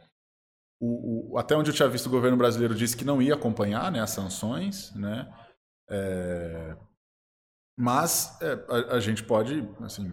o, 0.81 1.35
o, 1.35 1.39
até 1.39 1.55
onde 1.55 1.71
eu 1.71 1.75
tinha 1.75 1.89
visto 1.89 2.07
o 2.07 2.11
governo 2.11 2.37
brasileiro 2.37 2.75
disse 2.75 2.97
que 2.97 3.05
não 3.05 3.23
ia 3.23 3.35
acompanhar 3.35 3.93
né, 3.93 4.01
as 4.01 4.11
sanções, 4.11 4.93
né? 4.97 5.33
É, 5.89 6.77
mas 7.79 8.37
é, 8.41 8.53
a, 8.69 8.97
a, 8.97 9.01
gente 9.01 9.23
pode, 9.23 9.69
assim, 9.81 10.13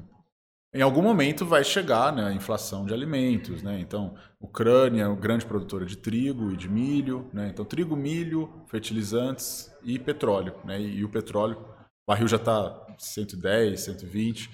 em 0.74 0.82
algum 0.82 1.02
momento 1.02 1.46
vai 1.46 1.64
chegar 1.64 2.14
né, 2.14 2.28
a 2.28 2.34
inflação 2.34 2.86
de 2.86 2.94
alimentos, 2.94 3.64
né? 3.64 3.80
Então, 3.80 4.16
Ucrânia 4.40 5.04
é 5.04 5.16
grande 5.16 5.46
produtora 5.46 5.84
de 5.84 5.98
trigo 5.98 6.52
e 6.52 6.58
de 6.58 6.70
milho, 6.70 7.30
né? 7.34 7.50
Então, 7.50 7.66
trigo, 7.66 7.96
milho, 7.96 8.66
fertilizantes 8.68 9.76
e 9.84 9.98
petróleo, 9.98 10.56
né? 10.64 10.80
E, 10.80 10.98
e 10.98 11.04
o 11.04 11.10
petróleo, 11.10 11.58
o 11.60 12.12
barril 12.12 12.28
já 12.28 12.38
está 12.38 12.86
110, 13.00 13.80
120. 13.80 14.50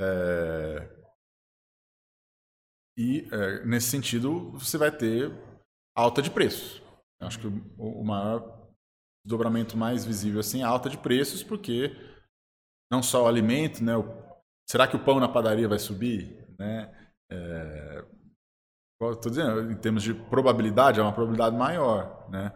É... 0.00 1.00
E, 2.96 3.28
é, 3.30 3.64
nesse 3.64 3.88
sentido, 3.88 4.50
você 4.52 4.78
vai 4.78 4.90
ter 4.90 5.30
alta 5.94 6.22
de 6.22 6.30
preços. 6.30 6.82
Acho 7.20 7.38
que 7.38 7.46
o, 7.46 8.00
o 8.00 8.04
maior 8.04 8.66
dobramento 9.26 9.76
mais 9.76 10.06
visível 10.06 10.40
assim 10.40 10.62
é 10.62 10.64
alta 10.64 10.88
de 10.88 10.96
preços, 10.96 11.42
porque 11.42 11.92
não 12.90 13.02
só 13.02 13.24
o 13.24 13.28
alimento, 13.28 13.84
né? 13.84 13.94
O, 13.96 14.29
será 14.70 14.86
que 14.86 14.94
o 14.94 15.00
pão 15.00 15.18
na 15.18 15.28
padaria 15.28 15.66
vai 15.66 15.80
subir, 15.80 16.46
né? 16.56 16.88
É, 17.28 18.04
Estou 19.02 19.30
dizendo, 19.30 19.72
em 19.72 19.76
termos 19.76 20.02
de 20.02 20.12
probabilidade, 20.12 21.00
é 21.00 21.02
uma 21.02 21.12
probabilidade 21.12 21.56
maior, 21.56 22.28
né? 22.30 22.52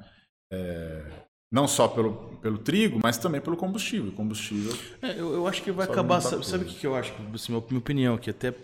É, 0.53 1.11
não 1.51 1.67
só 1.67 1.89
pelo, 1.89 2.37
pelo 2.37 2.59
trigo, 2.59 3.01
mas 3.03 3.17
também 3.17 3.41
pelo 3.41 3.57
combustível. 3.57 4.13
combustível 4.13 4.73
é, 5.03 5.19
eu, 5.19 5.33
eu, 5.33 5.49
acho 5.49 5.63
que 5.63 5.73
vai 5.73 5.87
acabar. 5.87 6.21
Sabe, 6.21 6.47
sabe 6.47 6.65
o 6.65 6.69
que, 6.69 6.87
eu 6.87 6.95
acho? 6.95 7.13
Assim, 7.33 7.53
minha 7.53 7.79
opinião, 7.79 8.17
que 8.19 8.31
até 8.31 8.55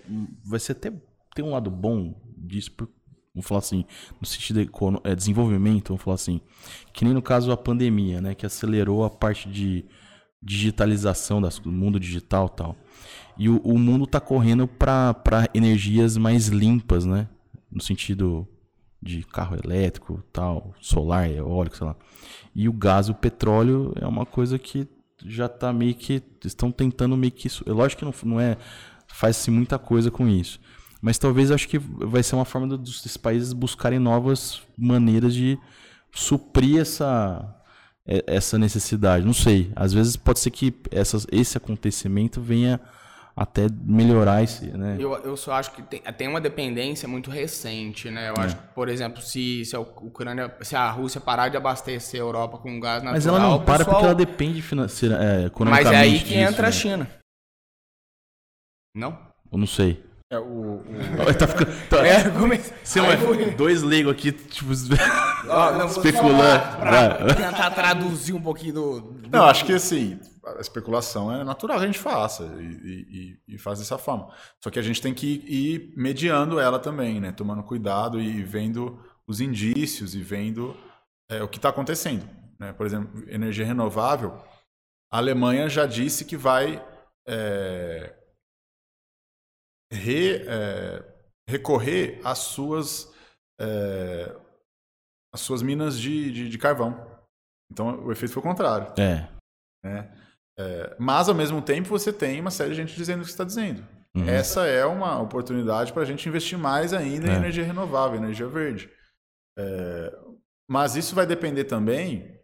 vai 0.45 0.61
ser 0.61 0.73
até 0.73 0.93
tem 1.35 1.45
um 1.45 1.53
lado 1.53 1.71
bom 1.71 2.15
disso, 2.37 2.71
vamos 3.35 3.49
falar 3.49 3.61
assim, 3.61 3.85
no 4.21 4.27
sentido 4.27 4.65
de 4.65 4.71
é, 5.05 5.15
desenvolvimento, 5.17 5.89
vamos 5.89 6.03
falar 6.03 6.17
assim, 6.17 6.41
que 6.93 7.05
nem 7.05 7.15
no 7.15 7.23
caso 7.23 7.51
a 7.51 7.57
pandemia, 7.57 8.21
né, 8.21 8.35
que 8.35 8.47
acelerou 8.47 9.05
a 9.05 9.11
parte 9.11 9.49
de 9.49 9.87
digitalização 10.43 11.41
das, 11.41 11.59
do 11.59 11.71
mundo 11.71 12.01
digital 12.01 12.49
tal. 12.49 12.77
E 13.37 13.49
o, 13.49 13.59
o 13.59 13.79
mundo 13.79 14.05
está 14.05 14.21
correndo 14.21 14.67
para 14.67 15.49
energias 15.55 16.17
mais 16.17 16.49
limpas, 16.49 17.05
né? 17.05 17.29
No 17.71 17.81
sentido 17.81 18.47
de 19.03 19.23
carro 19.25 19.57
elétrico, 19.63 20.23
tal, 20.33 20.75
solar, 20.81 21.31
eólico, 21.31 21.77
sei 21.77 21.87
lá. 21.87 21.97
E 22.55 22.69
o 22.69 22.73
gás 22.73 23.09
o 23.09 23.15
petróleo 23.15 23.93
é 23.97 24.07
uma 24.07 24.27
coisa 24.27 24.59
que 24.59 24.87
já 25.25 25.47
está 25.47 25.73
meio 25.73 25.95
que 25.95 26.23
estão 26.45 26.71
tentando 26.71 27.17
meio 27.17 27.33
que 27.33 27.47
isso. 27.47 27.65
É 27.67 27.73
lógico 27.73 28.01
que 28.01 28.05
não, 28.05 28.35
não 28.35 28.41
é 28.41 28.57
faz-se 29.09 29.51
muita 29.51 29.79
coisa 29.79 30.11
com 30.11 30.29
isso, 30.29 30.61
mas 31.01 31.19
talvez 31.19 31.51
acho 31.51 31.69
que 31.69 31.79
vai 31.79 32.23
ser 32.23 32.37
uma 32.37 32.45
forma 32.45 32.77
dos 32.77 33.17
países 33.17 33.53
buscarem 33.53 33.99
novas 33.99 34.63
maneiras 34.77 35.35
de 35.35 35.59
suprir 36.13 36.81
essa 36.81 37.60
essa 38.07 38.59
necessidade. 38.59 39.25
Não 39.25 39.33
sei. 39.33 39.73
Às 39.77 39.93
vezes 39.93 40.17
pode 40.17 40.41
ser 40.41 40.51
que 40.51 40.75
essas, 40.91 41.27
esse 41.31 41.57
acontecimento 41.57 42.41
venha 42.41 42.81
até 43.37 43.67
melhorar 43.85 44.43
esse, 44.43 44.67
né? 44.67 44.97
Eu, 44.99 45.15
eu 45.15 45.37
só 45.37 45.53
acho 45.53 45.71
que 45.73 45.83
tem, 45.83 46.03
tem 46.03 46.29
uma 46.29 46.41
dependência 46.41 47.09
muito 47.09 47.31
recente, 47.31 48.11
né? 48.11 48.29
Eu 48.29 48.35
é. 48.37 48.45
acho 48.45 48.57
que, 48.57 48.63
por 48.75 48.89
exemplo, 48.89 49.23
se, 49.23 49.65
se 49.65 49.75
a 49.75 49.81
Ucrânia, 49.81 50.55
se 50.61 50.77
a 50.77 50.91
Rússia 50.91 51.21
parar 51.21 51.49
de 51.49 51.57
abastecer 51.57 52.21
a 52.21 52.25
Europa 52.25 52.59
com 52.59 52.79
gás 52.79 53.03
natural... 53.03 53.15
Mas 53.15 53.27
ela 53.27 53.39
não 53.39 53.65
para 53.65 53.79
pessoal... 53.79 53.97
porque 53.97 54.07
ela 54.07 54.15
depende 54.15 54.61
financeira, 54.61 55.19
é, 55.23 55.47
economicamente 55.47 55.85
Mas 55.85 55.95
é 55.95 55.97
aí 55.97 56.19
que 56.19 56.35
disso, 56.35 56.39
entra 56.39 56.63
né? 56.63 56.69
a 56.69 56.73
China. 56.73 57.11
Não? 58.95 59.19
Eu 59.51 59.59
não 59.59 59.67
sei. 59.67 60.05
É, 60.33 60.39
o, 60.39 60.43
o... 60.43 60.85
tá 61.39 61.49
ficando. 61.49 61.73
Tá... 61.89 62.07
É, 62.07 62.29
comece... 62.31 62.75
Sim, 62.85 63.01
mas 63.01 63.57
dois 63.57 63.83
leigos 63.83 64.13
aqui, 64.13 64.33
tipo, 64.33 64.71
não, 65.45 65.87
especulando. 65.87 66.77
Pra 66.79 67.35
tentar 67.35 67.71
traduzir 67.71 68.33
um 68.33 68.43
pouquinho 68.43 68.75
do, 68.75 69.01
do, 69.01 69.31
Não, 69.31 69.45
acho 69.45 69.65
que 69.65 69.73
assim, 69.73 70.19
a 70.45 70.61
especulação 70.61 71.33
é 71.33 71.45
natural 71.45 71.79
que 71.79 71.85
a 71.85 71.87
gente 71.87 71.99
faça 71.99 72.45
e, 72.59 73.39
e, 73.49 73.55
e 73.55 73.59
faz 73.59 73.79
dessa 73.79 73.99
forma. 73.99 74.29
Só 74.63 74.71
que 74.71 74.79
a 74.79 74.83
gente 74.83 75.01
tem 75.01 75.15
que 75.15 75.45
ir 75.47 75.93
mediando 75.97 76.59
ela 76.59 76.79
também, 76.79 77.21
né? 77.21 77.33
Tomando 77.33 77.63
cuidado 77.63 78.21
e 78.21 78.43
vendo 78.43 78.99
os 79.27 79.41
indícios 79.41 80.15
e 80.15 80.23
vendo 80.23 80.77
é, 81.31 81.43
o 81.43 81.49
que 81.49 81.59
está 81.59 81.69
acontecendo. 81.69 82.29
Né? 82.59 82.73
Por 82.73 82.87
exemplo, 82.87 83.25
energia 83.29 83.65
renovável. 83.65 84.37
A 85.11 85.19
Alemanha 85.19 85.69
já 85.69 85.87
disse 85.87 86.25
que 86.25 86.37
vai. 86.37 86.85
É, 87.27 88.15
re, 89.93 90.45
é, 90.47 91.05
recorrer 91.49 92.21
às 92.25 92.39
suas, 92.39 93.13
às 95.33 95.41
suas 95.41 95.63
minas 95.63 95.99
de, 95.99 96.31
de, 96.33 96.49
de, 96.49 96.59
carvão. 96.59 97.07
Então 97.71 98.05
o 98.05 98.13
efeito 98.13 98.33
foi 98.33 98.41
o 98.41 98.47
contrário. 98.47 98.93
É. 98.99 99.29
Né? 99.85 100.13
é. 100.59 100.97
mas 100.99 101.29
ao 101.29 101.35
mesmo 101.35 101.63
tempo 101.63 101.89
você 101.89 102.13
tem 102.13 102.41
uma 102.41 102.51
série 102.51 102.71
de 102.71 102.77
gente 102.77 102.95
dizendo 102.95 103.21
o 103.21 103.25
que 103.25 103.31
está 103.31 103.45
dizendo. 103.45 103.87
Uhum. 104.15 104.29
Essa 104.29 104.67
é 104.67 104.85
uma 104.85 105.21
oportunidade 105.21 105.93
para 105.93 106.03
a 106.03 106.07
gente 106.07 106.29
investir 106.29 106.59
mais 106.59 106.93
ainda 106.93 107.29
em 107.29 107.33
é. 107.33 107.37
energia 107.37 107.65
renovável, 107.65 108.19
energia 108.19 108.47
verde. 108.49 108.91
É, 109.59 110.19
mas 110.69 110.97
isso 110.97 111.15
vai 111.15 111.27
depender 111.27 111.65
também, 111.65 112.41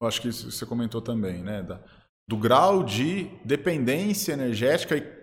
eu 0.00 0.08
acho 0.08 0.20
que 0.20 0.30
você 0.30 0.64
comentou 0.64 1.02
também, 1.02 1.42
né, 1.42 1.62
da, 1.62 1.82
do 2.28 2.36
grau 2.36 2.82
de 2.82 3.24
dependência 3.44 4.32
energética 4.32 4.96
e 4.96 5.18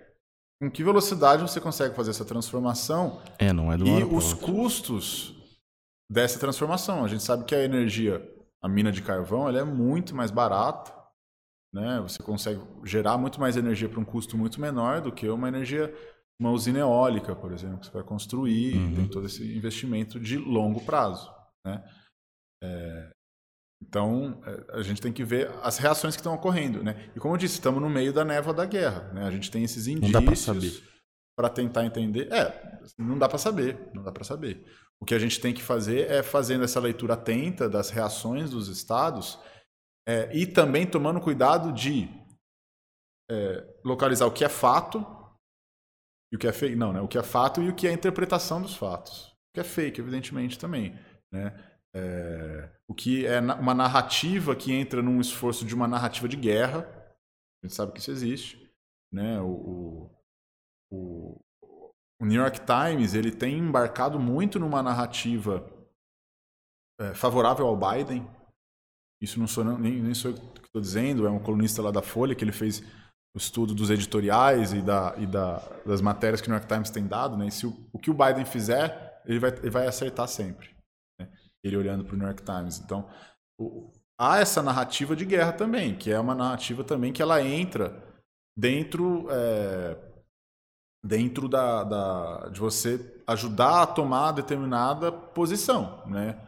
com 0.60 0.72
que 0.72 0.84
velocidade 0.84 1.41
você 1.41 1.60
consegue 1.60 1.95
fazer 1.95 2.11
essa 2.11 2.26
transformação 2.26 3.22
é, 3.38 3.52
não 3.52 3.72
é 3.72 3.78
do 3.78 3.86
e 3.86 4.03
os 4.03 4.34
custos 4.34 5.35
dessa 6.10 6.40
transformação. 6.40 7.03
A 7.03 7.07
gente 7.07 7.23
sabe 7.23 7.45
que 7.45 7.56
a 7.56 7.64
energia, 7.64 8.22
a 8.61 8.68
mina 8.68 8.91
de 8.91 9.02
carvão, 9.02 9.48
ela 9.48 9.60
é 9.60 9.64
muito 9.64 10.15
mais 10.15 10.32
barata, 10.32 10.94
né? 11.73 11.99
Você 12.02 12.22
consegue 12.23 12.61
gerar 12.84 13.18
muito 13.18 13.40
mais 13.40 13.57
energia 13.57 13.90
para 13.90 13.99
um 13.99 14.06
custo 14.06 14.38
muito 14.38 14.61
menor 14.61 15.02
do 15.02 15.11
que 15.11 15.27
uma 15.27 15.48
energia, 15.48 15.94
uma 16.40 16.52
usina 16.52 16.80
eólica, 16.80 17.36
por 17.36 17.52
exemplo, 17.52 17.80
que 17.80 17.88
você 17.88 17.91
vai 17.91 18.03
construir, 18.03 18.77
uhum. 18.77 18.95
tem 18.95 19.07
todo 19.07 19.26
esse 19.26 19.56
investimento 19.56 20.19
de 20.19 20.38
longo 20.38 20.82
prazo, 20.82 21.30
né? 21.65 21.84
É, 22.64 23.11
então, 23.82 24.41
é, 24.45 24.80
a 24.80 24.82
gente 24.82 25.02
tem 25.02 25.11
que 25.11 25.23
ver 25.23 25.52
as 25.61 25.77
reações 25.77 26.15
que 26.15 26.22
estão 26.22 26.34
ocorrendo, 26.34 26.84
né? 26.84 27.11
E 27.15 27.19
como 27.19 27.34
eu 27.34 27.38
disse, 27.38 27.56
estamos 27.56 27.82
no 27.82 27.90
meio 27.90 28.14
da 28.14 28.23
névoa 28.23 28.53
da 28.53 28.65
guerra, 28.65 29.11
né? 29.14 29.26
A 29.26 29.32
gente 29.32 29.52
tem 29.52 29.64
esses 29.64 29.88
indícios 29.88 30.82
para 31.38 31.49
tentar 31.49 31.86
entender. 31.86 32.32
É, 32.32 32.80
não 32.98 33.18
dá 33.18 33.27
para 33.27 33.38
saber, 33.38 33.77
não 33.94 34.02
dá 34.02 34.11
para 34.11 34.23
saber. 34.23 34.65
O 35.06 35.07
que 35.07 35.14
a 35.14 35.19
gente 35.19 35.40
tem 35.40 35.53
que 35.53 35.61
fazer 35.61 36.10
é 36.10 36.23
fazendo 36.23 36.64
essa 36.64 36.80
leitura 36.80 37.14
atenta 37.14 37.69
das 37.69 37.91
reações 37.91 38.49
dos 38.49 38.68
estados 38.69 39.38
é, 40.10 40.36
e 40.36 40.48
também 40.48 40.90
tomando 40.90 41.22
cuidado 41.22 41.72
de 41.72 42.10
é, 43.30 43.80
localizar 43.86 44.26
o 44.26 44.32
que 44.32 44.44
é 44.44 44.49
fato 44.49 45.06
e 46.34 46.36
o 46.36 46.40
que 46.40 46.48
é 46.48 46.52
fake. 46.52 46.76
Não, 46.76 46.91
né? 46.91 47.02
O 47.02 47.07
que 47.07 47.19
é 47.19 47.22
fato 47.22 47.61
e 47.61 47.69
o 47.69 47.76
que 47.76 47.88
é 47.88 47.91
interpretação 47.91 48.60
dos 48.60 48.76
fatos. 48.76 49.27
O 49.27 49.53
que 49.53 49.60
é 49.60 49.64
fake, 49.64 50.02
evidentemente, 50.02 50.57
também, 50.57 50.98
né? 51.32 51.53
É, 51.95 52.72
o 52.90 52.95
que 52.95 53.27
é 53.27 53.40
uma 53.40 53.76
narrativa 53.76 54.56
que 54.56 54.73
entra 54.73 55.03
num 55.03 55.22
esforço 55.22 55.64
de 55.65 55.76
uma 55.76 55.88
narrativa 55.88 56.27
de 56.27 56.36
guerra. 56.36 56.80
A 57.64 57.68
gente 57.68 57.76
sabe 57.76 57.91
que 57.91 57.99
isso 57.99 58.10
existe. 58.10 58.73
Né? 59.14 59.40
O, 59.40 60.10
o, 60.91 61.45
New 62.26 62.41
York 62.41 62.61
Times 62.65 63.14
ele 63.14 63.31
tem 63.31 63.57
embarcado 63.57 64.19
muito 64.19 64.60
numa 64.60 64.81
narrativa 64.81 65.65
é, 66.99 67.14
favorável 67.14 67.68
ao 67.68 67.77
Biden. 67.77 68.27
Isso 69.22 69.39
não 69.39 69.47
sou 69.47 69.64
nem, 69.64 70.02
nem 70.02 70.14
sou 70.14 70.31
eu 70.31 70.38
que 70.38 70.65
estou 70.65 70.81
dizendo, 70.81 71.26
é 71.26 71.30
um 71.30 71.39
colunista 71.39 71.81
lá 71.81 71.91
da 71.91 72.02
Folha 72.02 72.35
que 72.35 72.43
ele 72.43 72.52
fez 72.52 72.81
o 73.34 73.38
estudo 73.38 73.76
dos 73.76 73.89
editoriais 73.89 74.72
e, 74.72 74.81
da, 74.81 75.14
e 75.18 75.27
da, 75.27 75.57
das 75.85 76.02
matérias 76.02 76.39
que 76.39 76.47
o 76.47 76.52
New 76.52 76.57
York 76.57 76.73
Times 76.73 76.89
tem 76.89 77.06
dado, 77.06 77.35
né? 77.35 77.49
se 77.49 77.68
o, 77.68 77.89
o 77.91 77.99
que 77.99 78.10
o 78.10 78.14
Biden 78.14 78.45
fizer, 78.45 79.22
ele 79.26 79.39
vai, 79.39 79.52
ele 79.52 79.69
vai 79.69 79.88
acertar 79.88 80.27
sempre. 80.27 80.73
Né? 81.19 81.30
Ele 81.64 81.76
olhando 81.76 82.06
para 82.06 82.15
o 82.15 82.18
New 82.18 82.27
York 82.27 82.43
Times. 82.43 82.80
Então, 82.80 83.10
o, 83.60 83.91
há 84.18 84.39
essa 84.39 84.64
narrativa 84.64 85.15
de 85.15 85.26
guerra 85.26 85.52
também, 85.52 85.97
que 85.97 86.11
é 86.11 86.19
uma 86.19 86.34
narrativa 86.34 86.84
também 86.84 87.11
que 87.11 87.22
ela 87.22 87.41
entra 87.41 88.02
dentro 88.57 89.27
é, 89.30 90.15
dentro 91.06 91.48
da, 91.48 91.84
da, 91.84 92.49
de 92.49 92.60
você 92.60 93.22
ajudar 93.27 93.84
a 93.84 93.88
tomar 93.88 94.32
determinada 94.32 95.11
posição, 95.11 96.03
né? 96.07 96.41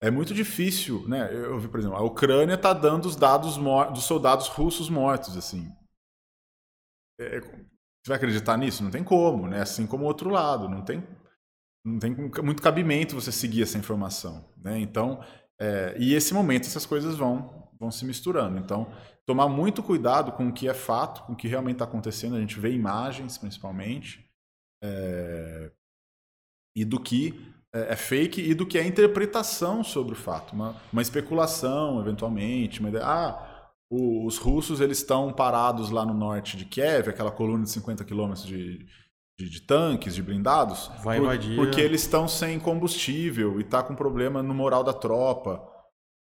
É 0.00 0.10
muito 0.10 0.32
difícil, 0.32 1.06
né? 1.06 1.28
Eu 1.34 1.58
vi, 1.58 1.68
por 1.68 1.78
exemplo, 1.78 1.96
a 1.96 2.02
Ucrânia 2.02 2.54
está 2.54 2.72
dando 2.72 3.06
os 3.06 3.16
dados 3.16 3.56
dos 3.92 4.04
soldados 4.04 4.48
russos 4.48 4.88
mortos, 4.88 5.36
assim. 5.36 5.70
É, 7.20 7.40
você 7.40 8.06
vai 8.06 8.16
acreditar 8.16 8.56
nisso? 8.56 8.82
Não 8.82 8.90
tem 8.90 9.04
como, 9.04 9.46
né? 9.46 9.60
Assim 9.60 9.86
como 9.86 10.04
o 10.04 10.06
outro 10.06 10.30
lado, 10.30 10.68
não 10.68 10.82
tem, 10.82 11.06
não 11.84 11.98
tem 11.98 12.14
muito 12.42 12.62
cabimento 12.62 13.14
você 13.14 13.30
seguir 13.30 13.62
essa 13.62 13.76
informação, 13.76 14.48
né? 14.56 14.78
Então, 14.78 15.22
é, 15.60 15.96
e 15.98 16.14
esse 16.14 16.32
momento 16.32 16.66
essas 16.66 16.86
coisas 16.86 17.16
vão 17.16 17.58
vão 17.78 17.90
se 17.90 18.04
misturando. 18.04 18.58
Então, 18.58 18.90
tomar 19.28 19.46
muito 19.46 19.82
cuidado 19.82 20.32
com 20.32 20.48
o 20.48 20.52
que 20.52 20.66
é 20.66 20.72
fato, 20.72 21.22
com 21.24 21.34
o 21.34 21.36
que 21.36 21.46
realmente 21.46 21.74
está 21.74 21.84
acontecendo. 21.84 22.34
A 22.34 22.40
gente 22.40 22.58
vê 22.58 22.72
imagens, 22.72 23.36
principalmente, 23.36 24.24
é, 24.82 25.70
e 26.74 26.82
do 26.82 26.98
que 26.98 27.38
é, 27.74 27.92
é, 27.92 27.96
fake 27.96 28.40
e 28.40 28.54
do 28.54 28.64
que 28.64 28.78
é 28.78 28.86
interpretação 28.86 29.84
sobre 29.84 30.14
o 30.14 30.16
fato. 30.16 30.54
Uma, 30.54 30.74
uma 30.90 31.02
especulação, 31.02 32.00
eventualmente, 32.00 32.80
uma 32.80 32.88
ideia. 32.88 33.04
Ah, 33.04 33.70
os 33.90 34.38
russos 34.38 34.80
eles 34.80 34.96
estão 34.96 35.30
parados 35.30 35.90
lá 35.90 36.06
no 36.06 36.14
norte 36.14 36.56
de 36.56 36.64
Kiev, 36.64 37.10
aquela 37.10 37.30
coluna 37.30 37.64
de 37.64 37.70
50 37.70 38.06
quilômetros 38.06 38.46
de, 38.46 38.86
de, 39.38 39.50
de, 39.50 39.60
tanques, 39.60 40.14
de 40.14 40.22
blindados, 40.22 40.90
Vai 41.02 41.20
por, 41.20 41.38
porque 41.54 41.82
eles 41.82 42.00
estão 42.00 42.26
sem 42.26 42.58
combustível 42.58 43.60
e 43.60 43.62
está 43.62 43.82
com 43.82 43.94
problema 43.94 44.42
no 44.42 44.54
moral 44.54 44.82
da 44.82 44.94
tropa. 44.94 45.62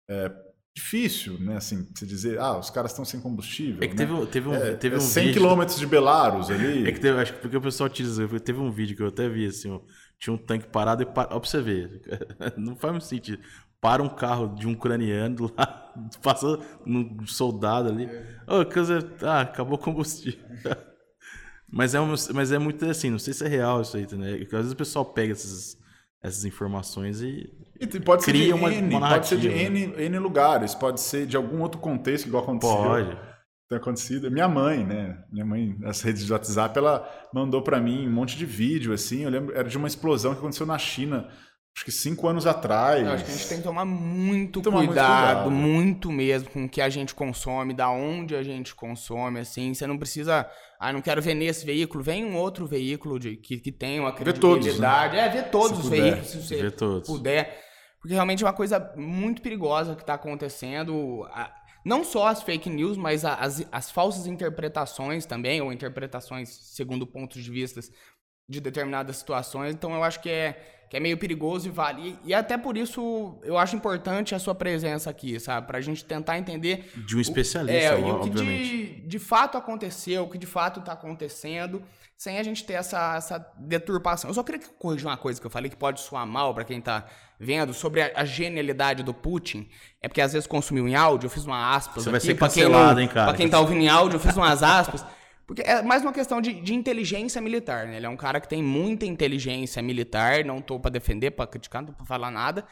É, 0.08 0.45
difícil, 0.76 1.40
né? 1.40 1.56
Assim, 1.56 1.88
você 1.94 2.04
dizer, 2.04 2.38
ah, 2.38 2.58
os 2.58 2.68
caras 2.68 2.90
estão 2.90 3.04
sem 3.04 3.18
combustível. 3.18 3.82
É 3.82 3.88
que 3.88 3.96
né? 3.96 4.06
teve, 4.06 4.26
teve 4.26 4.48
um, 4.48 4.54
é, 4.54 4.74
teve 4.74 4.96
um 4.96 5.00
100 5.00 5.24
vídeo... 5.24 5.40
quilômetros 5.40 5.78
de 5.78 5.86
Belarus 5.86 6.50
ali. 6.50 6.86
É 6.86 6.92
que 6.92 7.00
teve, 7.00 7.18
acho 7.18 7.32
que 7.32 7.40
porque 7.40 7.56
o 7.56 7.60
pessoal 7.62 7.88
utiliza, 7.88 8.28
teve 8.40 8.60
um 8.60 8.70
vídeo 8.70 8.94
que 8.94 9.02
eu 9.02 9.08
até 9.08 9.26
vi 9.26 9.46
assim, 9.46 9.70
ó, 9.70 9.80
tinha 10.18 10.34
um 10.34 10.36
tanque 10.36 10.68
parado 10.68 11.02
e 11.02 11.06
para, 11.06 11.34
ó, 11.34 11.40
pra 11.40 11.48
você 11.48 11.62
ver, 11.62 12.02
não 12.58 12.76
faz 12.76 12.92
muito 12.92 13.06
sentido. 13.06 13.42
Para 13.80 14.02
um 14.02 14.08
carro 14.08 14.54
de 14.54 14.66
um 14.66 14.72
ucraniano 14.72 15.50
lá, 15.56 15.94
passa 16.22 16.58
um 16.86 17.26
soldado 17.26 17.88
ali. 17.88 18.06
Oh, 18.46 18.62
ah, 19.24 19.40
acabou 19.40 19.76
o 19.76 19.80
combustível. 19.80 20.44
mas, 21.72 21.94
é 21.94 22.00
um, 22.00 22.14
mas 22.34 22.52
é 22.52 22.58
muito 22.58 22.84
assim, 22.84 23.08
não 23.08 23.18
sei 23.18 23.32
se 23.32 23.44
é 23.44 23.48
real 23.48 23.80
isso 23.80 23.96
aí, 23.96 24.06
né? 24.12 24.36
Porque 24.36 24.54
às 24.54 24.60
vezes 24.60 24.72
o 24.72 24.76
pessoal 24.76 25.06
pega 25.06 25.32
essas, 25.32 25.78
essas 26.22 26.44
informações 26.44 27.22
e 27.22 27.50
e 27.80 28.00
pode 28.00 28.24
ser 28.24 28.32
de 28.32 28.52
uma, 28.52 28.72
N, 28.72 28.94
uma 28.94 29.08
pode 29.10 29.26
ser 29.26 29.38
de 29.38 29.48
N, 29.48 29.94
N 29.96 30.18
lugares, 30.18 30.74
pode 30.74 31.00
ser 31.00 31.26
de 31.26 31.36
algum 31.36 31.60
outro 31.60 31.80
contexto, 31.80 32.26
igual 32.26 32.42
aconteceu. 32.42 32.76
Pode. 32.76 33.18
Tem 33.68 33.78
acontecido. 33.78 34.30
Minha 34.30 34.48
mãe, 34.48 34.84
né? 34.84 35.18
Minha 35.30 35.44
mãe, 35.44 35.76
nas 35.78 36.00
redes 36.00 36.24
de 36.24 36.32
WhatsApp, 36.32 36.78
ela 36.78 37.08
mandou 37.34 37.62
para 37.62 37.80
mim 37.80 38.06
um 38.06 38.12
monte 38.12 38.36
de 38.36 38.46
vídeo, 38.46 38.92
assim. 38.92 39.22
Eu 39.22 39.30
lembro, 39.30 39.56
era 39.56 39.68
de 39.68 39.76
uma 39.76 39.88
explosão 39.88 40.32
que 40.32 40.38
aconteceu 40.38 40.64
na 40.64 40.78
China, 40.78 41.28
acho 41.76 41.84
que 41.84 41.90
cinco 41.90 42.28
anos 42.28 42.46
atrás. 42.46 43.04
Eu 43.04 43.12
acho 43.12 43.24
que 43.24 43.30
a 43.30 43.34
gente 43.34 43.48
tem 43.48 43.58
que 43.58 43.64
tomar 43.64 43.84
muito, 43.84 44.60
tomar 44.60 44.86
cuidado, 44.86 45.50
muito, 45.50 45.50
cuidado. 45.50 45.50
muito 45.50 46.12
mesmo 46.12 46.50
com 46.50 46.64
o 46.64 46.68
que 46.68 46.80
a 46.80 46.88
gente 46.88 47.14
consome, 47.14 47.74
da 47.74 47.90
onde 47.90 48.36
a 48.36 48.42
gente 48.42 48.74
consome, 48.74 49.40
assim. 49.40 49.74
Você 49.74 49.86
não 49.86 49.98
precisa 49.98 50.48
ah, 50.78 50.92
não 50.92 51.00
quero 51.00 51.22
ver 51.22 51.34
nesse 51.34 51.64
veículo, 51.64 52.04
vem 52.04 52.24
um 52.24 52.36
outro 52.36 52.66
veículo 52.66 53.18
de, 53.18 53.36
que, 53.36 53.58
que 53.58 53.72
tem 53.72 53.98
uma 53.98 54.12
credibilidade. 54.12 54.62
Vê 54.64 54.70
todos, 54.70 54.78
né? 54.78 55.18
É, 55.18 55.28
ver 55.28 55.50
todos 55.50 55.70
se 55.70 55.82
os 55.82 55.88
puder, 55.88 56.02
veículos, 56.02 56.28
se 56.28 56.42
você 56.42 56.70
todos. 56.70 57.08
puder. 57.08 57.65
Porque 58.06 58.14
realmente 58.14 58.44
é 58.44 58.46
uma 58.46 58.52
coisa 58.52 58.92
muito 58.96 59.42
perigosa 59.42 59.96
que 59.96 60.02
está 60.02 60.14
acontecendo. 60.14 61.28
Não 61.84 62.04
só 62.04 62.28
as 62.28 62.40
fake 62.40 62.70
news, 62.70 62.96
mas 62.96 63.24
as, 63.24 63.66
as 63.72 63.90
falsas 63.90 64.28
interpretações 64.28 65.26
também, 65.26 65.60
ou 65.60 65.72
interpretações 65.72 66.48
segundo 66.48 67.04
pontos 67.04 67.42
de 67.42 67.50
vista 67.50 67.80
de 68.48 68.60
determinadas 68.60 69.16
situações. 69.16 69.74
Então 69.74 69.92
eu 69.92 70.04
acho 70.04 70.20
que 70.20 70.30
é 70.30 70.74
que 70.88 70.96
é 70.96 71.00
meio 71.00 71.18
perigoso 71.18 71.66
e 71.66 71.70
vale. 71.72 72.16
E, 72.24 72.32
até 72.32 72.56
por 72.56 72.76
isso 72.76 73.40
eu 73.42 73.58
acho 73.58 73.74
importante 73.74 74.36
a 74.36 74.38
sua 74.38 74.54
presença 74.54 75.10
aqui, 75.10 75.40
sabe? 75.40 75.66
Pra 75.66 75.80
gente 75.80 76.04
tentar 76.04 76.38
entender. 76.38 76.92
De 76.94 77.16
um 77.16 77.20
especialista, 77.20 77.96
o, 77.96 78.08
é, 78.08 78.12
o 78.12 78.20
que 78.20 78.30
de, 78.30 79.00
de, 79.00 79.18
fato 79.18 79.58
aconteceu, 79.58 80.22
o 80.22 80.30
que 80.30 80.38
de 80.38 80.46
fato 80.46 80.80
tá 80.80 80.92
acontecendo, 80.92 81.82
sem 82.16 82.38
a 82.38 82.42
gente 82.42 82.64
ter 82.64 82.74
essa, 82.74 83.16
essa 83.16 83.38
deturpação. 83.58 84.30
Eu 84.30 84.34
só 84.34 84.42
queria 84.42 84.60
corrigir 84.78 85.06
uma 85.06 85.16
coisa 85.16 85.40
que 85.40 85.46
eu 85.46 85.50
falei 85.50 85.70
que 85.70 85.76
pode 85.76 86.00
soar 86.00 86.26
mal 86.26 86.54
para 86.54 86.64
quem 86.64 86.80
tá 86.80 87.04
vendo 87.38 87.74
sobre 87.74 88.00
a, 88.00 88.12
a, 88.16 88.24
genialidade 88.24 89.02
do 89.02 89.12
Putin. 89.12 89.68
É 90.00 90.08
porque 90.08 90.22
às 90.22 90.32
vezes 90.32 90.46
consumiu 90.46 90.88
em 90.88 90.94
áudio, 90.94 91.26
eu 91.26 91.30
fiz 91.30 91.44
uma 91.44 91.74
aspas. 91.74 92.04
Você 92.04 92.08
aqui, 92.08 92.12
vai 92.12 92.20
ser 92.20 92.34
cancelado, 92.34 92.94
quem 92.94 93.04
hein, 93.04 93.08
cara? 93.08 93.28
Pra 93.28 93.36
quem 93.36 93.48
tá 93.48 93.60
ouvindo 93.60 93.82
em 93.82 93.88
áudio, 93.88 94.16
eu 94.16 94.20
fiz 94.20 94.34
umas 94.34 94.62
aspas. 94.62 95.04
Porque 95.46 95.62
é 95.62 95.80
mais 95.82 96.02
uma 96.02 96.12
questão 96.12 96.40
de, 96.40 96.54
de, 96.54 96.74
inteligência 96.74 97.40
militar, 97.40 97.86
né? 97.86 97.98
Ele 97.98 98.06
é 98.06 98.08
um 98.08 98.16
cara 98.16 98.40
que 98.40 98.48
tem 98.48 98.62
muita 98.62 99.06
inteligência 99.06 99.80
militar, 99.80 100.44
não 100.44 100.60
tô 100.60 100.80
para 100.80 100.90
defender, 100.90 101.30
para 101.30 101.46
criticar, 101.46 101.82
não 101.82 101.88
tô 101.88 101.94
pra 101.94 102.06
falar 102.06 102.32
nada. 102.32 102.64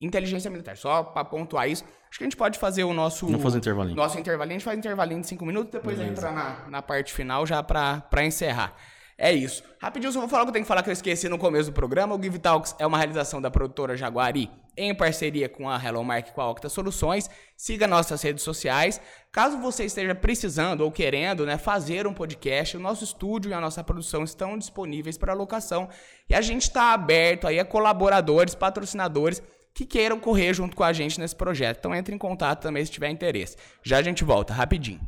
Inteligência 0.00 0.50
militar, 0.50 0.76
só 0.76 1.02
para 1.02 1.24
pontuar 1.24 1.68
isso. 1.68 1.82
Acho 2.08 2.18
que 2.18 2.24
a 2.24 2.26
gente 2.26 2.36
pode 2.36 2.58
fazer 2.58 2.84
o 2.84 2.92
nosso. 2.92 3.26
Fazer 3.38 3.58
intervalinho. 3.58 3.96
Nosso 3.96 4.18
intervalinho, 4.18 4.56
a 4.56 4.58
gente 4.58 4.64
faz 4.64 4.78
intervalinho 4.78 5.20
de 5.22 5.26
5 5.26 5.46
minutos, 5.46 5.72
depois 5.72 5.98
entra 5.98 6.30
na, 6.30 6.68
na 6.68 6.82
parte 6.82 7.12
final 7.14 7.46
já 7.46 7.62
para 7.62 8.24
encerrar. 8.24 8.74
É 9.18 9.32
isso. 9.32 9.62
Rapidinho, 9.80 10.12
só 10.12 10.20
vou 10.20 10.28
falar 10.28 10.42
o 10.42 10.44
que 10.44 10.50
eu 10.50 10.52
tenho 10.52 10.64
que 10.64 10.68
falar 10.68 10.82
que 10.82 10.90
eu 10.90 10.92
esqueci 10.92 11.26
no 11.26 11.38
começo 11.38 11.70
do 11.70 11.74
programa. 11.74 12.14
O 12.14 12.22
Give 12.22 12.38
Talks 12.38 12.76
é 12.78 12.86
uma 12.86 12.98
realização 12.98 13.40
da 13.40 13.50
produtora 13.50 13.96
Jaguari 13.96 14.50
em 14.76 14.94
parceria 14.94 15.48
com 15.48 15.70
a 15.70 15.82
Hello 15.82 16.04
Mark 16.04 16.28
e 16.28 16.32
com 16.32 16.42
a 16.42 16.50
Octa 16.50 16.68
Soluções. 16.68 17.30
Siga 17.56 17.86
nossas 17.86 18.20
redes 18.20 18.44
sociais. 18.44 19.00
Caso 19.32 19.56
você 19.56 19.86
esteja 19.86 20.14
precisando 20.14 20.82
ou 20.82 20.92
querendo 20.92 21.46
né, 21.46 21.56
fazer 21.56 22.06
um 22.06 22.12
podcast, 22.12 22.76
o 22.76 22.80
nosso 22.80 23.04
estúdio 23.04 23.50
e 23.50 23.54
a 23.54 23.60
nossa 23.60 23.82
produção 23.82 24.22
estão 24.22 24.58
disponíveis 24.58 25.16
para 25.16 25.32
locação. 25.32 25.88
E 26.28 26.34
a 26.34 26.42
gente 26.42 26.64
está 26.64 26.92
aberto 26.92 27.46
aí 27.46 27.58
a 27.58 27.64
colaboradores, 27.64 28.54
patrocinadores 28.54 29.42
que 29.76 29.84
queiram 29.84 30.18
correr 30.18 30.54
junto 30.54 30.74
com 30.74 30.82
a 30.82 30.92
gente 30.92 31.20
nesse 31.20 31.36
projeto. 31.36 31.76
Então 31.76 31.94
entre 31.94 32.14
em 32.14 32.18
contato 32.18 32.62
também 32.62 32.82
se 32.82 32.90
tiver 32.90 33.10
interesse. 33.10 33.58
Já 33.82 33.98
a 33.98 34.02
gente 34.02 34.24
volta 34.24 34.54
rapidinho. 34.54 35.06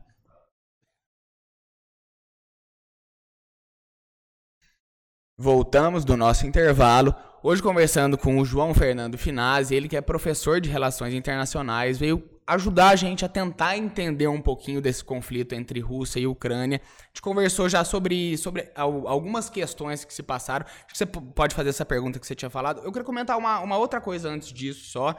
Voltamos 5.38 6.04
do 6.04 6.18
nosso 6.18 6.46
intervalo. 6.46 7.14
Hoje 7.42 7.62
conversando 7.62 8.18
com 8.18 8.38
o 8.38 8.44
João 8.44 8.74
Fernando 8.74 9.16
Finazzi, 9.16 9.74
ele 9.74 9.88
que 9.88 9.96
é 9.96 10.02
professor 10.02 10.60
de 10.60 10.68
Relações 10.68 11.14
Internacionais, 11.14 11.96
veio 11.96 12.37
ajudar 12.48 12.88
a 12.88 12.96
gente 12.96 13.26
a 13.26 13.28
tentar 13.28 13.76
entender 13.76 14.26
um 14.26 14.40
pouquinho 14.40 14.80
desse 14.80 15.04
conflito 15.04 15.54
entre 15.54 15.80
Rússia 15.80 16.18
e 16.18 16.26
Ucrânia. 16.26 16.80
A 16.82 17.06
gente 17.08 17.20
conversou 17.20 17.68
já 17.68 17.84
sobre, 17.84 18.38
sobre 18.38 18.70
algumas 18.74 19.50
questões 19.50 20.02
que 20.02 20.14
se 20.14 20.22
passaram. 20.22 20.64
Acho 20.66 20.86
que 20.86 20.98
você 20.98 21.06
pode 21.06 21.54
fazer 21.54 21.68
essa 21.68 21.84
pergunta 21.84 22.18
que 22.18 22.26
você 22.26 22.34
tinha 22.34 22.48
falado. 22.48 22.80
Eu 22.82 22.90
queria 22.90 23.04
comentar 23.04 23.36
uma, 23.36 23.60
uma 23.60 23.76
outra 23.76 24.00
coisa 24.00 24.30
antes 24.30 24.50
disso 24.50 24.90
só. 24.90 25.14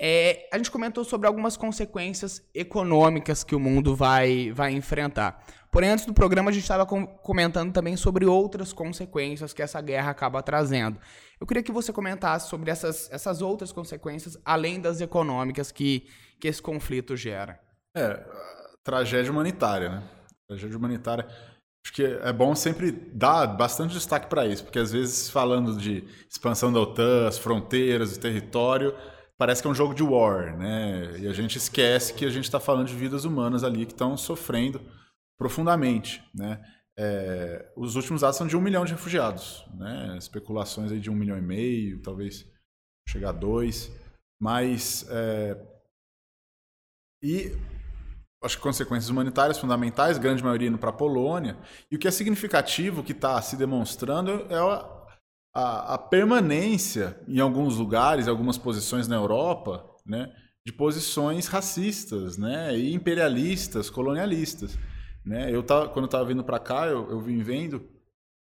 É, 0.00 0.48
a 0.50 0.56
gente 0.56 0.70
comentou 0.70 1.04
sobre 1.04 1.28
algumas 1.28 1.58
consequências 1.58 2.42
econômicas 2.54 3.44
que 3.44 3.54
o 3.54 3.60
mundo 3.60 3.94
vai, 3.94 4.50
vai 4.52 4.72
enfrentar. 4.72 5.44
Porém, 5.70 5.90
antes 5.90 6.06
do 6.06 6.12
programa, 6.12 6.50
a 6.50 6.52
gente 6.52 6.64
estava 6.64 6.86
comentando 6.86 7.72
também 7.72 7.96
sobre 7.96 8.24
outras 8.26 8.72
consequências 8.72 9.52
que 9.52 9.62
essa 9.62 9.80
guerra 9.80 10.10
acaba 10.10 10.42
trazendo. 10.42 10.98
Eu 11.38 11.46
queria 11.46 11.62
que 11.62 11.72
você 11.72 11.92
comentasse 11.92 12.48
sobre 12.48 12.70
essas, 12.70 13.10
essas 13.12 13.42
outras 13.42 13.72
consequências, 13.72 14.38
além 14.44 14.80
das 14.80 15.00
econômicas 15.00 15.70
que, 15.70 16.06
que 16.42 16.48
esse 16.48 16.60
conflito 16.60 17.16
gera. 17.16 17.60
É, 17.96 18.20
tragédia 18.84 19.30
humanitária, 19.30 19.88
né? 19.88 20.10
Tragédia 20.48 20.76
humanitária. 20.76 21.24
Acho 21.84 21.94
que 21.94 22.02
é 22.04 22.32
bom 22.32 22.52
sempre 22.56 22.90
dar 22.90 23.46
bastante 23.46 23.94
destaque 23.94 24.26
para 24.26 24.44
isso, 24.44 24.64
porque 24.64 24.80
às 24.80 24.90
vezes 24.90 25.30
falando 25.30 25.76
de 25.76 26.04
expansão 26.28 26.72
da 26.72 26.80
OTAN, 26.80 27.28
as 27.28 27.38
fronteiras, 27.38 28.16
o 28.16 28.20
território, 28.20 28.92
parece 29.38 29.62
que 29.62 29.68
é 29.68 29.70
um 29.70 29.74
jogo 29.74 29.94
de 29.94 30.02
war, 30.02 30.56
né? 30.58 31.16
E 31.20 31.28
a 31.28 31.32
gente 31.32 31.58
esquece 31.58 32.12
que 32.12 32.24
a 32.24 32.30
gente 32.30 32.44
está 32.44 32.58
falando 32.58 32.88
de 32.88 32.96
vidas 32.96 33.24
humanas 33.24 33.62
ali 33.62 33.86
que 33.86 33.92
estão 33.92 34.16
sofrendo 34.16 34.80
profundamente, 35.38 36.24
né? 36.34 36.60
É, 36.98 37.72
os 37.76 37.94
últimos 37.94 38.22
dados 38.22 38.36
são 38.36 38.48
de 38.48 38.56
um 38.56 38.60
milhão 38.60 38.84
de 38.84 38.92
refugiados, 38.92 39.64
né? 39.74 40.16
Especulações 40.18 40.90
aí 40.90 40.98
de 40.98 41.10
um 41.10 41.14
milhão 41.14 41.38
e 41.38 41.42
meio, 41.42 42.02
talvez 42.02 42.44
chegar 43.08 43.30
a 43.30 43.32
dois, 43.32 43.92
mas 44.40 45.06
é, 45.08 45.71
e 47.22 47.56
acho 48.42 48.56
que 48.56 48.62
consequências 48.62 49.08
humanitárias 49.08 49.58
fundamentais, 49.58 50.18
grande 50.18 50.42
maioria 50.42 50.68
indo 50.68 50.78
para 50.78 50.90
a 50.90 50.92
Polônia. 50.92 51.56
E 51.90 51.96
o 51.96 51.98
que 51.98 52.08
é 52.08 52.10
significativo 52.10 53.02
que 53.02 53.12
está 53.12 53.40
se 53.40 53.56
demonstrando 53.56 54.46
é 54.50 54.56
a, 54.56 55.06
a, 55.54 55.94
a, 55.94 55.98
permanência 55.98 57.20
em 57.28 57.38
alguns 57.38 57.76
lugares, 57.76 58.26
algumas 58.26 58.58
posições 58.58 59.06
na 59.06 59.16
Europa, 59.16 59.88
né, 60.04 60.32
de 60.66 60.72
posições 60.72 61.46
racistas, 61.46 62.36
né, 62.36 62.76
e 62.76 62.92
imperialistas, 62.92 63.88
colonialistas. 63.88 64.76
Né? 65.24 65.54
Eu 65.54 65.62
tava, 65.62 65.88
quando 65.88 66.06
estava 66.06 66.24
vindo 66.24 66.42
para 66.42 66.58
cá, 66.58 66.86
eu, 66.86 67.08
eu 67.10 67.20
vim 67.20 67.38
vendo 67.42 67.88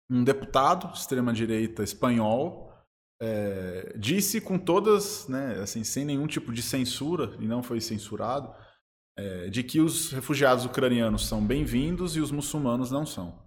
um 0.09 0.23
deputado 0.23 0.93
de 0.93 0.99
extrema-direita 0.99 1.83
espanhol 1.83 2.70
é, 3.21 3.93
disse 3.97 4.41
com 4.41 4.59
todas, 4.59 5.29
né, 5.29 5.61
assim, 5.63 5.85
sem 5.85 6.05
nenhum 6.05 6.27
tipo 6.27 6.53
de 6.53 6.63
censura, 6.63 7.37
e 7.39 7.47
não 7.47 7.63
foi 7.63 7.81
censurado, 7.81 8.53
é, 9.17 9.51
de 9.51 9.63
que 9.63 9.81
os 9.81 10.11
refugiados 10.11 10.65
ucranianos 10.65 11.27
são 11.27 11.45
bem-vindos 11.45 12.17
e 12.17 12.21
os 12.21 12.31
muçulmanos 12.31 12.91
não 12.91 13.05
são. 13.05 13.39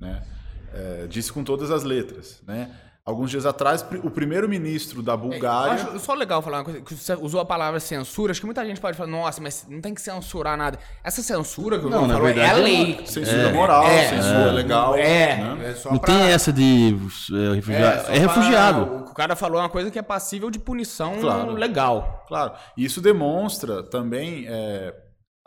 Né? 0.00 0.26
É, 0.72 1.06
disse 1.06 1.32
com 1.32 1.44
todas 1.44 1.70
as 1.70 1.84
letras. 1.84 2.42
Né? 2.42 2.76
Alguns 3.06 3.30
dias 3.30 3.44
atrás, 3.44 3.84
o 4.02 4.10
primeiro-ministro 4.10 5.02
da 5.02 5.14
Bulgária. 5.14 5.72
É, 5.72 5.82
acho 5.82 5.98
só 5.98 6.14
legal 6.14 6.40
falar 6.40 6.60
uma 6.60 6.64
coisa, 6.64 6.80
que 6.80 6.94
você 6.94 7.14
usou 7.16 7.38
a 7.38 7.44
palavra 7.44 7.78
censura, 7.78 8.30
acho 8.30 8.40
que 8.40 8.46
muita 8.46 8.64
gente 8.64 8.80
pode 8.80 8.96
falar, 8.96 9.10
nossa, 9.10 9.42
mas 9.42 9.66
não 9.68 9.78
tem 9.78 9.92
que 9.92 10.00
censurar 10.00 10.56
nada. 10.56 10.78
Essa 11.02 11.22
censura 11.22 11.78
que 11.78 11.84
o 11.84 11.90
não, 11.90 12.08
falou 12.08 12.24
verdade, 12.24 12.40
é 12.40 12.50
a 12.50 12.54
lei. 12.54 13.00
É 13.02 13.04
censura 13.04 13.42
é, 13.42 13.52
moral, 13.52 13.84
é, 13.84 14.08
censura 14.08 14.52
legal. 14.52 14.94
É, 14.94 15.36
né? 15.36 15.74
é 15.76 15.90
não 15.90 15.98
pra... 15.98 16.14
tem 16.14 16.32
essa 16.32 16.50
de 16.50 16.96
é, 17.30 17.54
refugiado. 17.56 18.10
É, 18.10 18.18
refugiado. 18.18 18.86
Pra... 18.86 18.96
O 19.10 19.14
cara 19.14 19.36
falou 19.36 19.60
uma 19.60 19.68
coisa 19.68 19.90
que 19.90 19.98
é 19.98 20.02
passível 20.02 20.50
de 20.50 20.58
punição 20.58 21.20
claro, 21.20 21.52
legal. 21.52 22.24
Claro. 22.26 22.54
Isso 22.74 23.02
demonstra 23.02 23.82
também 23.82 24.46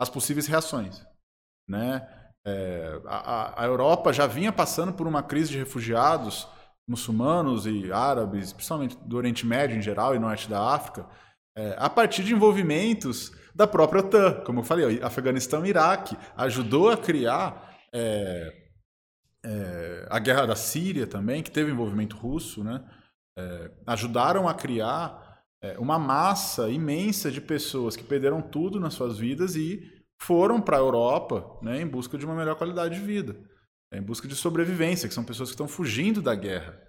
as 0.00 0.08
possíveis 0.08 0.46
reações. 0.46 1.04
Né? 1.68 2.06
a, 3.04 3.62
a 3.62 3.66
Europa 3.66 4.12
já 4.12 4.28
vinha 4.28 4.52
passando 4.52 4.92
por 4.92 5.08
uma 5.08 5.24
crise 5.24 5.50
de 5.50 5.58
refugiados 5.58 6.46
muçulmanos 6.88 7.66
e 7.66 7.92
árabes, 7.92 8.52
principalmente 8.52 8.96
do 9.04 9.16
Oriente 9.16 9.46
Médio 9.46 9.76
em 9.76 9.82
geral 9.82 10.16
e 10.16 10.18
norte 10.18 10.48
da 10.48 10.74
África, 10.74 11.06
é, 11.54 11.76
a 11.78 11.90
partir 11.90 12.24
de 12.24 12.32
envolvimentos 12.32 13.30
da 13.54 13.66
própria 13.66 14.00
OTAN. 14.00 14.40
Como 14.44 14.60
eu 14.60 14.64
falei, 14.64 15.02
Afeganistão 15.02 15.66
e 15.66 15.68
Iraque 15.68 16.16
ajudou 16.34 16.88
a 16.88 16.96
criar 16.96 17.76
é, 17.92 18.68
é, 19.44 20.06
a 20.08 20.18
guerra 20.18 20.46
da 20.46 20.56
Síria 20.56 21.06
também, 21.06 21.42
que 21.42 21.50
teve 21.50 21.70
envolvimento 21.70 22.16
russo, 22.16 22.64
né? 22.64 22.82
É, 23.36 23.70
ajudaram 23.86 24.48
a 24.48 24.54
criar 24.54 25.44
é, 25.62 25.78
uma 25.78 25.98
massa 25.98 26.68
imensa 26.70 27.30
de 27.30 27.40
pessoas 27.40 27.94
que 27.96 28.02
perderam 28.02 28.40
tudo 28.40 28.80
nas 28.80 28.94
suas 28.94 29.18
vidas 29.18 29.54
e 29.54 29.80
foram 30.20 30.60
para 30.60 30.76
a 30.76 30.80
Europa 30.80 31.58
né, 31.62 31.80
em 31.80 31.86
busca 31.86 32.18
de 32.18 32.24
uma 32.24 32.34
melhor 32.34 32.56
qualidade 32.56 32.96
de 32.96 33.00
vida 33.00 33.36
é 33.92 33.98
em 33.98 34.02
busca 34.02 34.28
de 34.28 34.34
sobrevivência, 34.34 35.08
que 35.08 35.14
são 35.14 35.24
pessoas 35.24 35.48
que 35.48 35.54
estão 35.54 35.68
fugindo 35.68 36.20
da 36.20 36.34
guerra. 36.34 36.80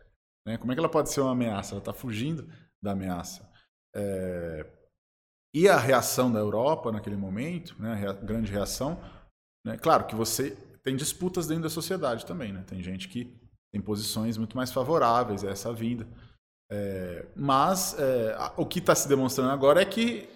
Né? 0.46 0.58
Como 0.58 0.72
é 0.72 0.76
que 0.76 0.80
ela 0.80 0.90
pode 0.90 1.10
ser 1.10 1.22
uma 1.22 1.32
ameaça? 1.32 1.74
Ela 1.74 1.80
está 1.80 1.94
fugindo 1.94 2.48
da 2.82 2.92
ameaça. 2.92 3.50
É... 3.96 4.66
E 5.54 5.68
a 5.68 5.78
reação 5.78 6.32
da 6.32 6.40
Europa 6.40 6.92
naquele 6.92 7.16
momento, 7.16 7.76
né? 7.82 8.08
a 8.08 8.14
grande 8.14 8.52
reação, 8.52 9.02
né? 9.66 9.78
claro 9.78 10.06
que 10.06 10.16
você 10.16 10.52
tem 10.84 10.96
disputas 10.96 11.48
dentro 11.48 11.64
da 11.64 11.70
sociedade 11.70 12.26
também, 12.26 12.54
né? 12.54 12.64
tem 12.68 12.84
gente 12.84 13.08
que 13.08 13.36
tem 13.72 13.82
posições 13.82 14.38
muito 14.38 14.56
mais 14.56 14.72
favoráveis 14.72 15.44
a 15.44 15.50
essa 15.50 15.74
vinda. 15.74 16.08
É... 16.72 17.26
Mas 17.36 17.96
é... 17.98 18.36
o 18.58 18.66
que 18.66 18.80
está 18.80 18.94
se 18.94 19.08
demonstrando 19.08 19.52
agora 19.52 19.82
é 19.82 19.86
que 19.86 20.30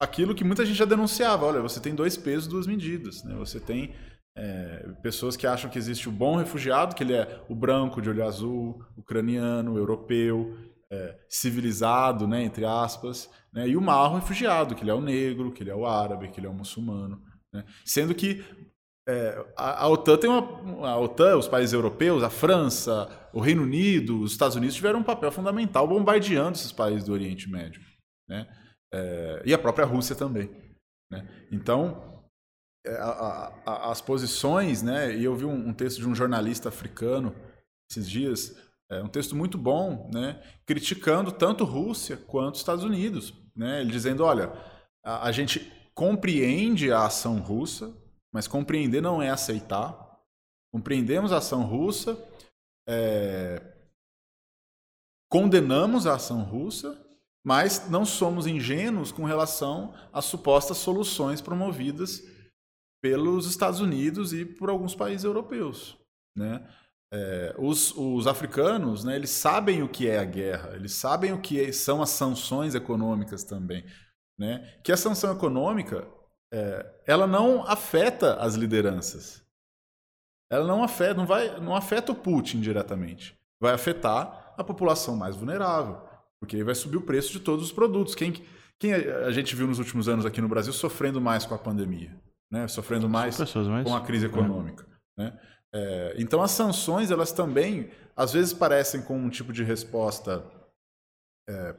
aquilo 0.00 0.34
que 0.34 0.44
muita 0.44 0.64
gente 0.64 0.76
já 0.76 0.84
denunciava, 0.84 1.46
olha, 1.46 1.60
você 1.60 1.80
tem 1.80 1.94
dois 1.94 2.16
pesos, 2.16 2.46
duas 2.46 2.66
medidas. 2.66 3.24
Né? 3.24 3.34
Você 3.36 3.58
tem 3.58 3.94
é, 4.36 4.88
pessoas 5.02 5.36
que 5.36 5.46
acham 5.46 5.70
que 5.70 5.78
existe 5.78 6.08
o 6.08 6.12
bom 6.12 6.36
refugiado, 6.36 6.94
que 6.94 7.02
ele 7.02 7.14
é 7.14 7.44
o 7.48 7.54
branco 7.54 8.02
de 8.02 8.10
olho 8.10 8.26
azul, 8.26 8.84
ucraniano, 8.96 9.76
europeu, 9.76 10.56
é, 10.90 11.18
civilizado, 11.28 12.26
né, 12.26 12.42
entre 12.42 12.64
aspas, 12.64 13.30
né, 13.52 13.68
e 13.68 13.76
o 13.76 13.80
mal 13.80 14.14
refugiado, 14.14 14.74
que 14.74 14.82
ele 14.82 14.90
é 14.90 14.94
o 14.94 15.00
negro, 15.00 15.52
que 15.52 15.62
ele 15.62 15.70
é 15.70 15.74
o 15.74 15.86
árabe, 15.86 16.28
que 16.28 16.40
ele 16.40 16.46
é 16.46 16.50
o 16.50 16.54
muçulmano. 16.54 17.22
Né? 17.52 17.64
Sendo 17.84 18.14
que 18.14 18.44
é, 19.08 19.44
a, 19.56 19.84
a, 19.84 19.88
OTAN 19.88 20.16
tem 20.16 20.30
uma. 20.30 20.88
A 20.88 20.98
OTAN, 20.98 21.36
os 21.36 21.46
países 21.46 21.74
europeus, 21.74 22.22
a 22.22 22.30
França, 22.30 23.08
o 23.34 23.40
Reino 23.40 23.62
Unido, 23.62 24.20
os 24.20 24.32
Estados 24.32 24.56
Unidos 24.56 24.74
tiveram 24.74 25.00
um 25.00 25.04
papel 25.04 25.30
fundamental 25.30 25.86
bombardeando 25.86 26.52
esses 26.52 26.72
países 26.72 27.04
do 27.04 27.12
Oriente 27.12 27.48
Médio. 27.50 27.82
Né? 28.26 28.48
É, 28.92 29.42
e 29.44 29.52
a 29.52 29.58
própria 29.58 29.84
Rússia 29.84 30.16
também. 30.16 30.50
Né? 31.10 31.28
Então, 31.52 32.13
a, 32.86 33.52
a, 33.64 33.90
as 33.90 34.00
posições, 34.00 34.82
né? 34.82 35.14
E 35.16 35.24
eu 35.24 35.34
vi 35.34 35.44
um, 35.44 35.68
um, 35.68 35.72
texto 35.72 35.98
de 35.98 36.08
um 36.08 36.14
jornalista 36.14 36.68
africano 36.68 37.34
esses 37.90 38.08
dias, 38.08 38.56
é 38.90 39.02
um 39.02 39.08
texto 39.08 39.34
muito 39.34 39.56
bom, 39.56 40.10
né? 40.12 40.42
Criticando 40.66 41.32
tanto 41.32 41.64
Rússia 41.64 42.16
quanto 42.16 42.56
Estados 42.56 42.84
Unidos, 42.84 43.32
né? 43.56 43.80
Ele 43.80 43.90
dizendo, 43.90 44.24
olha, 44.24 44.52
a, 45.02 45.28
a 45.28 45.32
gente 45.32 45.72
compreende 45.94 46.92
a 46.92 47.06
ação 47.06 47.38
russa, 47.38 47.94
mas 48.32 48.46
compreender 48.46 49.00
não 49.00 49.22
é 49.22 49.30
aceitar. 49.30 50.02
Compreendemos 50.72 51.32
a 51.32 51.38
ação 51.38 51.62
russa, 51.62 52.18
é, 52.86 53.62
condenamos 55.30 56.06
a 56.06 56.14
ação 56.14 56.42
russa, 56.42 57.00
mas 57.44 57.88
não 57.88 58.04
somos 58.04 58.46
ingênuos 58.46 59.12
com 59.12 59.24
relação 59.24 59.94
às 60.12 60.24
supostas 60.24 60.78
soluções 60.78 61.40
promovidas 61.40 62.33
pelos 63.04 63.46
Estados 63.46 63.80
Unidos 63.80 64.32
e 64.32 64.46
por 64.46 64.70
alguns 64.70 64.94
países 64.94 65.24
europeus. 65.24 65.94
Né? 66.34 66.66
É, 67.12 67.54
os, 67.58 67.94
os, 67.94 68.26
africanos, 68.26 69.04
né, 69.04 69.14
eles 69.14 69.28
sabem 69.28 69.82
o 69.82 69.88
que 69.90 70.08
é 70.08 70.18
a 70.18 70.24
guerra, 70.24 70.74
eles 70.74 70.94
sabem 70.94 71.30
o 71.30 71.38
que 71.38 71.70
são 71.70 72.00
as 72.00 72.08
sanções 72.08 72.74
econômicas 72.74 73.44
também. 73.44 73.84
Né? 74.38 74.78
Que 74.82 74.90
a 74.90 74.96
sanção 74.96 75.34
econômica, 75.34 76.08
é, 76.50 76.86
ela 77.06 77.26
não 77.26 77.66
afeta 77.66 78.36
as 78.36 78.54
lideranças. 78.54 79.44
Ela 80.50 80.66
não 80.66 80.82
afeta, 80.82 81.12
não, 81.12 81.26
vai, 81.26 81.60
não 81.60 81.76
afeta 81.76 82.10
o 82.10 82.16
Putin 82.16 82.62
diretamente. 82.62 83.38
Vai 83.60 83.74
afetar 83.74 84.54
a 84.56 84.64
população 84.64 85.14
mais 85.14 85.36
vulnerável, 85.36 86.00
porque 86.40 86.56
aí 86.56 86.62
vai 86.62 86.74
subir 86.74 86.96
o 86.96 87.02
preço 87.02 87.32
de 87.32 87.40
todos 87.40 87.66
os 87.66 87.72
produtos. 87.72 88.14
Quem, 88.14 88.32
quem 88.78 88.94
a 88.94 89.30
gente 89.30 89.54
viu 89.54 89.66
nos 89.66 89.78
últimos 89.78 90.08
anos 90.08 90.24
aqui 90.24 90.40
no 90.40 90.48
Brasil 90.48 90.72
sofrendo 90.72 91.20
mais 91.20 91.44
com 91.44 91.54
a 91.54 91.58
pandemia? 91.58 92.23
Né? 92.50 92.68
sofrendo 92.68 93.08
mais, 93.08 93.38
mais, 93.38 93.84
com 93.84 93.94
a 93.94 94.00
crise 94.00 94.26
econômica. 94.26 94.86
É. 95.18 95.22
Né? 95.22 95.40
É, 95.74 96.14
então 96.18 96.40
as 96.40 96.52
sanções 96.52 97.10
elas 97.10 97.32
também 97.32 97.90
às 98.16 98.32
vezes 98.32 98.52
parecem 98.52 99.02
com 99.02 99.16
um 99.16 99.28
tipo 99.28 99.52
de 99.52 99.64
resposta 99.64 100.44
é, 101.48 101.74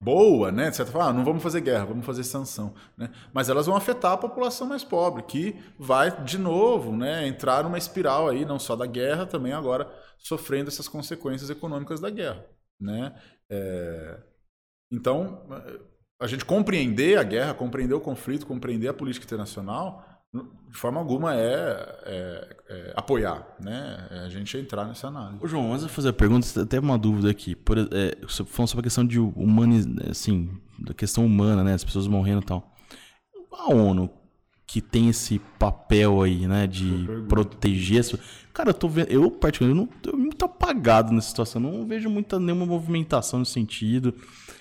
boa, 0.00 0.52
né? 0.52 0.72
Forma, 0.72 1.08
ah, 1.08 1.12
não 1.12 1.24
vamos 1.24 1.42
fazer 1.42 1.60
guerra, 1.60 1.86
vamos 1.86 2.06
fazer 2.06 2.24
sanção, 2.24 2.74
né? 2.96 3.10
Mas 3.32 3.48
elas 3.48 3.66
vão 3.66 3.76
afetar 3.76 4.12
a 4.12 4.18
população 4.18 4.66
mais 4.66 4.84
pobre, 4.84 5.22
que 5.24 5.56
vai 5.78 6.24
de 6.24 6.38
novo, 6.38 6.96
né? 6.96 7.26
Entrar 7.26 7.64
numa 7.64 7.78
espiral 7.78 8.28
aí, 8.28 8.44
não 8.44 8.58
só 8.58 8.76
da 8.76 8.86
guerra, 8.86 9.26
também 9.26 9.52
agora 9.52 9.90
sofrendo 10.18 10.68
essas 10.68 10.88
consequências 10.88 11.50
econômicas 11.50 12.00
da 12.00 12.10
guerra, 12.10 12.46
né? 12.80 13.14
É, 13.50 14.22
então 14.90 15.46
a 16.20 16.26
gente 16.26 16.44
compreender 16.44 17.18
a 17.18 17.22
guerra, 17.22 17.54
compreender 17.54 17.94
o 17.94 18.00
conflito, 18.00 18.46
compreender 18.46 18.88
a 18.88 18.94
política 18.94 19.24
internacional, 19.24 20.04
de 20.32 20.76
forma 20.76 20.98
alguma 20.98 21.34
é, 21.34 22.00
é, 22.04 22.56
é 22.68 22.92
apoiar, 22.94 23.46
né? 23.60 24.06
É 24.10 24.18
a 24.20 24.28
gente 24.28 24.56
entrar 24.58 24.84
nessa 24.84 25.08
análise. 25.08 25.42
Ô 25.42 25.46
João, 25.46 25.72
antes 25.72 25.86
de 25.86 25.92
fazer 25.92 26.10
a 26.10 26.12
pergunta, 26.12 26.62
até 26.62 26.78
uma 26.78 26.98
dúvida 26.98 27.30
aqui. 27.30 27.54
Por, 27.54 27.78
é, 27.78 28.16
falando 28.28 28.68
sobre 28.68 28.80
a 28.80 28.82
questão 28.82 29.06
de 29.06 29.18
humaniz, 29.18 29.86
assim, 30.10 30.50
da 30.78 30.92
questão 30.92 31.24
humana, 31.24 31.64
né? 31.64 31.72
As 31.72 31.84
pessoas 31.84 32.06
morrendo 32.06 32.42
e 32.42 32.44
tal. 32.44 32.74
A 33.52 33.72
ONU, 33.72 34.10
que 34.66 34.82
tem 34.82 35.08
esse 35.08 35.38
papel 35.58 36.20
aí, 36.20 36.46
né, 36.46 36.66
de 36.66 37.06
proteger. 37.26 38.04
Cara, 38.52 38.70
eu 38.70 38.74
tô 38.74 38.86
vendo, 38.86 39.10
eu 39.10 39.30
particularmente, 39.30 39.80
eu 39.80 39.86
não 39.86 40.00
tô 40.00 40.16
muito 40.16 40.44
apagado 40.44 41.12
nessa 41.12 41.30
situação, 41.30 41.60
não 41.60 41.86
vejo 41.86 42.10
muita 42.10 42.38
nenhuma 42.38 42.66
movimentação 42.66 43.38
nesse 43.38 43.52
sentido. 43.52 44.14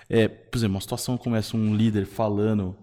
É, 0.09 0.27
por 0.27 0.57
exemplo, 0.57 0.75
uma 0.75 0.81
situação 0.81 1.17
começa 1.17 1.57
um 1.57 1.75
líder 1.75 2.05
falando, 2.05 2.75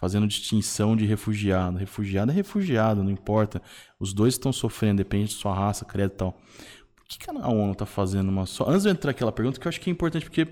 fazendo 0.00 0.26
distinção 0.26 0.96
de 0.96 1.04
refugiado. 1.06 1.78
Refugiado 1.78 2.30
é 2.30 2.34
refugiado, 2.34 3.02
não 3.02 3.10
importa. 3.10 3.62
Os 3.98 4.12
dois 4.12 4.34
estão 4.34 4.52
sofrendo, 4.52 4.98
depende 4.98 5.28
de 5.28 5.34
sua 5.34 5.54
raça, 5.54 5.84
credo 5.84 6.12
e 6.12 6.16
tal. 6.16 6.32
Por 6.96 7.04
que, 7.06 7.30
a 7.30 7.48
ONU 7.48 7.72
está 7.72 7.86
fazendo 7.86 8.28
uma? 8.28 8.42
Antes 8.66 8.82
de 8.82 8.90
entrar 8.90 9.12
aquela 9.12 9.32
pergunta, 9.32 9.58
que 9.58 9.66
eu 9.66 9.70
acho 9.70 9.80
que 9.80 9.88
é 9.88 9.92
importante, 9.92 10.24
porque 10.24 10.46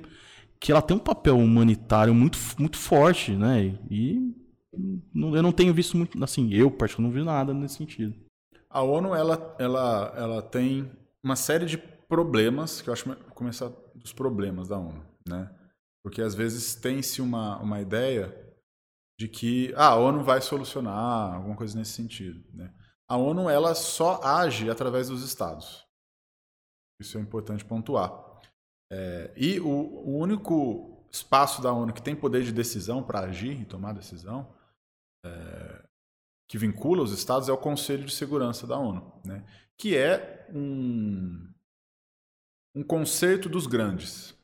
que 0.58 0.72
ela 0.72 0.80
tem 0.80 0.96
um 0.96 1.00
papel 1.00 1.36
humanitário 1.36 2.14
muito, 2.14 2.38
muito 2.58 2.78
forte, 2.78 3.32
né? 3.32 3.78
E 3.90 4.34
eu 5.14 5.42
não 5.42 5.52
tenho 5.52 5.72
visto 5.74 5.96
muito, 5.96 6.22
assim, 6.22 6.52
eu 6.52 6.70
particularmente 6.70 7.14
não 7.14 7.22
vi 7.22 7.26
nada 7.26 7.52
nesse 7.52 7.76
sentido. 7.76 8.14
A 8.70 8.82
ONU, 8.82 9.14
ela, 9.14 9.54
ela, 9.58 10.14
ela 10.16 10.42
tem 10.42 10.90
uma 11.22 11.36
série 11.36 11.66
de 11.66 11.78
problemas, 11.78 12.80
que 12.80 12.88
eu 12.88 12.92
acho 12.92 13.04
que 13.04 13.14
começar 13.34 13.70
dos 13.94 14.12
problemas 14.12 14.68
da 14.68 14.78
ONU, 14.78 15.02
né? 15.26 15.50
Porque 16.06 16.22
às 16.22 16.36
vezes 16.36 16.76
tem-se 16.76 17.20
uma, 17.20 17.58
uma 17.58 17.80
ideia 17.80 18.32
de 19.18 19.26
que 19.26 19.74
ah, 19.74 19.88
a 19.88 19.96
ONU 19.96 20.22
vai 20.22 20.40
solucionar, 20.40 21.34
alguma 21.34 21.56
coisa 21.56 21.76
nesse 21.76 21.94
sentido. 21.94 22.48
Né? 22.54 22.72
A 23.08 23.16
ONU 23.16 23.50
ela 23.50 23.74
só 23.74 24.22
age 24.22 24.70
através 24.70 25.08
dos 25.08 25.24
estados. 25.24 25.84
Isso 27.00 27.18
é 27.18 27.20
importante 27.20 27.64
pontuar. 27.64 28.40
É, 28.88 29.34
e 29.36 29.58
o, 29.58 29.66
o, 29.68 30.16
único 30.16 31.04
espaço 31.10 31.60
da 31.60 31.72
ONU 31.72 31.92
que 31.92 32.00
tem 32.00 32.14
poder 32.14 32.44
de 32.44 32.52
decisão 32.52 33.02
para 33.02 33.22
agir 33.22 33.60
e 33.60 33.66
tomar 33.66 33.92
decisão 33.92 34.54
é, 35.24 35.88
que 36.48 36.56
vincula 36.56 37.02
os 37.02 37.10
estados 37.10 37.48
é 37.48 37.52
o 37.52 37.58
Conselho 37.58 38.04
de 38.04 38.14
Segurança 38.14 38.64
da 38.64 38.78
ONU, 38.78 39.20
né? 39.24 39.44
que 39.76 39.96
é 39.96 40.46
um, 40.54 41.52
um 42.76 42.84
concerto 42.84 43.48
dos 43.48 43.66
grandes. 43.66 44.38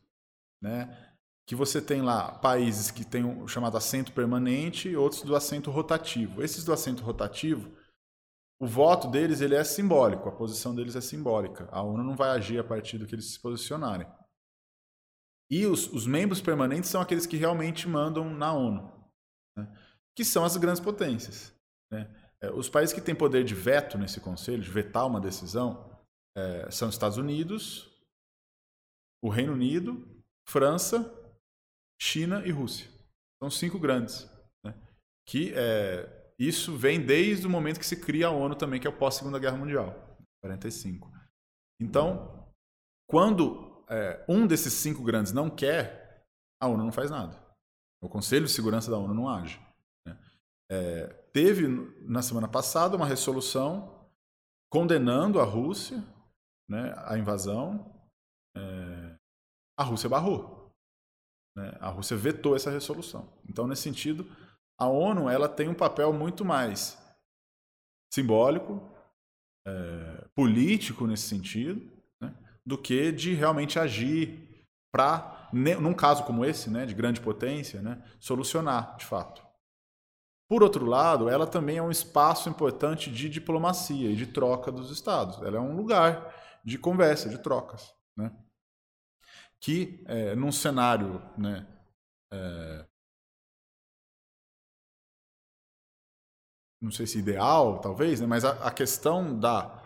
Né? 0.61 1.12
Que 1.47 1.55
você 1.55 1.83
tem 1.83 2.03
lá 2.03 2.33
países 2.39 2.91
que 2.91 3.05
têm 3.05 3.25
o 3.25 3.49
chamado 3.49 3.77
assento 3.77 4.13
permanente 4.13 4.89
e 4.89 4.97
outros 4.97 5.23
do 5.23 5.35
assento 5.35 5.71
rotativo. 5.71 6.43
Esses 6.43 6.65
do 6.65 6.73
assento 6.73 7.03
rotativo, 7.03 7.71
o 8.61 8.67
voto 8.67 9.09
deles 9.09 9.41
ele 9.41 9.57
é 9.57 9.65
simbólico, 9.65 10.29
a 10.29 10.33
posição 10.33 10.75
deles 10.75 10.95
é 10.95 11.01
simbólica. 11.01 11.69
A 11.73 11.83
ONU 11.83 12.05
não 12.05 12.15
vai 12.15 12.31
agir 12.31 12.61
a 12.61 12.65
partir 12.65 12.97
do 12.97 13.07
que 13.07 13.15
eles 13.15 13.33
se 13.33 13.41
posicionarem. 13.41 14.07
E 15.51 15.67
os, 15.67 15.93
os 15.93 16.07
membros 16.07 16.41
permanentes 16.41 16.89
são 16.89 17.01
aqueles 17.01 17.27
que 17.27 17.37
realmente 17.37 17.89
mandam 17.89 18.33
na 18.33 18.55
ONU, 18.55 18.91
né? 19.57 19.71
que 20.17 20.25
são 20.25 20.45
as 20.45 20.57
grandes 20.57 20.81
potências. 20.81 21.55
Né? 21.91 22.09
É, 22.41 22.51
os 22.51 22.69
países 22.69 22.95
que 22.95 23.01
têm 23.01 23.15
poder 23.15 23.45
de 23.45 23.55
veto 23.55 23.99
nesse 23.99 24.21
conselho, 24.21 24.63
de 24.63 24.71
vetar 24.71 25.07
uma 25.07 25.21
decisão, 25.21 25.93
é, 26.35 26.71
são 26.71 26.89
Estados 26.89 27.19
Unidos, 27.19 27.91
o 29.23 29.29
Reino 29.29 29.53
Unido, 29.53 30.25
França, 30.49 31.01
China 32.03 32.45
e 32.45 32.51
Rússia. 32.51 32.91
São 33.41 33.49
cinco 33.49 33.79
grandes. 33.79 34.29
Né? 34.65 34.75
Que 35.25 35.53
é, 35.55 36.35
isso 36.37 36.77
vem 36.77 37.01
desde 37.01 37.47
o 37.47 37.51
momento 37.51 37.79
que 37.79 37.87
se 37.87 38.01
cria 38.01 38.27
a 38.27 38.31
ONU 38.31 38.57
também, 38.57 38.81
que 38.81 38.89
é 38.89 38.91
o 38.91 38.99
pós-Segunda 38.99 39.39
Guerra 39.39 39.57
Mundial, 39.57 40.19
45. 40.43 41.09
Então, 41.81 42.53
quando 43.09 43.85
é, 43.89 44.25
um 44.29 44.49
desses 44.49 44.73
cinco 44.73 45.05
grandes 45.05 45.33
não 45.33 45.49
quer, 45.49 46.27
a 46.61 46.67
ONU 46.67 46.83
não 46.83 46.91
faz 46.91 47.09
nada. 47.09 47.41
O 48.03 48.09
Conselho 48.09 48.47
de 48.47 48.53
Segurança 48.53 48.91
da 48.91 48.99
ONU 48.99 49.15
não 49.15 49.29
age. 49.29 49.65
Né? 50.05 50.19
É, 50.73 51.07
teve, 51.33 51.69
na 52.01 52.21
semana 52.21 52.49
passada, 52.49 52.97
uma 52.97 53.07
resolução 53.07 54.11
condenando 54.69 55.39
a 55.39 55.45
Rússia, 55.45 56.03
né, 56.69 56.95
a 57.07 57.17
invasão. 57.17 57.95
É, 58.57 59.17
a 59.79 59.85
Rússia 59.85 60.09
barrou. 60.09 60.62
Né? 61.57 61.77
A 61.81 61.89
Rússia 61.89 62.17
vetou 62.17 62.57
essa 62.57 62.71
resolução. 62.71 63.29
Então, 63.49 63.67
nesse 63.67 63.83
sentido, 63.83 64.27
a 64.79 64.87
ONU 64.87 65.29
ela 65.29 65.49
tem 65.49 65.69
um 65.69 65.75
papel 65.75 66.13
muito 66.13 66.45
mais 66.45 66.99
simbólico, 68.13 68.91
é, 69.67 70.29
político 70.35 71.07
nesse 71.07 71.29
sentido, 71.29 71.91
né, 72.21 72.35
do 72.65 72.77
que 72.77 73.13
de 73.13 73.33
realmente 73.33 73.79
agir 73.79 74.67
para, 74.93 75.49
num 75.53 75.95
caso 75.95 76.25
como 76.25 76.45
esse, 76.45 76.69
né, 76.69 76.85
de 76.85 76.95
grande 76.95 77.21
potência, 77.21 77.81
né, 77.81 78.03
solucionar 78.21 78.97
de 78.97 79.07
fato. 79.07 79.43
Por 80.51 80.63
outro 80.63 80.85
lado, 80.85 81.31
ela 81.31 81.47
também 81.47 81.79
é 81.79 81.83
um 81.83 81.91
espaço 81.91 82.49
importante 82.51 83.11
de 83.11 83.29
diplomacia 83.29 84.11
e 84.11 84.17
de 84.17 84.27
troca 84.27 84.71
dos 84.71 84.91
estados. 84.91 85.41
Ela 85.41 85.57
é 85.57 85.61
um 85.61 85.75
lugar 85.75 86.31
de 86.63 86.77
conversa, 86.77 87.31
de 87.31 87.39
trocas. 87.39 87.95
Né? 88.15 88.31
Que, 89.63 90.03
é, 90.07 90.35
num 90.35 90.51
cenário 90.51 91.23
né, 91.39 91.67
é, 92.33 92.87
não 96.81 96.91
sei 96.91 97.07
se 97.07 97.19
ideal, 97.19 97.81
talvez, 97.81 98.21
né, 98.21 98.27
mas 98.27 98.45
a, 98.45 98.67
a 98.67 98.71
questão 98.73 99.39
da 99.39 99.83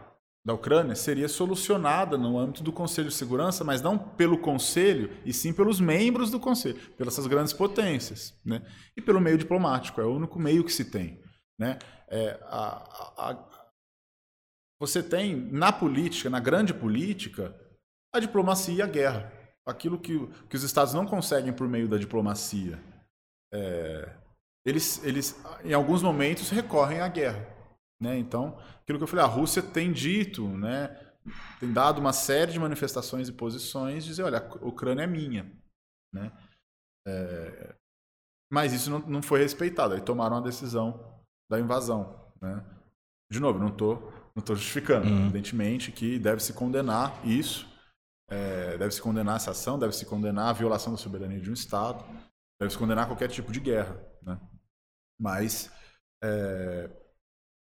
da 0.47 0.55
Ucrânia 0.55 0.95
seria 0.95 1.27
solucionada 1.27 2.17
no 2.17 2.39
âmbito 2.39 2.63
do 2.63 2.73
Conselho 2.73 3.09
de 3.09 3.15
Segurança, 3.17 3.65
mas 3.65 3.83
não 3.83 3.99
pelo 3.99 4.39
Conselho, 4.39 5.11
e 5.25 5.33
sim 5.33 5.53
pelos 5.53 5.81
membros 5.81 6.31
do 6.31 6.39
Conselho, 6.39 6.79
pelas 6.93 7.27
grandes 7.27 7.53
potências, 7.53 8.33
né? 8.45 8.63
e 8.97 9.03
pelo 9.03 9.21
meio 9.21 9.37
diplomático, 9.37 10.01
é 10.01 10.05
o 10.05 10.15
único 10.15 10.39
meio 10.39 10.63
que 10.63 10.73
se 10.73 10.85
tem. 10.85 11.21
Né? 11.59 11.77
É, 12.09 12.39
a, 12.45 13.31
a... 13.31 13.67
Você 14.79 15.03
tem 15.03 15.35
na 15.35 15.73
política, 15.73 16.31
na 16.31 16.39
grande 16.39 16.73
política, 16.73 17.53
a 18.15 18.21
diplomacia 18.21 18.75
e 18.75 18.83
a 18.83 18.87
guerra. 18.87 19.33
Aquilo 19.67 19.99
que, 19.99 20.27
que 20.49 20.57
os 20.57 20.63
Estados 20.63 20.95
não 20.95 21.07
conseguem 21.07 21.53
por 21.53 21.69
meio 21.69 21.89
da 21.89 21.99
diplomacia. 21.99 22.81
É, 23.53 24.17
eles, 24.65 25.03
eles, 25.05 25.43
em 25.65 25.73
alguns 25.73 26.03
momentos, 26.03 26.51
recorrem 26.51 27.01
à 27.01 27.09
guerra. 27.09 27.47
Né? 28.01 28.19
Então, 28.19 28.59
aquilo 28.83 28.99
que 28.99 29.05
eu 29.05 29.09
falei, 29.09 29.25
a 29.25 29.29
Rússia 29.29 29.63
tem 29.63 29.93
dito, 29.93 30.47
né, 30.47 30.89
tem 31.59 31.73
dado 31.73 31.99
uma 31.99 32.13
série 32.13 32.53
de 32.53 32.59
manifestações 32.59 33.29
e 33.29 33.33
posições, 33.33 34.05
dizer, 34.05 34.23
olha, 34.23 34.39
a 34.39 34.67
Ucrânia 34.67 35.03
é 35.03 35.07
minha. 35.07 35.51
Né? 36.15 36.31
É, 37.07 37.75
mas 38.53 38.73
isso 38.73 38.91
não, 38.91 39.01
não 39.01 39.23
foi 39.23 39.41
respeitado. 39.41 39.95
Aí 39.95 40.01
tomaram 40.01 40.37
a 40.37 40.41
decisão 40.41 41.23
da 41.51 41.59
invasão. 41.59 42.33
Né? 42.41 42.65
De 43.31 43.41
novo, 43.41 43.59
não 43.59 43.69
estou 43.69 44.13
não 44.37 44.43
tô 44.45 44.55
justificando. 44.55 45.09
Uhum. 45.09 45.23
Evidentemente 45.23 45.91
que 45.91 46.19
deve-se 46.19 46.53
condenar 46.53 47.27
isso, 47.27 47.67
é, 48.29 48.77
deve-se 48.79 49.01
condenar 49.01 49.37
essa 49.37 49.53
ação, 49.53 49.79
deve-se 49.79 50.05
condenar 50.07 50.49
a 50.49 50.53
violação 50.53 50.93
da 50.93 50.99
soberania 50.99 51.41
de 51.41 51.51
um 51.51 51.55
Estado, 51.55 52.05
deve-se 52.61 52.79
condenar 52.79 53.07
qualquer 53.07 53.29
tipo 53.29 53.53
de 53.53 53.61
guerra. 53.61 53.97
Né? 54.23 54.39
Mas 55.19 55.71
é, 56.23 56.91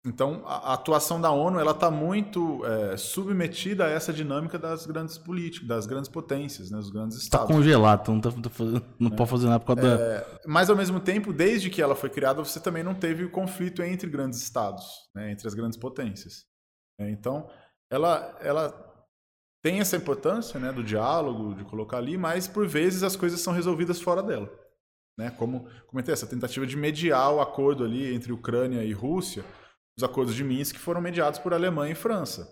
então, 0.06 0.42
a, 0.46 0.72
atuação 0.74 1.20
da 1.20 1.30
ONU 1.30 1.58
ela 1.58 1.72
está 1.72 1.90
muito 1.90 2.64
é, 2.64 2.96
submetida 2.96 3.84
a 3.84 3.88
essa 3.88 4.12
dinâmica 4.12 4.58
das 4.58 4.86
grandes 4.86 5.18
políticas, 5.18 5.68
das 5.68 5.86
grandes 5.86 6.08
potências, 6.08 6.70
né, 6.70 6.78
dos 6.78 6.90
grandes 6.90 7.18
tá 7.18 7.22
estados. 7.24 7.46
Está 7.46 7.54
congelado, 7.54 8.00
então 8.00 8.14
não, 8.14 8.20
tá, 8.20 8.30
tá 8.30 8.86
não 8.98 9.12
é. 9.12 9.16
pode 9.16 9.30
fazer 9.30 9.46
nada 9.46 9.60
por 9.60 9.74
causa 9.74 9.94
é, 9.94 10.20
da... 10.20 10.40
Mas, 10.46 10.70
ao 10.70 10.76
mesmo 10.76 11.00
tempo, 11.00 11.32
desde 11.32 11.68
que 11.68 11.82
ela 11.82 11.96
foi 11.96 12.08
criada, 12.08 12.42
você 12.42 12.60
também 12.60 12.82
não 12.82 12.94
teve 12.94 13.24
o 13.24 13.30
conflito 13.30 13.82
entre 13.82 14.08
grandes 14.08 14.40
estados, 14.40 14.86
né, 15.14 15.32
entre 15.32 15.46
as 15.46 15.54
grandes 15.54 15.76
potências. 15.76 16.46
É, 17.00 17.10
então, 17.10 17.48
ela, 17.90 18.36
ela 18.40 18.87
tem 19.62 19.80
essa 19.80 19.96
importância 19.96 20.58
né, 20.58 20.72
do 20.72 20.82
diálogo, 20.82 21.54
de 21.54 21.64
colocar 21.64 21.98
ali, 21.98 22.16
mas, 22.16 22.46
por 22.46 22.66
vezes, 22.66 23.02
as 23.02 23.16
coisas 23.16 23.40
são 23.40 23.52
resolvidas 23.52 24.00
fora 24.00 24.22
dela. 24.22 24.50
Né? 25.16 25.30
Como 25.30 25.68
comentei, 25.86 26.12
essa 26.12 26.26
tentativa 26.26 26.66
de 26.66 26.76
mediar 26.76 27.32
o 27.32 27.40
acordo 27.40 27.84
ali 27.84 28.14
entre 28.14 28.32
Ucrânia 28.32 28.84
e 28.84 28.92
Rússia 28.92 29.44
os 29.98 30.04
acordos 30.04 30.36
de 30.36 30.44
Minsk 30.44 30.76
foram 30.76 31.00
mediados 31.00 31.40
por 31.40 31.52
Alemanha 31.52 31.90
e 31.90 31.96
França. 31.96 32.48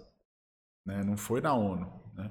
Né? 0.84 1.04
Não 1.04 1.16
foi 1.16 1.40
na 1.40 1.54
ONU. 1.54 1.88
Né? 2.12 2.28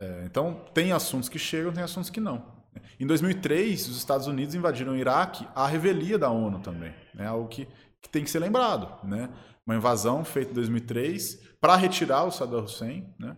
É, 0.00 0.24
então, 0.24 0.66
tem 0.74 0.90
assuntos 0.90 1.28
que 1.28 1.38
chegam, 1.38 1.72
tem 1.72 1.84
assuntos 1.84 2.10
que 2.10 2.18
não. 2.18 2.60
Em 2.98 3.06
2003, 3.06 3.86
os 3.86 3.96
Estados 3.96 4.26
Unidos 4.26 4.56
invadiram 4.56 4.94
o 4.94 4.96
Iraque 4.96 5.46
à 5.54 5.68
revelia 5.68 6.18
da 6.18 6.28
ONU 6.28 6.58
também. 6.58 6.92
Né? 7.14 7.24
Algo 7.24 7.46
que, 7.46 7.68
que 8.00 8.08
tem 8.08 8.24
que 8.24 8.30
ser 8.30 8.40
lembrado. 8.40 9.06
Né? 9.06 9.32
Uma 9.64 9.76
invasão 9.76 10.24
feita 10.24 10.50
em 10.50 10.54
2003 10.54 11.40
para 11.60 11.76
retirar 11.76 12.24
o 12.24 12.32
Saddam 12.32 12.64
Hussein, 12.64 13.14
né? 13.16 13.36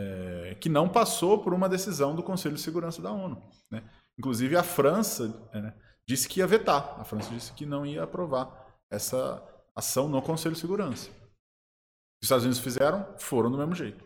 É, 0.00 0.54
que 0.60 0.68
não 0.68 0.88
passou 0.88 1.42
por 1.42 1.52
uma 1.52 1.68
decisão 1.68 2.14
do 2.14 2.22
Conselho 2.22 2.54
de 2.54 2.60
Segurança 2.60 3.02
da 3.02 3.10
ONU. 3.10 3.42
Né? 3.68 3.82
Inclusive, 4.16 4.56
a 4.56 4.62
França 4.62 5.50
é, 5.52 5.72
disse 6.08 6.28
que 6.28 6.38
ia 6.38 6.46
vetar. 6.46 7.00
A 7.00 7.04
França 7.04 7.28
disse 7.30 7.52
que 7.52 7.66
não 7.66 7.84
ia 7.84 8.04
aprovar 8.04 8.78
essa 8.92 9.42
ação 9.74 10.08
no 10.08 10.22
Conselho 10.22 10.54
de 10.54 10.60
Segurança. 10.60 11.10
Os 11.10 12.26
Estados 12.26 12.44
Unidos 12.44 12.60
fizeram, 12.60 13.12
foram 13.18 13.50
do 13.50 13.58
mesmo 13.58 13.74
jeito. 13.74 14.04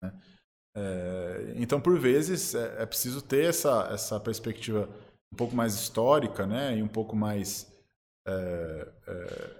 Né? 0.00 0.12
É, 0.76 1.54
então, 1.56 1.80
por 1.80 1.98
vezes, 1.98 2.54
é, 2.54 2.82
é, 2.82 2.86
preciso 2.86 3.20
ter 3.20 3.48
essa, 3.48 3.88
essa 3.92 4.20
perspectiva 4.20 4.88
um 5.32 5.36
pouco 5.36 5.56
mais 5.56 5.74
histórica 5.74 6.46
né? 6.46 6.76
e 6.76 6.82
um 6.84 6.88
pouco 6.88 7.16
mais 7.16 7.68
é, 8.26 8.92
é 9.08 9.59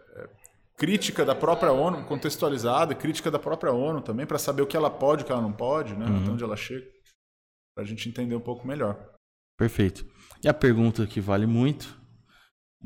crítica 0.81 1.27
da 1.27 1.35
própria 1.35 1.70
ONU, 1.70 2.05
contextualizada, 2.05 2.94
crítica 2.94 3.31
da 3.31 3.39
própria 3.39 3.70
ONU 3.70 4.01
também, 4.01 4.24
para 4.24 4.39
saber 4.39 4.62
o 4.62 4.66
que 4.66 4.74
ela 4.74 4.89
pode 4.89 5.20
e 5.20 5.24
o 5.24 5.27
que 5.27 5.32
ela 5.32 5.43
não 5.43 5.52
pode, 5.52 5.94
né? 5.94 6.07
Uhum. 6.07 6.23
até 6.23 6.31
onde 6.31 6.43
ela 6.43 6.57
chega, 6.57 6.86
para 7.74 7.85
a 7.85 7.86
gente 7.86 8.09
entender 8.09 8.35
um 8.35 8.40
pouco 8.40 8.66
melhor. 8.66 8.98
Perfeito. 9.59 10.07
E 10.43 10.48
a 10.48 10.55
pergunta 10.55 11.07
que 11.07 11.20
vale 11.20 11.44
muito 11.44 11.94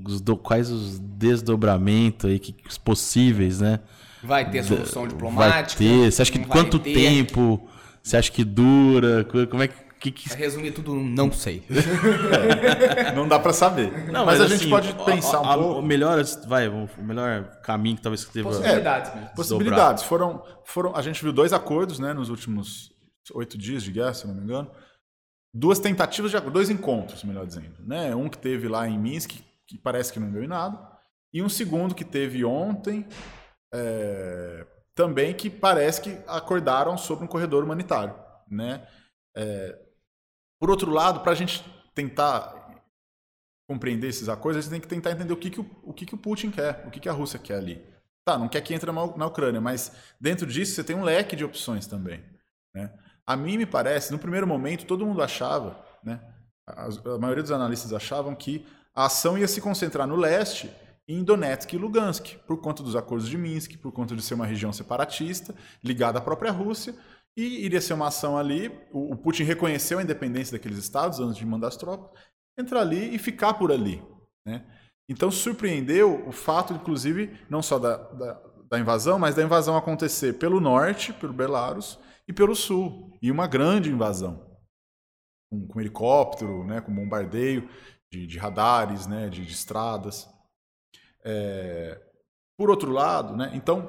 os 0.04 0.20
do, 0.20 0.36
quais 0.36 0.72
os 0.72 0.98
desdobramentos 0.98 2.28
aí 2.28 2.40
que, 2.40 2.56
os 2.68 2.76
possíveis, 2.76 3.60
né? 3.60 3.78
Vai 4.24 4.50
ter 4.50 4.64
solução 4.64 5.06
diplomática? 5.06 5.84
Vai 5.84 6.02
ter. 6.02 6.10
Você 6.10 6.22
acha 6.22 6.32
que 6.32 6.44
quanto 6.46 6.80
ter. 6.80 6.94
tempo? 6.94 7.70
Você 8.02 8.16
acha 8.16 8.32
que 8.32 8.42
dura? 8.42 9.24
Como 9.48 9.62
é 9.62 9.68
que 9.68 9.83
que, 10.10 10.28
que... 10.28 10.34
Resumir 10.34 10.72
tudo, 10.72 10.94
não 10.94 11.32
sei. 11.32 11.62
É, 12.96 13.12
não 13.12 13.26
dá 13.26 13.38
para 13.38 13.52
saber. 13.52 13.90
Não, 14.10 14.24
mas, 14.24 14.38
mas, 14.38 14.40
a 14.40 14.44
assim, 14.44 14.56
gente 14.58 14.70
pode 14.70 14.92
pensar 15.04 15.38
a, 15.38 15.52
a, 15.52 15.56
um 15.56 15.62
pouco. 15.62 15.80
O 15.80 15.82
melhor, 15.82 16.22
vai, 16.46 16.68
o 16.68 16.88
melhor 16.98 17.60
caminho 17.62 17.96
que 17.96 18.02
talvez 18.02 18.24
que 18.24 18.32
teve. 18.32 18.44
Possibilidades. 18.44 19.10
É, 19.10 19.34
possibilidades. 19.34 20.04
Foram, 20.04 20.44
foram, 20.64 20.94
a 20.94 21.02
gente 21.02 21.22
viu 21.22 21.32
dois 21.32 21.52
acordos, 21.52 21.98
né, 21.98 22.12
nos 22.12 22.28
últimos 22.28 22.92
oito 23.34 23.56
dias 23.56 23.82
de 23.82 23.92
guerra, 23.92 24.14
se 24.14 24.26
não 24.26 24.34
me 24.34 24.42
engano. 24.42 24.70
Duas 25.52 25.78
tentativas 25.78 26.30
de 26.30 26.40
dois 26.50 26.70
encontros, 26.70 27.24
melhor 27.24 27.46
dizendo, 27.46 27.76
né? 27.80 28.14
Um 28.14 28.28
que 28.28 28.38
teve 28.38 28.68
lá 28.68 28.88
em 28.88 28.98
Minsk, 28.98 29.32
que 29.66 29.78
parece 29.78 30.12
que 30.12 30.20
não 30.20 30.30
deu 30.30 30.42
em 30.42 30.48
nada, 30.48 30.78
e 31.32 31.42
um 31.42 31.48
segundo 31.48 31.94
que 31.94 32.04
teve 32.04 32.44
ontem, 32.44 33.06
é, 33.72 34.66
também 34.94 35.34
que 35.34 35.50
parece 35.50 36.00
que 36.00 36.18
acordaram 36.26 36.96
sobre 36.96 37.24
um 37.24 37.28
corredor 37.28 37.64
humanitário. 37.64 38.14
Né? 38.48 38.86
É, 39.36 39.83
por 40.64 40.70
outro 40.70 40.90
lado, 40.90 41.20
para 41.20 41.32
a 41.32 41.34
gente 41.34 41.62
tentar 41.94 42.80
compreender 43.68 44.08
esses 44.08 44.30
acordos, 44.30 44.56
a 44.56 44.62
gente 44.62 44.70
tem 44.70 44.80
que 44.80 44.88
tentar 44.88 45.10
entender 45.10 45.30
o 45.30 45.36
que, 45.36 45.50
que, 45.50 45.60
o, 45.60 45.70
o, 45.82 45.92
que, 45.92 46.06
que 46.06 46.14
o 46.14 46.16
Putin 46.16 46.50
quer, 46.50 46.82
o 46.86 46.90
que, 46.90 47.00
que 47.00 47.08
a 47.10 47.12
Rússia 47.12 47.38
quer 47.38 47.56
ali. 47.56 47.84
Tá, 48.24 48.38
não 48.38 48.48
quer 48.48 48.62
que 48.62 48.72
entre 48.72 48.90
na, 48.90 49.26
Ucrânia, 49.26 49.60
mas 49.60 49.92
dentro 50.18 50.46
disso 50.46 50.74
você 50.74 50.82
tem 50.82 50.96
um 50.96 51.04
leque 51.04 51.36
de 51.36 51.44
opções 51.44 51.86
também. 51.86 52.24
Né? 52.74 52.90
A 53.26 53.36
mim 53.36 53.58
me 53.58 53.66
parece, 53.66 54.10
no 54.10 54.18
primeiro 54.18 54.46
momento, 54.46 54.86
todo 54.86 55.04
mundo 55.04 55.22
achava, 55.22 55.84
né, 56.02 56.18
a, 56.66 56.86
a 56.86 57.18
maioria 57.18 57.42
dos 57.42 57.52
analistas 57.52 57.92
achavam 57.92 58.34
que 58.34 58.66
a 58.94 59.04
ação 59.04 59.36
ia 59.36 59.46
se 59.46 59.60
concentrar 59.60 60.06
no 60.06 60.16
leste, 60.16 60.70
em 61.06 61.22
Donetsk 61.22 61.74
e 61.74 61.76
Lugansk, 61.76 62.38
por 62.46 62.58
conta 62.62 62.82
dos 62.82 62.96
acordos 62.96 63.28
de 63.28 63.36
Minsk, 63.36 63.76
por 63.76 63.92
conta 63.92 64.16
de 64.16 64.22
ser 64.22 64.32
uma 64.32 64.46
região 64.46 64.72
separatista, 64.72 65.54
ligada 65.82 66.20
à 66.20 66.22
própria 66.22 66.50
Rússia, 66.50 66.94
e 67.36 67.64
iria 67.64 67.80
ser 67.80 67.94
uma 67.94 68.08
ação 68.08 68.38
ali. 68.38 68.70
O, 68.92 69.16
Putin 69.16 69.42
reconheceu 69.42 69.98
a 69.98 70.02
independência 70.02 70.56
daqueles 70.56 70.78
estados 70.78 71.20
antes 71.20 71.36
de 71.36 71.46
mandar 71.46 71.68
as 71.68 71.76
tropas, 71.76 72.10
entrar 72.58 72.80
ali 72.80 73.14
e 73.14 73.18
ficar 73.18 73.54
por 73.54 73.72
ali. 73.72 74.02
Né? 74.46 74.64
Então 75.08 75.30
surpreendeu 75.30 76.26
o 76.26 76.32
fato, 76.32 76.72
inclusive, 76.72 77.38
não 77.50 77.62
só 77.62 77.78
da, 77.78 77.96
da, 77.96 78.42
da 78.70 78.78
invasão, 78.78 79.18
mas 79.18 79.34
da 79.34 79.42
invasão 79.42 79.76
acontecer 79.76 80.34
pelo 80.34 80.60
norte, 80.60 81.12
pelo 81.12 81.32
Belarus, 81.32 81.98
e 82.26 82.32
pelo 82.32 82.54
sul. 82.54 83.16
E 83.20 83.30
uma 83.30 83.46
grande 83.46 83.90
invasão. 83.90 84.58
Com, 85.50 85.66
com 85.66 85.80
helicóptero, 85.80 86.64
né, 86.64 86.80
com 86.80 86.94
bombardeio 86.94 87.68
de, 88.12 88.26
de 88.26 88.38
radares, 88.38 89.06
né, 89.06 89.28
de, 89.28 89.44
de 89.44 89.52
estradas. 89.52 90.28
É... 91.24 92.00
Por 92.56 92.70
outro 92.70 92.92
lado, 92.92 93.36
né, 93.36 93.50
então 93.54 93.86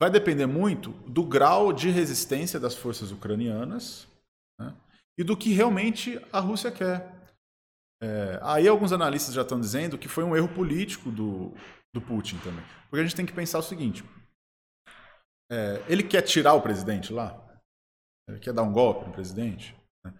vai 0.00 0.10
depender 0.10 0.46
muito 0.46 0.90
do 1.08 1.24
grau 1.24 1.72
de 1.72 1.90
resistência 1.90 2.60
das 2.60 2.74
forças 2.74 3.10
ucranianas 3.10 4.06
né, 4.58 4.74
e 5.18 5.24
do 5.24 5.36
que 5.36 5.52
realmente 5.52 6.20
a 6.32 6.38
Rússia 6.38 6.70
quer. 6.70 7.16
É, 8.00 8.38
aí 8.42 8.68
alguns 8.68 8.92
analistas 8.92 9.34
já 9.34 9.42
estão 9.42 9.60
dizendo 9.60 9.98
que 9.98 10.08
foi 10.08 10.22
um 10.22 10.36
erro 10.36 10.48
político 10.48 11.10
do, 11.10 11.52
do 11.92 12.00
Putin 12.00 12.38
também. 12.38 12.64
Porque 12.88 13.00
a 13.00 13.02
gente 13.02 13.16
tem 13.16 13.26
que 13.26 13.32
pensar 13.32 13.58
o 13.58 13.62
seguinte: 13.62 14.04
é, 15.50 15.82
ele 15.88 16.02
quer 16.02 16.22
tirar 16.22 16.54
o 16.54 16.62
presidente 16.62 17.12
lá? 17.12 17.44
Ele 18.28 18.38
quer 18.38 18.52
dar 18.52 18.62
um 18.62 18.72
golpe 18.72 19.06
no 19.06 19.12
presidente? 19.12 19.74
Né? 20.04 20.14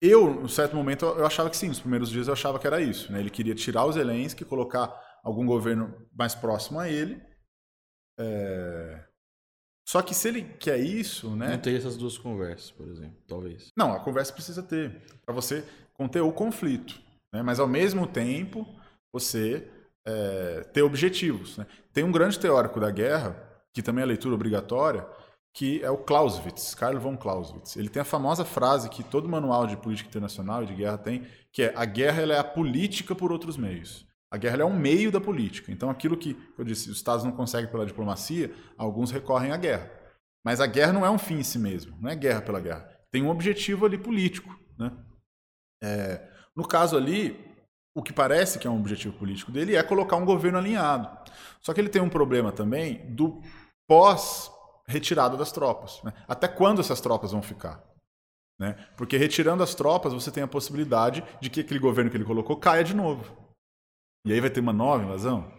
Eu, 0.00 0.42
em 0.44 0.48
certo 0.48 0.74
momento, 0.74 1.04
eu 1.04 1.26
achava 1.26 1.50
que 1.50 1.56
sim. 1.56 1.68
Nos 1.68 1.80
primeiros 1.80 2.08
dias 2.08 2.28
eu 2.28 2.32
achava 2.32 2.58
que 2.58 2.66
era 2.66 2.80
isso. 2.80 3.12
Né? 3.12 3.20
Ele 3.20 3.30
queria 3.30 3.54
tirar 3.54 3.84
o 3.84 3.92
Zelensky, 3.92 4.44
colocar 4.44 5.20
algum 5.22 5.44
governo 5.44 6.08
mais 6.12 6.34
próximo 6.34 6.78
a 6.78 6.88
ele. 6.88 7.20
É... 8.20 9.04
Só 9.88 10.02
que 10.02 10.14
se 10.14 10.28
ele 10.28 10.42
quer 10.42 10.78
isso, 10.78 11.34
né? 11.34 11.52
Não 11.52 11.58
ter 11.58 11.76
essas 11.76 11.96
duas 11.96 12.16
conversas, 12.16 12.70
por 12.70 12.86
exemplo, 12.86 13.16
talvez. 13.26 13.72
Não, 13.76 13.92
a 13.92 14.00
conversa 14.00 14.32
precisa 14.32 14.62
ter 14.62 15.02
para 15.24 15.34
você 15.34 15.64
conter 15.94 16.20
o 16.20 16.32
conflito, 16.32 17.00
né? 17.32 17.42
Mas 17.42 17.58
ao 17.58 17.66
mesmo 17.66 18.06
tempo 18.06 18.66
você 19.12 19.68
é, 20.06 20.60
ter 20.72 20.82
objetivos. 20.82 21.56
Né? 21.58 21.66
Tem 21.92 22.04
um 22.04 22.12
grande 22.12 22.38
teórico 22.38 22.78
da 22.78 22.90
guerra 22.90 23.36
que 23.72 23.82
também 23.82 24.02
é 24.02 24.06
leitura 24.06 24.34
obrigatória, 24.34 25.06
que 25.52 25.82
é 25.82 25.90
o 25.90 25.98
Clausewitz, 25.98 26.74
Karl 26.74 26.98
von 26.98 27.16
Clausewitz. 27.16 27.76
Ele 27.76 27.88
tem 27.88 28.02
a 28.02 28.04
famosa 28.04 28.44
frase 28.44 28.88
que 28.88 29.02
todo 29.02 29.28
manual 29.28 29.66
de 29.66 29.76
política 29.76 30.08
internacional 30.08 30.62
e 30.62 30.66
de 30.66 30.74
guerra 30.74 30.98
tem, 30.98 31.26
que 31.52 31.62
é 31.62 31.72
a 31.76 31.84
guerra 31.84 32.22
é 32.22 32.38
a 32.38 32.44
política 32.44 33.14
por 33.14 33.32
outros 33.32 33.56
meios. 33.56 34.06
A 34.32 34.36
guerra 34.36 34.62
é 34.62 34.64
um 34.64 34.78
meio 34.78 35.10
da 35.10 35.20
política. 35.20 35.72
Então, 35.72 35.90
aquilo 35.90 36.16
que 36.16 36.36
eu 36.56 36.64
disse, 36.64 36.88
os 36.88 36.96
Estados 36.96 37.24
não 37.24 37.32
conseguem 37.32 37.70
pela 37.70 37.84
diplomacia, 37.84 38.54
alguns 38.78 39.10
recorrem 39.10 39.50
à 39.50 39.56
guerra. 39.56 39.90
Mas 40.44 40.60
a 40.60 40.66
guerra 40.66 40.92
não 40.92 41.04
é 41.04 41.10
um 41.10 41.18
fim 41.18 41.38
em 41.38 41.42
si 41.42 41.58
mesmo, 41.58 41.96
não 42.00 42.08
é 42.08 42.14
guerra 42.14 42.40
pela 42.40 42.60
guerra. 42.60 42.88
Tem 43.10 43.22
um 43.22 43.28
objetivo 43.28 43.84
ali 43.84 43.98
político. 43.98 44.56
Né? 44.78 44.92
É, 45.82 46.28
no 46.54 46.66
caso 46.66 46.96
ali, 46.96 47.38
o 47.94 48.02
que 48.02 48.12
parece 48.12 48.58
que 48.58 48.66
é 48.66 48.70
um 48.70 48.78
objetivo 48.78 49.18
político 49.18 49.50
dele 49.50 49.74
é 49.74 49.82
colocar 49.82 50.16
um 50.16 50.24
governo 50.24 50.58
alinhado. 50.58 51.08
Só 51.60 51.74
que 51.74 51.80
ele 51.80 51.88
tem 51.88 52.00
um 52.00 52.08
problema 52.08 52.52
também 52.52 53.04
do 53.14 53.42
pós 53.88 54.50
retirada 54.86 55.36
das 55.36 55.50
tropas. 55.50 56.00
Né? 56.04 56.12
Até 56.28 56.46
quando 56.46 56.80
essas 56.80 57.00
tropas 57.00 57.32
vão 57.32 57.42
ficar? 57.42 57.82
Né? 58.58 58.74
Porque 58.96 59.16
retirando 59.16 59.62
as 59.62 59.74
tropas, 59.74 60.12
você 60.12 60.30
tem 60.30 60.42
a 60.42 60.48
possibilidade 60.48 61.24
de 61.40 61.50
que 61.50 61.60
aquele 61.60 61.80
governo 61.80 62.10
que 62.10 62.16
ele 62.16 62.24
colocou 62.24 62.56
caia 62.56 62.84
de 62.84 62.94
novo. 62.94 63.39
E 64.24 64.32
aí 64.32 64.40
vai 64.40 64.50
ter 64.50 64.60
uma 64.60 64.72
nova 64.72 65.02
invasão. 65.02 65.50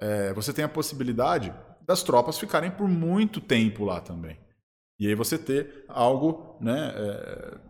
É, 0.00 0.32
você 0.32 0.52
tem 0.52 0.64
a 0.64 0.68
possibilidade 0.68 1.54
das 1.82 2.02
tropas 2.02 2.38
ficarem 2.38 2.70
por 2.70 2.88
muito 2.88 3.40
tempo 3.40 3.84
lá 3.84 4.00
também. 4.00 4.38
E 4.98 5.06
aí 5.06 5.14
você 5.14 5.38
ter 5.38 5.84
algo 5.88 6.56
né, 6.60 6.92
é, 6.94 7.60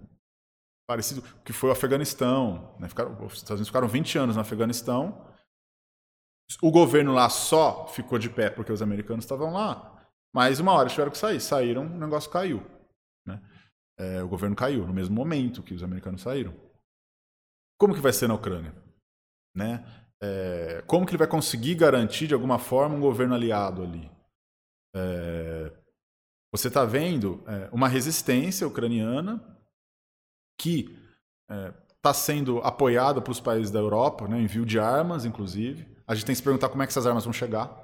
parecido 0.86 1.22
que 1.44 1.52
foi 1.52 1.70
o 1.70 1.72
Afeganistão. 1.72 2.76
Né? 2.78 2.88
Ficaram, 2.88 3.12
os 3.24 3.34
Estados 3.34 3.52
Unidos 3.52 3.68
ficaram 3.68 3.88
20 3.88 4.18
anos 4.18 4.36
no 4.36 4.42
Afeganistão. 4.42 5.32
O 6.62 6.70
governo 6.70 7.12
lá 7.12 7.28
só 7.30 7.86
ficou 7.88 8.18
de 8.18 8.28
pé 8.28 8.50
porque 8.50 8.72
os 8.72 8.82
americanos 8.82 9.24
estavam 9.24 9.52
lá. 9.52 10.08
Mas 10.34 10.60
uma 10.60 10.72
hora 10.72 10.88
tiveram 10.88 11.10
que 11.10 11.18
sair. 11.18 11.40
Saíram, 11.40 11.86
o 11.86 11.98
negócio 11.98 12.30
caiu. 12.30 12.62
Né? 13.26 13.40
É, 13.98 14.22
o 14.22 14.28
governo 14.28 14.54
caiu 14.54 14.86
no 14.86 14.92
mesmo 14.92 15.14
momento 15.14 15.62
que 15.62 15.74
os 15.74 15.82
americanos 15.82 16.22
saíram. 16.22 16.54
Como 17.78 17.94
que 17.94 18.00
vai 18.00 18.12
ser 18.12 18.28
na 18.28 18.34
Ucrânia? 18.34 18.83
Né? 19.54 19.84
É, 20.22 20.82
como 20.86 21.04
que 21.04 21.12
ele 21.12 21.18
vai 21.18 21.28
conseguir 21.28 21.74
garantir 21.74 22.26
de 22.26 22.34
alguma 22.34 22.58
forma 22.58 22.96
um 22.96 23.00
governo 23.00 23.34
aliado 23.34 23.82
ali? 23.82 24.10
É, 24.94 25.72
você 26.52 26.68
está 26.68 26.84
vendo 26.84 27.42
é, 27.46 27.68
uma 27.72 27.88
resistência 27.88 28.66
ucraniana 28.66 29.42
que 30.58 30.96
está 31.48 32.10
é, 32.10 32.14
sendo 32.14 32.58
apoiada 32.58 33.20
pelos 33.20 33.40
países 33.40 33.70
da 33.70 33.80
Europa, 33.80 34.28
né, 34.28 34.40
envio 34.40 34.64
de 34.64 34.78
armas, 34.78 35.24
inclusive. 35.24 35.86
A 36.06 36.14
gente 36.14 36.26
tem 36.26 36.32
que 36.32 36.38
se 36.38 36.42
perguntar 36.42 36.68
como 36.68 36.82
é 36.82 36.86
que 36.86 36.92
essas 36.92 37.06
armas 37.06 37.24
vão 37.24 37.32
chegar. 37.32 37.82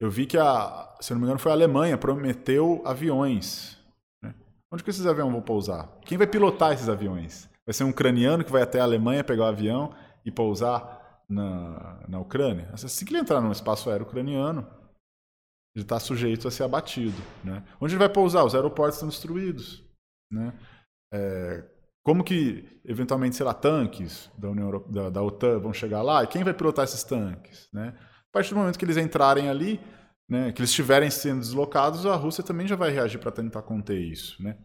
Eu 0.00 0.10
vi 0.10 0.26
que, 0.26 0.36
a, 0.36 0.96
se 1.00 1.12
não 1.12 1.20
me 1.20 1.26
engano, 1.26 1.38
foi 1.38 1.52
a 1.52 1.54
Alemanha, 1.54 1.98
prometeu 1.98 2.82
aviões. 2.84 3.78
Né? 4.22 4.34
Onde 4.72 4.82
que 4.82 4.90
esses 4.90 5.06
aviões 5.06 5.32
vão 5.32 5.42
pousar? 5.42 5.86
Quem 6.04 6.18
vai 6.18 6.26
pilotar 6.26 6.72
esses 6.72 6.88
aviões? 6.88 7.48
Vai 7.66 7.72
ser 7.72 7.84
um 7.84 7.90
ucraniano 7.90 8.44
que 8.44 8.52
vai 8.52 8.62
até 8.62 8.80
a 8.80 8.84
Alemanha 8.84 9.24
pegar 9.24 9.44
o 9.44 9.48
avião 9.48 9.94
e 10.24 10.30
pousar 10.30 11.22
na, 11.28 12.04
na 12.08 12.20
Ucrânia? 12.20 12.70
Assim 12.72 13.04
que 13.04 13.12
ele 13.12 13.20
entrar 13.20 13.40
no 13.40 13.50
espaço 13.50 13.88
aéreo 13.90 14.06
ucraniano, 14.06 14.68
ele 15.74 15.84
está 15.84 15.98
sujeito 15.98 16.46
a 16.46 16.50
ser 16.50 16.62
abatido. 16.62 17.20
Né? 17.42 17.64
Onde 17.80 17.94
ele 17.94 17.98
vai 17.98 18.08
pousar? 18.08 18.44
Os 18.44 18.54
aeroportos 18.54 18.96
estão 18.96 19.08
destruídos. 19.08 19.82
Né? 20.30 20.52
É, 21.12 21.64
como 22.04 22.22
que, 22.22 22.80
eventualmente, 22.84 23.36
sei 23.36 23.46
lá, 23.46 23.54
tanques 23.54 24.30
da, 24.38 24.50
União 24.50 24.66
Europe... 24.66 24.92
da, 24.92 25.08
da 25.08 25.22
OTAN 25.22 25.58
vão 25.58 25.72
chegar 25.72 26.02
lá? 26.02 26.22
E 26.22 26.26
quem 26.26 26.44
vai 26.44 26.52
pilotar 26.52 26.84
esses 26.84 27.02
tanques? 27.02 27.68
Né? 27.72 27.94
A 27.98 28.32
partir 28.32 28.50
do 28.50 28.60
momento 28.60 28.78
que 28.78 28.84
eles 28.84 28.98
entrarem 28.98 29.48
ali, 29.48 29.80
né, 30.28 30.52
que 30.52 30.60
eles 30.60 30.70
estiverem 30.70 31.10
sendo 31.10 31.40
deslocados, 31.40 32.04
a 32.04 32.14
Rússia 32.14 32.44
também 32.44 32.66
já 32.68 32.76
vai 32.76 32.90
reagir 32.90 33.18
para 33.18 33.32
tentar 33.32 33.62
conter 33.62 33.98
isso. 33.98 34.42
Né? 34.42 34.58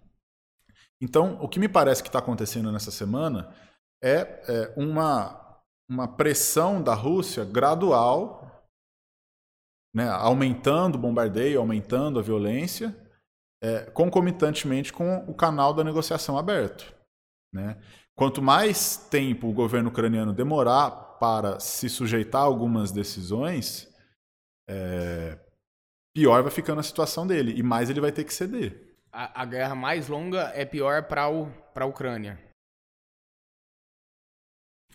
Então, 1.02 1.38
o 1.42 1.48
que 1.48 1.60
me 1.60 1.70
parece 1.70 2.04
que 2.04 2.10
está 2.10 2.20
acontecendo 2.20 2.72
nessa 2.72 2.92
semana 2.92 3.54
é, 4.04 4.18
é, 4.48 4.74
uma, 4.76 5.62
uma 5.90 6.08
pressão 6.08 6.82
da 6.82 6.94
Rússia 6.94 7.46
gradual, 7.46 8.68
né, 9.94 10.10
aumentando 10.10 10.96
o 10.96 11.02
bombardeio, 11.02 11.60
aumentando 11.60 12.20
a 12.20 12.22
violência, 12.22 12.96
é, 13.62 13.82
concomitantemente 13.92 14.92
com 14.92 15.18
o 15.28 15.34
canal 15.34 15.74
da 15.74 15.84
negociação 15.84 16.38
aberto. 16.38 16.94
Né? 17.54 17.82
Quanto 18.16 18.42
mais 18.42 18.98
tempo 18.98 19.48
o 19.48 19.54
governo 19.54 19.90
ucraniano 19.90 20.34
demorar 20.34 20.92
para 21.20 21.60
se 21.60 21.90
sujeitar 21.90 22.42
a 22.42 22.46
algumas 22.46 22.92
decisões, 22.92 23.94
é, 24.70 25.40
pior 26.16 26.42
vai 26.42 26.52
ficando 26.52 26.80
a 26.80 26.84
situação 26.84 27.26
dele 27.26 27.54
e 27.58 27.64
mais 27.64 27.90
ele 27.90 28.02
vai 28.02 28.12
ter 28.12 28.24
que 28.24 28.34
ceder. 28.34 28.89
A, 29.12 29.42
a 29.42 29.46
guerra 29.46 29.76
mais 29.76 30.08
longa 30.08 30.52
é 30.54 30.66
pior 30.66 31.04
para 31.04 31.24
a 31.24 31.86
Ucrânia. 31.86 32.40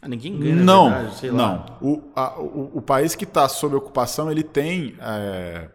Ah, 0.00 0.08
ninguém 0.08 0.38
ganha, 0.38 0.54
não, 0.54 0.90
verdade, 0.90 1.16
sei 1.16 1.30
não. 1.30 1.36
lá. 1.36 1.78
O, 1.80 2.12
a, 2.14 2.38
o, 2.38 2.78
o 2.78 2.82
país 2.82 3.14
que 3.14 3.24
está 3.24 3.48
sob 3.48 3.74
ocupação, 3.74 4.30
ele 4.30 4.42
tem... 4.42 4.96
É, 5.00 5.70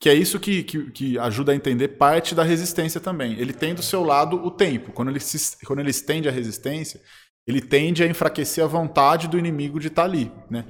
que 0.00 0.08
é 0.08 0.14
isso 0.14 0.40
que, 0.40 0.64
que, 0.64 0.90
que, 0.90 1.18
ajuda 1.18 1.52
a 1.52 1.54
entender 1.54 1.86
parte 1.88 2.34
da 2.34 2.42
resistência 2.42 3.00
também. 3.00 3.38
Ele 3.38 3.52
tem 3.52 3.72
do 3.72 3.82
seu 3.82 4.02
lado 4.02 4.34
o 4.44 4.50
tempo. 4.50 4.90
Quando 4.90 5.10
ele, 5.10 5.20
se, 5.20 5.64
quando 5.64 5.78
ele 5.78 5.90
estende 5.90 6.28
a 6.28 6.32
resistência, 6.32 7.00
ele 7.46 7.60
tende 7.60 8.02
a 8.02 8.06
enfraquecer 8.08 8.64
a 8.64 8.66
vontade 8.66 9.28
do 9.28 9.38
inimigo 9.38 9.78
de 9.78 9.86
estar 9.86 10.02
ali. 10.02 10.32
Né? 10.50 10.64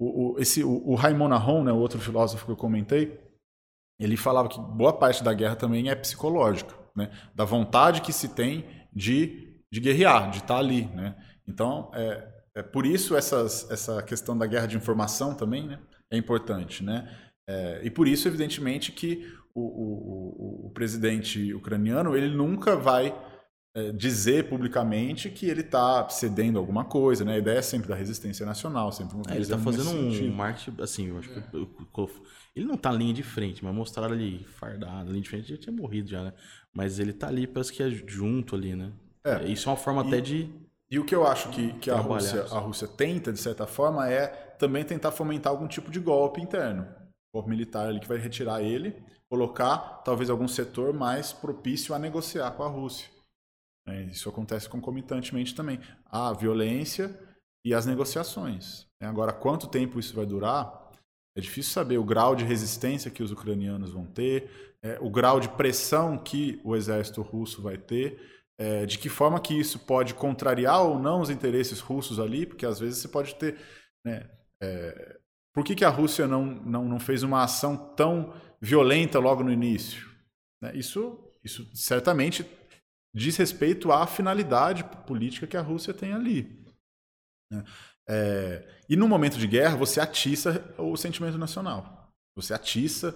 O, 0.00 0.36
o, 0.36 0.40
esse, 0.40 0.64
o, 0.64 0.88
o 0.88 0.94
Raimon 0.94 1.32
Aron, 1.34 1.64
né, 1.64 1.70
o 1.70 1.76
outro 1.76 2.00
filósofo 2.00 2.46
que 2.46 2.52
eu 2.52 2.56
comentei, 2.56 3.20
ele 3.98 4.16
falava 4.16 4.48
que 4.48 4.60
boa 4.60 4.92
parte 4.92 5.22
da 5.22 5.32
guerra 5.32 5.56
também 5.56 5.88
é 5.88 5.94
psicológica, 5.94 6.74
né? 6.96 7.10
da 7.34 7.44
vontade 7.44 8.00
que 8.00 8.12
se 8.12 8.28
tem 8.28 8.64
de, 8.92 9.56
de 9.70 9.80
guerrear, 9.80 10.30
de 10.30 10.38
estar 10.38 10.58
ali. 10.58 10.86
Né? 10.86 11.14
Então, 11.46 11.90
é, 11.94 12.28
é 12.56 12.62
por 12.62 12.84
isso 12.86 13.16
essas, 13.16 13.70
essa 13.70 14.02
questão 14.02 14.36
da 14.36 14.46
guerra 14.46 14.66
de 14.66 14.76
informação 14.76 15.34
também 15.34 15.66
né, 15.66 15.78
é 16.10 16.16
importante. 16.16 16.82
Né? 16.82 17.08
É, 17.48 17.80
e 17.84 17.90
por 17.90 18.08
isso, 18.08 18.28
evidentemente, 18.28 18.92
que 18.92 19.26
o, 19.54 19.60
o, 19.60 20.64
o, 20.64 20.66
o 20.66 20.70
presidente 20.70 21.52
ucraniano 21.54 22.16
ele 22.16 22.34
nunca 22.34 22.76
vai 22.76 23.14
dizer 23.94 24.48
publicamente 24.48 25.30
que 25.30 25.46
ele 25.46 25.62
está 25.62 26.06
cedendo 26.08 26.58
alguma 26.58 26.84
coisa, 26.84 27.24
né? 27.24 27.34
A 27.34 27.38
ideia 27.38 27.58
é 27.58 27.62
sempre 27.62 27.88
da 27.88 27.94
resistência 27.94 28.44
nacional, 28.44 28.92
sempre 28.92 29.16
é, 29.28 29.32
Ele 29.32 29.42
está 29.42 29.56
fazendo 29.56 29.90
um 29.90 30.32
marketing, 30.32 30.82
assim, 30.82 31.08
eu 31.08 31.18
acho 31.18 31.30
que 31.30 31.42
ele 32.54 32.66
não 32.66 32.74
está 32.74 32.92
linha 32.92 33.14
de 33.14 33.22
frente, 33.22 33.64
mas 33.64 33.74
mostraram 33.74 34.12
ali 34.12 34.44
fardado, 34.44 35.10
linha 35.10 35.22
de 35.22 35.28
frente 35.28 35.48
já 35.48 35.56
tinha 35.56 35.74
morrido 35.74 36.10
já, 36.10 36.22
né? 36.22 36.34
Mas 36.72 36.98
ele 36.98 37.12
está 37.12 37.28
ali, 37.28 37.46
parece 37.46 37.72
que 37.72 37.82
é 37.82 37.90
junto 37.90 38.54
ali, 38.54 38.76
né? 38.76 38.92
É, 39.24 39.44
isso 39.48 39.68
é 39.68 39.72
uma 39.72 39.78
forma 39.78 40.04
e, 40.04 40.08
até 40.08 40.20
de 40.20 40.50
e 40.92 40.98
o 40.98 41.06
que 41.06 41.14
eu 41.14 41.26
acho 41.26 41.48
que, 41.48 41.72
que 41.78 41.90
a, 41.90 41.96
Rússia, 41.96 42.42
a 42.50 42.58
Rússia 42.58 42.86
tenta, 42.86 43.32
de 43.32 43.40
certa 43.40 43.66
forma, 43.66 44.06
é 44.10 44.26
também 44.58 44.84
tentar 44.84 45.10
fomentar 45.10 45.50
algum 45.50 45.66
tipo 45.66 45.90
de 45.90 45.98
golpe 45.98 46.38
interno. 46.38 46.86
Golpe 47.32 47.48
militar 47.48 47.88
ali 47.88 47.98
que 47.98 48.06
vai 48.06 48.18
retirar 48.18 48.60
ele, 48.60 49.02
colocar 49.26 50.02
talvez 50.04 50.28
algum 50.28 50.46
setor 50.46 50.92
mais 50.92 51.32
propício 51.32 51.94
a 51.94 51.98
negociar 51.98 52.50
com 52.50 52.62
a 52.62 52.68
Rússia. 52.68 53.08
É, 53.86 54.02
isso 54.04 54.28
acontece 54.28 54.68
concomitantemente 54.68 55.54
também. 55.54 55.80
A 56.06 56.32
violência 56.32 57.18
e 57.64 57.74
as 57.74 57.86
negociações. 57.86 58.86
É, 59.00 59.06
agora, 59.06 59.32
quanto 59.32 59.68
tempo 59.68 59.98
isso 59.98 60.14
vai 60.14 60.26
durar? 60.26 60.90
É 61.36 61.40
difícil 61.40 61.72
saber 61.72 61.98
o 61.98 62.04
grau 62.04 62.36
de 62.36 62.44
resistência 62.44 63.10
que 63.10 63.22
os 63.22 63.32
ucranianos 63.32 63.90
vão 63.90 64.06
ter, 64.06 64.76
é, 64.82 64.98
o 65.00 65.08
grau 65.08 65.40
de 65.40 65.48
pressão 65.48 66.18
que 66.18 66.60
o 66.62 66.76
exército 66.76 67.22
russo 67.22 67.62
vai 67.62 67.78
ter 67.78 68.20
é, 68.58 68.86
de 68.86 68.98
que 68.98 69.08
forma 69.08 69.40
que 69.40 69.58
isso 69.58 69.78
pode 69.80 70.14
contrariar 70.14 70.82
ou 70.82 70.98
não 70.98 71.20
os 71.20 71.30
interesses 71.30 71.80
russos 71.80 72.20
ali, 72.20 72.46
porque 72.46 72.66
às 72.66 72.78
vezes 72.78 72.98
você 72.98 73.08
pode 73.08 73.34
ter. 73.34 73.58
Né, 74.04 74.28
é, 74.62 75.18
por 75.52 75.64
que, 75.64 75.74
que 75.74 75.84
a 75.84 75.90
Rússia 75.90 76.26
não, 76.26 76.46
não, 76.46 76.84
não 76.84 77.00
fez 77.00 77.22
uma 77.22 77.42
ação 77.42 77.76
tão 77.76 78.32
violenta 78.60 79.18
logo 79.18 79.42
no 79.42 79.52
início? 79.52 80.08
Né, 80.60 80.72
isso, 80.76 81.18
isso 81.42 81.68
certamente 81.74 82.46
diz 83.14 83.36
respeito 83.36 83.92
à 83.92 84.06
finalidade 84.06 84.84
política 85.06 85.46
que 85.46 85.56
a 85.56 85.62
Rússia 85.62 85.92
tem 85.92 86.12
ali. 86.12 86.64
Né? 87.50 87.64
É, 88.08 88.68
e 88.88 88.96
no 88.96 89.06
momento 89.06 89.38
de 89.38 89.46
guerra, 89.46 89.76
você 89.76 90.00
atiça 90.00 90.74
o 90.78 90.96
sentimento 90.96 91.38
nacional. 91.38 92.10
Você 92.34 92.54
atiça 92.54 93.14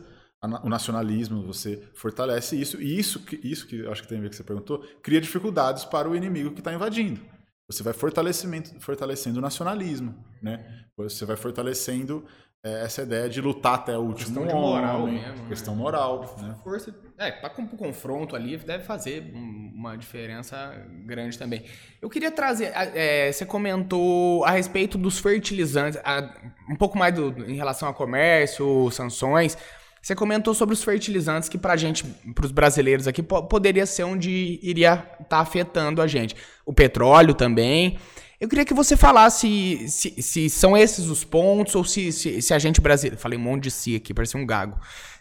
o 0.63 0.69
nacionalismo, 0.69 1.43
você 1.43 1.83
fortalece 1.95 2.61
isso, 2.61 2.81
e 2.81 2.99
isso, 2.99 3.25
isso 3.43 3.67
que 3.67 3.87
acho 3.87 4.03
que 4.03 4.09
tem 4.09 4.19
a 4.19 4.21
ver 4.21 4.27
com 4.27 4.29
o 4.29 4.31
que 4.31 4.37
você 4.37 4.45
perguntou, 4.45 4.79
cria 5.03 5.21
dificuldades 5.21 5.85
para 5.85 6.09
o 6.09 6.15
inimigo 6.15 6.53
que 6.53 6.61
está 6.61 6.73
invadindo. 6.73 7.21
Você 7.69 7.83
vai 7.83 7.93
fortalecimento, 7.93 8.79
fortalecendo 8.81 9.39
o 9.39 9.43
nacionalismo, 9.43 10.15
né? 10.41 10.87
Você 10.97 11.25
vai 11.25 11.37
fortalecendo 11.37 12.25
é, 12.67 12.83
essa 12.83 13.03
ideia 13.03 13.29
de 13.29 13.41
lutar 13.41 13.75
até 13.75 13.97
o 13.97 14.01
último 14.01 14.41
questão 14.41 14.45
de 14.45 14.53
moral 14.53 15.03
homem, 15.03 15.21
mesmo, 15.21 15.37
né? 15.37 15.49
questão 15.49 15.77
moral, 15.77 16.37
né? 16.43 16.57
Força, 16.65 16.93
é, 17.17 17.31
para 17.31 17.53
o 17.63 17.69
confronto 17.77 18.35
ali 18.35 18.57
deve 18.57 18.83
fazer 18.83 19.33
uma 19.33 19.97
diferença 19.97 20.75
grande 21.05 21.39
também. 21.39 21.63
Eu 22.03 22.11
queria 22.11 22.33
trazer, 22.33 22.73
é, 22.75 23.31
você 23.31 23.47
comentou 23.47 24.45
a 24.45 24.51
respeito 24.51 24.99
dos 24.99 25.21
fertilizantes, 25.21 26.01
a, 26.05 26.29
um 26.69 26.75
pouco 26.75 26.99
mais 26.99 27.15
do, 27.15 27.49
em 27.49 27.55
relação 27.55 27.89
a 27.89 27.95
comércio, 27.95 28.91
sanções. 28.91 29.57
Você 30.03 30.17
comentou 30.17 30.53
sobre 30.53 30.73
os 30.73 30.83
fertilizantes 30.83 31.49
que 31.49 31.59
para 31.59 31.77
gente, 31.77 32.05
para 32.35 32.47
os 32.47 32.51
brasileiros 32.51 33.07
aqui, 33.07 33.23
poderia 33.23 33.87
ser 33.87 34.03
onde 34.03 34.59
iria 34.61 34.95
estar 34.95 35.25
tá 35.29 35.39
afetando 35.39 36.03
a 36.03 36.09
gente. 36.09 36.35
O 36.65 36.73
petróleo 36.73 37.33
também. 37.33 37.97
Eu 38.41 38.49
queria 38.49 38.65
que 38.65 38.75
você 38.75 38.97
falasse 38.97 39.89
se, 39.89 40.23
se 40.23 40.51
são 40.51 40.77
esses 40.77 41.07
os 41.07 41.25
pontos 41.25 41.75
ou 41.75 41.85
se, 41.85 42.13
se, 42.13 42.43
se 42.43 42.55
a 42.55 42.59
gente 42.59 42.81
brasileiro. 42.81 43.21
Falei 43.21 43.39
um 43.39 43.43
monte 43.43 43.65
de 43.65 43.71
si 43.71 43.97
aqui, 43.97 44.13
parece 44.13 44.37
um 44.37 44.47
gago. 44.47 44.79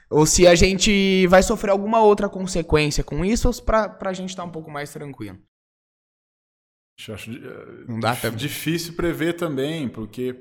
Ou 0.10 0.26
se 0.26 0.46
a 0.46 0.54
gente 0.56 1.26
vai 1.28 1.42
sofrer 1.42 1.72
alguma 1.72 2.02
outra 2.02 2.30
consequência 2.30 3.04
com 3.04 3.24
isso 3.24 3.48
ou 3.48 3.64
para 3.64 3.98
a 4.02 4.14
gente 4.14 4.30
estar 4.30 4.44
tá 4.44 4.48
um 4.48 4.52
pouco 4.52 4.70
mais 4.70 4.92
tranquilo. 4.92 5.40
Eu 7.08 7.16
acho 7.16 7.32
uh, 7.32 7.86
Não 7.88 8.00
dá 8.00 8.14
dif 8.14 8.32
difícil 8.32 8.94
prever 8.94 9.34
também, 9.34 9.90
porque. 9.90 10.38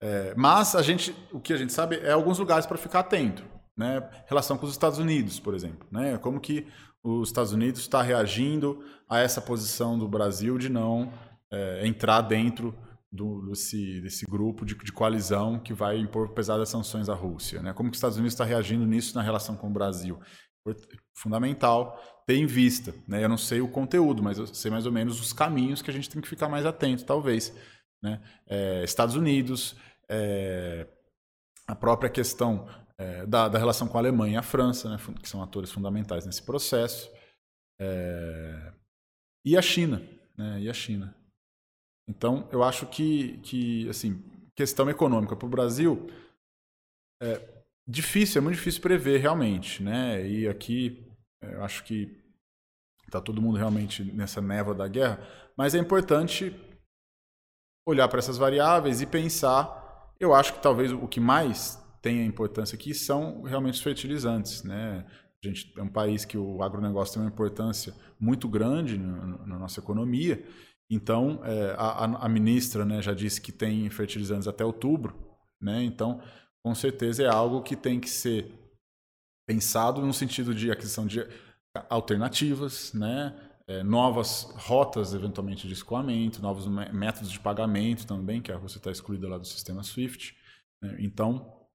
É, 0.00 0.34
mas 0.36 0.74
a 0.74 0.82
gente, 0.82 1.14
o 1.30 1.38
que 1.38 1.52
a 1.52 1.56
gente 1.56 1.72
sabe 1.72 1.96
é 1.96 2.10
alguns 2.10 2.38
lugares 2.38 2.66
para 2.66 2.76
ficar 2.76 3.00
atento 3.00 3.44
né, 3.76 4.08
relação 4.26 4.56
com 4.56 4.66
os 4.66 4.72
Estados 4.72 4.98
Unidos, 4.98 5.40
por 5.40 5.54
exemplo. 5.54 5.86
Né? 5.90 6.18
Como 6.18 6.40
que 6.40 6.66
os 7.02 7.28
Estados 7.28 7.52
Unidos 7.52 7.80
está 7.80 8.02
reagindo 8.02 8.84
a 9.08 9.18
essa 9.18 9.40
posição 9.40 9.98
do 9.98 10.08
Brasil 10.08 10.56
de 10.58 10.68
não 10.68 11.12
é, 11.52 11.86
entrar 11.86 12.22
dentro 12.22 12.74
do, 13.12 13.50
desse, 13.50 14.00
desse 14.00 14.24
grupo 14.24 14.64
de, 14.64 14.74
de, 14.74 14.90
coalizão 14.90 15.58
que 15.58 15.74
vai 15.74 15.98
impor 15.98 16.30
pesadas 16.30 16.70
sanções 16.70 17.10
à 17.10 17.14
Rússia. 17.14 17.60
Né? 17.60 17.72
Como 17.74 17.90
que 17.90 17.94
os 17.94 17.98
Estados 17.98 18.16
Unidos 18.16 18.32
está 18.32 18.44
reagindo 18.44 18.86
nisso 18.86 19.14
na 19.14 19.22
relação 19.22 19.54
com 19.54 19.68
o 19.68 19.72
Brasil? 19.72 20.18
Fundamental 21.14 22.00
ter 22.26 22.36
em 22.36 22.46
vista. 22.46 22.94
Né? 23.06 23.22
Eu 23.22 23.28
não 23.28 23.36
sei 23.36 23.60
o 23.60 23.68
conteúdo, 23.68 24.22
mas 24.22 24.38
eu 24.38 24.46
sei 24.46 24.70
mais 24.70 24.86
ou 24.86 24.92
menos 24.92 25.20
os 25.20 25.32
caminhos 25.32 25.82
que 25.82 25.90
a 25.90 25.92
gente 25.92 26.08
tem 26.08 26.22
que 26.22 26.28
ficar 26.28 26.48
mais 26.48 26.64
atento, 26.64 27.04
talvez. 27.04 27.54
Né? 28.02 28.20
É, 28.48 28.82
Estados 28.82 29.14
Unidos, 29.14 29.76
é, 30.08 30.88
a 31.66 31.74
própria 31.74 32.08
questão 32.08 32.66
é, 32.98 33.26
da, 33.26 33.48
da, 33.48 33.58
relação 33.58 33.88
com 33.88 33.96
a 33.96 34.00
Alemanha 34.00 34.34
e 34.34 34.36
a 34.36 34.42
França, 34.42 34.88
né, 34.88 34.96
que 35.20 35.28
são 35.28 35.42
atores 35.42 35.70
fundamentais 35.70 36.24
nesse 36.24 36.42
processo, 36.42 37.10
é, 37.80 38.72
e 39.44 39.56
a 39.56 39.62
China, 39.62 40.02
né, 40.36 40.60
e 40.60 40.70
a 40.70 40.74
China. 40.74 41.14
Então, 42.08 42.48
eu 42.52 42.62
acho 42.62 42.86
que, 42.86 43.38
que 43.38 43.88
assim, 43.88 44.22
questão 44.56 44.88
econômica 44.90 45.36
para 45.36 45.46
o 45.46 45.50
Brasil 45.50 46.06
é 47.22 47.62
difícil, 47.86 48.40
é 48.40 48.42
muito 48.42 48.56
difícil 48.56 48.80
prever 48.80 49.20
realmente, 49.20 49.82
né? 49.82 50.26
E 50.26 50.48
aqui 50.48 51.06
é, 51.42 51.54
eu 51.54 51.64
acho 51.64 51.84
que 51.84 52.20
está 53.06 53.20
todo 53.20 53.42
mundo 53.42 53.58
realmente 53.58 54.02
nessa 54.04 54.40
névoa 54.40 54.74
da 54.74 54.88
guerra, 54.88 55.20
mas 55.56 55.74
é 55.74 55.78
importante 55.78 56.54
olhar 57.86 58.08
para 58.08 58.18
essas 58.18 58.38
variáveis 58.38 59.00
e 59.00 59.06
pensar. 59.06 60.12
Eu 60.18 60.34
acho 60.34 60.54
que 60.54 60.62
talvez 60.62 60.92
o 60.92 61.08
que 61.08 61.20
mais 61.20 61.82
tem 62.00 62.20
a 62.20 62.24
importância 62.24 62.76
aqui 62.76 62.94
são 62.94 63.42
realmente 63.42 63.74
os 63.74 63.80
fertilizantes. 63.80 64.62
Né? 64.62 65.04
A 65.42 65.46
gente 65.46 65.72
é 65.76 65.82
um 65.82 65.88
país 65.88 66.24
que 66.24 66.38
o 66.38 66.62
agronegócio 66.62 67.14
tem 67.14 67.22
uma 67.22 67.30
importância 67.30 67.94
muito 68.18 68.48
grande 68.48 68.96
na 68.96 69.58
nossa 69.58 69.80
economia. 69.80 70.42
Então, 70.94 71.40
é, 71.42 71.74
a, 71.78 72.26
a, 72.26 72.28
ministra 72.28 72.84
né, 72.84 73.00
já 73.00 73.14
disse 73.14 73.40
que 73.40 73.50
tem 73.50 73.88
fertilizantes 73.88 74.46
até 74.46 74.62
outubro. 74.62 75.16
Né? 75.58 75.82
Então, 75.82 76.20
com 76.62 76.74
certeza 76.74 77.22
é 77.22 77.28
algo 77.28 77.62
que 77.62 77.74
tem 77.74 77.98
que 77.98 78.10
ser 78.10 78.52
pensado 79.48 80.04
no 80.04 80.12
sentido 80.12 80.54
de 80.54 80.70
aquisição 80.70 81.06
de 81.06 81.26
alternativas, 81.88 82.92
né? 82.92 83.34
É, 83.66 83.82
novas 83.82 84.52
rotas, 84.56 85.14
eventualmente, 85.14 85.66
de 85.66 85.72
escoamento, 85.72 86.42
novos 86.42 86.66
métodos 86.92 87.30
de 87.30 87.40
pagamento 87.40 88.06
também, 88.06 88.42
que 88.42 88.52
a 88.52 88.56
Rússia 88.56 88.78
está 88.78 88.90
excluída 88.90 89.28
lá 89.28 89.38
do 89.38 89.46
sistema 89.46 89.82
SWIFT. 89.82 90.36
Né? 90.82 90.96
Então, 90.98 91.66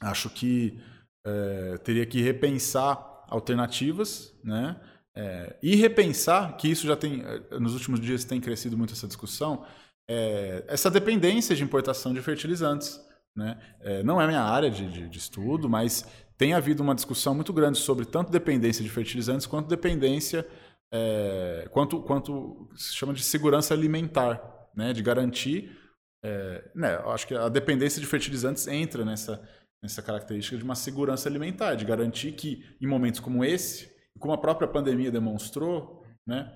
acho 0.00 0.30
que 0.30 0.78
é, 1.26 1.78
teria 1.78 2.06
que 2.06 2.20
repensar 2.20 3.24
alternativas, 3.28 4.38
né? 4.44 4.80
É, 5.14 5.56
e 5.62 5.76
repensar, 5.76 6.56
que 6.56 6.68
isso 6.68 6.86
já 6.86 6.96
tem, 6.96 7.22
eh, 7.22 7.58
nos 7.58 7.74
últimos 7.74 8.00
dias 8.00 8.24
tem 8.24 8.40
crescido 8.40 8.78
muito 8.78 8.94
essa 8.94 9.06
discussão, 9.06 9.64
é, 10.08 10.64
essa 10.68 10.90
dependência 10.90 11.54
de 11.54 11.62
importação 11.62 12.12
de 12.12 12.22
fertilizantes. 12.22 13.00
Né? 13.36 13.58
É, 13.80 14.02
não 14.02 14.20
é 14.20 14.26
minha 14.26 14.42
área 14.42 14.70
de, 14.70 14.90
de, 14.90 15.08
de, 15.08 15.18
estudo, 15.18 15.68
mas 15.68 16.06
tem 16.36 16.52
havido 16.54 16.82
uma 16.82 16.94
discussão 16.94 17.34
muito 17.34 17.52
grande 17.52 17.78
sobre 17.78 18.04
tanto 18.04 18.30
dependência 18.30 18.82
de 18.82 18.90
fertilizantes 18.90 19.46
quanto 19.46 19.68
dependência, 19.68 20.46
é, 20.92 21.66
quanto, 21.70 22.02
quanto 22.02 22.68
se 22.74 22.94
chama 22.94 23.14
de 23.14 23.22
segurança 23.22 23.72
alimentar, 23.72 24.42
né? 24.74 24.92
de 24.92 25.02
garantir. 25.02 25.78
É, 26.24 26.70
né? 26.74 26.94
Acho 27.06 27.26
que 27.26 27.34
a 27.34 27.48
dependência 27.48 28.00
de 28.00 28.06
fertilizantes 28.06 28.66
entra 28.66 29.04
nessa, 29.04 29.42
essa 29.82 30.02
característica 30.02 30.56
de 30.56 30.64
uma 30.64 30.74
segurança 30.74 31.28
alimentar, 31.28 31.74
de 31.74 31.84
garantir 31.84 32.32
que 32.32 32.64
em 32.80 32.86
momentos 32.86 33.20
como 33.20 33.44
esse, 33.44 33.91
como 34.18 34.32
a 34.32 34.38
própria 34.38 34.68
pandemia 34.68 35.10
demonstrou, 35.10 36.04
né, 36.26 36.52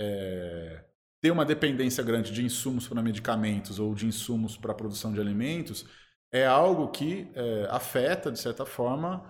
é, 0.00 0.84
ter 1.22 1.30
uma 1.30 1.44
dependência 1.44 2.02
grande 2.02 2.32
de 2.32 2.44
insumos 2.44 2.88
para 2.88 3.02
medicamentos 3.02 3.78
ou 3.78 3.94
de 3.94 4.06
insumos 4.06 4.56
para 4.56 4.72
a 4.72 4.74
produção 4.74 5.12
de 5.12 5.20
alimentos 5.20 5.86
é 6.32 6.46
algo 6.46 6.88
que 6.88 7.30
é, 7.34 7.68
afeta, 7.70 8.32
de 8.32 8.38
certa 8.38 8.64
forma, 8.64 9.22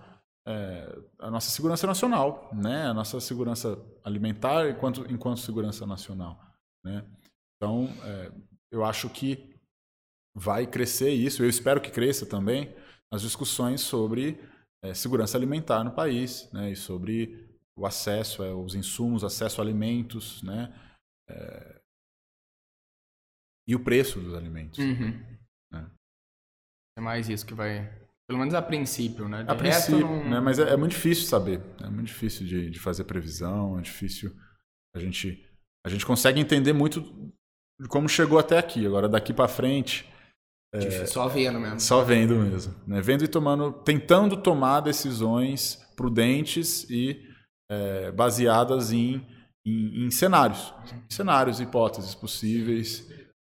é, 0.47 0.99
a 1.19 1.29
nossa 1.29 1.49
segurança 1.51 1.85
nacional, 1.85 2.49
né? 2.53 2.87
a 2.87 2.93
nossa 2.93 3.19
segurança 3.19 3.77
alimentar 4.03 4.69
enquanto, 4.69 5.05
enquanto 5.11 5.39
segurança 5.39 5.85
nacional. 5.85 6.39
Né? 6.83 7.05
Então, 7.57 7.89
é, 8.03 8.31
eu 8.71 8.83
acho 8.83 9.09
que 9.09 9.53
vai 10.35 10.65
crescer 10.65 11.11
isso, 11.11 11.43
eu 11.43 11.49
espero 11.49 11.79
que 11.79 11.91
cresça 11.91 12.25
também, 12.25 12.73
as 13.11 13.21
discussões 13.21 13.81
sobre 13.81 14.41
é, 14.83 14.93
segurança 14.93 15.37
alimentar 15.37 15.83
no 15.83 15.91
país, 15.91 16.49
né, 16.51 16.71
e 16.71 16.75
sobre 16.75 17.42
o 17.77 17.85
acesso 17.85 18.43
aos 18.43 18.75
insumos, 18.75 19.23
acesso 19.23 19.59
a 19.59 19.63
alimentos, 19.63 20.43
né, 20.43 20.73
é, 21.29 21.81
e 23.67 23.75
o 23.75 23.83
preço 23.83 24.19
dos 24.19 24.33
alimentos. 24.33 24.79
Uhum. 24.79 25.11
Né. 25.71 25.91
É 26.97 27.01
mais 27.01 27.29
isso 27.29 27.45
que 27.45 27.53
vai, 27.53 27.89
pelo 28.27 28.39
menos 28.39 28.53
a 28.53 28.61
princípio, 28.61 29.27
né? 29.27 29.43
De 29.43 29.49
a 29.49 29.55
princípio, 29.55 29.99
não... 30.05 30.29
né? 30.29 30.39
Mas 30.39 30.59
é, 30.59 30.73
é, 30.73 30.77
muito 30.77 30.91
difícil 30.91 31.25
saber, 31.25 31.61
é 31.81 31.89
muito 31.89 32.07
difícil 32.07 32.45
de, 32.45 32.69
de 32.69 32.79
fazer 32.79 33.05
previsão, 33.05 33.79
é 33.79 33.81
difícil 33.81 34.35
a 34.95 34.99
gente 34.99 35.49
A 35.85 35.89
gente 35.89 36.05
consegue 36.05 36.39
entender 36.39 36.71
muito 36.73 37.01
de 37.81 37.87
como 37.89 38.07
chegou 38.07 38.37
até 38.39 38.57
aqui. 38.57 38.85
Agora, 38.85 39.09
daqui 39.09 39.33
para 39.33 39.47
frente, 39.49 40.07
É, 40.73 41.05
só 41.05 41.27
vendo 41.27 41.59
mesmo. 41.59 41.79
só 41.79 42.03
vendo 42.03 42.35
mesmo. 42.35 42.73
Né? 42.87 43.01
Vendo 43.01 43.23
e 43.23 43.27
tomando, 43.27 43.73
tentando 43.83 44.41
tomar 44.41 44.79
decisões 44.81 45.75
prudentes 45.95 46.89
e 46.89 47.21
é, 47.73 48.11
baseadas 48.11 48.91
em, 48.91 49.25
em, 49.65 50.05
em 50.05 50.11
cenários. 50.11 50.73
Cenários, 51.09 51.59
hipóteses 51.59 52.13
possíveis, 52.15 53.07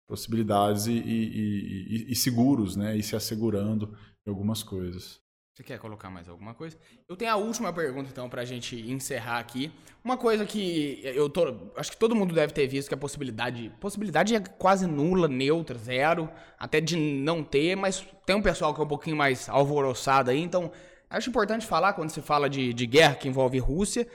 possibilidades 0.08 0.86
e, 0.86 0.92
e- 0.92 2.06
e- 2.08 2.12
e 2.12 2.14
seguros, 2.16 2.76
né? 2.76 2.96
E 2.96 3.02
se 3.02 3.16
assegurando 3.16 3.96
em 4.26 4.30
algumas 4.30 4.62
coisas. 4.62 5.22
Você 5.56 5.62
quer 5.62 5.78
colocar 5.78 6.10
mais 6.10 6.28
alguma 6.28 6.52
coisa? 6.52 6.76
Eu 7.08 7.16
tenho 7.16 7.30
a 7.30 7.36
última 7.36 7.72
pergunta, 7.72 8.08
então, 8.10 8.28
pra 8.28 8.44
gente 8.44 8.74
encerrar 8.90 9.38
aqui. 9.38 9.70
Uma 10.02 10.16
coisa 10.16 10.44
que 10.44 11.00
eu 11.04 11.30
tô. 11.30 11.70
Acho 11.76 11.92
que 11.92 11.96
todo 11.96 12.14
mundo 12.14 12.34
deve 12.34 12.52
ter 12.52 12.66
visto 12.66 12.88
que 12.88 12.94
a 12.94 12.96
possibilidade. 12.96 13.72
Possibilidade 13.80 14.34
é 14.34 14.40
quase 14.40 14.84
nula, 14.84 15.28
neutra, 15.28 15.78
zero. 15.78 16.28
Até 16.58 16.80
de 16.80 16.96
não 16.96 17.44
ter, 17.44 17.76
mas 17.76 18.04
tem 18.26 18.34
um 18.34 18.42
pessoal 18.42 18.74
que 18.74 18.80
é 18.80 18.84
um 18.84 18.88
pouquinho 18.88 19.16
mais 19.16 19.48
alvoroçado 19.48 20.28
aí, 20.30 20.40
então. 20.40 20.72
Acho 21.16 21.30
importante 21.30 21.66
falar 21.66 21.92
quando 21.92 22.10
se 22.10 22.20
fala 22.20 22.48
de, 22.48 22.72
de 22.72 22.86
guerra 22.86 23.14
que 23.14 23.28
envolve 23.28 23.58
Rússia. 23.58 24.06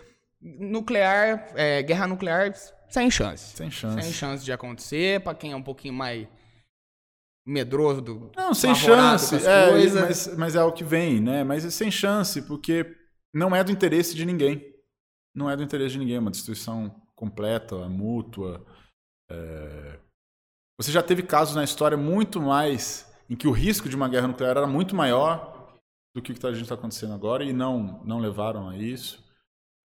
Nuclear, 0.42 1.52
é, 1.56 1.82
guerra 1.84 2.08
nuclear, 2.08 2.54
sem 2.90 3.12
chance. 3.12 3.58
Sem 3.58 3.70
chance. 3.70 4.02
Sem 4.02 4.14
chance 4.14 4.44
de 4.44 4.52
acontecer. 4.52 5.22
Pra 5.22 5.34
quem 5.34 5.52
é 5.52 5.56
um 5.56 5.64
pouquinho 5.64 5.94
mais 5.94 6.28
medroso 7.46 8.02
do. 8.02 8.32
Não, 8.36 8.54
sem 8.54 8.74
chance. 8.76 9.36
É, 9.36 9.70
coisas. 9.70 10.02
mas, 10.02 10.38
mas 10.38 10.56
é 10.56 10.64
o 10.64 10.72
que 10.72 10.84
vem, 10.84 11.20
né? 11.20 11.44
Mas 11.44 11.66
é 11.66 11.70
sem 11.70 11.92
chance, 11.92 12.42
porque 12.44 12.96
não 13.34 13.56
é 13.56 13.64
do 13.64 13.72
interesse 13.72 14.16
de 14.16 14.26
ninguém. 14.26 14.64
Não 15.36 15.50
é 15.50 15.56
do 15.56 15.64
interesse 15.64 15.94
de 15.94 16.00
ninguém. 16.00 16.16
É 16.16 16.20
uma 16.20 16.32
destruição 16.32 16.96
completa, 17.16 17.76
mútua. 17.90 18.66
é. 19.30 20.00
Você 20.80 20.94
já 20.94 21.04
teve 21.04 21.22
casos 21.22 21.58
na 21.58 21.64
história 21.66 21.98
muito 21.98 22.42
mais 22.42 23.06
em 23.30 23.36
que 23.36 23.50
o 23.50 23.52
risco 23.52 23.90
de 23.90 23.98
uma 23.98 24.08
guerra 24.08 24.30
nuclear 24.30 24.52
era 24.52 24.66
muito 24.66 24.96
maior 24.96 25.59
do 26.14 26.22
que 26.22 26.32
o 26.32 26.36
que 26.36 26.46
a 26.46 26.52
gente 26.52 26.64
está 26.64 26.76
acontecendo 26.76 27.14
agora 27.14 27.44
e 27.44 27.54
não, 27.54 28.02
não 28.04 28.20
levaram 28.20 28.70
a 28.70 28.78
isso. 28.78 29.24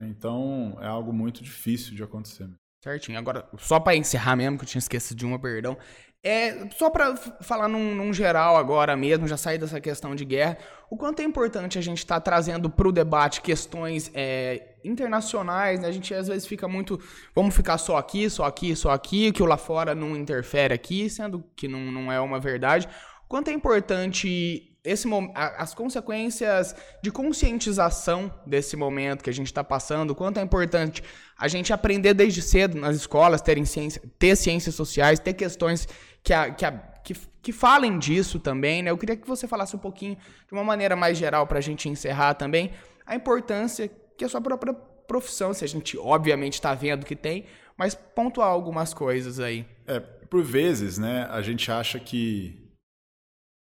Então 0.01 0.77
é 0.81 0.87
algo 0.87 1.13
muito 1.13 1.43
difícil 1.43 1.95
de 1.95 2.03
acontecer. 2.03 2.49
Certinho. 2.83 3.19
Agora, 3.19 3.49
só 3.59 3.81
pra 3.81 3.97
encerrar 3.97 4.37
mesmo, 4.37 4.59
que 4.59 4.65
eu 4.65 4.69
tinha 4.69 4.79
esquecido 4.79 5.17
de 5.19 5.25
uma, 5.25 5.39
perdão. 5.39 5.77
É, 6.23 6.71
só 6.71 6.89
pra 6.89 7.11
f- 7.11 7.33
falar 7.43 7.69
num, 7.69 7.95
num 7.95 8.13
geral 8.13 8.57
agora 8.57 8.97
mesmo, 8.97 9.29
já 9.29 9.37
sair 9.37 9.59
dessa 9.59 9.79
questão 9.79 10.15
de 10.15 10.25
guerra, 10.25 10.57
o 10.91 10.97
quanto 10.97 11.21
é 11.21 11.23
importante 11.23 11.79
a 11.79 11.83
gente 11.83 11.99
estar 11.99 12.19
trazendo 12.21 12.71
pro 12.71 12.91
debate 12.91 13.43
questões 13.43 14.11
é, 14.15 14.77
internacionais, 14.83 15.81
né? 15.81 15.89
A 15.89 15.93
gente 15.93 16.15
às 16.15 16.29
vezes 16.29 16.47
fica 16.47 16.67
muito, 16.67 16.99
vamos 17.35 17.55
ficar 17.55 17.77
só 17.77 17.99
aqui, 17.99 18.29
só 18.31 18.45
aqui, 18.45 18.75
só 18.75 18.91
aqui, 18.91 19.33
que 19.33 19.43
o 19.43 19.47
lá 19.47 19.59
fora 19.59 19.95
não 19.95 20.17
interfere 20.17 20.73
aqui, 20.73 21.11
sendo 21.11 21.45
que 21.55 21.69
não, 21.69 21.93
não 21.93 22.11
é 22.11 22.19
uma 22.21 22.41
verdade. 22.41 22.89
O 23.25 23.29
quanto 23.29 23.49
é 23.49 23.53
importante 23.53 24.74
esse 24.85 25.09
as 25.35 25.73
consequências 25.75 26.75
de 27.03 27.11
conscientização 27.11 28.33
desse 28.47 28.77
momento 28.77 29.23
que 29.25 29.31
a 29.31 29.33
gente 29.33 29.47
está 29.47 29.65
passando, 29.65 30.15
quanto 30.15 30.39
é 30.39 30.43
importante 30.43 31.03
a 31.39 31.49
gente 31.49 31.73
aprender 31.73 32.15
desde 32.15 32.43
cedo 32.43 32.77
nas 32.79 32.97
escolas, 32.97 33.41
terem 33.41 33.65
ciência, 33.65 34.03
ter 34.19 34.37
ciências 34.37 34.75
sociais, 34.75 35.19
ter 35.19 35.35
questões 35.35 35.89
que, 36.23 36.33
a- 36.33 36.51
que, 36.51 36.65
a- 36.65 36.73
que, 37.03 37.15
que 37.43 37.53
falem 37.53 37.99
disso 37.99 38.39
também, 38.39 38.83
né? 38.83 38.91
Eu 38.91 38.99
queria 38.99 39.17
que 39.17 39.27
você 39.27 39.47
falasse 39.49 39.75
um 39.75 39.79
pouquinho, 39.79 40.17
de 40.47 40.53
uma 40.53 40.65
maneira 40.65 40.95
mais 40.97 41.17
geral, 41.17 41.47
para 41.47 41.59
a 41.59 41.63
gente 41.63 41.89
encerrar 41.89 42.35
também, 42.35 42.71
a 43.07 43.15
importância 43.15 43.91
que 44.17 44.25
a 44.25 44.29
sua 44.29 44.41
própria 44.41 44.73
profissão, 44.75 45.53
se 45.53 45.65
a 45.65 45.69
gente 45.69 45.99
obviamente 45.99 46.55
está 46.55 46.75
vendo 46.75 47.05
que 47.05 47.17
tem, 47.17 47.45
mas 47.77 47.95
pontuar 47.95 48.49
algumas 48.49 48.95
coisas 48.95 49.41
aí. 49.41 49.67
É, 49.87 49.99
por 50.01 50.43
vezes, 50.43 50.97
né, 50.99 51.27
a 51.31 51.43
gente 51.43 51.71
acha 51.71 51.99
que, 51.99 52.59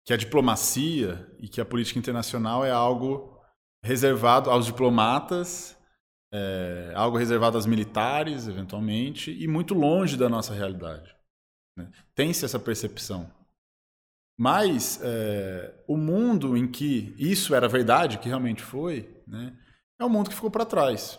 que 0.07 0.13
a 0.13 0.17
diplomacia 0.17 1.29
e 1.41 1.49
que 1.49 1.61
a 1.61 1.65
política 1.65 1.99
internacional 1.99 2.65
é 2.65 2.71
algo 2.71 3.37
reservado 3.85 4.49
aos 4.49 4.65
diplomatas, 4.65 5.77
é, 6.33 6.93
algo 6.95 7.17
reservado 7.17 7.57
aos 7.57 7.67
militares, 7.67 8.47
eventualmente, 8.47 9.33
e 9.33 9.49
muito 9.49 9.75
longe 9.75 10.17
da 10.17 10.29
nossa 10.29 10.55
realidade. 10.55 11.13
né? 11.77 11.91
Tem-se 12.15 12.45
essa 12.45 12.59
percepção. 12.59 13.29
Mas 14.39 15.01
é, 15.03 15.85
o 15.89 15.97
mundo 15.97 16.57
em 16.57 16.71
que 16.71 17.15
isso 17.19 17.55
era 17.55 17.69
verdade, 17.69 18.19
que 18.19 18.29
realmente 18.29 18.63
foi, 18.63 19.23
né, 19.27 19.59
é 20.01 20.05
um 20.05 20.11
mundo 20.11 20.29
que 20.29 20.37
ficou 20.37 20.51
para 20.51 20.67
trás. 20.67 21.19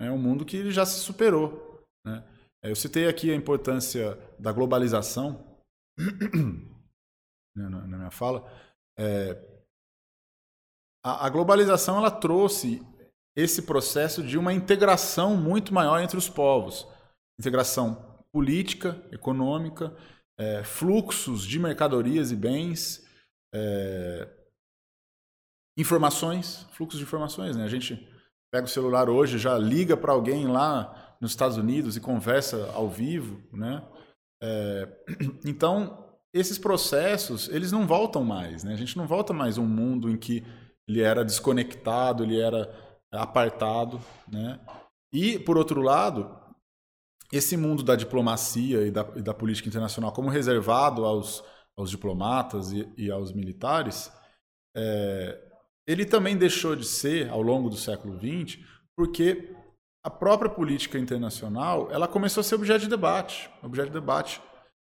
É 0.00 0.10
um 0.10 0.18
mundo 0.18 0.44
que 0.44 0.70
já 0.72 0.84
se 0.84 0.98
superou. 1.00 1.84
Né? 2.04 2.24
Eu 2.62 2.74
citei 2.74 3.06
aqui 3.06 3.30
a 3.30 3.36
importância 3.36 4.18
da 4.38 4.50
globalização 4.50 5.60
né, 7.60 7.68
na 7.68 7.86
na 7.86 7.96
minha 7.98 8.10
fala. 8.10 8.50
É, 8.98 9.38
a, 11.04 11.26
a 11.26 11.30
globalização 11.30 11.98
ela 11.98 12.10
trouxe 12.10 12.84
esse 13.36 13.62
processo 13.62 14.22
de 14.22 14.36
uma 14.36 14.52
integração 14.52 15.36
muito 15.36 15.72
maior 15.72 16.00
entre 16.00 16.18
os 16.18 16.28
povos, 16.28 16.86
integração 17.38 18.22
política, 18.32 19.02
econômica, 19.10 19.96
é, 20.38 20.62
fluxos 20.64 21.44
de 21.46 21.58
mercadorias 21.58 22.30
e 22.30 22.36
bens, 22.36 23.06
é, 23.54 24.28
informações, 25.78 26.66
fluxos 26.72 26.98
de 26.98 27.04
informações. 27.04 27.56
Né? 27.56 27.64
A 27.64 27.68
gente 27.68 28.08
pega 28.52 28.66
o 28.66 28.70
celular 28.70 29.08
hoje, 29.08 29.38
já 29.38 29.56
liga 29.56 29.96
para 29.96 30.12
alguém 30.12 30.46
lá 30.46 31.16
nos 31.20 31.32
Estados 31.32 31.56
Unidos 31.56 31.96
e 31.96 32.00
conversa 32.00 32.70
ao 32.72 32.88
vivo, 32.88 33.42
né? 33.52 33.86
É, 34.42 34.88
então 35.44 36.09
esses 36.32 36.58
processos 36.58 37.48
eles 37.48 37.72
não 37.72 37.86
voltam 37.86 38.24
mais, 38.24 38.64
né? 38.64 38.72
A 38.72 38.76
gente 38.76 38.96
não 38.96 39.06
volta 39.06 39.32
mais 39.32 39.58
a 39.58 39.60
um 39.60 39.66
mundo 39.66 40.08
em 40.08 40.16
que 40.16 40.44
ele 40.88 41.00
era 41.00 41.24
desconectado, 41.24 42.22
ele 42.22 42.40
era 42.40 42.72
apartado, 43.12 44.00
né? 44.28 44.60
E 45.12 45.38
por 45.38 45.58
outro 45.58 45.80
lado, 45.80 46.36
esse 47.32 47.56
mundo 47.56 47.82
da 47.82 47.96
diplomacia 47.96 48.86
e 48.86 48.90
da, 48.90 49.08
e 49.16 49.22
da 49.22 49.34
política 49.34 49.68
internacional 49.68 50.12
como 50.12 50.28
reservado 50.28 51.04
aos, 51.04 51.42
aos 51.76 51.90
diplomatas 51.90 52.72
e, 52.72 52.92
e 52.96 53.10
aos 53.10 53.32
militares, 53.32 54.12
é, 54.76 55.50
ele 55.86 56.04
também 56.04 56.36
deixou 56.36 56.76
de 56.76 56.84
ser 56.84 57.28
ao 57.30 57.42
longo 57.42 57.68
do 57.68 57.76
século 57.76 58.18
XX, 58.18 58.58
porque 58.96 59.54
a 60.04 60.10
própria 60.10 60.50
política 60.50 60.98
internacional 60.98 61.90
ela 61.90 62.08
começou 62.08 62.40
a 62.40 62.44
ser 62.44 62.54
objeto 62.54 62.82
de 62.82 62.88
debate, 62.88 63.50
objeto 63.62 63.88
de 63.88 63.94
debate, 63.94 64.40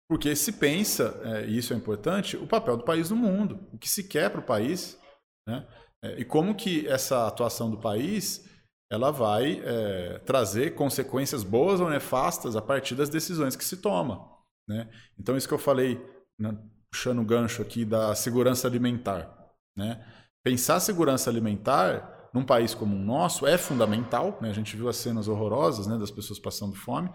porque 0.08 0.34
se 0.34 0.52
pensa, 0.52 1.20
é, 1.22 1.46
e 1.46 1.58
isso 1.58 1.74
é 1.74 1.76
importante, 1.76 2.36
o 2.36 2.46
papel 2.46 2.78
do 2.78 2.84
país 2.84 3.10
no 3.10 3.16
mundo, 3.16 3.68
o 3.72 3.78
que 3.78 3.88
se 3.88 4.04
quer 4.04 4.30
para 4.30 4.40
o 4.40 4.44
país, 4.44 4.98
né? 5.46 5.66
É, 6.02 6.20
e 6.20 6.24
como 6.24 6.54
que 6.54 6.86
essa 6.88 7.26
atuação 7.26 7.70
do 7.70 7.78
país 7.78 8.48
ela 8.90 9.10
vai 9.10 9.60
é, 9.64 10.18
trazer 10.20 10.74
consequências 10.74 11.42
boas 11.42 11.80
ou 11.80 11.90
nefastas 11.90 12.56
a 12.56 12.62
partir 12.62 12.94
das 12.94 13.10
decisões 13.10 13.54
que 13.54 13.64
se 13.64 13.76
toma, 13.78 14.26
né? 14.66 14.88
Então 15.18 15.36
isso 15.36 15.46
que 15.46 15.54
eu 15.54 15.58
falei, 15.58 16.00
né, 16.40 16.56
puxando 16.90 17.18
o 17.18 17.24
gancho 17.24 17.60
aqui 17.60 17.84
da 17.84 18.14
segurança 18.14 18.66
alimentar, 18.66 19.52
né? 19.76 20.02
Pensar 20.42 20.80
segurança 20.80 21.28
alimentar 21.28 22.30
num 22.32 22.44
país 22.44 22.74
como 22.74 22.96
o 22.96 22.98
nosso 22.98 23.46
é 23.46 23.58
fundamental. 23.58 24.38
Né? 24.40 24.50
A 24.50 24.54
gente 24.54 24.76
viu 24.76 24.88
as 24.88 24.96
cenas 24.96 25.28
horrorosas 25.28 25.86
né, 25.86 25.98
das 25.98 26.10
pessoas 26.10 26.38
passando 26.38 26.74
fome 26.74 27.10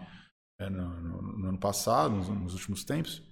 é, 0.58 0.70
no, 0.70 0.88
no, 1.00 1.22
no, 1.38 1.48
ano 1.48 1.58
passado, 1.58 2.14
nos, 2.14 2.28
nos, 2.28 2.52
últimos 2.54 2.84
tempos. 2.84 3.22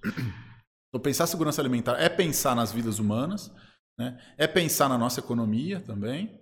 Então, 0.88 1.00
pensar 1.00 1.26
segurança 1.26 1.62
alimentar 1.62 1.98
é 1.98 2.08
pensar 2.08 2.54
nas 2.54 2.70
vidas 2.70 2.98
humanas, 2.98 3.50
né? 3.98 4.20
é 4.36 4.46
pensar 4.46 4.88
na 4.88 4.98
nossa 4.98 5.20
economia 5.20 5.80
também. 5.80 6.38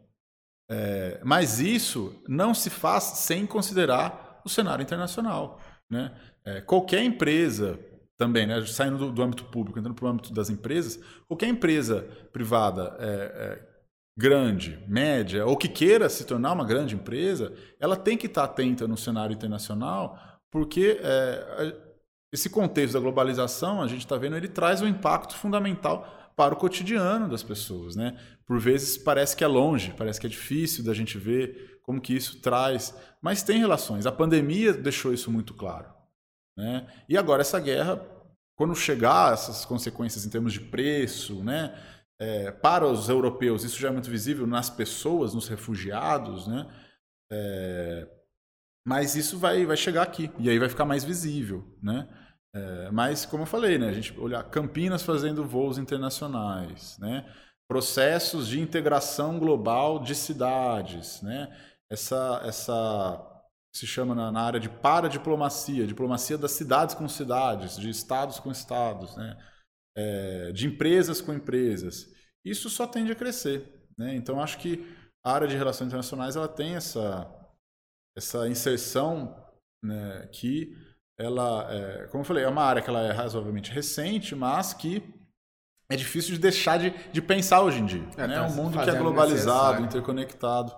É, 0.69 1.21
mas 1.25 1.61
isso 1.61 2.23
não 2.29 2.55
se 2.55 2.71
faz 2.71 3.05
sem 3.05 3.47
considerar 3.47 4.41
o 4.45 4.49
cenário 4.49 4.83
internacional. 4.83 5.61
Né? 5.91 6.13
É, 6.45 6.61
qualquer 6.61 7.03
empresa 7.03 7.79
também, 8.17 8.47
né, 8.47 8.65
saindo 8.67 8.99
do, 8.99 9.13
do 9.13 9.23
âmbito 9.23 9.45
público, 9.47 9.79
entrando 9.79 9.95
para 9.95 10.05
o 10.05 10.09
âmbito 10.09 10.33
das 10.33 10.51
empresas, 10.51 11.03
qualquer 11.27 11.49
empresa 11.49 12.03
privada 12.33 12.97
é, 13.01 13.71
grande, 14.17 14.85
média, 14.87 15.47
ou 15.47 15.57
que 15.57 15.69
queira 15.69 16.09
se 16.11 16.27
tornar 16.27 16.53
uma 16.53 16.65
grande 16.65 16.95
empresa, 16.95 17.55
ela 17.81 17.97
tem 17.97 18.19
que 18.19 18.27
estar 18.27 18.45
atenta 18.45 18.87
no 18.87 18.97
cenário 18.97 19.33
internacional, 19.33 20.19
porque 20.51 20.99
é, 21.03 21.77
esse 22.33 22.49
contexto 22.51 22.95
da 22.95 23.01
globalização, 23.01 23.81
a 23.81 23.89
gente 23.89 24.01
está 24.01 24.17
vendo, 24.17 24.37
ele 24.37 24.49
traz 24.49 24.83
um 24.83 24.87
impacto 24.87 25.37
fundamental 25.37 26.33
para 26.37 26.55
o 26.55 26.57
cotidiano 26.57 27.29
das 27.29 27.43
pessoas. 27.43 27.97
Né? 27.97 28.19
Por 28.47 28.59
vezes 28.59 28.97
parece 28.97 29.37
que 29.37 29.45
é 29.45 29.47
longe, 29.47 29.95
parece 29.97 30.21
que 30.21 30.27
é 30.27 30.31
difícil 30.31 30.85
da 30.85 30.95
gente 30.95 31.19
ver 31.19 31.81
como 31.83 32.01
que 32.01 32.15
isso 32.15 32.41
traz, 32.41 32.95
mas 33.21 33.43
tem 33.43 33.59
relações. 33.59 34.07
A 34.07 34.13
pandemia 34.13 34.73
deixou 34.73 35.13
isso 35.13 35.31
muito 35.31 35.55
claro. 35.55 35.93
Né? 36.57 36.87
E 37.09 37.17
agora 37.17 37.43
essa 37.43 37.59
guerra, 37.59 38.01
quando 38.55 38.75
chegar 38.75 39.33
essas 39.33 39.65
consequências 39.65 40.25
em 40.25 40.31
termos 40.31 40.53
de 40.53 40.61
preço, 40.61 41.43
né? 41.43 41.75
É, 42.23 42.51
para 42.51 42.87
os 42.87 43.09
europeus, 43.09 43.65
isso 43.65 43.81
já 43.81 43.89
é 43.89 43.91
muito 43.91 44.11
visível 44.11 44.47
nas 44.47 44.69
pessoas, 44.69 45.33
nos 45.33 45.49
refugiados, 45.49 46.47
né? 46.47 46.67
É, 47.33 48.07
Mas 48.87 49.15
isso 49.15 49.39
vai, 49.39 49.67
vai 49.67 49.77
chegar 49.77 50.03
aqui, 50.03 50.31
e 50.39 50.49
aí 50.49 50.59
vai 50.59 50.69
ficar 50.69 50.85
mais 50.85 51.05
visível, 51.05 51.65
né? 51.83 52.09
É, 52.55 52.91
mas, 52.91 53.25
como 53.25 53.45
eu 53.45 53.47
falei, 53.47 53.79
né, 53.79 53.89
a 53.89 53.93
gente 53.93 54.19
olhar 54.19 54.43
Campinas 54.45 55.03
fazendo 55.03 55.45
voos 55.45 55.79
internacionais, 55.79 56.99
né? 56.99 57.25
processos 57.69 58.49
de 58.49 58.59
integração 58.59 59.39
global 59.39 60.01
de 60.01 60.17
cidades, 60.17 61.23
né? 61.23 61.49
essa, 61.91 62.41
essa 62.45 63.27
se 63.75 63.87
chama 63.87 64.15
na, 64.15 64.33
na 64.33 64.43
área 64.43 64.61
de 64.61 64.69
paradiplomacia, 64.69 65.87
diplomacia 65.87 66.39
das 66.39 66.53
cidades 66.53 66.95
com 66.95 67.09
cidades, 67.09 67.77
de 67.77 67.91
estados 67.91 68.39
com 68.39 68.51
estados, 68.51 69.17
né? 69.17 69.37
É, 69.97 70.53
de 70.53 70.67
empresas 70.67 71.21
com 71.21 71.33
empresas. 71.33 72.07
Isso 72.45 72.71
só 72.71 72.87
tende 72.87 73.13
a 73.13 73.17
crescer. 73.17 73.87
Né? 73.99 74.15
Então, 74.15 74.41
acho 74.41 74.59
que 74.59 74.87
a 75.23 75.33
área 75.33 75.49
de 75.49 75.57
relações 75.57 75.89
internacionais 75.89 76.37
ela 76.37 76.49
tem 76.49 76.75
essa, 76.77 77.29
essa 78.17 78.49
inserção 78.49 79.37
né, 79.85 80.27
que 80.33 80.77
ela, 81.19 81.71
é, 81.71 82.07
como 82.07 82.23
eu 82.23 82.27
falei, 82.27 82.45
é 82.45 82.49
uma 82.49 82.63
área 82.63 82.81
que 82.81 82.89
ela 82.89 83.03
é 83.03 83.13
razoavelmente 83.13 83.71
recente, 83.71 84.35
mas 84.35 84.73
que 84.73 85.03
é 85.91 85.97
difícil 85.97 86.35
de 86.35 86.41
deixar 86.41 86.79
de, 86.79 86.91
de 87.11 87.21
pensar 87.21 87.61
hoje 87.63 87.81
em 87.81 87.87
dia. 87.87 88.09
É, 88.17 88.27
né? 88.27 88.37
Tá 88.37 88.47
um 88.47 88.55
mundo 88.55 88.79
que 88.83 88.89
é 88.89 88.95
globalizado, 88.95 89.83
interconectado. 89.83 90.75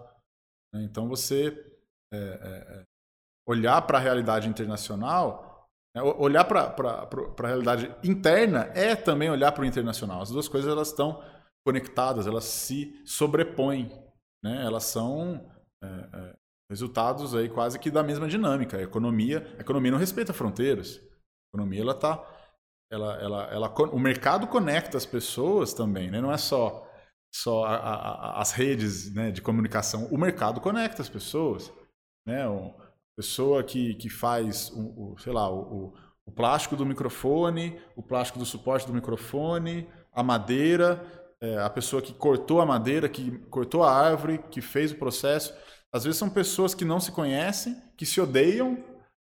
Né? 0.75 0.83
Então 0.83 1.09
você 1.09 1.49
é, 2.13 2.17
é, 2.17 2.81
é 2.81 2.83
olhar 3.47 3.83
para 3.83 3.99
a 3.99 4.01
realidade 4.01 4.49
internacional, 4.49 5.69
né? 5.95 6.03
olhar 6.03 6.45
para 6.45 6.75
a 7.39 7.47
realidade 7.47 7.95
interna 8.03 8.71
é 8.75 8.97
também 8.97 9.31
olhar 9.31 9.53
para 9.53 9.63
o 9.63 9.67
internacional. 9.67 10.23
As 10.23 10.31
duas 10.31 10.49
coisas 10.49 10.71
elas 10.71 10.89
estão 10.89 11.23
conectadas, 11.65 12.27
elas 12.27 12.45
se 12.45 13.01
sobrepõem, 13.05 13.93
né? 14.43 14.65
elas 14.65 14.85
são 14.85 15.49
é, 15.85 15.87
é, 15.87 16.37
resultados 16.71 17.35
aí 17.35 17.49
quase 17.49 17.79
que 17.79 17.91
da 17.91 18.03
mesma 18.03 18.29
dinâmica. 18.29 18.79
A 18.79 18.83
economia, 18.83 19.55
a 19.59 19.61
economia 19.61 19.91
não 19.91 19.99
respeita 19.99 20.33
fronteiras. 20.33 20.99
A 20.99 21.57
economia 21.57 21.83
ela 21.83 21.95
tá, 21.95 22.25
ela, 22.91 23.15
ela, 23.21 23.45
ela, 23.53 23.75
o 23.93 23.99
mercado 23.99 24.47
conecta 24.47 24.97
as 24.97 25.07
pessoas 25.07 25.73
também, 25.75 26.11
né? 26.11 26.21
Não 26.21 26.33
é 26.33 26.39
só 26.39 26.89
só 27.35 27.65
a, 27.65 27.77
a, 27.77 28.41
as 28.43 28.53
redes 28.53 29.13
né, 29.15 29.31
de 29.31 29.41
comunicação. 29.41 30.07
O 30.07 30.19
mercado 30.19 30.61
conecta 30.61 31.01
as 31.01 31.09
pessoas, 31.09 31.73
né? 32.27 32.45
A 32.47 33.17
pessoa 33.17 33.63
que, 33.65 33.95
que 33.95 34.11
faz 34.11 34.71
o, 34.71 35.13
o 35.13 35.19
sei 35.19 35.33
lá 35.33 35.51
o, 35.51 35.95
o 36.27 36.33
plástico 36.33 36.77
do 36.77 36.87
microfone, 36.87 37.81
o 37.97 38.03
plástico 38.03 38.39
do 38.39 38.45
suporte 38.45 38.87
do 38.87 38.93
microfone, 38.93 39.89
a 40.13 40.23
madeira, 40.23 41.03
é, 41.41 41.59
a 41.59 41.71
pessoa 41.71 42.01
que 42.01 42.13
cortou 42.13 42.61
a 42.61 42.67
madeira, 42.67 43.09
que 43.09 43.39
cortou 43.49 43.83
a 43.83 43.93
árvore, 43.93 44.39
que 44.51 44.61
fez 44.61 44.93
o 44.93 44.97
processo. 44.97 45.55
Às 45.93 46.05
vezes 46.05 46.19
são 46.19 46.31
pessoas 46.31 46.75
que 46.75 46.85
não 46.85 46.99
se 46.99 47.13
conhecem, 47.13 47.77
que 47.97 48.07
se 48.07 48.21
odeiam, 48.21 48.83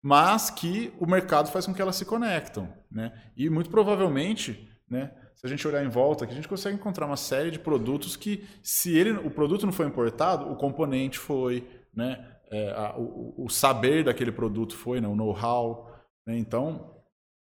mas 0.03 0.49
que 0.49 0.93
o 0.99 1.07
mercado 1.07 1.51
faz 1.51 1.67
com 1.67 1.75
que 1.75 1.83
elas 1.83 1.97
se 1.97 2.05
conectam. 2.05 2.73
Né? 2.91 3.13
E 3.37 3.51
muito 3.51 3.69
provavelmente, 3.69 4.71
né, 4.89 5.13
se 5.35 5.45
a 5.45 5.49
gente 5.49 5.67
olhar 5.69 5.85
em 5.85 5.89
volta, 5.89 6.25
a 6.25 6.29
gente 6.29 6.49
consegue 6.49 6.77
encontrar 6.77 7.07
uma 7.07 7.17
série 7.17 7.51
de 7.51 7.59
produtos 7.59 8.17
que, 8.17 8.49
se 8.63 8.97
ele, 8.97 9.11
o 9.11 9.31
produto 9.31 9.67
não 9.67 9.73
foi 9.73 9.87
importado, 9.87 10.51
o 10.51 10.57
componente 10.57 11.19
foi, 11.19 11.69
né, 11.93 12.39
é, 12.51 12.71
a, 12.71 12.97
o, 12.97 13.45
o, 13.45 13.51
saber 13.51 14.05
daquele 14.05 14.33
produto 14.33 14.75
foi, 14.75 15.01
né, 15.01 15.09
o 15.09 15.17
know-how. 15.17 15.93
Né? 16.27 16.39
Então, 16.39 17.03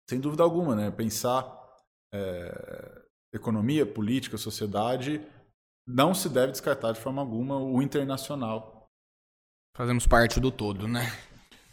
sem 0.10 0.20
dúvida 0.20 0.42
alguma, 0.42 0.76
né, 0.76 0.90
pensar 0.90 1.46
é, 2.14 3.02
economia, 3.34 3.86
política, 3.86 4.38
sociedade, 4.38 5.22
não 5.86 6.16
se 6.16 6.28
deve 6.28 6.54
descartar 6.54 6.94
de 6.94 7.00
forma 7.00 7.22
alguma 7.22 7.60
o 7.60 7.82
internacional 7.84 8.75
Fazemos 9.76 10.08
parte 10.08 10.40
do 10.40 10.50
todo, 10.50 10.88
né? 10.88 11.12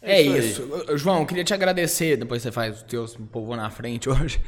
É, 0.01 0.17
é 0.17 0.21
isso. 0.21 0.61
isso. 0.61 0.97
João, 0.97 1.25
queria 1.25 1.43
te 1.43 1.53
agradecer. 1.53 2.17
Depois 2.17 2.41
você 2.41 2.51
faz 2.51 2.81
o 2.81 2.85
teu 2.85 3.05
povo 3.31 3.55
na 3.55 3.69
frente 3.69 4.09
hoje. 4.11 4.41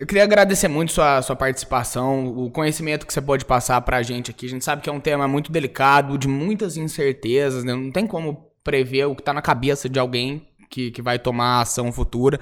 Eu 0.00 0.06
queria 0.06 0.24
agradecer 0.24 0.68
muito 0.68 0.92
sua, 0.92 1.22
sua 1.22 1.34
participação, 1.34 2.28
o 2.28 2.50
conhecimento 2.50 3.06
que 3.06 3.12
você 3.12 3.20
pode 3.20 3.44
passar 3.44 3.80
pra 3.80 4.02
gente 4.02 4.30
aqui. 4.30 4.46
A 4.46 4.48
gente 4.48 4.64
sabe 4.64 4.82
que 4.82 4.90
é 4.90 4.92
um 4.92 5.00
tema 5.00 5.26
muito 5.26 5.50
delicado, 5.50 6.18
de 6.18 6.28
muitas 6.28 6.76
incertezas, 6.76 7.64
né? 7.64 7.72
Não 7.72 7.90
tem 7.90 8.06
como 8.06 8.50
prever 8.62 9.06
o 9.06 9.14
que 9.14 9.22
tá 9.22 9.32
na 9.32 9.42
cabeça 9.42 9.88
de 9.88 9.98
alguém 9.98 10.46
que, 10.68 10.90
que 10.90 11.02
vai 11.02 11.18
tomar 11.18 11.60
ação 11.60 11.90
futura. 11.92 12.38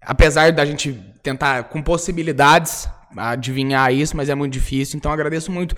Apesar 0.00 0.52
da 0.52 0.64
gente 0.64 0.92
tentar, 1.22 1.64
com 1.64 1.82
possibilidades, 1.82 2.88
adivinhar 3.16 3.92
isso, 3.92 4.16
mas 4.16 4.28
é 4.28 4.34
muito 4.34 4.52
difícil. 4.52 4.96
Então 4.96 5.10
agradeço 5.10 5.50
muito 5.50 5.74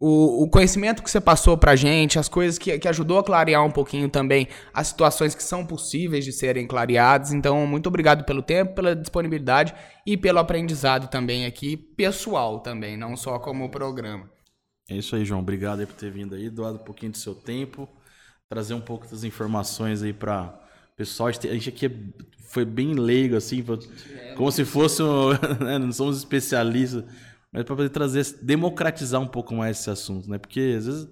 o, 0.00 0.44
o 0.44 0.48
conhecimento 0.48 1.02
que 1.02 1.10
você 1.10 1.20
passou 1.20 1.58
pra 1.58 1.74
gente, 1.74 2.18
as 2.18 2.28
coisas 2.28 2.56
que, 2.56 2.78
que 2.78 2.88
ajudou 2.88 3.18
a 3.18 3.24
clarear 3.24 3.64
um 3.64 3.70
pouquinho 3.70 4.08
também 4.08 4.46
as 4.72 4.88
situações 4.88 5.34
que 5.34 5.42
são 5.42 5.66
possíveis 5.66 6.24
de 6.24 6.32
serem 6.32 6.66
clareadas. 6.66 7.32
Então, 7.32 7.66
muito 7.66 7.88
obrigado 7.88 8.24
pelo 8.24 8.40
tempo, 8.40 8.74
pela 8.74 8.94
disponibilidade 8.94 9.74
e 10.06 10.16
pelo 10.16 10.38
aprendizado 10.38 11.08
também 11.08 11.46
aqui, 11.46 11.76
pessoal 11.76 12.60
também, 12.60 12.96
não 12.96 13.16
só 13.16 13.38
como 13.38 13.68
programa. 13.70 14.30
É 14.88 14.96
isso 14.96 15.16
aí, 15.16 15.24
João. 15.24 15.40
Obrigado 15.40 15.80
aí 15.80 15.86
por 15.86 15.96
ter 15.96 16.10
vindo 16.10 16.34
aí, 16.34 16.48
doado 16.48 16.76
um 16.76 16.84
pouquinho 16.84 17.12
do 17.12 17.18
seu 17.18 17.34
tempo, 17.34 17.88
trazer 18.48 18.74
um 18.74 18.80
pouco 18.80 19.06
das 19.08 19.24
informações 19.24 20.02
aí 20.02 20.12
para 20.12 20.58
pessoal. 20.96 21.28
A 21.28 21.32
gente 21.32 21.68
aqui 21.68 21.90
foi 22.48 22.64
bem 22.64 22.94
leigo, 22.94 23.36
assim, 23.36 23.64
como 24.36 24.50
se 24.52 24.64
fosse. 24.64 25.02
Né, 25.60 25.76
não 25.78 25.92
somos 25.92 26.16
especialistas 26.16 27.04
mas 27.52 27.64
para 27.64 27.76
poder 27.76 27.90
trazer, 27.90 28.24
democratizar 28.42 29.20
um 29.20 29.26
pouco 29.26 29.54
mais 29.54 29.78
esse 29.80 29.90
assunto, 29.90 30.28
né? 30.28 30.38
Porque 30.38 30.74
às 30.76 30.86
vezes 30.86 31.08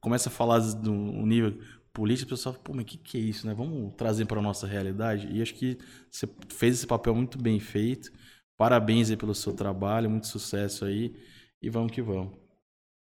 começa 0.00 0.28
a 0.28 0.32
falar 0.32 0.58
do 0.58 0.92
nível 0.92 1.58
político, 1.92 2.28
o 2.28 2.36
pessoal 2.36 2.52
fala, 2.52 2.64
pô, 2.64 2.74
mas 2.74 2.84
o 2.84 2.86
que, 2.86 2.98
que 2.98 3.16
é 3.16 3.20
isso, 3.20 3.46
né? 3.46 3.54
Vamos 3.54 3.94
trazer 3.94 4.26
para 4.26 4.38
a 4.38 4.42
nossa 4.42 4.66
realidade. 4.66 5.28
E 5.32 5.40
acho 5.40 5.54
que 5.54 5.78
você 6.10 6.28
fez 6.48 6.74
esse 6.74 6.86
papel 6.86 7.14
muito 7.14 7.38
bem 7.38 7.58
feito. 7.58 8.12
Parabéns 8.56 9.10
aí 9.10 9.16
pelo 9.16 9.34
seu 9.34 9.52
trabalho, 9.54 10.10
muito 10.10 10.26
sucesso 10.26 10.84
aí. 10.84 11.14
E 11.62 11.70
vamos 11.70 11.92
que 11.92 12.02
vamos. 12.02 12.34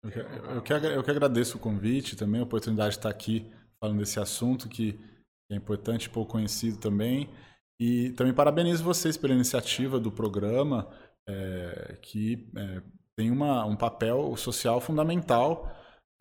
Eu 0.03 0.09
eu 0.55 0.61
que, 0.61 0.73
eu 0.73 1.03
que 1.03 1.11
agradeço 1.11 1.57
o 1.57 1.59
convite, 1.59 2.15
também 2.15 2.41
a 2.41 2.43
oportunidade 2.43 2.91
de 2.91 2.97
estar 2.97 3.09
aqui 3.09 3.45
falando 3.79 3.99
desse 3.99 4.19
assunto 4.19 4.67
que 4.67 4.99
é 5.51 5.55
importante 5.55 6.09
pouco 6.09 6.31
conhecido 6.31 6.77
também. 6.77 7.29
E 7.79 8.11
também 8.11 8.33
parabenizo 8.33 8.83
vocês 8.83 9.15
pela 9.17 9.33
iniciativa 9.33 9.99
do 9.99 10.11
programa 10.11 10.87
é, 11.31 11.97
que 12.01 12.49
é, 12.55 12.81
tem 13.15 13.31
uma, 13.31 13.65
um 13.65 13.75
papel 13.75 14.35
social 14.35 14.81
fundamental 14.81 15.71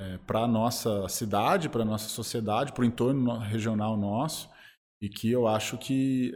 é, 0.00 0.18
para 0.18 0.40
a 0.40 0.48
nossa 0.48 1.08
cidade, 1.08 1.68
para 1.68 1.82
a 1.82 1.84
nossa 1.84 2.08
sociedade, 2.08 2.72
para 2.72 2.82
o 2.82 2.84
entorno 2.84 3.38
regional 3.38 3.96
nosso, 3.96 4.48
e 5.02 5.08
que 5.08 5.30
eu 5.30 5.46
acho 5.46 5.78
que 5.78 6.34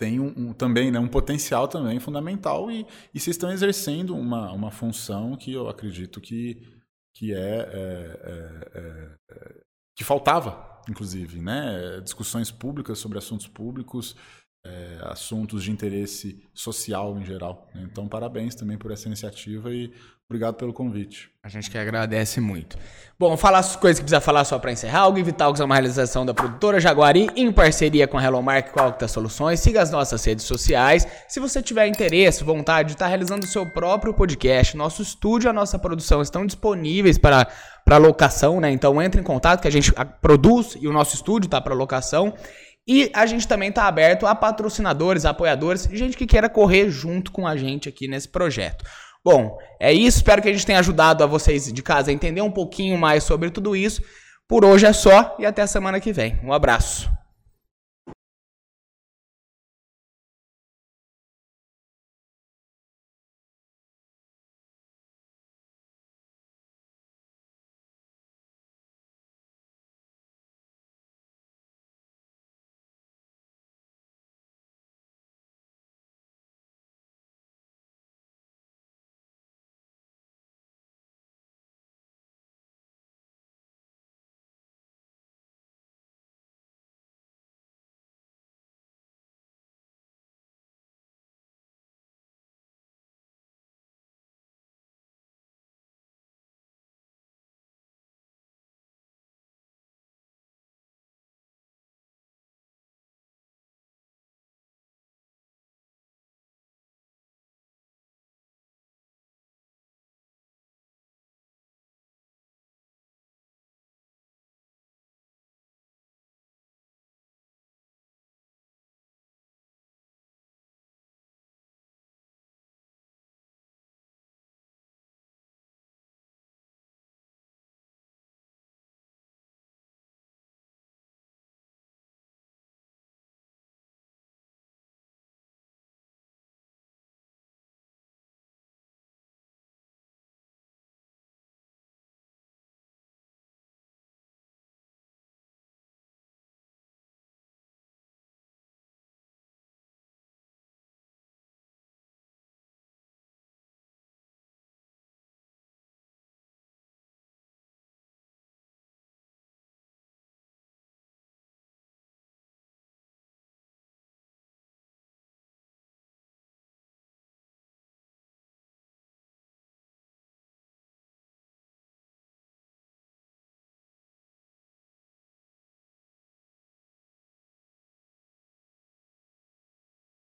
tem 0.00 0.20
um, 0.20 0.32
um, 0.36 0.52
também 0.52 0.90
né, 0.90 0.98
um 0.98 1.08
potencial 1.08 1.68
também 1.68 1.98
fundamental 1.98 2.70
e, 2.70 2.86
e 3.12 3.20
vocês 3.20 3.36
estão 3.36 3.50
exercendo 3.50 4.16
uma, 4.16 4.52
uma 4.52 4.70
função 4.70 5.36
que 5.36 5.52
eu 5.52 5.68
acredito 5.68 6.20
que, 6.20 6.66
que 7.14 7.34
é 7.34 7.68
que 9.98 10.04
faltava, 10.04 10.80
inclusive, 10.88 11.40
né? 11.40 12.00
discussões 12.00 12.52
públicas 12.52 13.00
sobre 13.00 13.18
assuntos 13.18 13.48
públicos, 13.48 14.14
é, 14.68 14.98
assuntos 15.02 15.64
de 15.64 15.70
interesse 15.70 16.38
social 16.52 17.18
em 17.18 17.24
geral. 17.24 17.68
Então, 17.74 18.06
parabéns 18.06 18.54
também 18.54 18.76
por 18.76 18.90
essa 18.90 19.06
iniciativa 19.06 19.72
e 19.72 19.92
obrigado 20.28 20.56
pelo 20.56 20.74
convite. 20.74 21.30
A 21.42 21.48
gente 21.48 21.70
que 21.70 21.78
agradece 21.78 22.38
muito. 22.38 22.76
Bom, 23.18 23.34
falar 23.34 23.60
as 23.60 23.74
coisas 23.74 23.98
que 23.98 24.04
precisa 24.04 24.20
falar 24.20 24.44
só 24.44 24.58
para 24.58 24.70
encerrar. 24.70 25.08
O 25.08 25.14
Vitalks 25.14 25.58
é 25.58 25.64
uma 25.64 25.74
realização 25.74 26.26
da 26.26 26.34
produtora 26.34 26.78
Jaguari 26.78 27.30
em 27.34 27.50
parceria 27.50 28.06
com 28.06 28.18
a 28.18 28.22
Hello 28.22 28.42
Mark 28.42 28.76
e 28.76 28.78
Alta 28.78 29.08
Soluções. 29.08 29.58
Siga 29.58 29.80
as 29.80 29.90
nossas 29.90 30.22
redes 30.22 30.44
sociais. 30.44 31.08
Se 31.26 31.40
você 31.40 31.62
tiver 31.62 31.86
interesse, 31.86 32.44
vontade 32.44 32.88
de 32.88 32.94
estar 32.94 33.06
realizando 33.06 33.44
o 33.44 33.48
seu 33.48 33.64
próprio 33.64 34.12
podcast, 34.12 34.76
nosso 34.76 35.00
estúdio 35.00 35.48
e 35.48 35.50
a 35.50 35.54
nossa 35.54 35.78
produção 35.78 36.20
estão 36.20 36.44
disponíveis 36.44 37.16
para, 37.16 37.48
para 37.82 37.96
locação, 37.96 38.60
né? 38.60 38.70
Então 38.70 39.00
entre 39.00 39.18
em 39.18 39.24
contato 39.24 39.62
que 39.62 39.68
a 39.68 39.72
gente 39.72 39.90
produz 40.20 40.76
e 40.78 40.86
o 40.86 40.92
nosso 40.92 41.14
estúdio 41.14 41.46
está 41.46 41.58
para 41.58 41.74
locação. 41.74 42.34
E 42.88 43.10
a 43.12 43.26
gente 43.26 43.46
também 43.46 43.68
está 43.68 43.86
aberto 43.86 44.26
a 44.26 44.34
patrocinadores, 44.34 45.26
apoiadores, 45.26 45.86
gente 45.92 46.16
que 46.16 46.26
queira 46.26 46.48
correr 46.48 46.88
junto 46.88 47.30
com 47.30 47.46
a 47.46 47.54
gente 47.54 47.86
aqui 47.86 48.08
nesse 48.08 48.28
projeto. 48.28 48.82
Bom, 49.22 49.58
é 49.78 49.92
isso. 49.92 50.16
Espero 50.16 50.40
que 50.40 50.48
a 50.48 50.52
gente 50.52 50.64
tenha 50.64 50.78
ajudado 50.78 51.22
a 51.22 51.26
vocês 51.26 51.70
de 51.70 51.82
casa 51.82 52.10
a 52.10 52.14
entender 52.14 52.40
um 52.40 52.50
pouquinho 52.50 52.96
mais 52.96 53.24
sobre 53.24 53.50
tudo 53.50 53.76
isso. 53.76 54.00
Por 54.48 54.64
hoje 54.64 54.86
é 54.86 54.92
só 54.94 55.36
e 55.38 55.44
até 55.44 55.60
a 55.60 55.66
semana 55.66 56.00
que 56.00 56.14
vem. 56.14 56.40
Um 56.42 56.50
abraço. 56.50 57.17